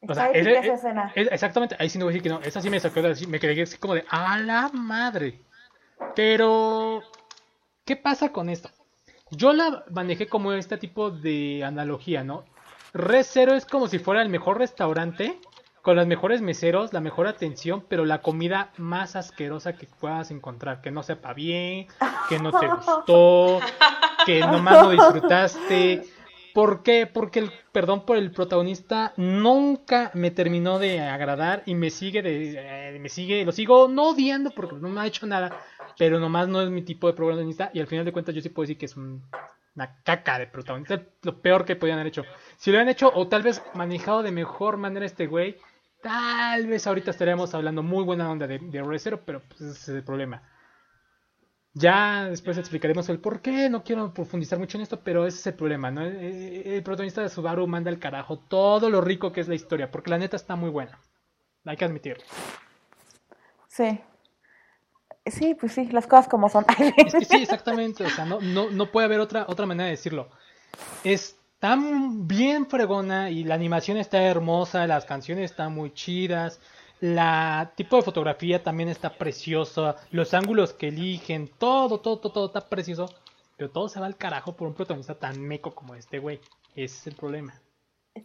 O 0.00 0.14
sea, 0.14 0.30
esa 0.30 0.72
escena. 0.72 1.12
exactamente, 1.14 1.76
ahí 1.78 1.90
sí 1.90 1.98
no 1.98 2.06
voy 2.06 2.12
a 2.12 2.14
decir 2.14 2.22
que 2.22 2.30
no, 2.30 2.40
esa 2.40 2.62
sí 2.62 2.70
me 2.70 2.80
sacó, 2.80 3.02
me 3.28 3.38
quedé 3.38 3.60
así 3.60 3.76
como 3.76 3.94
de, 3.94 4.04
a 4.08 4.38
la 4.38 4.70
madre. 4.72 5.42
Pero, 6.16 7.02
¿qué 7.84 7.94
pasa 7.96 8.32
con 8.32 8.48
esto? 8.48 8.70
Yo 9.30 9.52
la 9.52 9.84
manejé 9.90 10.28
como 10.28 10.54
este 10.54 10.78
tipo 10.78 11.10
de 11.10 11.62
analogía, 11.62 12.24
¿no? 12.24 12.46
Red 12.94 13.24
Zero 13.24 13.54
es 13.54 13.66
como 13.66 13.86
si 13.86 13.98
fuera 13.98 14.22
el 14.22 14.30
mejor 14.30 14.56
restaurante, 14.56 15.38
con 15.82 15.96
los 15.96 16.06
mejores 16.06 16.42
meseros, 16.42 16.92
la 16.92 17.00
mejor 17.00 17.26
atención, 17.26 17.84
pero 17.88 18.04
la 18.04 18.20
comida 18.20 18.72
más 18.76 19.16
asquerosa 19.16 19.74
que 19.74 19.86
puedas 19.86 20.30
encontrar, 20.30 20.80
que 20.80 20.90
no 20.90 21.02
sepa 21.02 21.32
bien, 21.32 21.86
que 22.28 22.38
no 22.38 22.52
te 22.52 22.66
gustó, 22.66 23.60
que 24.26 24.40
nomás 24.40 24.82
no 24.82 24.90
disfrutaste. 24.90 26.04
¿Por 26.54 26.82
qué? 26.82 27.06
Porque 27.06 27.38
el 27.38 27.52
perdón 27.72 28.04
por 28.04 28.16
el 28.16 28.32
protagonista 28.32 29.12
nunca 29.16 30.10
me 30.14 30.30
terminó 30.30 30.78
de 30.78 31.00
agradar 31.00 31.62
y 31.66 31.74
me 31.74 31.90
sigue 31.90 32.22
de 32.22 32.54
eh, 32.96 32.98
me 32.98 33.08
sigue 33.08 33.44
lo 33.44 33.52
sigo 33.52 33.86
no 33.86 34.08
odiando 34.08 34.50
porque 34.50 34.74
no 34.76 34.88
me 34.88 35.00
ha 35.00 35.06
hecho 35.06 35.26
nada, 35.26 35.56
pero 35.96 36.18
nomás 36.18 36.48
no 36.48 36.60
es 36.60 36.70
mi 36.70 36.82
tipo 36.82 37.06
de 37.06 37.12
protagonista 37.12 37.70
y 37.72 37.80
al 37.80 37.86
final 37.86 38.04
de 38.04 38.12
cuentas 38.12 38.34
yo 38.34 38.40
sí 38.40 38.48
puedo 38.48 38.64
decir 38.64 38.78
que 38.78 38.86
es 38.86 38.96
una 38.96 39.96
caca 40.02 40.38
de 40.38 40.48
protagonista, 40.48 41.00
lo 41.22 41.40
peor 41.40 41.64
que 41.64 41.76
podían 41.76 41.98
haber 41.98 42.08
hecho. 42.08 42.24
Si 42.56 42.70
lo 42.70 42.74
hubieran 42.76 42.88
hecho 42.88 43.12
o 43.14 43.28
tal 43.28 43.42
vez 43.42 43.62
manejado 43.74 44.24
de 44.24 44.32
mejor 44.32 44.78
manera 44.78 45.06
este 45.06 45.28
güey, 45.28 45.56
tal 46.02 46.66
vez 46.66 46.86
ahorita 46.86 47.10
estaríamos 47.10 47.54
hablando 47.54 47.82
muy 47.82 48.04
buena 48.04 48.30
onda 48.30 48.46
de, 48.46 48.58
de 48.58 49.18
pero 49.24 49.42
pues 49.42 49.60
ese 49.60 49.70
es 49.70 49.88
el 49.88 50.04
problema. 50.04 50.42
Ya 51.74 52.24
después 52.24 52.58
explicaremos 52.58 53.08
el 53.08 53.20
por 53.20 53.40
qué, 53.40 53.68
no 53.68 53.84
quiero 53.84 54.12
profundizar 54.12 54.58
mucho 54.58 54.78
en 54.78 54.82
esto, 54.82 55.00
pero 55.00 55.26
ese 55.26 55.38
es 55.38 55.46
el 55.46 55.54
problema, 55.54 55.90
¿no? 55.90 56.02
El, 56.02 56.82
protagonista 56.82 57.22
de 57.22 57.28
Subaru 57.28 57.66
manda 57.66 57.90
al 57.90 58.00
carajo 58.00 58.38
todo 58.38 58.90
lo 58.90 59.00
rico 59.00 59.32
que 59.32 59.40
es 59.40 59.48
la 59.48 59.54
historia, 59.54 59.90
porque 59.90 60.10
la 60.10 60.18
neta 60.18 60.34
está 60.34 60.56
muy 60.56 60.70
buena. 60.70 60.98
Hay 61.64 61.76
que 61.76 61.84
admitirlo. 61.84 62.24
Sí. 63.68 64.00
Sí, 65.26 65.54
pues 65.54 65.72
sí, 65.72 65.86
las 65.92 66.06
cosas 66.06 66.26
como 66.26 66.48
son. 66.48 66.64
sí, 67.28 67.42
exactamente, 67.42 68.04
o 68.04 68.10
sea, 68.10 68.24
no, 68.24 68.40
no, 68.40 68.70
no 68.70 68.90
puede 68.90 69.04
haber 69.04 69.20
otra, 69.20 69.44
otra 69.46 69.66
manera 69.66 69.84
de 69.84 69.92
decirlo. 69.92 70.30
Es 71.04 71.37
tan 71.58 72.26
bien 72.28 72.66
fregona 72.66 73.30
y 73.30 73.44
la 73.44 73.54
animación 73.54 73.96
está 73.96 74.22
hermosa, 74.22 74.86
las 74.86 75.04
canciones 75.04 75.50
están 75.50 75.74
muy 75.74 75.92
chidas, 75.92 76.60
la 77.00 77.72
tipo 77.76 77.96
de 77.96 78.02
fotografía 78.02 78.62
también 78.62 78.88
está 78.88 79.10
preciosa. 79.10 79.96
Los 80.10 80.34
ángulos 80.34 80.72
que 80.72 80.88
eligen. 80.88 81.48
Todo, 81.58 82.00
todo, 82.00 82.18
todo, 82.18 82.32
todo 82.32 82.46
está 82.46 82.68
precioso. 82.68 83.06
Pero 83.56 83.70
todo 83.70 83.88
se 83.88 84.00
va 84.00 84.06
al 84.06 84.16
carajo 84.16 84.56
por 84.56 84.68
un 84.68 84.74
protagonista 84.74 85.14
tan 85.16 85.40
meco 85.40 85.74
como 85.74 85.94
este 85.94 86.18
güey. 86.18 86.40
Ese 86.74 86.96
es 86.96 87.06
el 87.08 87.14
problema. 87.14 87.54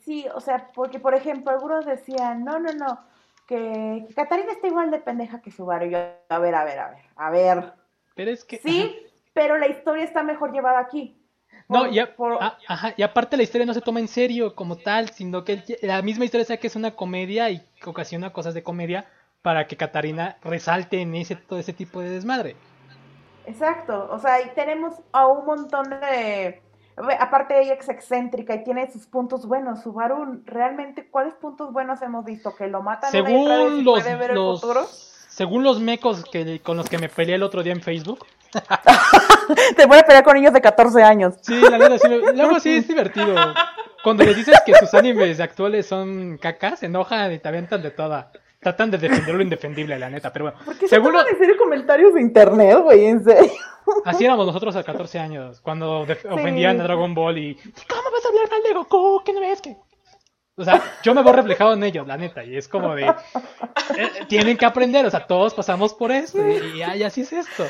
Sí, 0.01 0.25
o 0.33 0.39
sea, 0.39 0.71
porque 0.73 0.99
por 0.99 1.13
ejemplo, 1.13 1.51
algunos 1.51 1.85
decían, 1.85 2.43
no, 2.43 2.59
no, 2.59 2.73
no, 2.73 2.99
que, 3.47 4.07
Catarina 4.15 4.51
está 4.51 4.67
igual 4.67 4.89
de 4.89 4.99
pendeja 4.99 5.41
que 5.41 5.51
Subaru. 5.51 5.85
Y 5.85 5.91
yo, 5.91 5.99
a 6.29 6.39
ver, 6.39 6.55
a 6.55 6.63
ver, 6.63 6.79
a 6.79 6.89
ver, 6.89 7.05
a 7.15 7.29
ver. 7.29 7.73
Pero 8.15 8.31
es 8.31 8.43
que. 8.43 8.57
Sí, 8.57 8.95
pero 9.33 9.57
la 9.57 9.67
historia 9.67 10.03
está 10.03 10.23
mejor 10.23 10.51
llevada 10.51 10.79
aquí. 10.79 11.22
No, 11.69 11.87
y, 11.87 11.99
ah, 11.99 12.57
ajá, 12.67 12.93
y 12.97 13.03
aparte 13.03 13.37
la 13.37 13.43
historia 13.43 13.65
no 13.65 13.73
se 13.73 13.81
toma 13.81 13.99
en 13.99 14.07
serio 14.07 14.53
como 14.55 14.75
tal, 14.75 15.09
sino 15.09 15.43
que 15.43 15.63
la 15.81 16.01
misma 16.01 16.25
historia 16.25 16.45
sabe 16.45 16.59
que 16.59 16.67
es 16.67 16.75
una 16.75 16.91
comedia 16.91 17.49
y 17.49 17.65
ocasiona 17.85 18.31
cosas 18.31 18.53
de 18.53 18.63
comedia 18.63 19.05
para 19.41 19.67
que 19.67 19.77
Catarina 19.77 20.37
resalte 20.43 21.01
en 21.01 21.15
ese 21.15 21.35
todo 21.35 21.59
ese 21.59 21.73
tipo 21.73 22.01
de 22.01 22.09
desmadre. 22.09 22.55
Exacto, 23.45 24.09
o 24.11 24.19
sea, 24.19 24.41
y 24.41 24.49
tenemos 24.55 24.93
a 25.11 25.27
un 25.27 25.45
montón 25.45 25.89
de 25.89 26.61
aparte 27.19 27.61
ella 27.61 27.73
es 27.73 27.89
excéntrica 27.89 28.55
y 28.55 28.63
tiene 28.63 28.91
sus 28.91 29.05
puntos 29.07 29.45
buenos. 29.47 29.81
Subaru, 29.81 30.43
realmente, 30.45 31.07
¿cuáles 31.09 31.33
puntos 31.35 31.73
buenos 31.73 32.01
hemos 32.01 32.25
visto? 32.25 32.55
¿Que 32.55 32.67
lo 32.67 32.81
matan 32.81 33.11
según 33.11 33.83
los, 33.83 34.03
Según 35.29 35.63
los 35.63 35.79
mecos 35.79 36.23
que, 36.25 36.59
con 36.61 36.77
los 36.77 36.89
que 36.89 36.97
me 36.97 37.09
peleé 37.09 37.35
el 37.35 37.43
otro 37.43 37.63
día 37.63 37.73
en 37.73 37.81
Facebook, 37.81 38.25
Te 39.75 39.85
voy 39.85 39.97
a 39.97 40.03
pelear 40.03 40.23
con 40.23 40.35
niños 40.35 40.53
de 40.53 40.61
14 40.61 41.03
años. 41.03 41.35
Sí, 41.41 41.59
la 41.59 41.77
verdad, 41.77 41.97
sí, 42.01 42.09
luego 42.35 42.59
sí 42.59 42.77
es 42.77 42.87
divertido. 42.87 43.35
Cuando 44.03 44.23
les 44.23 44.35
dices 44.35 44.59
que 44.65 44.75
sus 44.75 44.93
animes 44.93 45.39
actuales 45.39 45.85
son 45.85 46.37
cacas, 46.37 46.79
se 46.79 46.87
enojan 46.87 47.31
y 47.31 47.39
te 47.39 47.47
aventan 47.47 47.81
de 47.81 47.91
toda. 47.91 48.31
Tratan 48.59 48.91
de 48.91 48.97
defender 48.97 49.35
lo 49.35 49.41
indefendible, 49.41 49.99
la 49.99 50.09
neta, 50.09 50.31
pero 50.31 50.45
bueno. 50.45 50.59
¿Por 50.63 50.77
qué 50.77 50.87
seguro... 50.87 51.23
se 51.25 51.37
serio 51.37 51.57
comentarios 51.57 52.13
de 52.13 52.21
internet, 52.21 52.79
güey? 52.81 53.05
En 53.05 53.23
serio. 53.23 53.51
Así 54.05 54.23
éramos 54.23 54.45
nosotros 54.45 54.75
a 54.75 54.83
14 54.83 55.19
años, 55.19 55.59
cuando 55.61 56.05
ofendían 56.29 56.79
a 56.79 56.83
Dragon 56.83 57.13
Ball 57.13 57.37
y... 57.37 57.55
¿Cómo 57.55 58.11
vas 58.11 58.25
a 58.25 58.29
hablar 58.29 58.49
mal 58.49 58.63
de 58.63 58.73
Goku? 58.73 59.21
¿Qué 59.25 59.33
no 59.33 59.41
ves 59.41 59.61
que...? 59.61 59.75
O 60.55 60.63
sea, 60.63 60.83
yo 61.01 61.15
me 61.15 61.23
veo 61.23 61.33
reflejado 61.33 61.73
en 61.73 61.83
ellos, 61.83 62.05
la 62.05 62.15
neta, 62.15 62.43
y 62.43 62.55
es 62.55 62.67
como 62.67 62.93
de, 62.93 63.07
eh, 63.07 64.09
tienen 64.27 64.55
que 64.55 64.65
aprender, 64.65 65.03
o 65.03 65.09
sea, 65.09 65.25
todos 65.25 65.51
pasamos 65.51 65.95
por 65.95 66.11
eso, 66.11 66.37
y, 66.47 66.83
así 66.83 67.21
es 67.21 67.33
esto. 67.33 67.65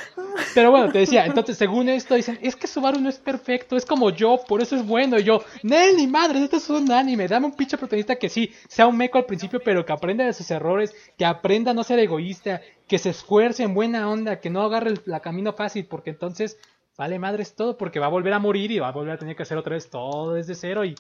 Pero 0.54 0.70
bueno, 0.70 0.92
te 0.92 1.00
decía, 1.00 1.26
entonces, 1.26 1.58
según 1.58 1.88
esto, 1.88 2.16
dicen, 2.16 2.38
es 2.42 2.58
que 2.58 2.68
Subaru 2.68 3.00
no 3.00 3.08
es 3.08 3.20
perfecto, 3.20 3.78
es 3.78 3.86
como 3.86 4.10
yo, 4.10 4.38
por 4.46 4.62
eso 4.62 4.76
es 4.76 4.86
bueno, 4.86 5.18
y 5.18 5.24
yo, 5.24 5.42
Nel, 5.62 5.96
ni 5.96 6.08
madre, 6.08 6.44
esto 6.44 6.58
es 6.58 6.70
un 6.70 6.92
anime, 6.92 7.30
dame 7.30 7.46
un 7.46 7.54
pinche 7.54 7.78
protagonista 7.78 8.18
que 8.18 8.28
sí, 8.28 8.54
sea 8.68 8.86
un 8.88 8.98
meco 8.98 9.18
al 9.18 9.26
principio, 9.26 9.62
pero 9.64 9.86
que 9.86 9.94
aprenda 9.94 10.26
de 10.26 10.34
sus 10.34 10.52
errores, 10.52 10.94
que 11.18 11.24
aprenda 11.24 11.72
a 11.72 11.74
no 11.74 11.86
ser 11.86 12.00
egoísta, 12.00 12.60
que 12.90 13.00
se 13.00 13.12
esfuerce 13.12 13.64
en 13.64 13.74
buena 13.76 14.10
onda, 14.10 14.42
que 14.42 14.50
no 14.50 14.62
agarre 14.62 14.90
el 14.90 15.02
la 15.06 15.22
camino 15.22 15.54
fácil, 15.54 15.86
porque 15.86 16.10
entonces, 16.10 16.58
vale 16.98 17.18
madres 17.18 17.56
todo, 17.56 17.78
porque 17.78 18.00
va 18.00 18.08
a 18.08 18.10
volver 18.10 18.34
a 18.34 18.40
morir 18.40 18.72
y 18.72 18.80
va 18.80 18.90
a 18.90 18.92
volver 18.92 19.14
a 19.14 19.18
tener 19.18 19.38
que 19.38 19.44
hacer 19.44 19.58
otra 19.58 19.76
vez 19.76 19.90
todo 19.90 20.34
desde 20.34 20.54
cero, 20.54 20.84
y 20.84 20.96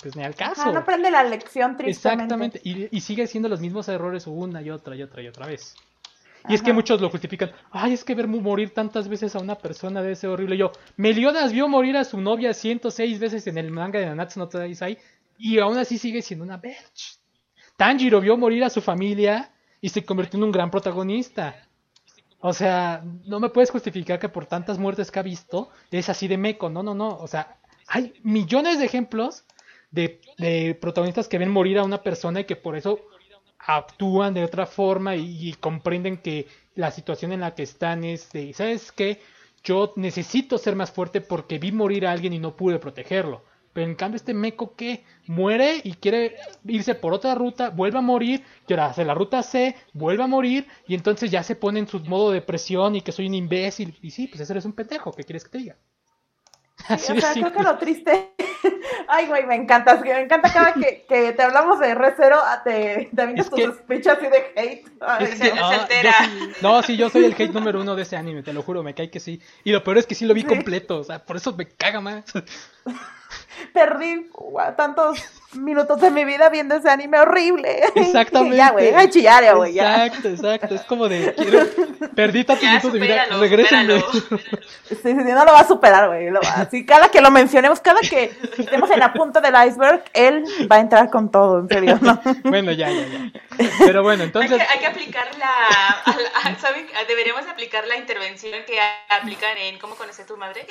pues 0.00 0.16
ni 0.16 0.22
al 0.22 0.34
caso. 0.34 0.72
no 0.72 0.80
aprende 0.80 1.10
la 1.10 1.22
lección 1.24 1.76
tristemente. 1.76 2.58
Exactamente, 2.58 2.60
y, 2.64 3.00
sigue 3.00 3.26
siendo 3.26 3.48
los 3.48 3.60
mismos 3.60 3.88
errores 3.88 4.26
una 4.26 4.62
y 4.62 4.70
otra 4.70 4.94
y 4.96 5.02
otra 5.02 5.22
y 5.22 5.28
otra 5.28 5.46
vez. 5.46 5.74
Y 6.48 6.54
es 6.54 6.62
que 6.62 6.72
muchos 6.72 7.00
lo 7.00 7.10
justifican. 7.10 7.52
Ay, 7.70 7.92
es 7.92 8.02
que 8.02 8.14
ver 8.14 8.26
morir 8.26 8.72
tantas 8.72 9.08
veces 9.08 9.36
a 9.36 9.40
una 9.40 9.56
persona 9.56 10.00
debe 10.00 10.16
ser 10.16 10.30
horrible. 10.30 10.56
Yo, 10.56 10.72
Meliodas 10.96 11.52
vio 11.52 11.68
morir 11.68 11.96
a 11.98 12.04
su 12.04 12.18
novia 12.20 12.54
106 12.54 13.18
veces 13.18 13.46
en 13.46 13.58
el 13.58 13.70
manga 13.70 14.00
de 14.00 14.06
Nanatsu 14.06 14.40
no 14.40 14.48
Taizai 14.48 14.98
y 15.38 15.58
aún 15.58 15.76
así 15.76 15.98
sigue 15.98 16.22
siendo 16.22 16.44
una 16.44 16.56
bitch. 16.56 17.18
Tanjiro 17.76 18.20
vio 18.20 18.36
morir 18.36 18.64
a 18.64 18.70
su 18.70 18.80
familia 18.80 19.52
y 19.80 19.90
se 19.90 20.04
convirtió 20.04 20.38
en 20.38 20.44
un 20.44 20.52
gran 20.52 20.70
protagonista. 20.70 21.56
O 22.40 22.54
sea, 22.54 23.02
no 23.26 23.38
me 23.38 23.50
puedes 23.50 23.70
justificar 23.70 24.18
que 24.18 24.30
por 24.30 24.46
tantas 24.46 24.78
muertes 24.78 25.10
que 25.10 25.18
ha 25.18 25.22
visto 25.22 25.70
es 25.90 26.08
así 26.08 26.26
de 26.26 26.38
meco. 26.38 26.70
No, 26.70 26.82
no, 26.82 26.94
no. 26.94 27.16
O 27.18 27.26
sea, 27.26 27.58
hay 27.86 28.14
millones 28.22 28.78
de 28.78 28.86
ejemplos 28.86 29.44
de, 29.90 30.78
protagonistas 30.80 31.28
que 31.28 31.38
ven 31.38 31.50
morir 31.50 31.78
a 31.78 31.84
una 31.84 32.02
persona 32.02 32.40
y 32.40 32.44
que 32.44 32.56
por 32.56 32.76
eso 32.76 33.00
actúan 33.58 34.34
de 34.34 34.44
otra 34.44 34.66
forma 34.66 35.16
y, 35.16 35.52
comprenden 35.60 36.18
que 36.18 36.46
la 36.74 36.90
situación 36.90 37.32
en 37.32 37.40
la 37.40 37.54
que 37.54 37.62
están 37.62 38.04
es 38.04 38.30
de, 38.32 38.52
¿sabes 38.52 38.92
qué? 38.92 39.20
Yo 39.62 39.92
necesito 39.96 40.56
ser 40.56 40.76
más 40.76 40.90
fuerte 40.90 41.20
porque 41.20 41.58
vi 41.58 41.72
morir 41.72 42.06
a 42.06 42.12
alguien 42.12 42.32
y 42.32 42.38
no 42.38 42.56
pude 42.56 42.78
protegerlo. 42.78 43.42
Pero 43.72 43.86
en 43.86 43.94
cambio 43.94 44.16
este 44.16 44.34
meco 44.34 44.74
que 44.74 45.04
muere 45.26 45.80
y 45.84 45.92
quiere 45.92 46.36
irse 46.64 46.94
por 46.94 47.12
otra 47.12 47.36
ruta, 47.36 47.70
vuelve 47.70 47.98
a 47.98 48.02
morir, 48.02 48.42
hacer 48.78 49.06
la 49.06 49.14
ruta 49.14 49.42
C, 49.44 49.76
vuelve 49.92 50.24
a 50.24 50.26
morir 50.26 50.66
y 50.88 50.94
entonces 50.94 51.30
ya 51.30 51.42
se 51.44 51.54
pone 51.54 51.78
en 51.78 51.86
su 51.86 52.00
modo 52.00 52.32
de 52.32 52.42
presión 52.42 52.96
y 52.96 53.02
que 53.02 53.12
soy 53.12 53.26
un 53.26 53.34
imbécil. 53.34 53.96
Y 54.02 54.10
sí, 54.10 54.26
pues 54.26 54.40
ese 54.40 54.54
eres 54.54 54.64
un 54.64 54.72
pendejo, 54.72 55.12
¿qué 55.12 55.22
quieres 55.22 55.44
que 55.44 55.50
te 55.50 55.58
diga? 55.58 55.76
o 56.90 56.98
sea, 56.98 57.32
creo 57.32 57.52
que 57.52 57.62
lo 57.62 57.78
triste. 57.78 58.32
Ay, 59.08 59.26
güey, 59.26 59.46
me 59.46 59.54
encanta. 59.54 59.96
Me 59.96 60.20
encanta 60.20 60.52
cada 60.52 60.74
que, 60.74 61.04
que 61.08 61.32
te 61.32 61.42
hablamos 61.42 61.78
de 61.80 61.94
R0, 61.94 62.32
ah, 62.32 62.62
te, 62.64 63.10
te 63.14 63.22
avientas 63.22 63.50
tus 63.50 63.60
sospechas 63.60 64.18
así 64.18 64.26
de 64.26 64.60
hate. 64.60 64.88
Ay, 65.00 65.26
no. 65.56 65.86
sí, 65.86 66.52
no, 66.62 66.82
sí, 66.82 66.96
yo 66.96 67.10
soy 67.10 67.24
el 67.24 67.32
hate 67.32 67.52
número 67.52 67.80
uno 67.80 67.94
de 67.96 68.02
ese 68.02 68.16
anime, 68.16 68.42
te 68.42 68.52
lo 68.52 68.62
juro, 68.62 68.82
me 68.82 68.94
cae 68.94 69.10
que 69.10 69.20
sí. 69.20 69.40
Y 69.64 69.72
lo 69.72 69.82
peor 69.82 69.98
es 69.98 70.06
que 70.06 70.14
sí 70.14 70.24
lo 70.26 70.34
vi 70.34 70.44
completo, 70.44 70.98
o 70.98 71.04
sea, 71.04 71.24
por 71.24 71.36
eso 71.36 71.54
me 71.54 71.66
caga 71.66 72.00
más. 72.00 72.24
Perdí 73.72 74.28
tantos 74.76 75.18
minutos 75.54 76.00
de 76.00 76.10
mi 76.10 76.24
vida 76.24 76.48
viendo 76.48 76.76
ese 76.76 76.88
anime 76.90 77.18
horrible. 77.20 77.82
Exactamente. 77.94 78.56
ya, 78.56 78.70
güey, 78.70 78.94
a 78.94 79.10
chillar 79.10 79.42
ya, 79.42 79.52
güey. 79.54 79.78
Exacto, 79.78 80.28
exacto. 80.28 80.74
Es 80.74 80.82
como 80.82 81.08
de, 81.08 81.34
quiero, 81.34 81.66
perdí 82.14 82.44
tantos 82.44 82.64
minutos 82.64 82.92
de 82.92 82.98
vida, 83.00 83.26
regrésenme. 83.38 84.04
Sí, 84.90 84.96
sí, 85.02 85.14
no 85.14 85.44
lo 85.44 85.52
va 85.52 85.60
a 85.60 85.68
superar, 85.68 86.08
güey. 86.08 86.28
Así, 86.56 86.84
cada 86.84 87.08
que 87.10 87.20
lo 87.20 87.30
mencionemos, 87.30 87.80
cada 87.80 88.00
que 88.00 88.32
estemos 88.58 88.90
en 88.90 88.98
la 88.98 89.12
punta 89.12 89.40
del 89.40 89.54
iceberg, 89.68 90.02
él 90.12 90.44
va 90.70 90.76
a 90.76 90.80
entrar 90.80 91.10
con 91.10 91.30
todo, 91.30 91.60
en 91.60 91.68
serio, 91.68 91.98
¿no? 92.02 92.20
bueno, 92.42 92.72
ya, 92.72 92.90
ya, 92.90 93.06
ya. 93.06 93.30
Pero 93.78 94.02
bueno, 94.02 94.24
entonces... 94.24 94.60
Hay 94.68 94.80
que, 94.80 94.86
aplicar 94.86 95.28
la... 95.38 96.56
¿saben? 96.58 96.86
Deberíamos 97.06 97.46
aplicar 97.46 97.86
la 97.86 97.96
intervención 97.96 98.64
que 98.66 98.78
aplican 99.08 99.56
en 99.58 99.78
¿Cómo 99.78 99.94
conocer 99.94 100.26
tu 100.26 100.36
madre? 100.36 100.66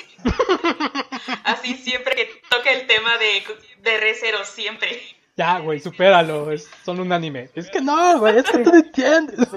Así 1.44 1.74
siempre 1.76 2.14
que 2.14 2.42
toque 2.50 2.72
el 2.72 2.86
tema 2.86 3.16
de, 3.16 3.42
de 3.82 3.98
Recero, 3.98 4.44
siempre. 4.44 5.00
Ya, 5.36 5.58
güey, 5.60 5.80
supéralo, 5.80 6.52
es, 6.52 6.68
son 6.84 7.00
un 7.00 7.12
anime. 7.12 7.48
Es 7.54 7.70
que 7.70 7.80
no, 7.80 8.18
güey, 8.18 8.38
es 8.38 8.50
que 8.50 8.58
tú 8.58 8.70
no 8.70 8.76
entiendes. 8.76 9.48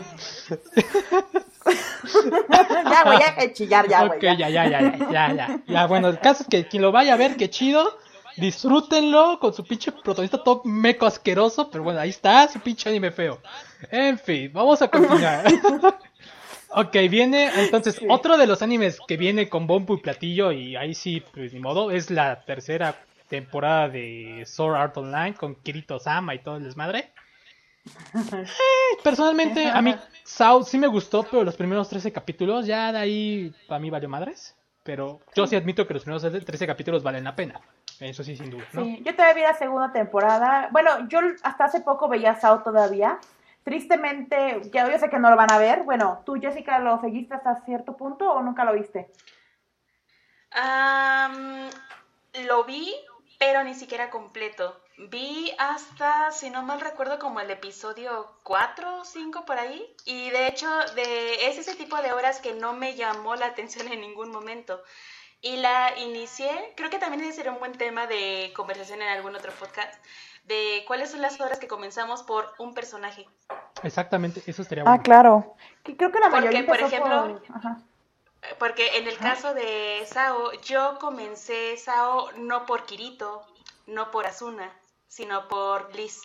ya, 2.90 3.04
güey, 3.04 3.20
ya 3.20 3.36
que 3.36 3.54
chillar, 3.54 3.90
ya, 3.90 4.06
güey. 4.06 4.18
Ok, 4.18 4.24
ya, 4.24 4.50
ya, 4.50 4.70
ya, 4.70 4.70
ya, 4.70 5.10
ya, 5.12 5.34
ya. 5.34 5.60
Ya, 5.68 5.86
bueno, 5.88 6.08
el 6.08 6.20
caso 6.20 6.44
es 6.44 6.50
que 6.50 6.68
quien 6.68 6.84
lo 6.84 6.94
vaya 6.94 7.16
a 7.16 7.18
ver, 7.18 7.36
qué 7.36 7.50
chido. 7.50 7.98
Disfrútenlo 8.38 9.40
con 9.40 9.54
su 9.54 9.64
pinche 9.64 9.92
protagonista 9.92 10.44
todo 10.44 10.62
meco 10.64 11.06
asqueroso, 11.06 11.70
pero 11.70 11.84
bueno, 11.84 12.00
ahí 12.00 12.10
está 12.10 12.48
su 12.48 12.60
pinche 12.60 12.90
anime 12.90 13.12
feo. 13.12 13.40
En 13.92 14.18
fin, 14.18 14.52
vamos 14.54 14.82
a 14.82 14.88
continuar. 14.88 15.46
ok, 16.74 16.94
viene 17.10 17.50
entonces 17.56 18.00
otro 18.10 18.38
de 18.38 18.48
los 18.48 18.62
animes 18.62 19.00
que 19.08 19.18
viene 19.18 19.50
con 19.50 19.68
bombo 19.68 19.96
y 19.96 20.02
platillo 20.02 20.52
y 20.52 20.76
ahí 20.76 20.94
sí, 20.94 21.24
pues 21.34 21.54
ni 21.54 21.60
modo, 21.60 21.92
es 21.92 22.10
la 22.10 22.44
tercera 22.44 22.96
temporada 23.28 23.90
de 23.90 24.44
Sword 24.46 24.76
Art 24.76 24.98
Online 24.98 25.34
con 25.34 25.56
Kirito 25.56 26.00
Sama 26.00 26.36
y 26.36 26.40
todo 26.40 26.58
el 26.58 26.64
desmadre. 26.64 27.12
Eh, 28.16 28.46
personalmente, 29.04 29.68
a 29.70 29.82
mí 29.82 29.96
Sao 30.24 30.64
sí 30.64 30.78
me 30.78 30.88
gustó, 30.88 31.24
pero 31.24 31.44
los 31.44 31.56
primeros 31.56 31.90
13 31.90 32.12
capítulos 32.12 32.66
ya 32.66 32.92
de 32.92 32.98
ahí 32.98 33.56
para 33.68 33.80
mí 33.80 33.90
valió 33.90 34.08
madres. 34.08 34.56
Pero 34.84 35.22
yo 35.34 35.48
sí 35.48 35.56
admito 35.56 35.88
que 35.88 35.94
los 35.94 36.04
primeros 36.04 36.24
13 36.24 36.68
capítulos 36.68 37.04
valen 37.04 37.24
la 37.24 37.36
pena. 37.36 37.62
Eso 38.00 38.24
sí, 38.24 38.36
sin 38.36 38.50
duda. 38.50 38.66
¿no? 38.74 38.84
Sí, 38.84 39.02
yo 39.06 39.16
todavía 39.16 39.34
vi 39.34 39.42
la 39.42 39.58
segunda 39.58 39.94
temporada. 39.94 40.68
Bueno, 40.72 41.08
yo 41.08 41.20
hasta 41.44 41.66
hace 41.66 41.82
poco 41.82 42.10
veía 42.10 42.36
Sao 42.36 42.64
todavía. 42.64 43.18
Tristemente, 43.64 44.62
ya 44.72 44.90
yo 44.90 44.98
sé 45.00 45.10
que 45.10 45.20
no 45.20 45.30
lo 45.30 45.38
van 45.38 45.52
a 45.52 45.58
ver. 45.58 45.84
Bueno, 45.84 46.22
¿tú, 46.26 46.36
Jessica, 46.40 46.80
lo 46.80 47.00
seguiste 47.00 47.34
hasta 47.34 47.64
cierto 47.66 47.96
punto 47.96 48.30
o 48.30 48.42
nunca 48.42 48.66
lo 48.66 48.74
viste? 48.74 49.10
lo 52.48 52.64
vi, 52.66 52.94
pero 53.40 53.64
ni 53.64 53.74
siquiera 53.74 54.10
completo. 54.10 54.80
Vi 54.98 55.52
hasta, 55.58 56.32
si 56.32 56.52
no 56.52 56.62
mal 56.62 56.80
recuerdo, 56.80 57.18
como 57.18 57.40
el 57.40 57.50
episodio 57.50 58.38
4 58.44 59.00
o 59.00 59.06
5 59.06 59.46
por 59.46 59.58
ahí. 59.58 59.96
Y 60.06 60.30
de 60.30 60.48
hecho, 60.48 60.68
de, 60.96 61.48
es 61.48 61.58
ese 61.58 61.76
tipo 61.76 61.98
de 62.02 62.14
horas 62.14 62.40
que 62.42 62.54
no 62.54 62.74
me 62.74 62.96
llamó 62.96 63.36
la 63.36 63.48
atención 63.48 63.88
en 63.88 64.02
ningún 64.02 64.30
momento. 64.30 64.84
Y 65.42 65.58
la 65.58 65.98
inicié, 65.98 66.74
creo 66.78 66.90
que 66.90 67.00
también 67.00 67.24
ese 67.24 67.34
sería 67.34 67.52
un 67.52 67.60
buen 67.60 67.74
tema 67.74 68.08
de 68.08 68.54
conversación 68.56 69.02
en 69.02 69.10
algún 69.10 69.36
otro 69.36 69.52
podcast, 69.52 69.94
de 70.44 70.84
cuáles 70.88 71.12
son 71.12 71.22
las 71.22 71.40
horas 71.40 71.60
que 71.60 71.68
comenzamos 71.68 72.24
por 72.24 72.54
un 72.60 72.74
personaje. 72.74 73.28
Exactamente, 73.84 74.44
eso 74.46 74.62
estaría 74.62 74.84
ah, 74.84 74.86
bueno. 74.86 75.00
Ah, 75.00 75.04
claro. 75.04 75.56
Creo 75.84 76.12
que 76.12 76.20
la 76.20 76.30
mayoría 76.30 76.66
Porque, 76.66 76.84
por 76.84 76.94
ejemplo, 76.94 77.42
porque 78.60 78.98
en 78.98 79.08
el 79.08 79.18
caso 79.18 79.54
de 79.54 80.06
Sao, 80.06 80.52
yo 80.62 80.98
comencé 81.00 81.78
Sao 81.78 82.32
no 82.38 82.66
por 82.66 82.86
Kirito, 82.86 83.46
no 83.88 84.12
por 84.12 84.26
Asuna, 84.26 84.70
sino 85.08 85.48
por 85.48 85.96
Liz. 85.96 86.22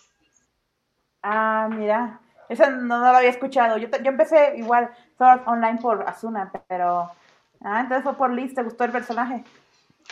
Ah, 1.23 1.67
mira, 1.69 2.19
eso 2.49 2.69
no, 2.69 2.99
lo 2.99 3.17
había 3.17 3.29
escuchado. 3.29 3.77
Yo, 3.77 3.87
yo 3.89 4.09
empecé 4.09 4.55
igual 4.57 4.93
Sword 5.17 5.47
Online 5.47 5.79
por 5.81 6.07
Asuna, 6.07 6.51
pero... 6.67 7.11
Ah, 7.61 7.81
entonces 7.81 8.03
fue 8.03 8.15
por 8.15 8.31
Liz, 8.31 8.53
¿te 8.53 8.63
gustó 8.63 8.85
el 8.85 8.91
personaje? 8.91 9.43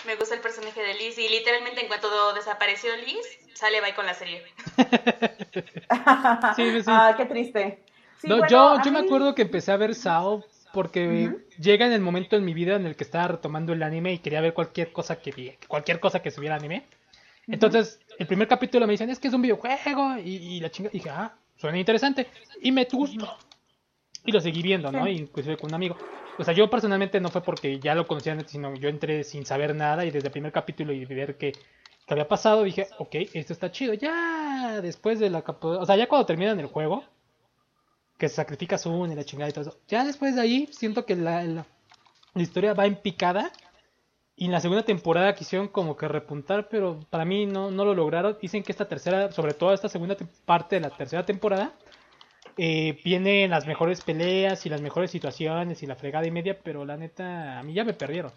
Me 0.06 0.16
gusta 0.16 0.36
el 0.36 0.42
personaje 0.42 0.82
de 0.82 0.94
Liz 0.96 1.18
y 1.18 1.30
literalmente 1.30 1.82
en 1.82 1.88
cuanto 1.88 2.34
desapareció 2.34 2.96
Liz, 2.98 3.26
sale 3.58 3.82
bye 3.82 3.96
con 3.96 4.06
la 4.06 4.14
serie. 4.14 4.44
sí, 6.56 6.82
sí. 6.82 6.84
Ah, 6.88 7.16
qué 7.18 7.26
triste. 7.26 7.84
yo, 8.24 8.82
yo 8.84 8.92
me 8.92 9.00
acuerdo 9.00 9.34
que 9.34 9.42
empecé 9.44 9.72
a 9.72 9.78
ver 9.78 9.96
Sao 9.96 10.44
porque 10.74 11.32
llega 11.60 11.88
en 11.88 11.94
el 11.94 12.02
momento 12.02 12.36
en 12.36 12.46
mi 12.46 12.54
vida 12.54 12.76
en 12.76 12.86
el 12.86 12.96
que 12.96 13.04
estaba 13.04 13.28
retomando 13.30 13.74
el 13.74 13.82
anime 13.82 14.14
y 14.14 14.20
quería 14.20 14.42
ver 14.42 14.54
cualquier 14.54 14.92
cosa 14.92 15.20
que 15.20 15.58
cualquier 15.68 16.00
cosa 16.00 16.22
que 16.22 16.30
subiera 16.30 16.56
anime. 16.56 16.84
Entonces, 17.48 18.00
el 18.20 18.28
primer 18.28 18.48
capítulo 18.48 18.86
me 18.86 18.92
dicen, 18.92 19.10
es 19.10 19.20
que 19.20 19.30
es 19.30 19.34
un 19.34 19.42
videojuego 19.42 20.18
y, 20.18 20.60
la 20.60 20.70
chinga, 20.70 20.90
dije, 20.90 21.10
ah, 21.10 21.34
suena 21.56 21.80
interesante 21.80 22.28
y 22.62 22.72
me 22.72 22.86
gustó. 22.92 23.38
Y 24.26 24.32
lo 24.32 24.42
seguí 24.42 24.62
viendo, 24.62 24.92
¿no? 24.92 25.08
Inclusive 25.08 25.58
con 25.58 25.72
un 25.72 25.76
amigo. 25.76 25.98
O 26.38 26.44
sea, 26.44 26.54
yo 26.54 26.70
personalmente 26.70 27.20
no 27.20 27.30
fue 27.30 27.42
porque 27.42 27.80
ya 27.80 27.96
lo 27.96 28.06
conocía, 28.06 28.38
sino 28.46 28.76
yo 28.76 28.90
entré 28.90 29.24
sin 29.24 29.46
saber 29.46 29.74
nada 29.74 30.06
y 30.06 30.12
desde 30.12 30.28
el 30.28 30.32
primer 30.32 30.52
capítulo 30.52 30.94
y 30.94 31.06
ver 31.06 31.38
que, 31.38 31.54
que 32.08 32.14
había 32.14 32.28
pasado 32.28 32.64
dije, 32.64 32.88
ok, 32.98 33.16
esto 33.34 33.52
está 33.52 33.70
chido. 33.70 33.94
Ya 33.94 34.80
después 34.82 35.20
de 35.20 35.30
la... 35.30 35.44
O 35.62 35.86
sea, 35.86 35.98
ya 35.98 36.08
cuando 36.08 36.26
terminan 36.26 36.58
el 36.60 36.68
juego, 36.68 37.04
que 38.18 38.30
se 38.30 38.36
sacrifica 38.36 38.78
su 38.78 39.06
y 39.06 39.14
la 39.14 39.26
chingada 39.26 39.50
y 39.50 39.54
todo 39.54 39.70
eso. 39.70 39.78
Ya 39.90 40.06
después 40.06 40.36
de 40.36 40.42
ahí 40.42 40.70
siento 40.72 41.06
que 41.06 41.18
la, 41.18 41.44
la, 41.44 41.66
historia 42.36 42.74
va 42.74 42.86
en 42.86 42.96
picada. 42.96 43.52
Y 44.38 44.46
en 44.46 44.52
la 44.52 44.62
segunda 44.62 44.86
temporada 44.86 45.36
quisieron 45.36 45.68
como 45.68 45.98
que 45.98 46.08
repuntar, 46.08 46.70
pero 46.70 47.00
para 47.10 47.26
mí 47.26 47.46
no, 47.46 47.72
no 47.72 47.84
lo 47.84 47.94
lograron. 47.94 48.38
Dicen 48.42 48.64
que 48.64 48.72
esta 48.72 48.88
tercera, 48.88 49.32
sobre 49.32 49.54
todo 49.54 49.74
esta 49.74 49.90
segunda 49.90 50.16
parte 50.46 50.76
de 50.76 50.82
la 50.82 50.92
tercera 50.92 51.26
temporada, 51.26 51.74
eh, 52.56 53.00
vienen 53.04 53.50
las 53.50 53.68
mejores 53.68 54.02
peleas 54.02 54.66
y 54.66 54.70
las 54.70 54.82
mejores 54.82 55.12
situaciones 55.12 55.84
y 55.84 55.88
la 55.88 55.96
fregada 55.96 56.26
y 56.26 56.32
media, 56.32 56.58
pero 56.64 56.86
la 56.86 56.98
neta, 56.98 57.60
a 57.60 57.64
mí 57.64 57.74
ya 57.74 57.84
me 57.84 57.94
perdieron. 57.94 58.32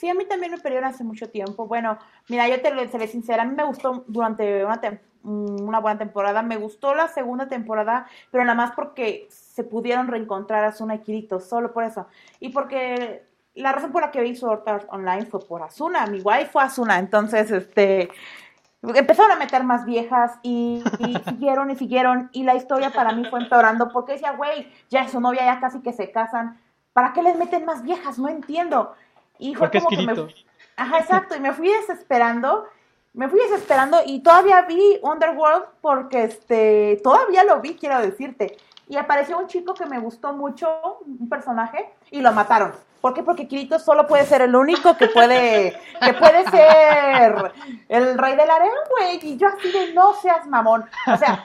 Sí, 0.00 0.08
a 0.08 0.14
mí 0.14 0.24
también 0.24 0.50
me 0.50 0.56
perdieron 0.56 0.88
hace 0.88 1.04
mucho 1.04 1.28
tiempo. 1.28 1.66
Bueno, 1.66 1.98
mira, 2.30 2.48
yo 2.48 2.62
te 2.62 2.70
lo 2.70 2.88
seré 2.88 3.06
sincera, 3.06 3.42
a 3.42 3.44
mí 3.44 3.54
me 3.54 3.64
gustó 3.64 4.02
durante 4.08 4.64
una, 4.64 4.80
una 5.22 5.78
buena 5.78 5.98
temporada. 5.98 6.40
Me 6.40 6.56
gustó 6.56 6.94
la 6.94 7.08
segunda 7.08 7.48
temporada, 7.48 8.06
pero 8.30 8.42
nada 8.42 8.56
más 8.56 8.70
porque 8.74 9.28
se 9.28 9.62
pudieron 9.62 10.08
reencontrar 10.08 10.64
a 10.64 10.68
Asuna 10.68 10.94
y 10.94 11.00
Kirito, 11.00 11.38
solo 11.38 11.74
por 11.74 11.84
eso. 11.84 12.06
Y 12.40 12.48
porque 12.48 13.26
la 13.54 13.72
razón 13.72 13.92
por 13.92 14.00
la 14.00 14.10
que 14.10 14.22
vi 14.22 14.34
Sword 14.34 14.66
Art 14.66 14.86
Online 14.88 15.26
fue 15.26 15.40
por 15.40 15.62
Asuna, 15.62 16.06
mi 16.06 16.22
guay 16.22 16.46
fue 16.46 16.62
Asuna, 16.62 16.98
entonces 16.98 17.50
este 17.50 18.08
empezaron 18.82 19.32
a 19.32 19.36
meter 19.36 19.64
más 19.64 19.84
viejas 19.84 20.38
y, 20.42 20.82
siguieron 21.28 21.70
y 21.70 21.76
siguieron 21.76 22.30
y 22.32 22.44
la 22.44 22.54
historia 22.54 22.88
para 22.88 23.12
mí 23.12 23.26
fue 23.28 23.40
empeorando 23.40 23.90
porque 23.90 24.12
decía, 24.12 24.32
güey, 24.32 24.72
ya 24.88 25.02
es 25.02 25.10
su 25.10 25.20
novia, 25.20 25.44
ya 25.44 25.60
casi 25.60 25.80
que 25.82 25.92
se 25.92 26.10
casan, 26.10 26.58
¿para 26.94 27.12
qué 27.12 27.22
les 27.22 27.36
meten 27.36 27.66
más 27.66 27.82
viejas? 27.82 28.18
No 28.18 28.30
entiendo. 28.30 28.94
Y 29.40 29.54
fue 29.54 29.70
como 29.70 29.88
que 29.88 29.96
me... 29.96 30.12
Ajá, 30.76 30.98
exacto, 30.98 31.36
y 31.36 31.40
me 31.40 31.52
fui 31.52 31.68
desesperando 31.68 32.66
me 33.12 33.28
fui 33.28 33.40
desesperando 33.40 33.98
y 34.06 34.20
todavía 34.22 34.62
vi 34.62 35.00
Underworld 35.02 35.64
porque 35.80 36.24
este, 36.24 37.00
todavía 37.02 37.44
lo 37.44 37.60
vi, 37.60 37.74
quiero 37.74 38.00
decirte. 38.00 38.56
Y 38.88 38.96
apareció 38.96 39.38
un 39.38 39.46
chico 39.46 39.74
que 39.74 39.86
me 39.86 39.98
gustó 39.98 40.32
mucho, 40.32 40.98
un 41.06 41.28
personaje, 41.28 41.90
y 42.10 42.20
lo 42.20 42.32
mataron. 42.32 42.72
¿Por 43.00 43.14
qué? 43.14 43.22
Porque 43.22 43.46
Kirito 43.46 43.78
solo 43.78 44.06
puede 44.06 44.26
ser 44.26 44.42
el 44.42 44.54
único 44.54 44.96
que 44.96 45.06
puede, 45.08 45.80
que 46.04 46.12
puede 46.14 46.44
ser 46.50 47.52
el 47.88 48.18
rey 48.18 48.36
del 48.36 48.50
harem, 48.50 48.70
güey. 48.90 49.20
Y 49.22 49.36
yo 49.36 49.48
así 49.48 49.70
de 49.70 49.94
no 49.94 50.12
seas 50.14 50.46
mamón. 50.46 50.84
O 51.06 51.16
sea, 51.16 51.44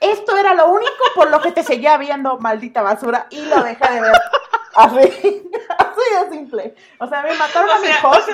esto 0.00 0.36
era 0.36 0.54
lo 0.54 0.70
único 0.70 1.04
por 1.14 1.30
lo 1.30 1.40
que 1.40 1.52
te 1.52 1.64
seguía 1.64 1.98
viendo, 1.98 2.38
maldita 2.38 2.82
basura, 2.82 3.26
y 3.30 3.44
lo 3.46 3.62
dejé 3.62 3.92
de 3.92 4.00
ver. 4.00 4.12
Así, 4.76 4.98
así 5.78 6.04
de 6.14 6.30
simple. 6.30 6.74
O 6.98 7.08
sea, 7.08 7.22
me 7.22 7.34
mataron 7.34 7.70
a 7.70 7.78
mi 7.78 7.88
host, 8.02 8.28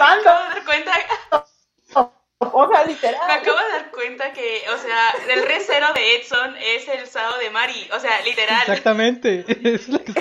O 2.39 2.69
sea, 2.69 2.85
literal. 2.85 3.27
Me 3.29 3.35
acabo 3.35 3.59
de 3.59 3.69
dar 3.71 3.91
cuenta 3.93 4.33
que, 4.33 4.65
o 4.75 4.77
sea, 4.77 5.15
el 5.33 5.47
re 5.47 5.61
cero 5.61 5.87
de 5.95 6.17
Edson 6.17 6.57
es 6.59 6.89
el 6.89 7.07
sábado 7.07 7.39
de 7.39 7.51
Mari. 7.51 7.89
O 7.95 8.01
sea, 8.01 8.21
literal. 8.23 8.61
Exactamente. 8.63 9.45
Es 9.63 9.89
lo 9.89 10.03
que. 10.03 10.11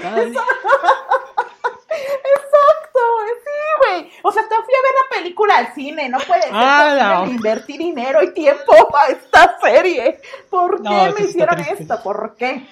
Exacto, 1.91 2.99
sí, 3.43 3.51
güey. 3.79 4.11
O 4.21 4.31
sea, 4.31 4.43
te 4.43 4.55
fui 4.55 4.73
a 4.73 4.81
ver 4.81 4.93
la 5.01 5.17
película 5.17 5.57
al 5.57 5.73
cine, 5.73 6.07
no 6.07 6.19
puedes 6.19 6.47
ah, 6.51 7.25
invertir 7.27 7.79
dinero 7.79 8.23
y 8.23 8.33
tiempo 8.33 8.87
para 8.89 9.11
esta 9.11 9.59
serie. 9.59 10.21
¿Por 10.49 10.81
qué 10.81 11.13
me 11.17 11.25
hicieron 11.25 11.59
esto? 11.59 12.01
¿Por 12.01 12.35
qué? 12.37 12.65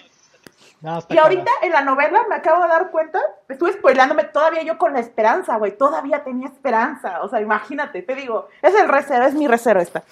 Y 1.09 1.17
ahorita 1.17 1.51
en 1.61 1.71
la 1.73 1.81
novela 1.81 2.23
me 2.29 2.35
acabo 2.35 2.63
de 2.63 2.69
dar 2.69 2.89
cuenta, 2.89 3.19
estuve 3.49 3.73
spoilándome 3.73 4.23
todavía 4.25 4.63
yo 4.63 4.77
con 4.77 4.93
la 4.93 5.01
esperanza, 5.01 5.57
güey, 5.57 5.77
todavía 5.77 6.23
tenía 6.23 6.47
esperanza, 6.47 7.21
o 7.21 7.27
sea, 7.27 7.41
imagínate, 7.41 8.01
te 8.01 8.15
digo, 8.15 8.47
es 8.61 8.73
el 8.75 8.87
recero, 8.87 9.25
es 9.25 9.33
mi 9.33 9.47
recero 9.47 9.81
esta. 9.81 10.03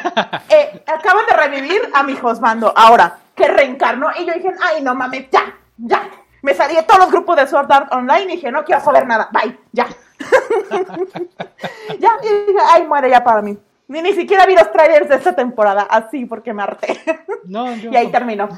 eh, 0.48 0.82
acaban 0.86 1.26
de 1.26 1.36
revivir 1.36 1.90
a 1.92 2.02
mi 2.02 2.16
Josmando, 2.16 2.72
ahora, 2.74 3.18
que 3.34 3.48
reencarnó, 3.48 4.08
y 4.18 4.24
yo 4.24 4.32
dije, 4.32 4.50
ay, 4.62 4.82
no 4.82 4.94
mames, 4.94 5.28
ya, 5.30 5.54
ya, 5.76 6.08
me 6.40 6.54
salí 6.54 6.74
de 6.74 6.84
todos 6.84 7.00
los 7.00 7.10
grupos 7.10 7.36
de 7.36 7.46
Sword 7.46 7.70
Art 7.70 7.92
Online 7.92 8.22
y 8.22 8.36
dije, 8.36 8.50
no 8.50 8.64
quiero 8.64 8.80
saber 8.82 9.06
nada, 9.06 9.28
bye, 9.30 9.58
ya. 9.72 9.86
ya, 11.98 12.10
y 12.22 12.28
dije, 12.46 12.58
ay, 12.72 12.86
muere 12.86 13.10
ya 13.10 13.22
para 13.22 13.42
mí. 13.42 13.58
Ni, 13.86 14.00
ni 14.00 14.12
siquiera 14.14 14.46
vi 14.46 14.54
los 14.54 14.72
trailers 14.72 15.08
de 15.08 15.16
esta 15.16 15.36
temporada, 15.36 15.82
así 15.82 16.24
porque 16.24 16.54
me 16.54 16.62
harté. 16.62 16.98
No, 17.44 17.76
yo... 17.76 17.92
Y 17.92 17.96
ahí 17.96 18.10
terminó. 18.10 18.48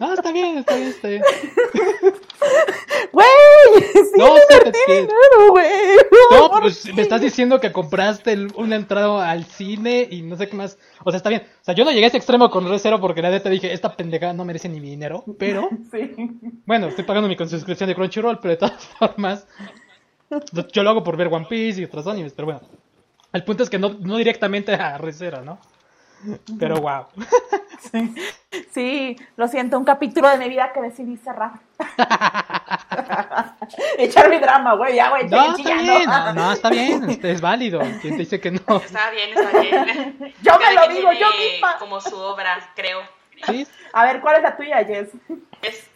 No, 0.00 0.14
está 0.14 0.32
bien, 0.32 0.58
está 0.58 0.74
bien, 0.76 0.88
está 0.88 1.08
bien. 1.08 1.22
Güey, 3.12 3.26
sí 3.92 4.16
no, 4.16 4.32
me 4.32 4.94
dinero, 4.94 5.50
güey. 5.50 5.66
No, 6.30 6.50
pues 6.60 6.94
me 6.94 7.02
estás 7.02 7.20
diciendo 7.20 7.60
que 7.60 7.70
compraste 7.70 8.32
el, 8.32 8.52
una 8.56 8.76
entrada 8.76 9.30
al 9.30 9.44
cine 9.44 10.08
y 10.10 10.22
no 10.22 10.36
sé 10.36 10.48
qué 10.48 10.56
más. 10.56 10.78
O 11.04 11.10
sea, 11.10 11.18
está 11.18 11.28
bien. 11.28 11.42
O 11.60 11.64
sea, 11.64 11.74
yo 11.74 11.84
no 11.84 11.90
llegué 11.90 12.04
a 12.04 12.08
ese 12.08 12.16
extremo 12.16 12.50
con 12.50 12.66
Red 12.66 12.78
Zero 12.78 13.00
porque 13.00 13.20
nadie 13.20 13.40
te 13.40 13.50
dije, 13.50 13.70
esta 13.72 13.94
pendejada 13.94 14.32
no 14.32 14.46
merece 14.46 14.70
ni 14.70 14.80
mi 14.80 14.88
dinero, 14.88 15.24
pero... 15.38 15.68
Sí. 15.92 16.14
Bueno, 16.64 16.86
estoy 16.86 17.04
pagando 17.04 17.28
mi 17.28 17.36
suscripción 17.36 17.88
de 17.88 17.94
Crunchyroll, 17.94 18.38
pero 18.40 18.52
de 18.52 18.56
todas 18.56 18.86
formas... 18.98 19.46
Yo 20.72 20.82
lo 20.82 20.88
hago 20.90 21.04
por 21.04 21.18
ver 21.18 21.28
One 21.28 21.46
Piece 21.46 21.82
y 21.82 21.84
otros 21.84 22.06
animes, 22.06 22.32
pero 22.32 22.46
bueno. 22.46 22.62
El 23.32 23.44
punto 23.44 23.62
es 23.62 23.70
que 23.70 23.78
no, 23.78 23.90
no 24.00 24.16
directamente 24.16 24.74
a 24.74 24.98
Recero, 24.98 25.42
¿no? 25.42 25.58
Pero 26.58 26.80
wow. 26.80 27.06
Sí. 27.90 28.14
sí, 28.72 29.16
lo 29.36 29.48
siento, 29.48 29.76
un 29.76 29.84
capítulo 29.84 30.28
de 30.28 30.36
mi 30.38 30.48
vida 30.48 30.72
que 30.72 30.80
decidí 30.80 31.16
cerrar. 31.16 31.54
Echar 33.98 34.30
mi 34.30 34.38
drama, 34.38 34.74
güey, 34.74 34.94
ya, 34.94 35.10
güey. 35.10 35.28
No, 35.28 35.56
está 35.56 35.74
bien, 35.74 36.06
no, 36.06 36.32
no, 36.32 36.52
está 36.52 36.70
bien, 36.70 37.20
es 37.20 37.40
válido. 37.40 37.80
¿Quién 38.00 38.14
te 38.14 38.20
dice 38.20 38.40
que 38.40 38.52
no? 38.52 38.76
Está 38.76 39.10
bien, 39.10 39.30
está 39.36 39.60
bien. 39.60 40.34
Yo 40.42 40.52
me 40.60 40.74
lo 40.74 40.94
digo, 40.94 41.10
yo 41.12 41.26
misma. 41.36 41.76
Como 41.78 42.00
su 42.00 42.16
obra, 42.16 42.56
creo. 42.76 43.00
¿Sí? 43.46 43.66
A 43.92 44.04
ver, 44.04 44.20
¿cuál 44.20 44.36
es 44.36 44.42
la 44.42 44.56
tuya, 44.56 44.84
Jess? 44.84 45.08
Es 45.60 45.88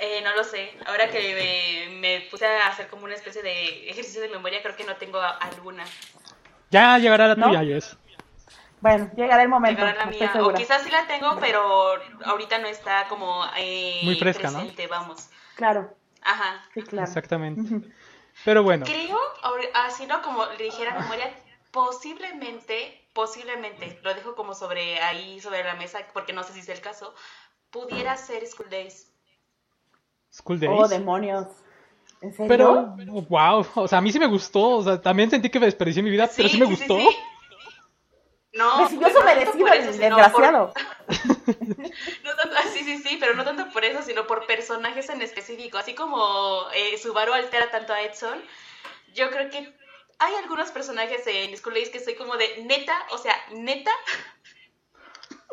eh, 0.00 0.20
no 0.22 0.34
lo 0.34 0.44
sé. 0.44 0.70
Ahora 0.86 1.08
que 1.10 1.88
me, 2.00 2.28
puse 2.30 2.46
a 2.46 2.68
hacer 2.68 2.88
como 2.88 3.04
una 3.04 3.14
especie 3.14 3.42
de 3.42 3.90
ejercicio 3.90 4.20
de 4.20 4.28
memoria, 4.28 4.62
creo 4.62 4.76
que 4.76 4.84
no 4.84 4.96
tengo 4.96 5.20
alguna. 5.20 5.84
Ya 6.70 6.98
llegará 6.98 7.28
la 7.28 7.34
tuya, 7.34 7.62
Yes. 7.62 7.96
Bueno, 8.80 9.10
llegará 9.16 9.42
el 9.42 9.48
momento. 9.48 9.80
Llegará 9.80 10.04
la 10.04 10.10
mía. 10.10 10.32
O 10.40 10.52
quizás 10.52 10.82
sí 10.82 10.90
la 10.90 11.06
tengo, 11.06 11.38
pero 11.40 11.94
ahorita 12.24 12.58
no 12.58 12.68
está 12.68 13.08
como 13.08 13.44
eh, 13.56 14.00
muy 14.04 14.16
fresca, 14.16 14.50
presente, 14.50 14.86
vamos. 14.86 15.30
Claro. 15.54 15.94
Ajá. 16.22 16.62
Sí, 16.74 16.82
claro. 16.82 17.06
Exactamente. 17.06 17.88
Pero 18.44 18.62
bueno. 18.62 18.84
Creo, 18.84 19.18
así 19.74 20.06
no 20.06 20.20
como 20.22 20.44
le 20.46 20.64
dijera 20.64 20.98
memoria, 20.98 21.32
posiblemente, 21.70 23.08
posiblemente, 23.12 23.98
lo 24.02 24.14
dejo 24.14 24.34
como 24.34 24.54
sobre 24.54 25.00
ahí, 25.00 25.40
sobre 25.40 25.64
la 25.64 25.74
mesa, 25.74 26.00
porque 26.12 26.32
no 26.32 26.42
sé 26.42 26.52
si 26.52 26.60
es 26.60 26.68
el 26.68 26.80
caso, 26.80 27.14
pudiera 27.70 28.16
ser 28.16 28.46
School 28.46 28.68
Days. 28.70 29.12
School 30.30 30.60
Days. 30.60 30.72
Oh, 30.74 30.88
demonios. 30.88 31.46
¿En 32.20 32.32
serio? 32.32 32.48
Pero, 32.48 32.96
wow, 33.28 33.66
o 33.74 33.88
sea, 33.88 33.98
a 33.98 34.00
mí 34.00 34.10
sí 34.10 34.18
me 34.18 34.26
gustó, 34.26 34.78
o 34.78 34.82
sea, 34.82 35.00
también 35.00 35.30
sentí 35.30 35.50
que 35.50 35.60
me 35.60 35.66
desperdicié 35.66 36.02
mi 36.02 36.10
vida, 36.10 36.28
pero 36.34 36.48
sí 36.48 36.58
me 36.58 36.66
gustó. 36.66 36.98
Sí, 36.98 37.08
no, 38.56 38.84
Recibió 38.84 39.10
su 39.10 39.22
merecido 39.22 39.68
el 39.68 39.86
desgraciado. 39.86 40.72
no 42.24 42.36
tanto, 42.36 42.56
sí, 42.72 42.84
sí, 42.84 42.98
sí, 42.98 43.16
pero 43.20 43.34
no 43.34 43.44
tanto 43.44 43.68
por 43.70 43.84
eso, 43.84 44.02
sino 44.02 44.26
por 44.26 44.46
personajes 44.46 45.10
en 45.10 45.20
específico. 45.20 45.76
Así 45.76 45.94
como 45.94 46.64
eh, 46.74 46.96
Subaru 46.96 47.34
altera 47.34 47.70
tanto 47.70 47.92
a 47.92 48.00
Edson, 48.02 48.40
yo 49.14 49.30
creo 49.30 49.50
que 49.50 49.74
hay 50.18 50.34
algunos 50.42 50.70
personajes 50.70 51.26
en 51.26 51.54
School 51.56 51.74
Days 51.74 51.90
que 51.90 52.00
soy 52.00 52.14
como 52.14 52.36
de 52.36 52.64
neta, 52.64 52.94
o 53.12 53.18
sea, 53.18 53.34
neta. 53.52 53.92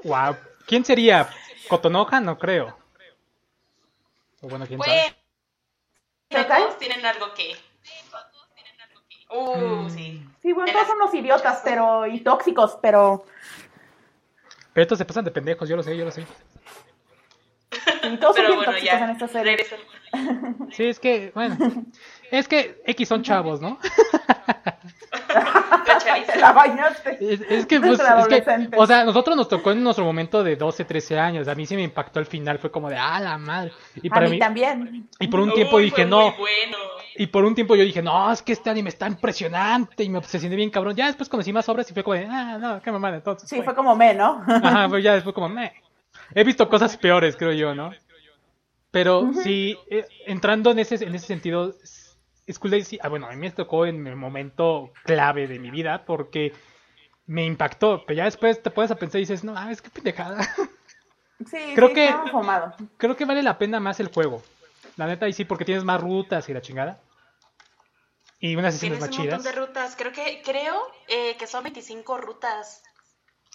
Wow, 0.04 0.38
¿quién 0.66 0.86
sería? 0.86 1.30
¿Cotonoja? 1.68 2.22
No 2.22 2.38
creo. 2.38 2.83
O 4.44 4.50
bueno, 4.50 4.68
quién 4.68 4.80
sabe. 4.82 5.16
Todos 6.30 6.78
tienen 6.78 7.06
algo 7.06 7.34
que. 7.34 7.56
Uh, 9.30 9.86
mm. 9.86 9.90
sí. 9.90 10.28
Sí, 10.42 10.52
bueno, 10.52 10.72
todos 10.74 10.88
son 10.88 10.98
unos 10.98 11.14
idiotas, 11.14 11.62
pero. 11.64 12.06
y 12.06 12.20
tóxicos, 12.20 12.78
pero. 12.82 13.26
Pero 14.74 14.82
estos 14.82 14.98
se 14.98 15.06
pasan 15.06 15.24
de 15.24 15.32
pendejos, 15.32 15.70
yo 15.70 15.78
lo 15.78 15.84
sé, 15.84 15.96
yo 15.96 16.04
lo 16.04 16.12
sé. 16.12 16.26
Y 18.04 18.18
todos 18.18 18.36
son 18.36 18.48
bueno, 18.48 18.64
tóxicos 18.64 19.02
en 19.02 19.10
esta 19.12 19.28
serie. 19.30 19.66
Sí, 20.72 20.86
es 20.88 21.00
que, 21.00 21.32
bueno. 21.34 21.58
Es 22.30 22.48
que 22.50 22.82
X 22.86 23.08
son 23.08 23.24
chavos, 23.24 23.62
¿no? 23.62 23.80
La 26.40 26.52
bañaste. 26.52 27.18
Es, 27.20 27.66
que, 27.66 27.80
pues, 27.80 28.00
es 28.00 28.44
que, 28.44 28.70
o 28.76 28.88
sea, 28.88 29.04
nosotros 29.04 29.36
nos 29.36 29.48
tocó 29.48 29.72
en 29.72 29.84
nuestro 29.84 30.06
momento 30.06 30.44
de 30.44 30.56
12, 30.56 30.86
13 30.86 31.20
años. 31.20 31.48
A 31.48 31.56
mí 31.56 31.66
sí 31.66 31.76
me 31.76 31.84
impactó 31.84 32.20
el 32.20 32.26
final, 32.26 32.60
fue 32.60 32.72
como 32.72 32.90
de, 32.90 32.98
ah, 32.98 33.20
la 33.20 33.38
madre. 33.38 33.72
Y 33.96 34.10
para 34.10 34.28
a 34.28 34.30
mí, 34.30 34.40
también. 34.40 35.08
Y 35.20 35.28
por 35.28 35.40
un 35.40 35.54
tiempo 35.54 35.80
dije, 35.80 36.06
no. 36.06 36.34
Y 37.16 37.28
por 37.28 37.46
un 37.46 37.56
tiempo 37.56 37.76
yo 37.76 37.84
dije, 37.84 38.02
no, 38.02 38.32
es 38.32 38.42
que 38.42 38.54
este 38.54 38.70
anime 38.70 38.90
está 38.90 39.08
impresionante 39.08 40.04
y 40.04 40.10
me 40.10 40.18
obsesioné 40.18 40.56
bien 40.56 40.70
cabrón. 40.70 40.96
Ya 40.96 41.08
después 41.08 41.30
conocí 41.30 41.54
más 41.54 41.68
obras 41.70 41.90
y 41.90 41.94
fue 41.94 42.04
como 42.04 42.16
de, 42.16 42.28
ah, 42.30 42.58
no, 42.60 42.82
qué 42.82 42.92
mamada, 42.92 43.18
entonces. 43.18 43.50
Sí, 43.50 43.62
fue 43.62 43.76
como 43.76 43.96
me, 43.96 44.14
¿no? 44.14 44.44
Ajá, 44.48 44.90
pues 44.90 45.04
ya 45.04 45.14
después 45.14 45.34
como 45.34 45.50
me. 45.50 45.74
He 46.34 46.44
visto 46.44 46.68
cosas 46.70 46.98
peores, 46.98 47.36
creo 47.36 47.52
yo, 47.52 47.76
¿no? 47.76 47.92
Pero 48.92 49.32
sí, 49.42 49.76
eh, 49.90 50.06
entrando 50.28 50.70
en 50.72 50.80
ese, 50.80 51.04
en 51.04 51.16
ese 51.16 51.26
sentido, 51.26 51.74
School 52.52 52.72
Days, 52.72 52.98
ah, 53.02 53.10
bueno, 53.10 53.28
a 53.28 53.32
mí 53.32 53.38
me 53.38 53.52
tocó 53.52 53.86
en 53.86 54.06
el 54.06 54.16
momento 54.16 54.92
clave 55.04 55.48
de 55.48 55.60
mi 55.60 55.72
vida 55.72 56.04
porque 56.06 56.54
me 57.26 57.46
impactó, 57.46 58.04
pero 58.06 58.18
ya 58.18 58.26
después 58.26 58.62
te 58.62 58.70
puedes 58.70 58.92
a 58.92 58.96
pensar 58.96 59.20
y 59.20 59.24
dices, 59.24 59.44
no, 59.44 59.70
es 59.70 59.82
que 59.82 59.90
pendejada. 59.90 60.40
Sí, 61.50 61.58
creo 61.76 61.90
sí, 61.90 61.96
que 61.96 62.16
creo 62.96 63.18
que 63.18 63.26
vale 63.26 63.44
la 63.44 63.58
pena 63.58 63.80
más 63.82 64.00
el 64.00 64.08
juego. 64.08 64.42
La 64.96 65.08
neta 65.08 65.28
y 65.28 65.34
sí 65.34 65.44
porque 65.44 65.66
tienes 65.66 65.84
más 65.84 66.00
rutas 66.00 66.48
y 66.48 66.54
la 66.54 66.62
chingada. 66.62 67.02
Y 68.40 68.56
unas 68.56 68.76
sesiones 68.76 69.00
más 69.00 69.10
chidas. 69.10 69.26
un 69.26 69.32
montón 69.32 69.52
de 69.52 69.60
rutas, 69.60 69.96
creo 69.98 70.12
que 70.12 70.42
creo 70.44 70.76
eh, 71.08 71.36
que 71.38 71.48
son 71.48 71.64
25 71.64 72.18
rutas. 72.18 72.84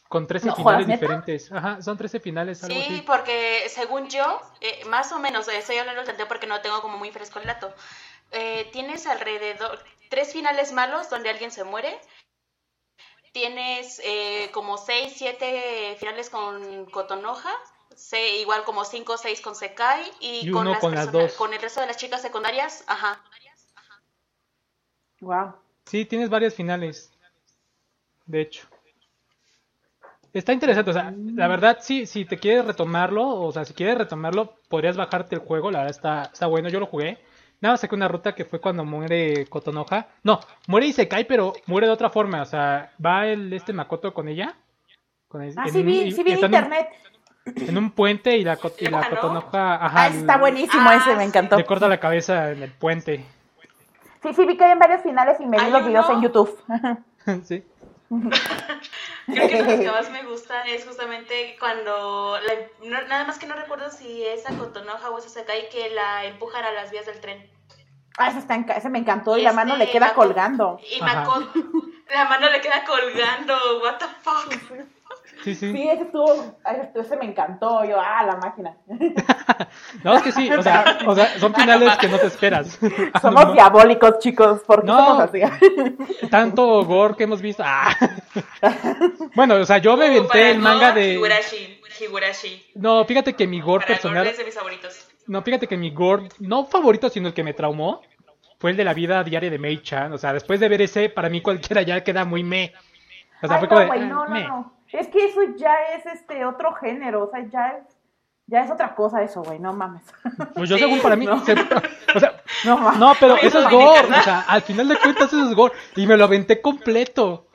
Con 0.08 0.26
13 0.26 0.52
finales 0.54 0.86
diferentes. 0.86 1.52
Ajá, 1.52 1.82
son 1.82 1.98
13 1.98 2.20
finales. 2.20 2.64
Algo 2.64 2.80
sí, 2.80 3.02
porque 3.06 3.66
según 3.68 4.08
yo, 4.08 4.40
eh, 4.60 4.84
más 4.86 5.12
o 5.12 5.18
menos, 5.18 5.46
estoy 5.48 5.76
hablando 5.76 6.02
del 6.04 6.26
porque 6.26 6.46
no 6.46 6.60
tengo 6.62 6.80
como 6.80 6.96
muy 6.96 7.10
fresco 7.10 7.38
el 7.38 7.46
dato. 7.46 7.74
Eh, 8.32 8.68
tienes 8.72 9.06
alrededor 9.06 9.78
tres 10.08 10.32
finales 10.32 10.72
malos 10.72 11.10
donde 11.10 11.30
alguien 11.30 11.50
se 11.50 11.64
muere. 11.64 11.98
Tienes 13.32 14.00
eh, 14.04 14.50
como 14.52 14.78
seis, 14.78 15.14
siete 15.16 15.96
finales 15.98 16.30
con 16.30 16.86
Cotonoja. 16.86 17.52
igual 18.40 18.64
como 18.64 18.84
cinco 18.84 19.14
o 19.14 19.18
seis 19.18 19.40
con 19.40 19.54
Sekai. 19.54 20.10
Y, 20.20 20.50
con, 20.50 20.70
las 20.70 20.80
con 21.36 21.52
el 21.52 21.60
resto 21.60 21.80
de 21.80 21.86
las 21.86 21.96
chicas 21.96 22.22
secundarias. 22.22 22.84
Ajá. 22.86 23.22
Wow. 25.20 25.54
Sí, 25.84 26.04
tienes 26.04 26.30
varias 26.30 26.54
finales. 26.54 27.10
De 28.26 28.42
hecho. 28.42 28.68
Está 30.32 30.52
interesante, 30.52 30.90
o 30.90 30.94
sea, 30.94 31.12
la 31.16 31.48
verdad, 31.48 31.78
sí, 31.80 32.04
si 32.04 32.26
te 32.26 32.38
quieres 32.38 32.66
retomarlo, 32.66 33.26
o 33.26 33.50
sea, 33.50 33.64
si 33.64 33.72
quieres 33.72 33.96
retomarlo, 33.96 34.58
podrías 34.68 34.96
bajarte 34.96 35.36
el 35.36 35.40
juego, 35.40 35.70
la 35.70 35.78
verdad 35.78 35.96
está, 35.96 36.30
está 36.32 36.46
bueno, 36.46 36.68
yo 36.68 36.80
lo 36.80 36.86
jugué. 36.86 37.18
Nada 37.60 37.72
más 37.72 37.80
saqué 37.80 37.94
una 37.94 38.08
ruta 38.08 38.34
que 38.34 38.44
fue 38.44 38.60
cuando 38.60 38.84
muere 38.84 39.46
Kotonoha. 39.46 40.06
No, 40.22 40.40
muere 40.68 40.86
y 40.86 40.92
se 40.92 41.08
cae, 41.08 41.24
pero 41.24 41.54
muere 41.66 41.88
de 41.88 41.92
otra 41.92 42.10
forma. 42.10 42.42
O 42.42 42.44
sea, 42.44 42.92
va 43.04 43.26
el 43.26 43.52
este 43.52 43.72
Makoto 43.72 44.14
con 44.14 44.28
ella. 44.28 44.54
Con 45.26 45.42
ah, 45.42 45.66
sí 45.70 45.82
vi, 45.82 46.12
sí 46.12 46.22
vi 46.22 46.32
en 46.32 46.44
internet. 46.44 46.88
En 47.44 47.78
un, 47.78 47.90
puente 47.90 48.36
y 48.36 48.44
la, 48.44 48.58
y 48.78 48.86
la 48.86 49.08
Kotonoha... 49.08 49.74
Ajá, 49.74 50.02
ah, 50.02 50.08
está 50.08 50.36
buenísimo 50.36 50.90
ese, 50.90 51.16
me 51.16 51.24
encantó. 51.24 51.56
Le 51.56 51.64
corta 51.64 51.88
la 51.88 51.98
cabeza 51.98 52.52
en 52.52 52.62
el 52.62 52.70
puente. 52.70 53.24
Sí, 54.22 54.34
sí, 54.34 54.44
vi 54.44 54.56
que 54.56 54.64
hay 54.64 54.72
en 54.72 54.78
varios 54.78 55.02
finales 55.02 55.38
y 55.40 55.46
me 55.46 55.58
vi 55.58 55.70
los 55.70 55.86
videos 55.86 56.10
en 56.10 56.20
YouTube. 56.20 56.58
sí. 57.44 57.64
Creo 59.32 59.48
que 59.48 59.62
lo 59.62 59.82
que 59.82 59.90
más 59.90 60.10
me 60.10 60.22
gusta 60.24 60.62
es 60.62 60.84
justamente 60.86 61.56
cuando, 61.60 62.38
nada 62.82 63.24
más 63.24 63.38
que 63.38 63.46
no 63.46 63.54
recuerdo 63.54 63.90
si 63.90 64.24
es 64.24 64.48
a 64.48 64.56
Cotonoja 64.56 65.10
o 65.10 65.18
es 65.18 65.26
a 65.26 65.28
Sakai 65.28 65.68
que 65.68 65.90
la 65.90 66.24
empujan 66.24 66.64
a 66.64 66.72
las 66.72 66.90
vías 66.90 67.06
del 67.06 67.20
tren. 67.20 67.50
Ah, 68.16 68.28
ese, 68.28 68.38
está, 68.38 68.56
ese 68.56 68.88
me 68.88 68.98
encantó 68.98 69.38
y 69.38 69.42
la 69.42 69.52
mano 69.52 69.76
le 69.76 69.90
queda 69.90 70.12
colgando. 70.14 70.80
Y 70.90 71.00
Makoto, 71.00 71.52
la 72.10 72.24
mano 72.24 72.50
le 72.50 72.60
queda 72.60 72.84
colgando, 72.84 73.54
what 73.80 73.98
the 73.98 74.06
fuck. 74.22 74.52
Sí, 75.44 75.54
sí. 75.54 75.72
Sí, 75.72 75.88
ese 75.88 76.02
estuvo, 76.02 76.56
ese 76.94 77.16
me 77.16 77.26
encantó, 77.26 77.84
yo, 77.84 78.00
ah, 78.00 78.24
la 78.24 78.36
máquina. 78.36 78.76
no, 80.04 80.14
es 80.14 80.22
que 80.22 80.32
sí, 80.32 80.50
o 80.50 80.62
sea, 80.62 80.98
o 81.06 81.14
sea 81.14 81.38
son 81.38 81.54
finales 81.56 81.96
que 81.98 82.08
no 82.08 82.18
te 82.18 82.26
esperas. 82.26 82.78
Somos 83.22 83.52
diabólicos, 83.52 84.18
chicos, 84.18 84.62
¿por 84.62 84.82
qué 84.82 84.88
somos 84.88 85.20
así? 85.20 85.40
tanto 86.30 86.84
gore 86.84 87.14
que 87.16 87.24
hemos 87.24 87.40
visto. 87.40 87.62
Ah. 87.64 87.94
bueno, 89.34 89.54
o 89.54 89.64
sea, 89.64 89.78
yo 89.78 89.96
me 89.96 90.06
inventé 90.06 90.50
el 90.50 90.58
manga 90.58 90.92
de... 90.92 91.14
Higurashi, 91.14 91.80
Higurashi. 92.00 92.70
No, 92.74 93.04
fíjate 93.04 93.34
que 93.34 93.46
mi 93.46 93.60
gore 93.60 93.86
personal... 93.86 94.26
es 94.26 94.38
de 94.38 94.44
mis 94.44 94.54
favoritos. 94.54 95.08
No, 95.26 95.42
fíjate 95.42 95.66
que 95.66 95.76
mi 95.76 95.90
gore, 95.90 96.28
no 96.40 96.64
favorito, 96.66 97.08
sino 97.10 97.28
el 97.28 97.34
que 97.34 97.44
me 97.44 97.52
traumó, 97.52 98.02
fue 98.58 98.72
el 98.72 98.76
de 98.76 98.84
la 98.84 98.94
vida 98.94 99.22
diaria 99.22 99.50
de 99.50 99.58
Mei-chan. 99.58 100.12
O 100.12 100.18
sea, 100.18 100.32
después 100.32 100.58
de 100.58 100.68
ver 100.68 100.82
ese, 100.82 101.08
para 101.08 101.28
mí 101.28 101.40
cualquiera 101.40 101.82
ya 101.82 102.02
queda 102.02 102.24
muy 102.24 102.42
me. 102.42 102.72
O 103.42 103.46
sea, 103.46 103.58
fue 103.58 103.68
como 103.68 103.80
de, 103.80 103.98
no, 104.00 104.26
no, 104.26 104.38
no. 104.40 104.77
Es 104.92 105.08
que 105.08 105.26
eso 105.26 105.40
ya 105.56 105.74
es 105.94 106.06
este 106.06 106.44
otro 106.44 106.72
género, 106.74 107.24
o 107.24 107.30
sea, 107.30 107.46
ya 107.48 107.68
es, 107.78 107.96
ya 108.46 108.62
es 108.62 108.70
otra 108.70 108.94
cosa 108.94 109.22
eso, 109.22 109.42
güey, 109.42 109.58
no 109.58 109.72
mames. 109.72 110.02
Pues 110.54 110.68
yo 110.68 110.78
según 110.78 111.00
para 111.00 111.16
mí, 111.16 111.26
o 111.28 111.38
sea, 111.40 111.54
no, 112.64 112.92
no, 112.92 113.12
pero 113.20 113.36
eso 113.36 113.60
es 113.60 113.70
gore, 113.70 114.08
o 114.08 114.22
sea, 114.22 114.44
al 114.48 114.62
final 114.62 114.88
de 114.88 114.96
cuentas 114.96 115.32
eso 115.32 115.48
es 115.48 115.54
gore, 115.54 115.74
y 115.96 116.06
me 116.06 116.16
lo 116.16 116.24
aventé 116.24 116.60
completo. 116.60 117.46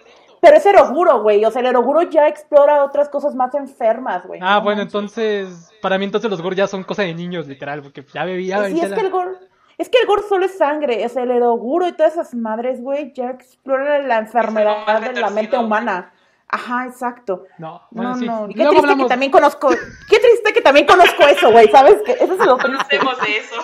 Pero 0.41 0.57
es 0.57 0.65
eroguro, 0.65 1.21
güey, 1.21 1.43
o 1.45 1.51
sea, 1.51 1.61
el 1.61 1.67
eroguro 1.67 2.01
ya 2.03 2.27
explora 2.27 2.83
otras 2.83 3.09
cosas 3.09 3.33
más 3.33 3.55
enfermas, 3.55 4.27
güey. 4.27 4.41
Ah, 4.43 4.59
bueno, 4.59 4.81
entonces, 4.81 5.71
para 5.81 5.97
mí 5.97 6.05
entonces 6.05 6.29
los 6.29 6.41
gore 6.41 6.57
ya 6.57 6.67
son 6.67 6.83
cosas 6.83 7.05
de 7.05 7.13
niños, 7.13 7.47
literal, 7.47 7.81
porque 7.81 8.05
ya 8.13 8.25
bebía. 8.25 8.65
Sí, 8.65 8.79
es 8.79 8.93
que 8.93 9.01
el 9.01 9.09
gore... 9.09 9.31
Es 9.75 9.89
que 9.89 9.99
el 9.99 10.05
gore 10.05 10.21
solo 10.29 10.45
es 10.45 10.55
sangre, 10.55 11.03
o 11.03 11.09
sea, 11.09 11.23
el 11.23 11.31
eroguro 11.31 11.87
y 11.87 11.93
todas 11.93 12.13
esas 12.13 12.35
madres, 12.35 12.79
güey, 12.79 13.11
ya 13.13 13.31
exploran 13.31 14.07
la 14.07 14.19
enfermedad 14.19 15.01
de 15.01 15.19
la 15.19 15.31
mente 15.31 15.57
humana. 15.57 16.13
Ajá, 16.47 16.85
exacto. 16.85 17.45
No, 17.57 17.81
bueno, 17.91 18.15
no, 18.15 18.41
no. 18.41 18.49
Y 18.49 18.53
qué 18.53 18.65
triste 18.65 18.97
que 18.97 19.05
también 19.05 19.31
conozco, 19.31 19.69
qué 19.69 20.19
triste 20.19 20.53
que 20.53 20.61
también 20.61 20.85
conozco 20.85 21.23
eso, 21.27 21.51
güey, 21.51 21.67
¿sabes? 21.69 21.95
Que 22.05 22.11
eso 22.13 22.33
es 22.33 22.45
lo 22.45 22.57
triste. 22.57 22.99
No 22.99 23.15
de 23.15 23.37
eso. 23.37 23.55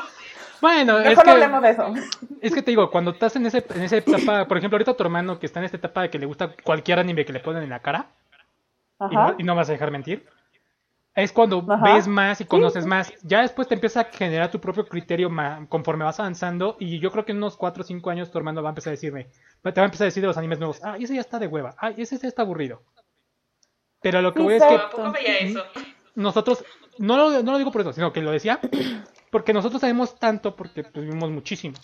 Bueno, 0.61 0.97
Mejor 0.97 1.11
es 1.11 1.19
que, 1.19 1.29
hablemos 1.29 1.61
de 1.61 1.69
eso. 1.69 1.93
Es 2.41 2.53
que 2.53 2.61
te 2.61 2.71
digo, 2.71 2.89
cuando 2.91 3.11
estás 3.11 3.35
en, 3.35 3.45
ese, 3.45 3.65
en 3.73 3.83
esa 3.83 3.97
etapa, 3.97 4.45
por 4.47 4.57
ejemplo, 4.57 4.75
ahorita 4.75 4.95
tu 4.95 5.03
hermano 5.03 5.39
que 5.39 5.45
está 5.45 5.59
en 5.59 5.65
esta 5.65 5.77
etapa 5.77 6.01
de 6.01 6.09
que 6.09 6.19
le 6.19 6.25
gusta 6.25 6.55
cualquier 6.63 6.99
anime 6.99 7.25
que 7.25 7.33
le 7.33 7.39
ponen 7.39 7.63
en 7.63 7.69
la 7.69 7.79
cara, 7.79 8.07
y 9.09 9.15
no, 9.15 9.35
y 9.37 9.43
no, 9.43 9.55
vas 9.55 9.69
a 9.69 9.73
dejar 9.73 9.91
mentir, 9.91 10.27
es 11.21 11.31
cuando 11.31 11.61
ves 11.61 12.07
más 12.07 12.41
y 12.41 12.45
conoces 12.45 12.85
más. 12.85 13.13
Ya 13.23 13.41
después 13.41 13.67
te 13.67 13.75
empieza 13.75 14.01
a 14.01 14.03
generar 14.05 14.51
tu 14.51 14.59
propio 14.59 14.85
criterio 14.85 15.29
conforme 15.67 16.05
vas 16.05 16.19
avanzando. 16.19 16.77
Y 16.79 16.99
yo 16.99 17.11
creo 17.11 17.25
que 17.25 17.31
en 17.31 17.37
unos 17.37 17.57
4 17.57 17.81
o 17.81 17.85
5 17.85 18.09
años 18.09 18.31
tu 18.31 18.37
hermano 18.37 18.61
va 18.61 18.69
a 18.69 18.71
empezar 18.71 18.91
a 18.91 18.95
decirme, 18.95 19.27
te 19.63 19.71
va 19.71 19.81
a 19.81 19.85
empezar 19.85 20.05
a 20.05 20.09
decir 20.09 20.21
de 20.21 20.27
los 20.27 20.37
animes 20.37 20.59
nuevos, 20.59 20.79
ah, 20.83 20.97
ese 20.99 21.15
ya 21.15 21.21
está 21.21 21.39
de 21.39 21.47
hueva, 21.47 21.75
ah, 21.79 21.91
ese 21.95 22.17
ya 22.17 22.27
está 22.27 22.43
aburrido. 22.43 22.81
Pero 24.01 24.21
lo 24.21 24.33
que 24.33 24.41
voy 24.41 24.55
es 24.55 24.63
que 24.63 25.55
nosotros, 26.15 26.63
no 26.97 27.17
lo, 27.17 27.43
no 27.43 27.51
lo 27.51 27.57
digo 27.57 27.71
por 27.71 27.81
eso, 27.81 27.93
sino 27.93 28.13
que 28.13 28.21
lo 28.21 28.31
decía, 28.31 28.59
porque 29.31 29.53
nosotros 29.53 29.81
sabemos 29.81 30.17
tanto 30.19 30.55
porque 30.55 30.83
pues, 30.83 31.05
vivimos 31.05 31.29
muchísimo. 31.29 31.75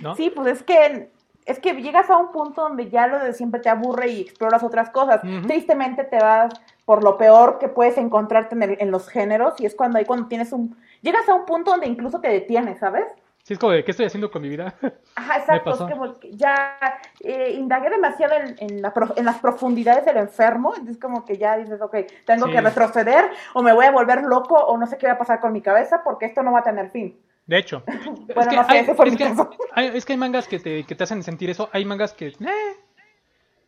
¿No? 0.00 0.14
Sí, 0.16 0.30
pues 0.30 0.48
es 0.48 0.62
que 0.62 1.10
es 1.46 1.58
que 1.58 1.74
llegas 1.74 2.08
a 2.08 2.16
un 2.16 2.32
punto 2.32 2.62
donde 2.62 2.88
ya 2.88 3.06
lo 3.06 3.18
de 3.18 3.32
siempre 3.32 3.60
te 3.60 3.68
aburre 3.68 4.08
y 4.08 4.20
exploras 4.22 4.62
otras 4.62 4.90
cosas. 4.90 5.20
Tristemente 5.46 6.04
te 6.04 6.18
vas 6.18 6.54
por 6.84 7.02
lo 7.02 7.16
peor 7.16 7.58
que 7.58 7.68
puedes 7.68 7.96
encontrarte 7.98 8.56
en, 8.82 8.90
los 8.90 9.08
géneros 9.08 9.54
y 9.58 9.66
es 9.66 9.74
cuando 9.74 9.98
ahí 9.98 10.04
cuando 10.04 10.28
tienes 10.28 10.52
un... 10.52 10.76
Llegas 11.02 11.28
a 11.28 11.34
un 11.34 11.46
punto 11.46 11.70
donde 11.70 11.86
incluso 11.86 12.20
te 12.20 12.28
detienes, 12.28 12.78
¿sabes? 12.78 13.06
Sí, 13.42 13.52
es 13.52 13.58
como 13.58 13.72
de, 13.72 13.84
¿qué 13.84 13.90
estoy 13.90 14.06
haciendo 14.06 14.30
con 14.30 14.40
mi 14.40 14.48
vida? 14.48 14.74
Ajá, 15.16 15.38
exacto. 15.38 15.72
Es 15.72 15.78
como 15.78 16.18
que 16.18 16.34
ya 16.34 16.78
eh, 17.20 17.52
indagué 17.58 17.90
demasiado 17.90 18.34
en, 18.36 18.56
en, 18.58 18.80
la, 18.80 18.92
en, 19.16 19.24
las 19.24 19.38
profundidades 19.38 20.06
del 20.06 20.16
enfermo. 20.16 20.72
Entonces, 20.74 20.98
como 20.98 21.26
que 21.26 21.36
ya 21.36 21.58
dices, 21.58 21.80
ok, 21.82 21.96
tengo 22.24 22.46
que 22.46 22.60
retroceder 22.60 23.30
o 23.52 23.62
me 23.62 23.74
voy 23.74 23.84
a 23.84 23.90
volver 23.90 24.22
loco 24.22 24.54
o 24.54 24.78
no 24.78 24.86
sé 24.86 24.96
qué 24.96 25.06
va 25.06 25.12
a 25.14 25.18
pasar 25.18 25.40
con 25.40 25.52
mi 25.52 25.60
cabeza 25.60 26.02
porque 26.02 26.24
esto 26.24 26.42
no 26.42 26.52
va 26.52 26.60
a 26.60 26.62
tener 26.62 26.90
fin. 26.90 27.20
De 27.46 27.58
hecho. 27.58 27.82
bueno, 28.34 28.52
no 28.52 28.64
sé, 28.66 28.94
fue 28.94 29.08
es, 29.08 29.16
que 29.16 29.24
hay, 29.72 29.86
es 29.88 30.04
que 30.06 30.14
hay 30.14 30.18
mangas 30.18 30.48
que 30.48 30.58
te, 30.58 30.84
que 30.84 30.94
te 30.94 31.04
hacen 31.04 31.22
sentir 31.22 31.50
eso. 31.50 31.68
Hay 31.72 31.84
mangas 31.84 32.14
que. 32.14 32.28
Eh, 32.28 32.76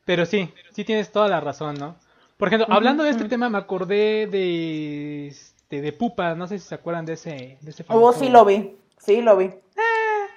pero 0.07 0.25
sí, 0.25 0.55
sí 0.71 0.85
tienes 0.85 1.13
toda 1.13 1.29
la 1.29 1.41
razón, 1.41 1.75
¿no? 1.75 1.97
Por 2.37 2.49
ejemplo, 2.49 2.67
hablando 2.75 3.03
de 3.03 3.11
este 3.11 3.29
tema, 3.29 3.49
me 3.49 3.59
acordé 3.59 4.27
de, 4.27 5.29
este, 5.29 5.81
de 5.81 5.93
Pupa. 5.93 6.35
No 6.35 6.47
sé 6.47 6.59
si 6.59 6.69
se 6.69 6.75
acuerdan 6.75 7.07
de 7.07 7.15
ese, 7.15 7.59
de 7.61 7.71
ese 7.71 7.85
Oh, 7.89 8.13
sí 8.13 8.29
lo 8.29 8.45
vi. 8.45 8.77
Sí 8.99 9.23
lo 9.23 9.37
vi. 9.37 9.47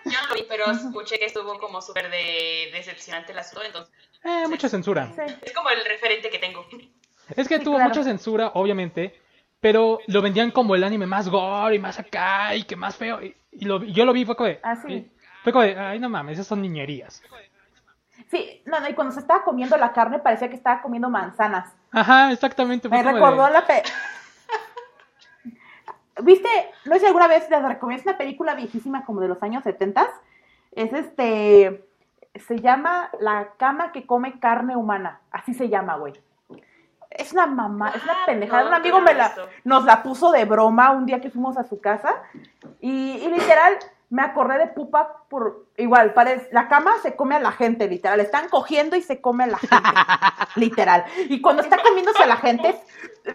Yo 0.05 0.11
no 0.21 0.29
lo 0.29 0.35
vi, 0.35 0.45
pero 0.47 0.71
escuché 0.71 1.19
que 1.19 1.25
estuvo 1.25 1.59
como 1.59 1.81
súper 1.81 2.09
de 2.09 2.69
decepcionante 2.73 3.33
el 3.33 3.39
asunto, 3.39 3.65
entonces... 3.65 3.93
Eh, 4.23 4.47
mucha 4.47 4.69
censura. 4.69 5.13
Es 5.41 5.53
como 5.53 5.69
el 5.69 5.83
referente 5.85 6.29
que 6.29 6.39
tengo. 6.39 6.65
Es 7.35 7.47
que 7.47 7.59
tuvo 7.59 7.79
mucha 7.79 8.03
censura, 8.03 8.51
obviamente, 8.55 9.19
pero 9.59 9.99
lo 10.07 10.21
vendían 10.21 10.51
como 10.51 10.75
el 10.75 10.83
anime 10.83 11.05
más 11.05 11.29
gore 11.29 11.75
y 11.75 11.79
más 11.79 11.99
acá 11.99 12.55
y 12.55 12.63
que 12.63 12.75
más 12.75 12.95
feo. 12.95 13.21
Y, 13.21 13.35
lo, 13.65 13.83
yo 13.83 14.05
lo 14.05 14.13
vi, 14.13 14.25
fue 14.25 14.35
como 14.35 14.47
de... 14.47 14.59
Ah, 14.63 14.75
sí. 14.75 15.09
Fue 15.43 15.53
como 15.53 15.63
de, 15.63 15.77
ay, 15.77 15.99
no 15.99 16.09
mames, 16.09 16.33
esas 16.33 16.47
son 16.47 16.61
niñerías. 16.61 17.21
Sí, 18.27 18.61
no, 18.65 18.79
no, 18.79 18.89
y 18.89 18.93
cuando 18.93 19.13
se 19.13 19.19
estaba 19.19 19.43
comiendo 19.43 19.77
la 19.77 19.93
carne 19.93 20.19
parecía 20.19 20.49
que 20.49 20.55
estaba 20.55 20.81
comiendo 20.81 21.09
manzanas. 21.09 21.73
Ajá, 21.91 22.31
exactamente. 22.31 22.89
Me 22.89 23.01
recordó 23.01 23.49
la... 23.49 23.65
Pe 23.65 23.83
¿Viste? 26.21 26.49
No 26.85 26.93
sé 26.93 27.01
si 27.01 27.05
alguna 27.05 27.27
vez 27.27 27.49
les 27.49 27.63
recomiendo 27.63 28.09
una 28.09 28.17
película 28.17 28.55
viejísima 28.55 29.05
como 29.05 29.21
de 29.21 29.27
los 29.27 29.41
años 29.41 29.63
70. 29.63 30.07
Es 30.71 30.93
este. 30.93 31.85
Se 32.35 32.59
llama 32.59 33.09
La 33.19 33.49
cama 33.57 33.91
que 33.91 34.05
come 34.05 34.39
carne 34.39 34.75
humana. 34.75 35.19
Así 35.31 35.53
se 35.53 35.69
llama, 35.69 35.95
güey. 35.95 36.13
Es 37.09 37.33
una 37.33 37.47
mamá, 37.47 37.91
es 37.95 38.03
una 38.03 38.13
ah, 38.13 38.25
pendejada. 38.27 38.67
un 38.67 38.73
amigo 38.73 39.01
me 39.01 39.15
la, 39.15 39.33
nos 39.63 39.83
la 39.83 40.03
puso 40.03 40.31
de 40.31 40.45
broma 40.45 40.91
un 40.91 41.07
día 41.07 41.19
que 41.19 41.31
fuimos 41.31 41.57
a 41.57 41.63
su 41.63 41.81
casa. 41.81 42.21
Y, 42.79 42.91
y 42.91 43.29
literal, 43.29 43.77
me 44.09 44.23
acordé 44.23 44.57
de 44.57 44.67
Pupa 44.67 45.25
por 45.29 45.67
igual, 45.77 46.13
parece, 46.13 46.49
la 46.51 46.67
cama 46.67 46.93
se 47.03 47.15
come 47.15 47.35
a 47.35 47.39
la 47.39 47.51
gente, 47.51 47.87
literal, 47.87 48.19
están 48.19 48.49
cogiendo 48.49 48.95
y 48.95 49.01
se 49.01 49.21
come 49.21 49.43
a 49.43 49.47
la 49.47 49.57
gente, 49.59 49.75
literal. 50.55 51.05
Y 51.29 51.41
cuando 51.41 51.61
está 51.61 51.77
comiéndose 51.77 52.23
a 52.23 52.27
la 52.27 52.37
gente, 52.37 52.75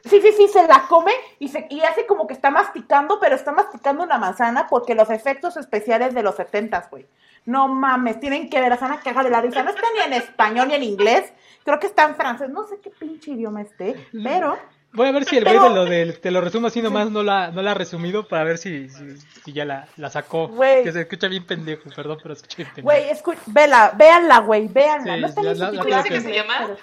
sí, 0.04 0.20
sí, 0.20 0.32
sí, 0.36 0.48
se 0.48 0.66
la 0.66 0.86
come 0.88 1.12
y 1.38 1.48
se 1.48 1.66
y 1.70 1.80
hace 1.82 2.06
como 2.06 2.26
que 2.26 2.34
está 2.34 2.50
masticando, 2.50 3.20
pero 3.20 3.36
está 3.36 3.52
masticando 3.52 4.02
una 4.02 4.18
manzana 4.18 4.66
porque 4.66 4.96
los 4.96 5.10
efectos 5.10 5.56
especiales 5.56 6.12
de 6.12 6.22
los 6.22 6.34
setentas, 6.34 6.90
güey. 6.90 7.06
No 7.46 7.68
mames, 7.68 8.18
tienen 8.20 8.48
que 8.48 8.60
ver, 8.60 8.72
a 8.72 8.78
Sana 8.78 9.00
caga 9.00 9.22
de 9.22 9.30
la 9.30 9.42
risa, 9.42 9.62
no 9.62 9.70
está 9.70 9.86
ni 9.94 10.00
en 10.00 10.14
español 10.14 10.68
ni 10.68 10.74
en 10.74 10.82
inglés, 10.82 11.32
creo 11.62 11.78
que 11.78 11.86
está 11.86 12.04
en 12.04 12.16
francés, 12.16 12.48
no 12.48 12.64
sé 12.64 12.80
qué 12.80 12.90
pinche 12.90 13.32
idioma 13.32 13.62
esté, 13.62 14.08
pero 14.24 14.56
Voy 14.94 15.08
a 15.08 15.12
ver 15.12 15.24
si 15.24 15.36
el 15.36 15.44
güey 15.44 15.56
lo 15.56 15.84
del, 15.84 16.20
te 16.20 16.30
lo 16.30 16.40
resumo 16.40 16.68
así 16.68 16.80
nomás, 16.80 17.10
no 17.10 17.24
la, 17.24 17.50
no 17.50 17.62
la 17.62 17.72
ha 17.72 17.74
resumido 17.74 18.28
para 18.28 18.44
ver 18.44 18.58
si, 18.58 18.88
si, 18.88 19.52
ya 19.52 19.64
la, 19.64 19.88
la 19.96 20.08
sacó. 20.08 20.50
Que 20.56 20.92
se 20.92 21.00
escucha 21.00 21.26
bien 21.26 21.44
pendejo, 21.44 21.90
perdón, 21.94 22.18
pero 22.22 22.34
escucha 22.34 22.56
bien 22.58 22.68
pendejo. 22.68 22.84
Güey, 22.84 23.10
escu 23.10 23.34
vela, 23.46 23.92
véanla, 23.96 24.38
güey, 24.38 24.68
véanla. 24.68 25.16
no 25.16 25.26
está 25.26 25.42
la, 25.42 25.72
la, 25.72 26.02
que 26.04 26.20
se 26.20 26.32
llama? 26.32 26.76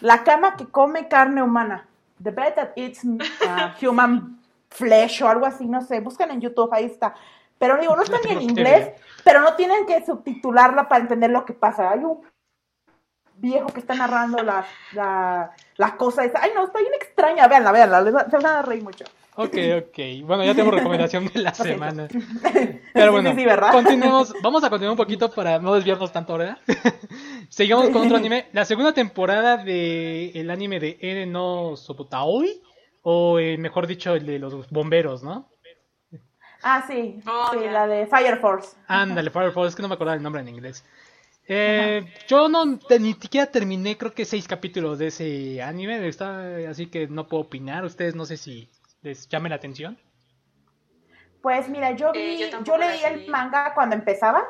La 0.00 0.22
cama 0.22 0.56
que 0.56 0.66
come 0.66 1.08
carne 1.08 1.42
humana. 1.42 1.88
The 2.22 2.30
bed 2.30 2.54
that 2.54 2.70
eats 2.76 3.04
uh, 3.04 3.18
human 3.82 4.38
flesh 4.70 5.22
o 5.22 5.28
algo 5.28 5.46
así, 5.46 5.66
no 5.66 5.80
sé. 5.82 6.00
Buscan 6.00 6.30
en 6.30 6.40
YouTube, 6.40 6.72
ahí 6.72 6.84
está. 6.84 7.14
Pero 7.58 7.78
digo, 7.78 7.96
no 7.96 8.02
está 8.04 8.18
ni 8.24 8.30
en 8.30 8.42
inglés, 8.42 8.90
pero 9.24 9.40
no 9.40 9.54
tienen 9.54 9.86
que 9.86 10.04
subtitularla 10.06 10.88
para 10.88 11.02
entender 11.02 11.30
lo 11.30 11.44
que 11.44 11.52
pasa. 11.52 11.90
Hay 11.90 12.00
un 12.00 12.20
viejo 13.36 13.66
que 13.66 13.80
está 13.80 13.94
narrando 13.94 14.42
la, 14.42 14.64
la, 14.92 15.50
la 15.76 15.96
cosa 15.96 16.24
esa. 16.24 16.40
Ay, 16.42 16.50
no, 16.54 16.64
está 16.64 16.80
bien 16.80 16.94
extraña. 16.94 17.48
Véanla, 17.48 17.72
véanla, 17.72 18.26
se 18.30 18.36
van 18.36 18.46
a 18.46 18.62
reír 18.62 18.82
mucho. 18.82 19.04
Ok, 19.36 19.56
ok. 19.78 19.98
Bueno, 20.22 20.44
ya 20.44 20.54
tengo 20.54 20.70
recomendación 20.70 21.26
de 21.26 21.40
la 21.40 21.52
semana. 21.54 22.08
Pero 22.92 23.12
bueno, 23.12 23.34
sí, 23.34 23.44
continuemos. 23.72 24.32
Vamos 24.42 24.62
a 24.62 24.70
continuar 24.70 24.92
un 24.92 24.96
poquito 24.96 25.30
para 25.30 25.58
no 25.58 25.74
desviarnos 25.74 26.12
tanto, 26.12 26.38
¿verdad? 26.38 26.58
Seguimos 27.48 27.88
con 27.90 28.02
otro 28.02 28.16
anime. 28.16 28.46
La 28.52 28.64
segunda 28.64 28.92
temporada 28.92 29.56
del 29.56 30.30
el 30.34 30.50
anime 30.50 30.78
de 30.78 30.98
Eren 31.00 31.32
no 31.32 31.76
Sopotaoi, 31.76 32.62
o 33.02 33.40
eh, 33.40 33.58
mejor 33.58 33.88
dicho, 33.88 34.14
el 34.14 34.24
de 34.24 34.38
los 34.38 34.70
bomberos, 34.70 35.24
¿no? 35.24 35.48
Ah, 36.62 36.82
sí. 36.86 37.20
Oh, 37.26 37.50
sí, 37.52 37.58
la 37.70 37.86
de 37.86 38.06
Fire 38.06 38.38
Force. 38.38 38.76
Ándale, 38.86 39.30
Fire 39.30 39.52
Force, 39.52 39.70
es 39.70 39.74
que 39.76 39.82
no 39.82 39.88
me 39.88 39.94
acordaba 39.94 40.16
el 40.16 40.22
nombre 40.22 40.40
en 40.40 40.48
inglés. 40.48 40.84
Eh, 41.46 42.04
yo 42.26 42.48
no 42.48 42.64
ni 42.64 43.12
siquiera 43.14 43.46
terminé, 43.50 43.98
creo 43.98 44.14
que 44.14 44.24
seis 44.24 44.48
capítulos 44.48 44.98
de 44.98 45.08
ese 45.08 45.62
anime, 45.62 46.06
está, 46.08 46.56
así 46.68 46.86
que 46.86 47.06
no 47.06 47.28
puedo 47.28 47.44
opinar. 47.44 47.84
Ustedes 47.84 48.14
no 48.14 48.24
sé 48.24 48.36
si 48.36 48.68
les 49.02 49.28
llame 49.28 49.48
la 49.48 49.56
atención. 49.56 49.98
Pues 51.42 51.68
mira, 51.68 51.90
yo 51.92 52.12
vi, 52.12 52.42
eh, 52.42 52.50
yo, 52.64 52.78
leí 52.78 53.02
el 53.04 53.28
manga 53.28 53.74
cuando 53.74 53.94
empezaba 53.94 54.42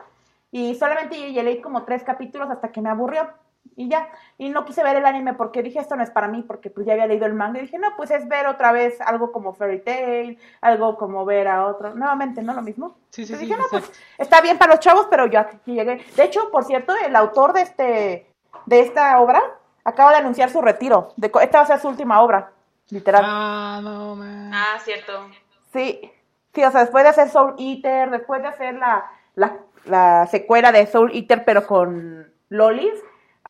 y 0.52 0.76
solamente 0.76 1.16
leí 1.16 1.60
como 1.60 1.84
tres 1.84 2.04
capítulos 2.04 2.48
hasta 2.48 2.70
que 2.70 2.80
me 2.80 2.88
aburrió 2.88 3.28
y 3.76 3.88
ya. 3.88 4.08
Y 4.38 4.48
no 4.48 4.64
quise 4.64 4.82
ver 4.82 4.96
el 4.96 5.06
anime 5.06 5.34
porque 5.34 5.62
dije, 5.62 5.78
esto 5.78 5.96
no 5.96 6.02
es 6.02 6.10
para 6.10 6.28
mí, 6.28 6.42
porque 6.42 6.70
pues 6.70 6.86
ya 6.86 6.92
había 6.92 7.06
leído 7.06 7.26
el 7.26 7.34
manga 7.34 7.58
y 7.58 7.62
dije, 7.62 7.78
no, 7.78 7.96
pues 7.96 8.10
es 8.10 8.28
ver 8.28 8.46
otra 8.46 8.72
vez 8.72 9.00
algo 9.00 9.32
como 9.32 9.54
Fairy 9.54 9.80
Tail, 9.80 10.38
algo 10.60 10.96
como 10.96 11.24
ver 11.24 11.48
a 11.48 11.66
otro, 11.66 11.94
nuevamente, 11.94 12.42
¿no? 12.42 12.54
Lo 12.54 12.62
mismo. 12.62 12.96
Sí, 13.10 13.26
sí, 13.26 13.34
sí. 13.34 13.46
dije, 13.46 13.56
no, 13.56 13.64
pues 13.70 13.90
está 14.18 14.40
bien 14.40 14.58
para 14.58 14.74
los 14.74 14.80
chavos, 14.80 15.06
pero 15.10 15.26
yo 15.26 15.40
aquí 15.40 15.72
llegué. 15.72 16.04
De 16.16 16.24
hecho, 16.24 16.50
por 16.50 16.64
cierto, 16.64 16.94
el 16.96 17.14
autor 17.16 17.52
de 17.52 17.62
este, 17.62 18.26
de 18.66 18.80
esta 18.80 19.20
obra 19.20 19.42
acaba 19.84 20.10
de 20.10 20.18
anunciar 20.18 20.50
su 20.50 20.62
retiro. 20.62 21.12
De, 21.16 21.30
esta 21.42 21.58
va 21.58 21.64
a 21.64 21.66
ser 21.66 21.80
su 21.80 21.88
última 21.88 22.22
obra, 22.22 22.52
literal. 22.90 23.22
Ah, 23.24 23.80
no, 23.82 24.16
man. 24.16 24.50
Ah, 24.52 24.78
cierto. 24.82 25.28
Sí. 25.72 26.10
Sí, 26.54 26.62
o 26.62 26.70
sea, 26.70 26.82
después 26.82 27.02
de 27.02 27.10
hacer 27.10 27.28
Soul 27.30 27.56
Eater, 27.58 28.10
después 28.10 28.40
de 28.40 28.46
hacer 28.46 28.74
la, 28.74 29.10
la, 29.34 29.58
la 29.86 30.26
secuela 30.28 30.70
de 30.70 30.86
Soul 30.86 31.10
Eater, 31.12 31.44
pero 31.44 31.66
con 31.66 32.32
Lolis, 32.48 32.94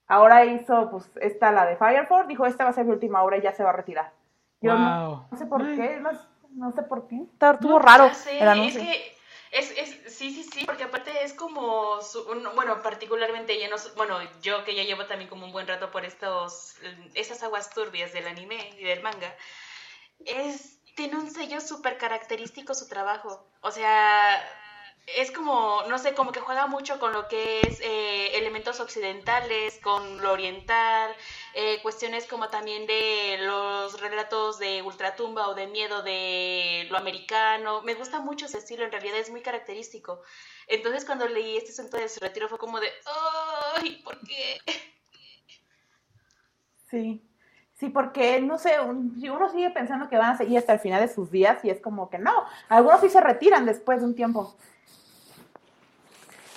Ahora 0.06 0.44
hizo, 0.44 0.90
pues, 0.90 1.10
esta, 1.20 1.50
la 1.50 1.66
de 1.66 1.76
Fireford, 1.76 2.26
dijo, 2.26 2.46
esta 2.46 2.64
va 2.64 2.70
a 2.70 2.74
ser 2.74 2.84
mi 2.84 2.92
última 2.92 3.22
obra 3.22 3.38
y 3.38 3.42
ya 3.42 3.52
se 3.52 3.64
va 3.64 3.70
a 3.70 3.74
retirar. 3.74 4.12
Yo 4.60 4.74
no, 4.74 5.28
sé 5.36 5.46
por 5.46 5.62
qué, 5.62 6.00
no, 6.52 6.72
sé 6.72 6.82
por 6.82 7.06
qué. 7.06 7.22
Estuvo 7.40 7.78
raro 7.78 8.06
Es 8.06 8.24
que, 8.24 9.16
es, 9.50 9.70
es, 9.78 10.14
sí, 10.14 10.34
sí, 10.34 10.42
sí, 10.42 10.64
porque 10.64 10.84
aparte 10.84 11.10
es 11.22 11.32
como, 11.32 11.98
bueno, 12.54 12.82
particularmente 12.82 13.60
yo 13.60 13.68
no, 13.68 13.76
bueno, 13.96 14.18
yo 14.42 14.64
que 14.64 14.74
ya 14.74 14.82
llevo 14.82 15.06
también 15.06 15.30
como 15.30 15.46
un 15.46 15.52
buen 15.52 15.68
rato 15.68 15.90
por 15.90 16.04
estos, 16.04 16.76
esas 17.14 17.42
aguas 17.42 17.70
turbias 17.70 18.12
del 18.12 18.26
anime 18.26 18.70
y 18.78 18.84
del 18.84 19.02
manga, 19.02 19.32
es, 20.18 20.80
tiene 20.96 21.16
un 21.16 21.30
sello 21.30 21.60
súper 21.60 21.98
característico 21.98 22.74
su 22.74 22.88
trabajo. 22.88 23.46
O 23.60 23.70
sea, 23.70 24.42
es 25.06 25.30
como, 25.30 25.82
no 25.88 25.98
sé, 25.98 26.14
como 26.14 26.32
que 26.32 26.40
juega 26.40 26.66
mucho 26.66 26.98
con 26.98 27.12
lo 27.12 27.28
que 27.28 27.60
es 27.60 27.80
eh, 27.80 28.36
elementos 28.38 28.80
occidentales, 28.80 29.78
con 29.82 30.22
lo 30.22 30.32
oriental, 30.32 31.14
eh, 31.54 31.80
cuestiones 31.82 32.26
como 32.26 32.48
también 32.48 32.86
de 32.86 33.38
los 33.40 34.00
relatos 34.00 34.58
de 34.58 34.82
ultratumba 34.82 35.48
o 35.48 35.54
de 35.54 35.66
miedo 35.66 36.02
de 36.02 36.86
lo 36.90 36.96
americano. 36.96 37.82
Me 37.82 37.94
gusta 37.94 38.20
mucho 38.20 38.46
ese 38.46 38.58
estilo, 38.58 38.84
en 38.84 38.92
realidad 38.92 39.18
es 39.18 39.30
muy 39.30 39.42
característico. 39.42 40.22
Entonces 40.66 41.04
cuando 41.04 41.28
leí 41.28 41.58
este 41.58 41.72
asunto 41.72 41.98
de 41.98 42.08
su 42.08 42.20
retiro 42.20 42.48
fue 42.48 42.58
como 42.58 42.80
de, 42.80 42.88
¡ay! 43.76 44.00
¿Por 44.02 44.18
qué? 44.20 44.58
Sí. 46.90 47.22
Sí, 47.74 47.88
porque 47.88 48.40
no 48.40 48.56
sé, 48.56 48.76
si 49.18 49.28
uno 49.28 49.50
sigue 49.50 49.68
pensando 49.70 50.08
que 50.08 50.16
van 50.16 50.30
a 50.30 50.38
seguir 50.38 50.58
hasta 50.58 50.74
el 50.74 50.78
final 50.78 51.00
de 51.00 51.12
sus 51.12 51.30
días 51.30 51.62
y 51.64 51.70
es 51.70 51.80
como 51.80 52.08
que 52.08 52.18
no, 52.18 52.46
algunos 52.68 53.00
sí 53.00 53.08
se 53.10 53.20
retiran 53.20 53.66
después 53.66 53.98
de 53.98 54.06
un 54.06 54.14
tiempo. 54.14 54.56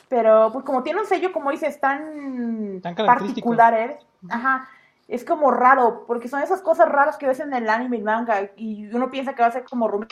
Pero 0.09 0.51
pues 0.53 0.63
como 0.63 0.83
tiene 0.83 1.01
un 1.01 1.05
sello, 1.05 1.33
como 1.33 1.51
dices, 1.51 1.79
tan, 1.79 2.81
tan 2.81 2.95
particular, 2.95 3.73
¿eh? 3.73 3.99
ajá, 4.29 4.69
es 5.07 5.25
como 5.25 5.51
raro, 5.51 6.05
porque 6.07 6.29
son 6.29 6.41
esas 6.41 6.61
cosas 6.61 6.89
raras 6.89 7.17
que 7.17 7.27
ves 7.27 7.39
en 7.39 7.53
el 7.53 7.69
anime 7.69 7.97
y 7.97 8.01
manga, 8.01 8.49
y 8.55 8.87
uno 8.93 9.09
piensa 9.09 9.33
que 9.35 9.41
va 9.41 9.49
a 9.49 9.51
ser 9.51 9.65
como 9.65 9.87
Rumi 9.87 10.07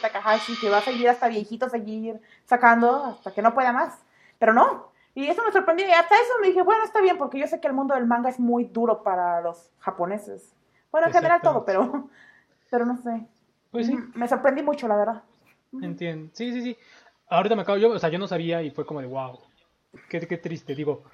Takahashi, 0.00 0.58
que 0.60 0.68
va 0.68 0.78
a 0.78 0.82
seguir 0.82 1.08
hasta 1.08 1.28
viejito, 1.28 1.68
seguir 1.68 2.20
sacando 2.44 3.04
hasta 3.04 3.32
que 3.32 3.42
no 3.42 3.54
pueda 3.54 3.72
más. 3.72 3.98
Pero 4.38 4.52
no, 4.52 4.92
y 5.14 5.26
eso 5.26 5.42
me 5.44 5.52
sorprendió, 5.52 5.86
y 5.88 5.92
hasta 5.92 6.14
eso 6.14 6.32
me 6.40 6.48
dije, 6.48 6.62
bueno, 6.62 6.84
está 6.84 7.00
bien, 7.00 7.16
porque 7.16 7.38
yo 7.38 7.46
sé 7.46 7.60
que 7.60 7.68
el 7.68 7.74
mundo 7.74 7.94
del 7.94 8.06
manga 8.06 8.28
es 8.28 8.38
muy 8.38 8.64
duro 8.64 9.02
para 9.02 9.40
los 9.40 9.70
japoneses. 9.78 10.54
Bueno, 10.92 11.06
en 11.06 11.12
general 11.12 11.40
todo, 11.40 11.64
pero, 11.64 12.08
pero 12.70 12.84
no 12.84 12.98
sé. 12.98 13.26
Pues 13.70 13.86
sí. 13.86 13.96
Me 14.14 14.28
sorprendí 14.28 14.62
mucho, 14.62 14.88
la 14.88 14.96
verdad. 14.96 15.22
Entiendo. 15.72 16.30
Sí, 16.34 16.52
sí, 16.52 16.62
sí 16.62 16.76
ahorita 17.30 17.56
me 17.56 17.62
acabo, 17.62 17.78
yo, 17.78 17.90
o 17.90 17.98
sea, 17.98 18.10
yo 18.10 18.18
no 18.18 18.28
sabía 18.28 18.62
y 18.62 18.70
fue 18.70 18.84
como 18.84 19.00
de 19.00 19.06
wow, 19.06 19.38
qué, 20.08 20.20
qué 20.20 20.36
triste, 20.36 20.74
digo, 20.74 21.04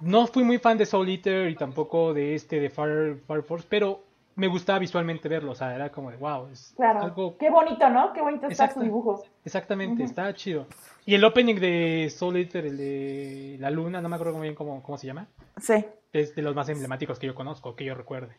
no 0.00 0.26
fui 0.26 0.44
muy 0.44 0.58
fan 0.58 0.78
de 0.78 0.86
Soul 0.86 1.08
Eater 1.08 1.50
y 1.50 1.56
tampoco 1.56 2.14
de 2.14 2.34
este 2.34 2.60
de 2.60 2.70
Fire, 2.70 3.20
Fire 3.26 3.42
Force, 3.42 3.66
pero 3.68 4.04
me 4.36 4.46
gustaba 4.46 4.78
visualmente 4.78 5.28
verlo, 5.28 5.52
o 5.52 5.54
sea, 5.54 5.74
era 5.74 5.90
como 5.90 6.10
de 6.12 6.16
wow, 6.16 6.48
es 6.52 6.72
claro. 6.76 7.02
algo... 7.02 7.36
Qué 7.36 7.50
bonito, 7.50 7.88
¿no? 7.90 8.12
Qué 8.12 8.22
bonito 8.22 8.46
está 8.46 8.72
su 8.72 8.80
dibujo. 8.80 9.24
Exactamente, 9.44 10.04
está 10.04 10.32
chido. 10.32 10.66
Y 11.04 11.16
el 11.16 11.24
opening 11.24 11.56
de 11.56 12.08
Soul 12.10 12.36
Eater, 12.36 12.66
el 12.66 12.76
de 12.76 13.56
la 13.58 13.70
luna, 13.70 14.00
no 14.00 14.08
me 14.08 14.14
acuerdo 14.14 14.34
muy 14.34 14.42
bien 14.42 14.54
cómo, 14.54 14.80
cómo 14.82 14.96
se 14.96 15.08
llama. 15.08 15.26
Sí. 15.60 15.84
Es 16.12 16.36
de 16.36 16.42
los 16.42 16.54
más 16.54 16.68
emblemáticos 16.68 17.18
que 17.18 17.26
yo 17.26 17.34
conozco, 17.34 17.74
que 17.74 17.84
yo 17.84 17.94
recuerde. 17.96 18.36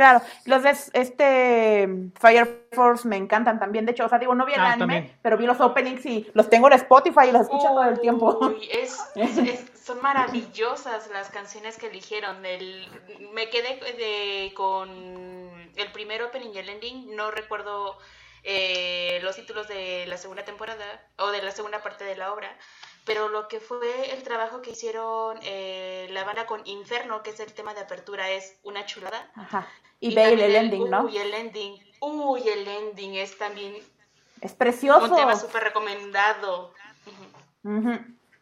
Claro, 0.00 0.22
los 0.46 0.62
de 0.62 0.70
este 0.94 1.86
Fire 2.18 2.68
Force 2.72 3.06
me 3.06 3.18
encantan 3.18 3.58
también. 3.58 3.84
De 3.84 3.92
hecho, 3.92 4.06
o 4.06 4.08
sea, 4.08 4.18
digo, 4.18 4.34
no 4.34 4.46
vi 4.46 4.54
el 4.54 4.60
ah, 4.60 4.72
anime, 4.72 5.14
pero 5.20 5.36
vi 5.36 5.44
los 5.44 5.60
openings 5.60 6.06
y 6.06 6.26
los 6.32 6.48
tengo 6.48 6.68
en 6.68 6.72
Spotify 6.72 7.28
y 7.28 7.32
los 7.32 7.42
escucho 7.42 7.66
todo 7.66 7.84
el 7.84 8.00
tiempo. 8.00 8.54
Es, 8.70 8.98
son 9.84 10.00
maravillosas 10.00 11.10
las 11.12 11.28
canciones 11.28 11.76
que 11.76 11.88
eligieron. 11.88 12.46
El, 12.46 12.88
me 13.34 13.50
quedé 13.50 14.54
con 14.54 14.88
el 15.76 15.92
primer 15.92 16.22
opening 16.22 16.52
y 16.54 16.58
el 16.60 16.70
ending. 16.70 17.14
No 17.14 17.30
recuerdo 17.30 17.98
eh, 18.42 19.20
los 19.22 19.36
títulos 19.36 19.68
de 19.68 20.06
la 20.06 20.16
segunda 20.16 20.46
temporada 20.46 21.02
o 21.18 21.30
de 21.30 21.42
la 21.42 21.50
segunda 21.50 21.82
parte 21.82 22.04
de 22.04 22.16
la 22.16 22.32
obra 22.32 22.56
pero 23.04 23.28
lo 23.28 23.48
que 23.48 23.60
fue 23.60 24.12
el 24.12 24.22
trabajo 24.22 24.62
que 24.62 24.70
hicieron 24.70 25.38
eh, 25.42 26.08
la 26.12 26.24
banda 26.24 26.46
con 26.46 26.66
Inferno, 26.66 27.22
que 27.22 27.30
es 27.30 27.40
el 27.40 27.52
tema 27.52 27.74
de 27.74 27.80
apertura, 27.80 28.30
es 28.30 28.58
una 28.62 28.86
chulada. 28.86 29.30
Ajá. 29.34 29.66
Y, 30.00 30.14
ve 30.14 30.32
el, 30.32 30.54
ending, 30.54 30.88
¿no? 30.88 31.04
Uy, 31.04 31.18
el 31.18 31.34
ending. 31.34 31.78
Uy, 32.00 32.48
el 32.48 32.66
ending 32.66 33.16
es 33.16 33.36
también. 33.36 33.76
Es 34.40 34.54
precioso. 34.54 35.04
Un 35.04 35.16
tema 35.16 35.36
súper 35.36 35.64
recomendado. 35.64 36.72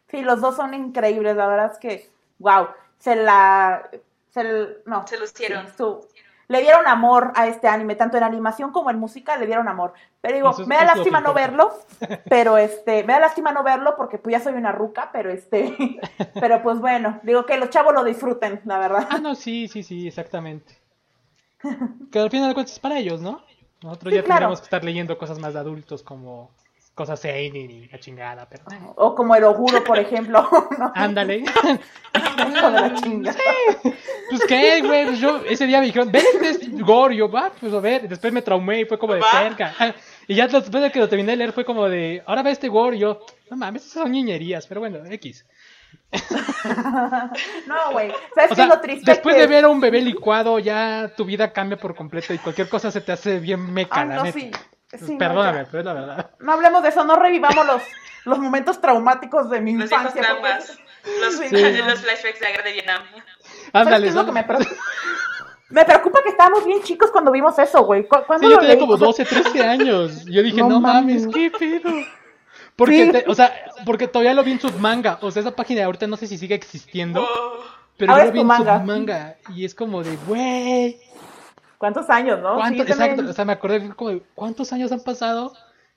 Sí, 0.09 0.21
los 0.21 0.41
dos 0.41 0.55
son 0.55 0.73
increíbles, 0.73 1.35
la 1.35 1.47
verdad 1.47 1.71
es 1.73 1.77
que, 1.77 2.09
wow, 2.39 2.69
se 2.99 3.15
la. 3.15 3.89
Se, 4.29 4.43
no, 4.85 5.05
se 5.07 5.17
lucieron 5.17 5.67
le 6.49 6.61
dieron 6.61 6.87
amor 6.87 7.31
a 7.35 7.47
este 7.47 7.67
anime, 7.67 7.95
tanto 7.95 8.17
en 8.17 8.23
animación 8.23 8.71
como 8.71 8.89
en 8.89 8.99
música 8.99 9.37
le 9.37 9.45
dieron 9.45 9.67
amor. 9.67 9.93
Pero 10.19 10.35
digo, 10.35 10.51
me 10.65 10.75
da 10.75 10.83
lástima 10.83 11.21
no 11.21 11.33
verlo, 11.33 11.71
pero 12.29 12.57
este, 12.57 13.03
me 13.03 13.13
da 13.13 13.19
lástima 13.19 13.51
no 13.51 13.63
verlo 13.63 13.95
porque 13.95 14.17
pues 14.17 14.33
ya 14.33 14.39
soy 14.39 14.55
una 14.55 14.71
ruca, 14.71 15.11
pero 15.13 15.29
este, 15.29 15.99
pero 16.33 16.61
pues 16.63 16.79
bueno, 16.79 17.19
digo 17.21 17.45
que 17.45 17.57
los 17.57 17.69
chavos 17.69 17.93
lo 17.93 18.03
disfruten, 18.03 18.61
la 18.65 18.79
verdad. 18.79 19.07
Ah, 19.11 19.19
no, 19.19 19.35
sí, 19.35 19.67
sí, 19.67 19.83
sí, 19.83 20.07
exactamente. 20.07 20.73
Que 22.11 22.19
al 22.19 22.31
final 22.31 22.49
de 22.49 22.53
cuentas 22.55 22.73
es 22.73 22.79
para 22.79 22.97
ellos, 22.97 23.21
¿no? 23.21 23.43
Nosotros 23.83 24.13
ya 24.13 24.23
tendríamos 24.23 24.59
que 24.59 24.65
estar 24.65 24.83
leyendo 24.83 25.17
cosas 25.19 25.37
más 25.37 25.53
de 25.53 25.59
adultos 25.59 26.01
como 26.01 26.49
cosas 26.99 27.21
seinen 27.21 27.71
y 27.71 27.87
la 27.87 27.97
chingada, 27.97 28.45
pero... 28.49 28.65
O 28.97 29.15
como 29.15 29.33
el 29.33 29.45
Ojuro, 29.45 29.81
por 29.85 29.97
ejemplo. 29.97 30.45
Ándale. 30.95 31.37
Hijo 32.51 32.71
de 32.71 32.81
la 32.81 32.93
chingada. 32.93 33.39
Pues 34.29 34.43
qué, 34.45 34.81
güey, 34.81 35.05
pues 35.05 35.19
yo 35.21 35.41
ese 35.49 35.65
día 35.65 35.79
me 35.79 35.85
dijeron, 35.85 36.11
ven 36.11 36.25
este 36.41 36.67
gore, 36.71 37.15
yo, 37.15 37.31
va, 37.31 37.53
pues 37.57 37.73
a 37.73 37.79
ver, 37.79 38.09
después 38.09 38.33
me 38.33 38.41
traumé 38.41 38.81
y 38.81 38.85
fue 38.85 38.99
como 38.99 39.13
de 39.13 39.21
cerca. 39.21 39.73
Y 40.27 40.35
ya 40.35 40.47
después 40.47 40.83
de 40.83 40.91
que 40.91 40.99
lo 40.99 41.09
terminé 41.09 41.31
de 41.31 41.37
leer 41.37 41.53
fue 41.53 41.65
como 41.65 41.87
de, 41.87 42.21
ahora 42.27 42.43
ve 42.43 42.51
este 42.51 42.67
gore, 42.67 42.97
y 42.97 42.99
yo, 42.99 43.21
no 43.49 43.55
mames, 43.55 43.83
esas 43.83 44.03
son 44.03 44.11
niñerías, 44.11 44.67
pero 44.67 44.81
bueno, 44.81 44.99
X. 45.03 45.45
no, 47.65 47.91
güey. 47.93 48.11
¿Sabes 48.35 48.51
qué 48.55 48.61
es 48.61 48.67
lo 48.67 48.79
triste? 48.79 49.09
Después 49.09 49.37
de 49.37 49.47
ver 49.47 49.63
a 49.63 49.69
un 49.69 49.79
bebé 49.79 50.01
licuado, 50.01 50.59
ya 50.59 51.13
tu 51.15 51.25
vida 51.25 51.51
cambia 51.51 51.77
por 51.77 51.95
completo 51.95 52.33
y 52.33 52.37
cualquier 52.39 52.69
cosa 52.69 52.91
se 52.91 53.01
te 53.01 53.13
hace 53.13 53.39
bien 53.39 53.73
meca, 53.73 54.05
la 54.05 54.23
neta. 54.23 54.37
Sí. 54.37 54.51
Perdóname, 55.17 55.65
pero 55.65 55.79
es 55.79 55.85
la 55.85 55.93
verdad. 55.93 56.31
No 56.39 56.53
hablemos 56.53 56.81
de 56.81 56.89
eso, 56.89 57.03
no 57.03 57.15
revivamos 57.15 57.65
los, 57.65 57.81
los 58.25 58.39
momentos 58.39 58.81
traumáticos 58.81 59.49
de 59.49 59.61
mi 59.61 59.75
los 59.75 59.91
infancia. 59.91 60.21
Los, 60.21 60.69
los 61.19 61.35
flashbacks 61.35 62.39
de 62.39 62.45
la 62.45 62.51
guerra 62.51 62.63
de 62.63 62.73
Vietnam. 62.73 63.03
Ándale, 63.73 64.07
es 64.07 64.15
lo 64.15 64.25
que 64.25 64.31
me 64.31 64.43
preocupa? 64.45 64.75
Me 65.69 65.85
preocupa 65.85 66.23
que 66.23 66.29
estábamos 66.29 66.65
bien 66.65 66.81
chicos 66.81 67.11
cuando 67.11 67.31
vimos 67.31 67.57
eso, 67.59 67.83
güey. 67.83 68.03
Sí, 68.03 68.49
yo 68.49 68.57
tenía 68.57 68.79
como 68.79 68.97
12, 68.97 69.23
13 69.23 69.63
años. 69.63 70.25
Yo 70.25 70.41
dije, 70.41 70.63
no, 70.63 70.79
mames, 70.79 71.27
qué 71.27 71.51
pedo. 71.51 71.91
Porque, 72.75 73.25
o 73.27 73.35
sea, 73.35 73.53
porque 73.85 74.07
todavía 74.07 74.33
lo 74.33 74.43
vi 74.43 74.53
en 74.53 74.59
submanga. 74.59 75.19
O 75.21 75.29
sea, 75.29 75.41
esa 75.41 75.55
página 75.55 75.81
de 75.81 75.85
ahorita 75.85 76.07
no 76.07 76.17
sé 76.17 76.25
si 76.25 76.37
sigue 76.37 76.55
existiendo. 76.55 77.21
Oh. 77.21 77.59
Pero 77.97 78.17
yo 78.17 78.25
lo 78.25 78.31
vi 78.31 78.39
en 78.39 78.47
submanga. 78.47 79.35
Y 79.53 79.65
es 79.65 79.75
como 79.75 80.01
de, 80.01 80.15
güey. 80.27 80.99
¿Cuántos 81.79 82.09
años, 82.09 82.41
no? 82.41 82.63
exacto, 82.67 83.23
o 83.29 83.33
sea, 83.33 83.45
me 83.45 83.53
acordé 83.53 83.89
como, 83.95 84.19
¿cuántos 84.35 84.73
años 84.73 84.91
han 84.91 84.99
pasado 84.99 85.53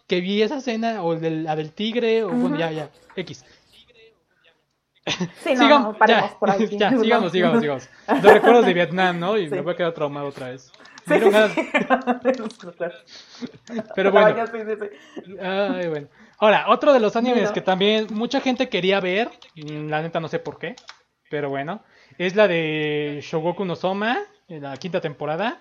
que 0.07 0.21
vi 0.21 0.41
esa 0.41 0.59
escena 0.59 1.03
o 1.03 1.17
la 1.17 1.57
del 1.57 1.73
tigre 1.73 2.23
o 2.23 2.31
bueno, 2.31 2.57
ya, 2.57 2.71
ya, 2.71 2.89
X. 3.17 3.45
Sí, 5.43 5.55
no, 5.55 5.63
sigamos, 5.65 5.97
paremos 5.97 6.31
por 6.35 6.51
ahí. 6.51 6.69
Ya, 6.79 6.91
sigamos, 6.91 7.33
sigamos, 7.33 7.61
sigamos. 7.61 7.91
Los 8.23 8.33
recuerdos 8.33 8.65
de 8.65 8.75
Vietnam, 8.75 9.19
¿no? 9.19 9.37
Y 9.37 9.49
me 9.49 9.61
voy 9.61 9.73
a 9.73 9.77
quedar 9.77 9.93
traumado 9.93 10.29
otra 10.29 10.51
vez. 10.51 10.71
Sí, 11.09 11.15
Pero 13.97 14.13
bueno. 14.13 14.37
Ay, 15.41 15.89
bueno. 15.89 16.07
Ahora, 16.39 16.67
otro 16.69 16.93
de 16.93 17.01
los 17.01 17.17
animes 17.17 17.51
que 17.51 17.61
también 17.61 18.07
mucha 18.13 18.41
gente 18.41 18.69
quería 18.69 19.01
ver, 19.01 19.31
la 19.57 20.01
neta 20.01 20.21
no 20.21 20.29
sé 20.29 20.39
por 20.39 20.59
qué, 20.59 20.77
pero 21.29 21.51
bueno, 21.51 21.83
es 22.19 22.37
la 22.37 22.47
de 22.47 23.19
Shogoku 23.21 23.65
no 23.65 23.75
Soma, 23.75 24.21
en 24.47 24.63
la 24.63 24.77
quinta 24.77 25.01
temporada 25.01 25.61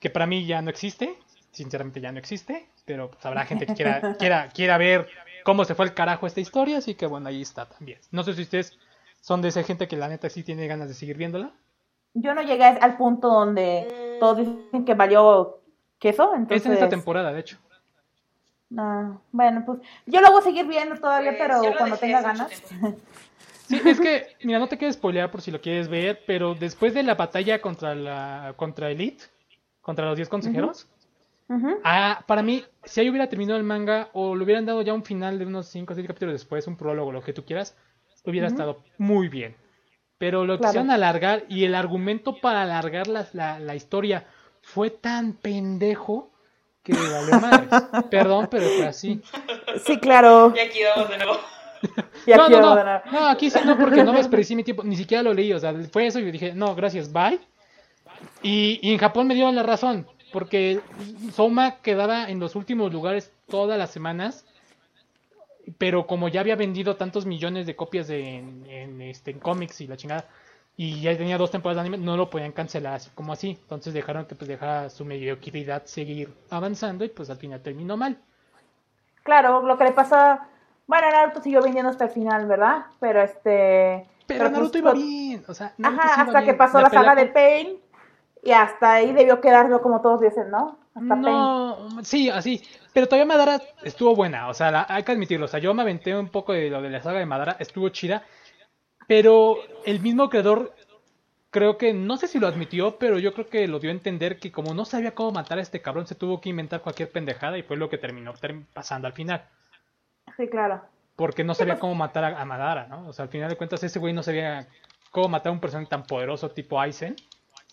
que 0.00 0.10
para 0.10 0.26
mí 0.26 0.46
ya 0.46 0.60
no 0.62 0.70
existe, 0.70 1.16
sinceramente 1.52 2.00
ya 2.00 2.10
no 2.10 2.18
existe, 2.18 2.66
pero 2.84 3.10
pues, 3.10 3.24
habrá 3.24 3.44
gente 3.44 3.66
que 3.66 3.74
quiera, 3.74 4.14
quiera, 4.18 4.48
quiera 4.48 4.78
ver 4.78 5.08
cómo 5.44 5.64
se 5.64 5.74
fue 5.74 5.84
el 5.84 5.94
carajo 5.94 6.26
esta 6.26 6.40
historia, 6.40 6.78
así 6.78 6.94
que 6.94 7.06
bueno, 7.06 7.28
ahí 7.28 7.42
está 7.42 7.66
también. 7.66 8.00
No 8.10 8.24
sé 8.24 8.34
si 8.34 8.42
ustedes 8.42 8.78
son 9.20 9.42
de 9.42 9.48
esa 9.48 9.62
gente 9.62 9.86
que 9.86 9.96
la 9.96 10.08
neta 10.08 10.28
sí 10.30 10.42
tiene 10.42 10.66
ganas 10.66 10.88
de 10.88 10.94
seguir 10.94 11.16
viéndola. 11.16 11.52
Yo 12.14 12.34
no 12.34 12.42
llegué 12.42 12.64
al 12.64 12.96
punto 12.96 13.28
donde 13.28 14.16
todos 14.18 14.38
dicen 14.38 14.84
que 14.84 14.94
valió 14.94 15.60
queso, 15.98 16.34
entonces... 16.34 16.62
Es 16.62 16.66
en 16.66 16.72
esta 16.72 16.88
temporada, 16.88 17.32
de 17.32 17.40
hecho. 17.40 17.58
Ah, 18.76 19.18
bueno, 19.32 19.62
pues 19.66 19.80
yo 20.06 20.20
lo 20.20 20.30
voy 20.30 20.40
a 20.40 20.44
seguir 20.44 20.66
viendo 20.66 20.96
todavía, 20.96 21.36
pues, 21.36 21.42
pero 21.42 21.76
cuando 21.76 21.96
tenga 21.96 22.22
ganas. 22.22 22.50
Sí, 23.70 23.80
es 23.84 24.00
que, 24.00 24.26
mira, 24.42 24.58
no 24.58 24.66
te 24.66 24.76
quiero 24.76 24.92
spoilear 24.92 25.30
por 25.30 25.42
si 25.42 25.52
lo 25.52 25.60
quieres 25.60 25.86
ver, 25.86 26.24
pero 26.26 26.56
después 26.56 26.92
de 26.92 27.04
la 27.04 27.14
batalla 27.14 27.60
contra 27.60 27.94
la 27.94 28.52
contra 28.56 28.90
Elite, 28.90 29.26
contra 29.80 30.06
los 30.06 30.16
10 30.16 30.28
consejeros. 30.28 30.88
Ah, 31.82 32.22
para 32.28 32.42
mí, 32.42 32.64
si 32.84 33.00
ahí 33.00 33.10
hubiera 33.10 33.28
terminado 33.28 33.58
el 33.58 33.64
manga 33.64 34.08
o 34.12 34.36
le 34.36 34.44
hubieran 34.44 34.66
dado 34.66 34.82
ya 34.82 34.94
un 34.94 35.02
final 35.02 35.38
de 35.38 35.46
unos 35.46 35.66
5 35.66 35.92
o 35.92 35.96
6 35.96 36.06
capítulos 36.06 36.34
después, 36.34 36.66
un 36.68 36.76
prólogo, 36.76 37.10
lo 37.10 37.22
que 37.22 37.32
tú 37.32 37.44
quieras, 37.44 37.76
hubiera 38.24 38.46
estado 38.46 38.78
muy 38.98 39.28
bien. 39.28 39.56
Pero 40.18 40.44
lo 40.44 40.58
quisieron 40.58 40.90
alargar 40.90 41.44
y 41.48 41.64
el 41.64 41.74
argumento 41.74 42.36
para 42.40 42.62
alargar 42.62 43.08
la, 43.08 43.26
la, 43.58 43.74
historia 43.74 44.26
fue 44.60 44.90
tan 44.90 45.32
pendejo 45.32 46.30
que 46.84 46.92
valió 46.92 47.40
madres. 47.40 47.70
Perdón, 48.10 48.48
pero 48.50 48.66
fue 48.68 48.86
así. 48.86 49.20
Sí, 49.84 49.98
claro. 49.98 50.52
Y 50.54 50.60
aquí 50.60 50.78
vamos 50.94 51.10
de 51.10 51.16
nuevo. 51.16 51.32
no, 52.26 52.48
no, 52.48 52.60
no, 52.60 53.02
no, 53.10 53.26
aquí 53.26 53.50
sí 53.50 53.58
no, 53.64 53.76
porque 53.78 54.04
no 54.04 54.12
me 54.12 54.20
expresé 54.20 54.54
mi 54.54 54.62
tiempo, 54.62 54.84
ni 54.84 54.96
siquiera 54.96 55.22
lo 55.22 55.32
leí, 55.32 55.50
o 55.54 55.58
sea, 55.58 55.74
fue 55.90 56.06
eso 56.06 56.18
y 56.18 56.26
yo 56.26 56.32
dije, 56.32 56.52
no, 56.54 56.74
gracias, 56.74 57.10
bye. 57.10 57.40
Y, 58.42 58.80
en 58.82 58.98
Japón 58.98 59.26
me 59.26 59.34
dieron 59.34 59.54
la 59.54 59.62
razón, 59.62 60.06
porque 60.32 60.80
Soma 61.32 61.76
quedaba 61.82 62.30
en 62.30 62.40
los 62.40 62.56
últimos 62.56 62.92
lugares 62.92 63.32
todas 63.48 63.78
las 63.78 63.90
semanas, 63.90 64.46
pero 65.78 66.06
como 66.06 66.28
ya 66.28 66.40
había 66.40 66.56
vendido 66.56 66.96
tantos 66.96 67.26
millones 67.26 67.66
de 67.66 67.76
copias 67.76 68.08
de, 68.08 68.38
en, 68.38 69.00
este, 69.02 69.30
en 69.30 69.38
cómics 69.38 69.80
y 69.80 69.86
la 69.86 69.96
chingada, 69.96 70.26
y 70.76 71.02
ya 71.02 71.16
tenía 71.16 71.36
dos 71.36 71.50
temporadas 71.50 71.84
de 71.84 71.88
anime, 71.88 72.02
no 72.02 72.16
lo 72.16 72.30
podían 72.30 72.52
cancelar 72.52 72.94
así 72.94 73.10
como 73.14 73.34
así. 73.34 73.58
Entonces 73.60 73.92
dejaron 73.92 74.24
que 74.24 74.34
pues 74.34 74.48
dejara 74.48 74.88
su 74.88 75.04
mediocridad 75.04 75.84
seguir 75.84 76.32
avanzando 76.48 77.04
y 77.04 77.10
pues 77.10 77.28
al 77.28 77.36
final 77.36 77.60
terminó 77.60 77.98
mal. 77.98 78.16
Claro, 79.22 79.60
lo 79.60 79.76
que 79.76 79.84
le 79.84 79.92
pasa, 79.92 80.48
bueno, 80.86 81.10
Naruto 81.10 81.42
siguió 81.42 81.60
vendiendo 81.60 81.90
hasta 81.90 82.04
el 82.04 82.10
final, 82.10 82.46
¿verdad? 82.46 82.86
Pero 82.98 83.20
este... 83.20 84.06
Pero, 84.26 84.40
pues, 84.40 84.52
Naruto 84.52 84.78
iba 84.78 84.92
bien, 84.94 85.44
o 85.48 85.52
sea, 85.52 85.74
Ajá, 85.82 86.22
hasta 86.22 86.44
que 86.44 86.54
pasó 86.54 86.80
la, 86.80 86.88
saga 86.88 87.14
de 87.14 87.26
Pain 87.26 87.78
y 88.42 88.52
hasta 88.52 88.94
ahí 88.94 89.12
debió 89.12 89.40
quedarlo 89.40 89.82
como 89.82 90.00
todos 90.00 90.20
dicen, 90.20 90.50
¿no? 90.50 90.78
Hasta 90.94 91.16
no, 91.16 92.02
sí, 92.02 92.30
así. 92.30 92.62
Pero 92.92 93.06
todavía 93.06 93.26
Madara 93.26 93.60
estuvo 93.82 94.16
buena, 94.16 94.48
o 94.48 94.54
sea, 94.54 94.86
hay 94.88 95.02
que 95.02 95.12
admitirlo. 95.12 95.44
O 95.44 95.48
sea, 95.48 95.60
yo 95.60 95.74
me 95.74 95.82
aventé 95.82 96.16
un 96.16 96.28
poco 96.28 96.52
de 96.52 96.70
lo 96.70 96.82
de 96.82 96.90
la 96.90 97.02
saga 97.02 97.18
de 97.18 97.26
Madara, 97.26 97.56
estuvo 97.58 97.88
chida. 97.90 98.24
Pero 99.06 99.56
el 99.84 100.00
mismo 100.00 100.28
creador, 100.30 100.74
creo 101.50 101.76
que, 101.76 101.92
no 101.92 102.16
sé 102.16 102.28
si 102.28 102.38
lo 102.38 102.46
admitió, 102.46 102.96
pero 102.98 103.18
yo 103.18 103.34
creo 103.34 103.48
que 103.48 103.68
lo 103.68 103.78
dio 103.78 103.90
a 103.90 103.92
entender 103.94 104.38
que 104.38 104.52
como 104.52 104.72
no 104.72 104.84
sabía 104.84 105.14
cómo 105.14 105.32
matar 105.32 105.58
a 105.58 105.62
este 105.62 105.82
cabrón, 105.82 106.06
se 106.06 106.14
tuvo 106.14 106.40
que 106.40 106.48
inventar 106.48 106.80
cualquier 106.80 107.10
pendejada 107.10 107.58
y 107.58 107.62
fue 107.62 107.76
lo 107.76 107.88
que 107.88 107.98
terminó 107.98 108.32
pasando 108.72 109.06
al 109.06 109.12
final. 109.12 109.44
Sí, 110.36 110.48
claro. 110.48 110.82
Porque 111.16 111.44
no 111.44 111.54
sabía 111.54 111.78
cómo 111.78 111.94
matar 111.94 112.24
a, 112.24 112.44
Madara, 112.44 112.86
¿no? 112.86 113.08
O 113.08 113.12
sea, 113.12 113.24
al 113.24 113.28
final 113.28 113.50
de 113.50 113.56
cuentas 113.56 113.82
ese 113.82 113.98
güey 113.98 114.14
no 114.14 114.22
sabía 114.22 114.66
cómo 115.10 115.28
matar 115.28 115.50
a 115.50 115.52
un 115.52 115.60
personaje 115.60 115.90
tan 115.90 116.04
poderoso 116.04 116.50
tipo 116.50 116.80
Aizen 116.80 117.16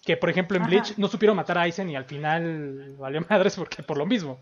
que 0.05 0.17
por 0.17 0.29
ejemplo 0.29 0.57
en 0.57 0.65
Bleach 0.65 0.97
no 0.97 1.07
supieron 1.07 1.35
matar 1.35 1.57
a 1.57 1.61
Aizen 1.61 1.89
y 1.89 1.95
al 1.95 2.05
final 2.05 2.95
valió 2.97 3.25
madres 3.29 3.55
porque 3.55 3.83
por 3.83 3.97
lo 3.97 4.05
mismo. 4.05 4.39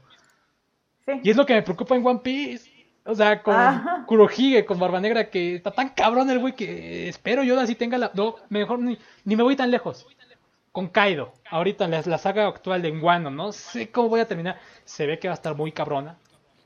Y 1.23 1.29
es 1.29 1.37
lo 1.37 1.45
que 1.45 1.53
me 1.53 1.61
preocupa 1.61 1.95
en 1.95 2.05
One 2.05 2.19
Piece. 2.23 2.71
O 3.07 3.13
sea, 3.13 3.43
con 3.43 3.55
Kurohige, 4.07 4.65
con 4.65 4.79
Barba 4.79 4.99
Negra, 4.99 5.29
que 5.29 5.55
está 5.57 5.69
tan 5.69 5.89
cabrón 5.89 6.27
el 6.31 6.39
güey 6.39 6.55
que 6.55 7.07
espero 7.07 7.43
yo 7.43 7.59
así 7.59 7.75
tenga 7.75 7.99
la... 7.99 8.11
No, 8.15 8.35
mejor 8.49 8.79
ni, 8.79 8.97
ni 9.23 9.35
me 9.35 9.43
voy 9.43 9.55
tan 9.55 9.69
lejos. 9.69 10.07
con 10.71 10.89
Kaido, 10.89 11.31
ahorita 11.49 11.87
la, 11.87 12.01
la 12.05 12.17
saga 12.17 12.47
actual 12.47 12.81
de 12.81 12.91
Wano, 12.91 13.29
no 13.31 13.51
sé 13.53 13.91
cómo 13.91 14.09
voy 14.09 14.19
a 14.19 14.27
terminar. 14.27 14.59
Se 14.83 15.05
ve 15.05 15.19
que 15.19 15.27
va 15.27 15.33
a 15.33 15.35
estar 15.35 15.55
muy 15.55 15.71
cabrona, 15.71 16.17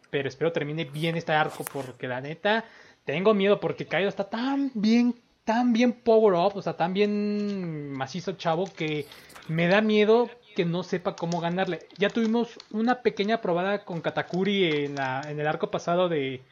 pero 0.09 0.29
espero 0.29 0.51
termine 0.51 0.85
bien 0.85 1.15
este 1.15 1.31
arco 1.33 1.63
porque 1.71 2.07
la 2.07 2.21
neta 2.21 2.65
tengo 3.05 3.33
miedo 3.33 3.59
porque 3.59 3.85
Kaido 3.85 4.09
está 4.09 4.29
tan 4.29 4.71
bien, 4.73 5.13
tan 5.49 5.73
bien 5.73 5.93
power 5.93 6.35
up, 6.35 6.55
o 6.57 6.61
sea, 6.61 6.77
tan 6.77 6.93
bien 6.93 7.91
macizo 7.91 8.33
chavo 8.33 8.65
que 8.65 9.07
me 9.47 9.67
da 9.67 9.81
miedo 9.81 10.29
que 10.55 10.63
no 10.63 10.83
sepa 10.83 11.15
cómo 11.15 11.41
ganarle. 11.41 11.79
Ya 11.97 12.11
tuvimos 12.11 12.55
una 12.69 13.01
pequeña 13.01 13.41
probada 13.41 13.83
con 13.83 13.99
Katakuri 13.99 14.85
en, 14.85 14.93
la, 14.93 15.23
en 15.27 15.39
el 15.39 15.47
arco 15.47 15.71
pasado 15.71 16.07
de, 16.07 16.43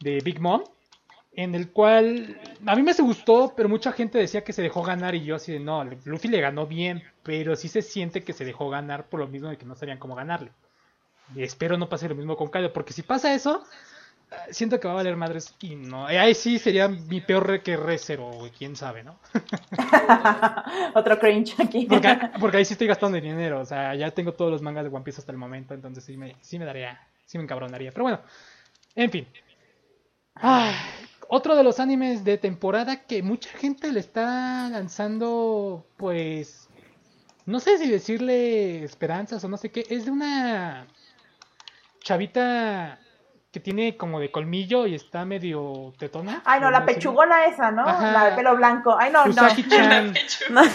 Big 0.00 0.40
Mom 0.40 0.62
en 1.32 1.56
el 1.56 1.72
cual 1.72 2.40
a 2.64 2.76
mí 2.76 2.84
me 2.84 2.94
se 2.94 3.02
gustó, 3.02 3.52
pero 3.56 3.68
mucha 3.68 3.90
gente 3.90 4.16
decía 4.16 4.44
que 4.44 4.52
se 4.52 4.62
dejó 4.62 4.84
ganar 4.84 5.16
y 5.16 5.24
yo 5.24 5.34
así 5.34 5.50
de 5.50 5.58
no, 5.58 5.82
Luffy 6.04 6.28
le 6.28 6.40
ganó 6.40 6.68
bien, 6.68 7.02
pero 7.24 7.56
sí 7.56 7.66
se 7.66 7.82
siente 7.82 8.22
que 8.22 8.32
se 8.32 8.44
dejó 8.44 8.70
ganar 8.70 9.08
por 9.08 9.18
lo 9.18 9.26
mismo 9.26 9.48
de 9.48 9.58
que 9.58 9.66
no 9.66 9.74
sabían 9.74 9.98
cómo 9.98 10.14
ganarle. 10.14 10.52
Y 11.34 11.42
espero 11.42 11.78
no 11.78 11.88
pase 11.88 12.08
lo 12.08 12.14
mismo 12.14 12.36
con 12.36 12.46
Kaido, 12.46 12.72
porque 12.72 12.92
si 12.92 13.02
pasa 13.02 13.34
eso, 13.34 13.64
siento 14.50 14.80
que 14.80 14.88
va 14.88 14.94
a 14.94 14.96
valer 14.96 15.16
madres 15.16 15.54
y 15.60 15.76
no. 15.76 16.06
Ahí 16.06 16.34
sí 16.34 16.58
sería 16.58 16.88
mi 16.88 17.20
peor 17.20 17.62
que 17.62 17.76
re 17.76 17.98
cero, 17.98 18.30
quién 18.56 18.76
sabe, 18.76 19.04
¿no? 19.04 19.18
Otro 20.94 21.18
cringe 21.18 21.54
aquí. 21.60 21.86
Porque, 22.40 22.56
ahí 22.58 22.64
sí 22.64 22.74
estoy 22.74 22.86
gastando 22.86 23.20
dinero, 23.20 23.60
o 23.60 23.64
sea, 23.64 23.94
ya 23.94 24.10
tengo 24.10 24.32
todos 24.32 24.50
los 24.50 24.62
mangas 24.62 24.84
de 24.84 24.90
One 24.90 25.04
Piece 25.04 25.20
hasta 25.20 25.32
el 25.32 25.38
momento, 25.38 25.74
entonces 25.74 26.04
sí 26.04 26.16
me, 26.16 26.36
sí 26.40 26.58
me 26.58 26.64
daría, 26.64 27.00
sí 27.26 27.38
me 27.38 27.44
encabronaría. 27.44 27.92
Pero 27.92 28.04
bueno, 28.04 28.20
en 28.94 29.10
fin. 29.10 29.26
Ah, 30.34 30.72
otro 31.28 31.56
de 31.56 31.64
los 31.64 31.80
animes 31.80 32.24
de 32.24 32.38
temporada 32.38 33.04
que 33.04 33.22
mucha 33.22 33.50
gente 33.50 33.92
le 33.92 34.00
está 34.00 34.68
lanzando, 34.68 35.86
pues, 35.96 36.68
no 37.46 37.60
sé 37.60 37.78
si 37.78 37.88
decirle 37.88 38.84
esperanzas 38.84 39.42
o 39.44 39.48
no 39.48 39.56
sé 39.56 39.70
qué, 39.70 39.86
es 39.88 40.04
de 40.04 40.10
una 40.10 40.86
chavita 42.00 43.00
que 43.50 43.60
tiene 43.60 43.96
como 43.96 44.20
de 44.20 44.30
colmillo 44.30 44.86
y 44.86 44.94
está 44.94 45.24
medio 45.24 45.92
tetona. 45.98 46.42
Ay, 46.44 46.60
no, 46.60 46.70
la 46.70 46.84
pechugona 46.84 47.46
esa, 47.46 47.70
¿no? 47.70 47.84
La 47.84 48.30
de 48.30 48.36
pelo 48.36 48.56
blanco. 48.56 48.96
Ay, 48.98 49.10
no, 49.10 49.24
no. 49.26 50.62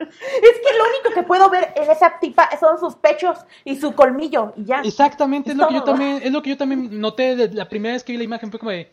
Es 0.10 0.58
que 0.60 0.78
lo 0.78 0.84
único 0.88 1.14
que 1.14 1.22
puedo 1.22 1.50
ver 1.50 1.72
en 1.76 1.90
esa 1.90 2.18
tipa 2.18 2.48
son 2.58 2.78
sus 2.78 2.96
pechos 2.96 3.38
y 3.64 3.76
su 3.76 3.94
colmillo 3.94 4.52
y 4.56 4.64
ya. 4.64 4.80
Exactamente, 4.80 5.50
es, 5.50 5.56
lo 5.56 5.68
que 5.68 5.74
yo 5.74 5.84
también, 5.84 6.20
es 6.22 6.32
lo 6.32 6.42
que 6.42 6.50
yo 6.50 6.56
también 6.56 7.00
noté 7.00 7.36
de 7.36 7.52
la 7.52 7.68
primera 7.68 7.94
vez 7.94 8.02
que 8.02 8.12
vi 8.12 8.18
la 8.18 8.24
imagen, 8.24 8.50
fue 8.50 8.58
como 8.58 8.70
de 8.70 8.92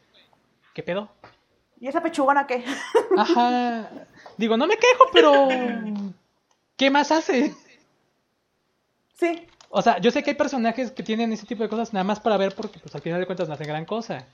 ¿qué 0.74 0.84
pedo? 0.84 1.10
¿Y 1.80 1.88
esa 1.88 2.02
pechugona 2.02 2.46
qué? 2.46 2.64
Ajá. 3.18 3.90
Digo, 4.38 4.58
no 4.58 4.68
me 4.68 4.78
quejo, 4.78 5.06
pero 5.14 5.48
¿qué 6.76 6.90
más 6.90 7.12
hace? 7.12 7.56
Sí. 9.14 9.48
O 9.70 9.82
sea, 9.82 10.00
yo 10.00 10.12
sé 10.12 10.24
que 10.24 10.32
hay 10.32 10.36
personajes 10.38 10.92
que 10.92 11.04
tienen 11.04 11.32
ese 11.34 11.46
tipo 11.46 11.64
de 11.64 11.70
cosas 11.70 11.94
nada 11.94 12.04
más 12.04 12.20
para 12.20 12.38
ver 12.38 12.56
porque 12.56 12.80
pues 12.80 12.94
al 12.96 13.02
final 13.02 13.20
de 13.20 13.26
cuentas 13.26 13.48
no 13.48 13.54
hacen 13.54 13.68
gran 13.68 13.86
cosa. 13.86 14.26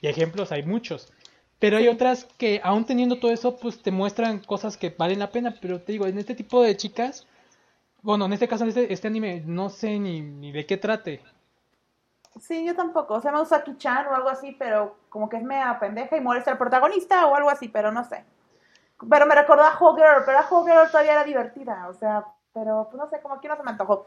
Y 0.00 0.08
ejemplos 0.08 0.52
hay 0.52 0.62
muchos. 0.62 1.12
Pero 1.58 1.76
hay 1.76 1.88
otras 1.88 2.24
que 2.38 2.60
aún 2.64 2.86
teniendo 2.86 3.18
todo 3.18 3.30
eso, 3.30 3.56
pues 3.56 3.82
te 3.82 3.90
muestran 3.90 4.40
cosas 4.40 4.76
que 4.76 4.94
valen 4.96 5.18
la 5.18 5.30
pena. 5.30 5.54
Pero 5.60 5.80
te 5.80 5.92
digo, 5.92 6.06
en 6.06 6.18
este 6.18 6.34
tipo 6.34 6.62
de 6.62 6.76
chicas, 6.76 7.26
bueno, 8.02 8.24
en 8.24 8.32
este 8.32 8.48
caso, 8.48 8.64
en 8.64 8.70
este, 8.70 8.92
este 8.92 9.08
anime, 9.08 9.42
no 9.44 9.68
sé 9.68 9.98
ni, 9.98 10.22
ni 10.22 10.52
de 10.52 10.66
qué 10.66 10.76
trate. 10.76 11.22
Sí, 12.38 12.64
yo 12.64 12.74
tampoco. 12.74 13.14
O 13.14 13.20
sea, 13.20 13.32
me 13.32 13.40
gusta 13.40 13.62
Kichan 13.64 14.06
o 14.06 14.14
algo 14.14 14.28
así, 14.28 14.52
pero 14.52 14.96
como 15.08 15.28
que 15.28 15.36
es 15.36 15.42
mea 15.42 15.78
pendeja 15.78 16.16
y 16.16 16.20
molesta 16.20 16.52
al 16.52 16.58
protagonista 16.58 17.26
o 17.26 17.34
algo 17.34 17.50
así, 17.50 17.68
pero 17.68 17.92
no 17.92 18.04
sé. 18.04 18.24
Pero 19.08 19.26
me 19.26 19.34
recordó 19.34 19.62
a 19.62 19.76
Hogger, 19.78 20.24
pero 20.24 20.38
a 20.38 20.48
Hogger 20.48 20.90
todavía 20.90 21.12
era 21.12 21.24
divertida, 21.24 21.88
o 21.88 21.94
sea, 21.94 22.26
pero 22.52 22.88
pues 22.90 23.02
no 23.02 23.08
sé, 23.08 23.20
como 23.20 23.40
que 23.40 23.48
no 23.48 23.56
se 23.56 23.62
me 23.62 23.70
antojó. 23.70 24.06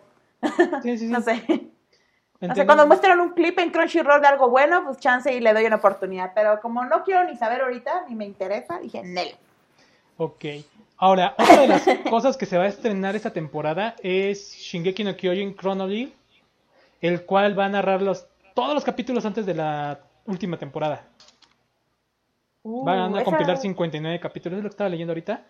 Sí, 0.81 0.97
sí, 0.97 1.07
sí. 1.07 1.07
no 1.07 1.21
sé. 1.21 1.43
O 2.41 2.53
sea, 2.53 2.65
cuando 2.65 2.85
muestran 2.85 3.21
un 3.21 3.29
clip 3.29 3.57
en 3.59 3.71
Crunchyroll 3.71 4.19
de 4.21 4.27
algo 4.27 4.49
bueno, 4.49 4.83
pues 4.83 4.97
chance 4.97 5.33
y 5.33 5.39
le 5.39 5.53
doy 5.53 5.65
una 5.65 5.77
oportunidad. 5.77 6.33
Pero 6.35 6.59
como 6.59 6.83
no 6.83 7.03
quiero 7.03 7.23
ni 7.23 7.37
saber 7.37 7.61
ahorita, 7.61 8.05
ni 8.09 8.15
me 8.15 8.25
interesa, 8.25 8.79
dije, 8.79 9.01
Nel. 9.01 9.35
Ok. 10.17 10.45
Ahora, 10.97 11.35
otra 11.37 11.61
de 11.61 11.67
las 11.67 11.85
cosas 12.09 12.35
que 12.35 12.45
se 12.45 12.57
va 12.57 12.65
a 12.65 12.67
estrenar 12.67 13.15
esta 13.15 13.31
temporada 13.31 13.95
es 14.03 14.55
Shingeki 14.55 15.03
no 15.05 15.15
Kyojin 15.15 15.55
Chronology 15.55 16.13
el 17.03 17.25
cual 17.25 17.59
va 17.59 17.65
a 17.65 17.69
narrar 17.69 18.01
los, 18.01 18.25
todos 18.53 18.73
los 18.73 18.83
capítulos 18.85 19.25
antes 19.25 19.45
de 19.45 19.53
la 19.53 19.99
última 20.25 20.57
temporada. 20.57 21.05
Uh, 22.63 22.85
Van 22.85 23.13
a 23.13 23.23
compilar 23.25 23.57
59 23.57 24.21
capítulos, 24.21 24.57
es 24.57 24.63
lo 24.63 24.69
que 24.69 24.73
estaba 24.73 24.89
leyendo 24.89 25.11
ahorita. 25.11 25.45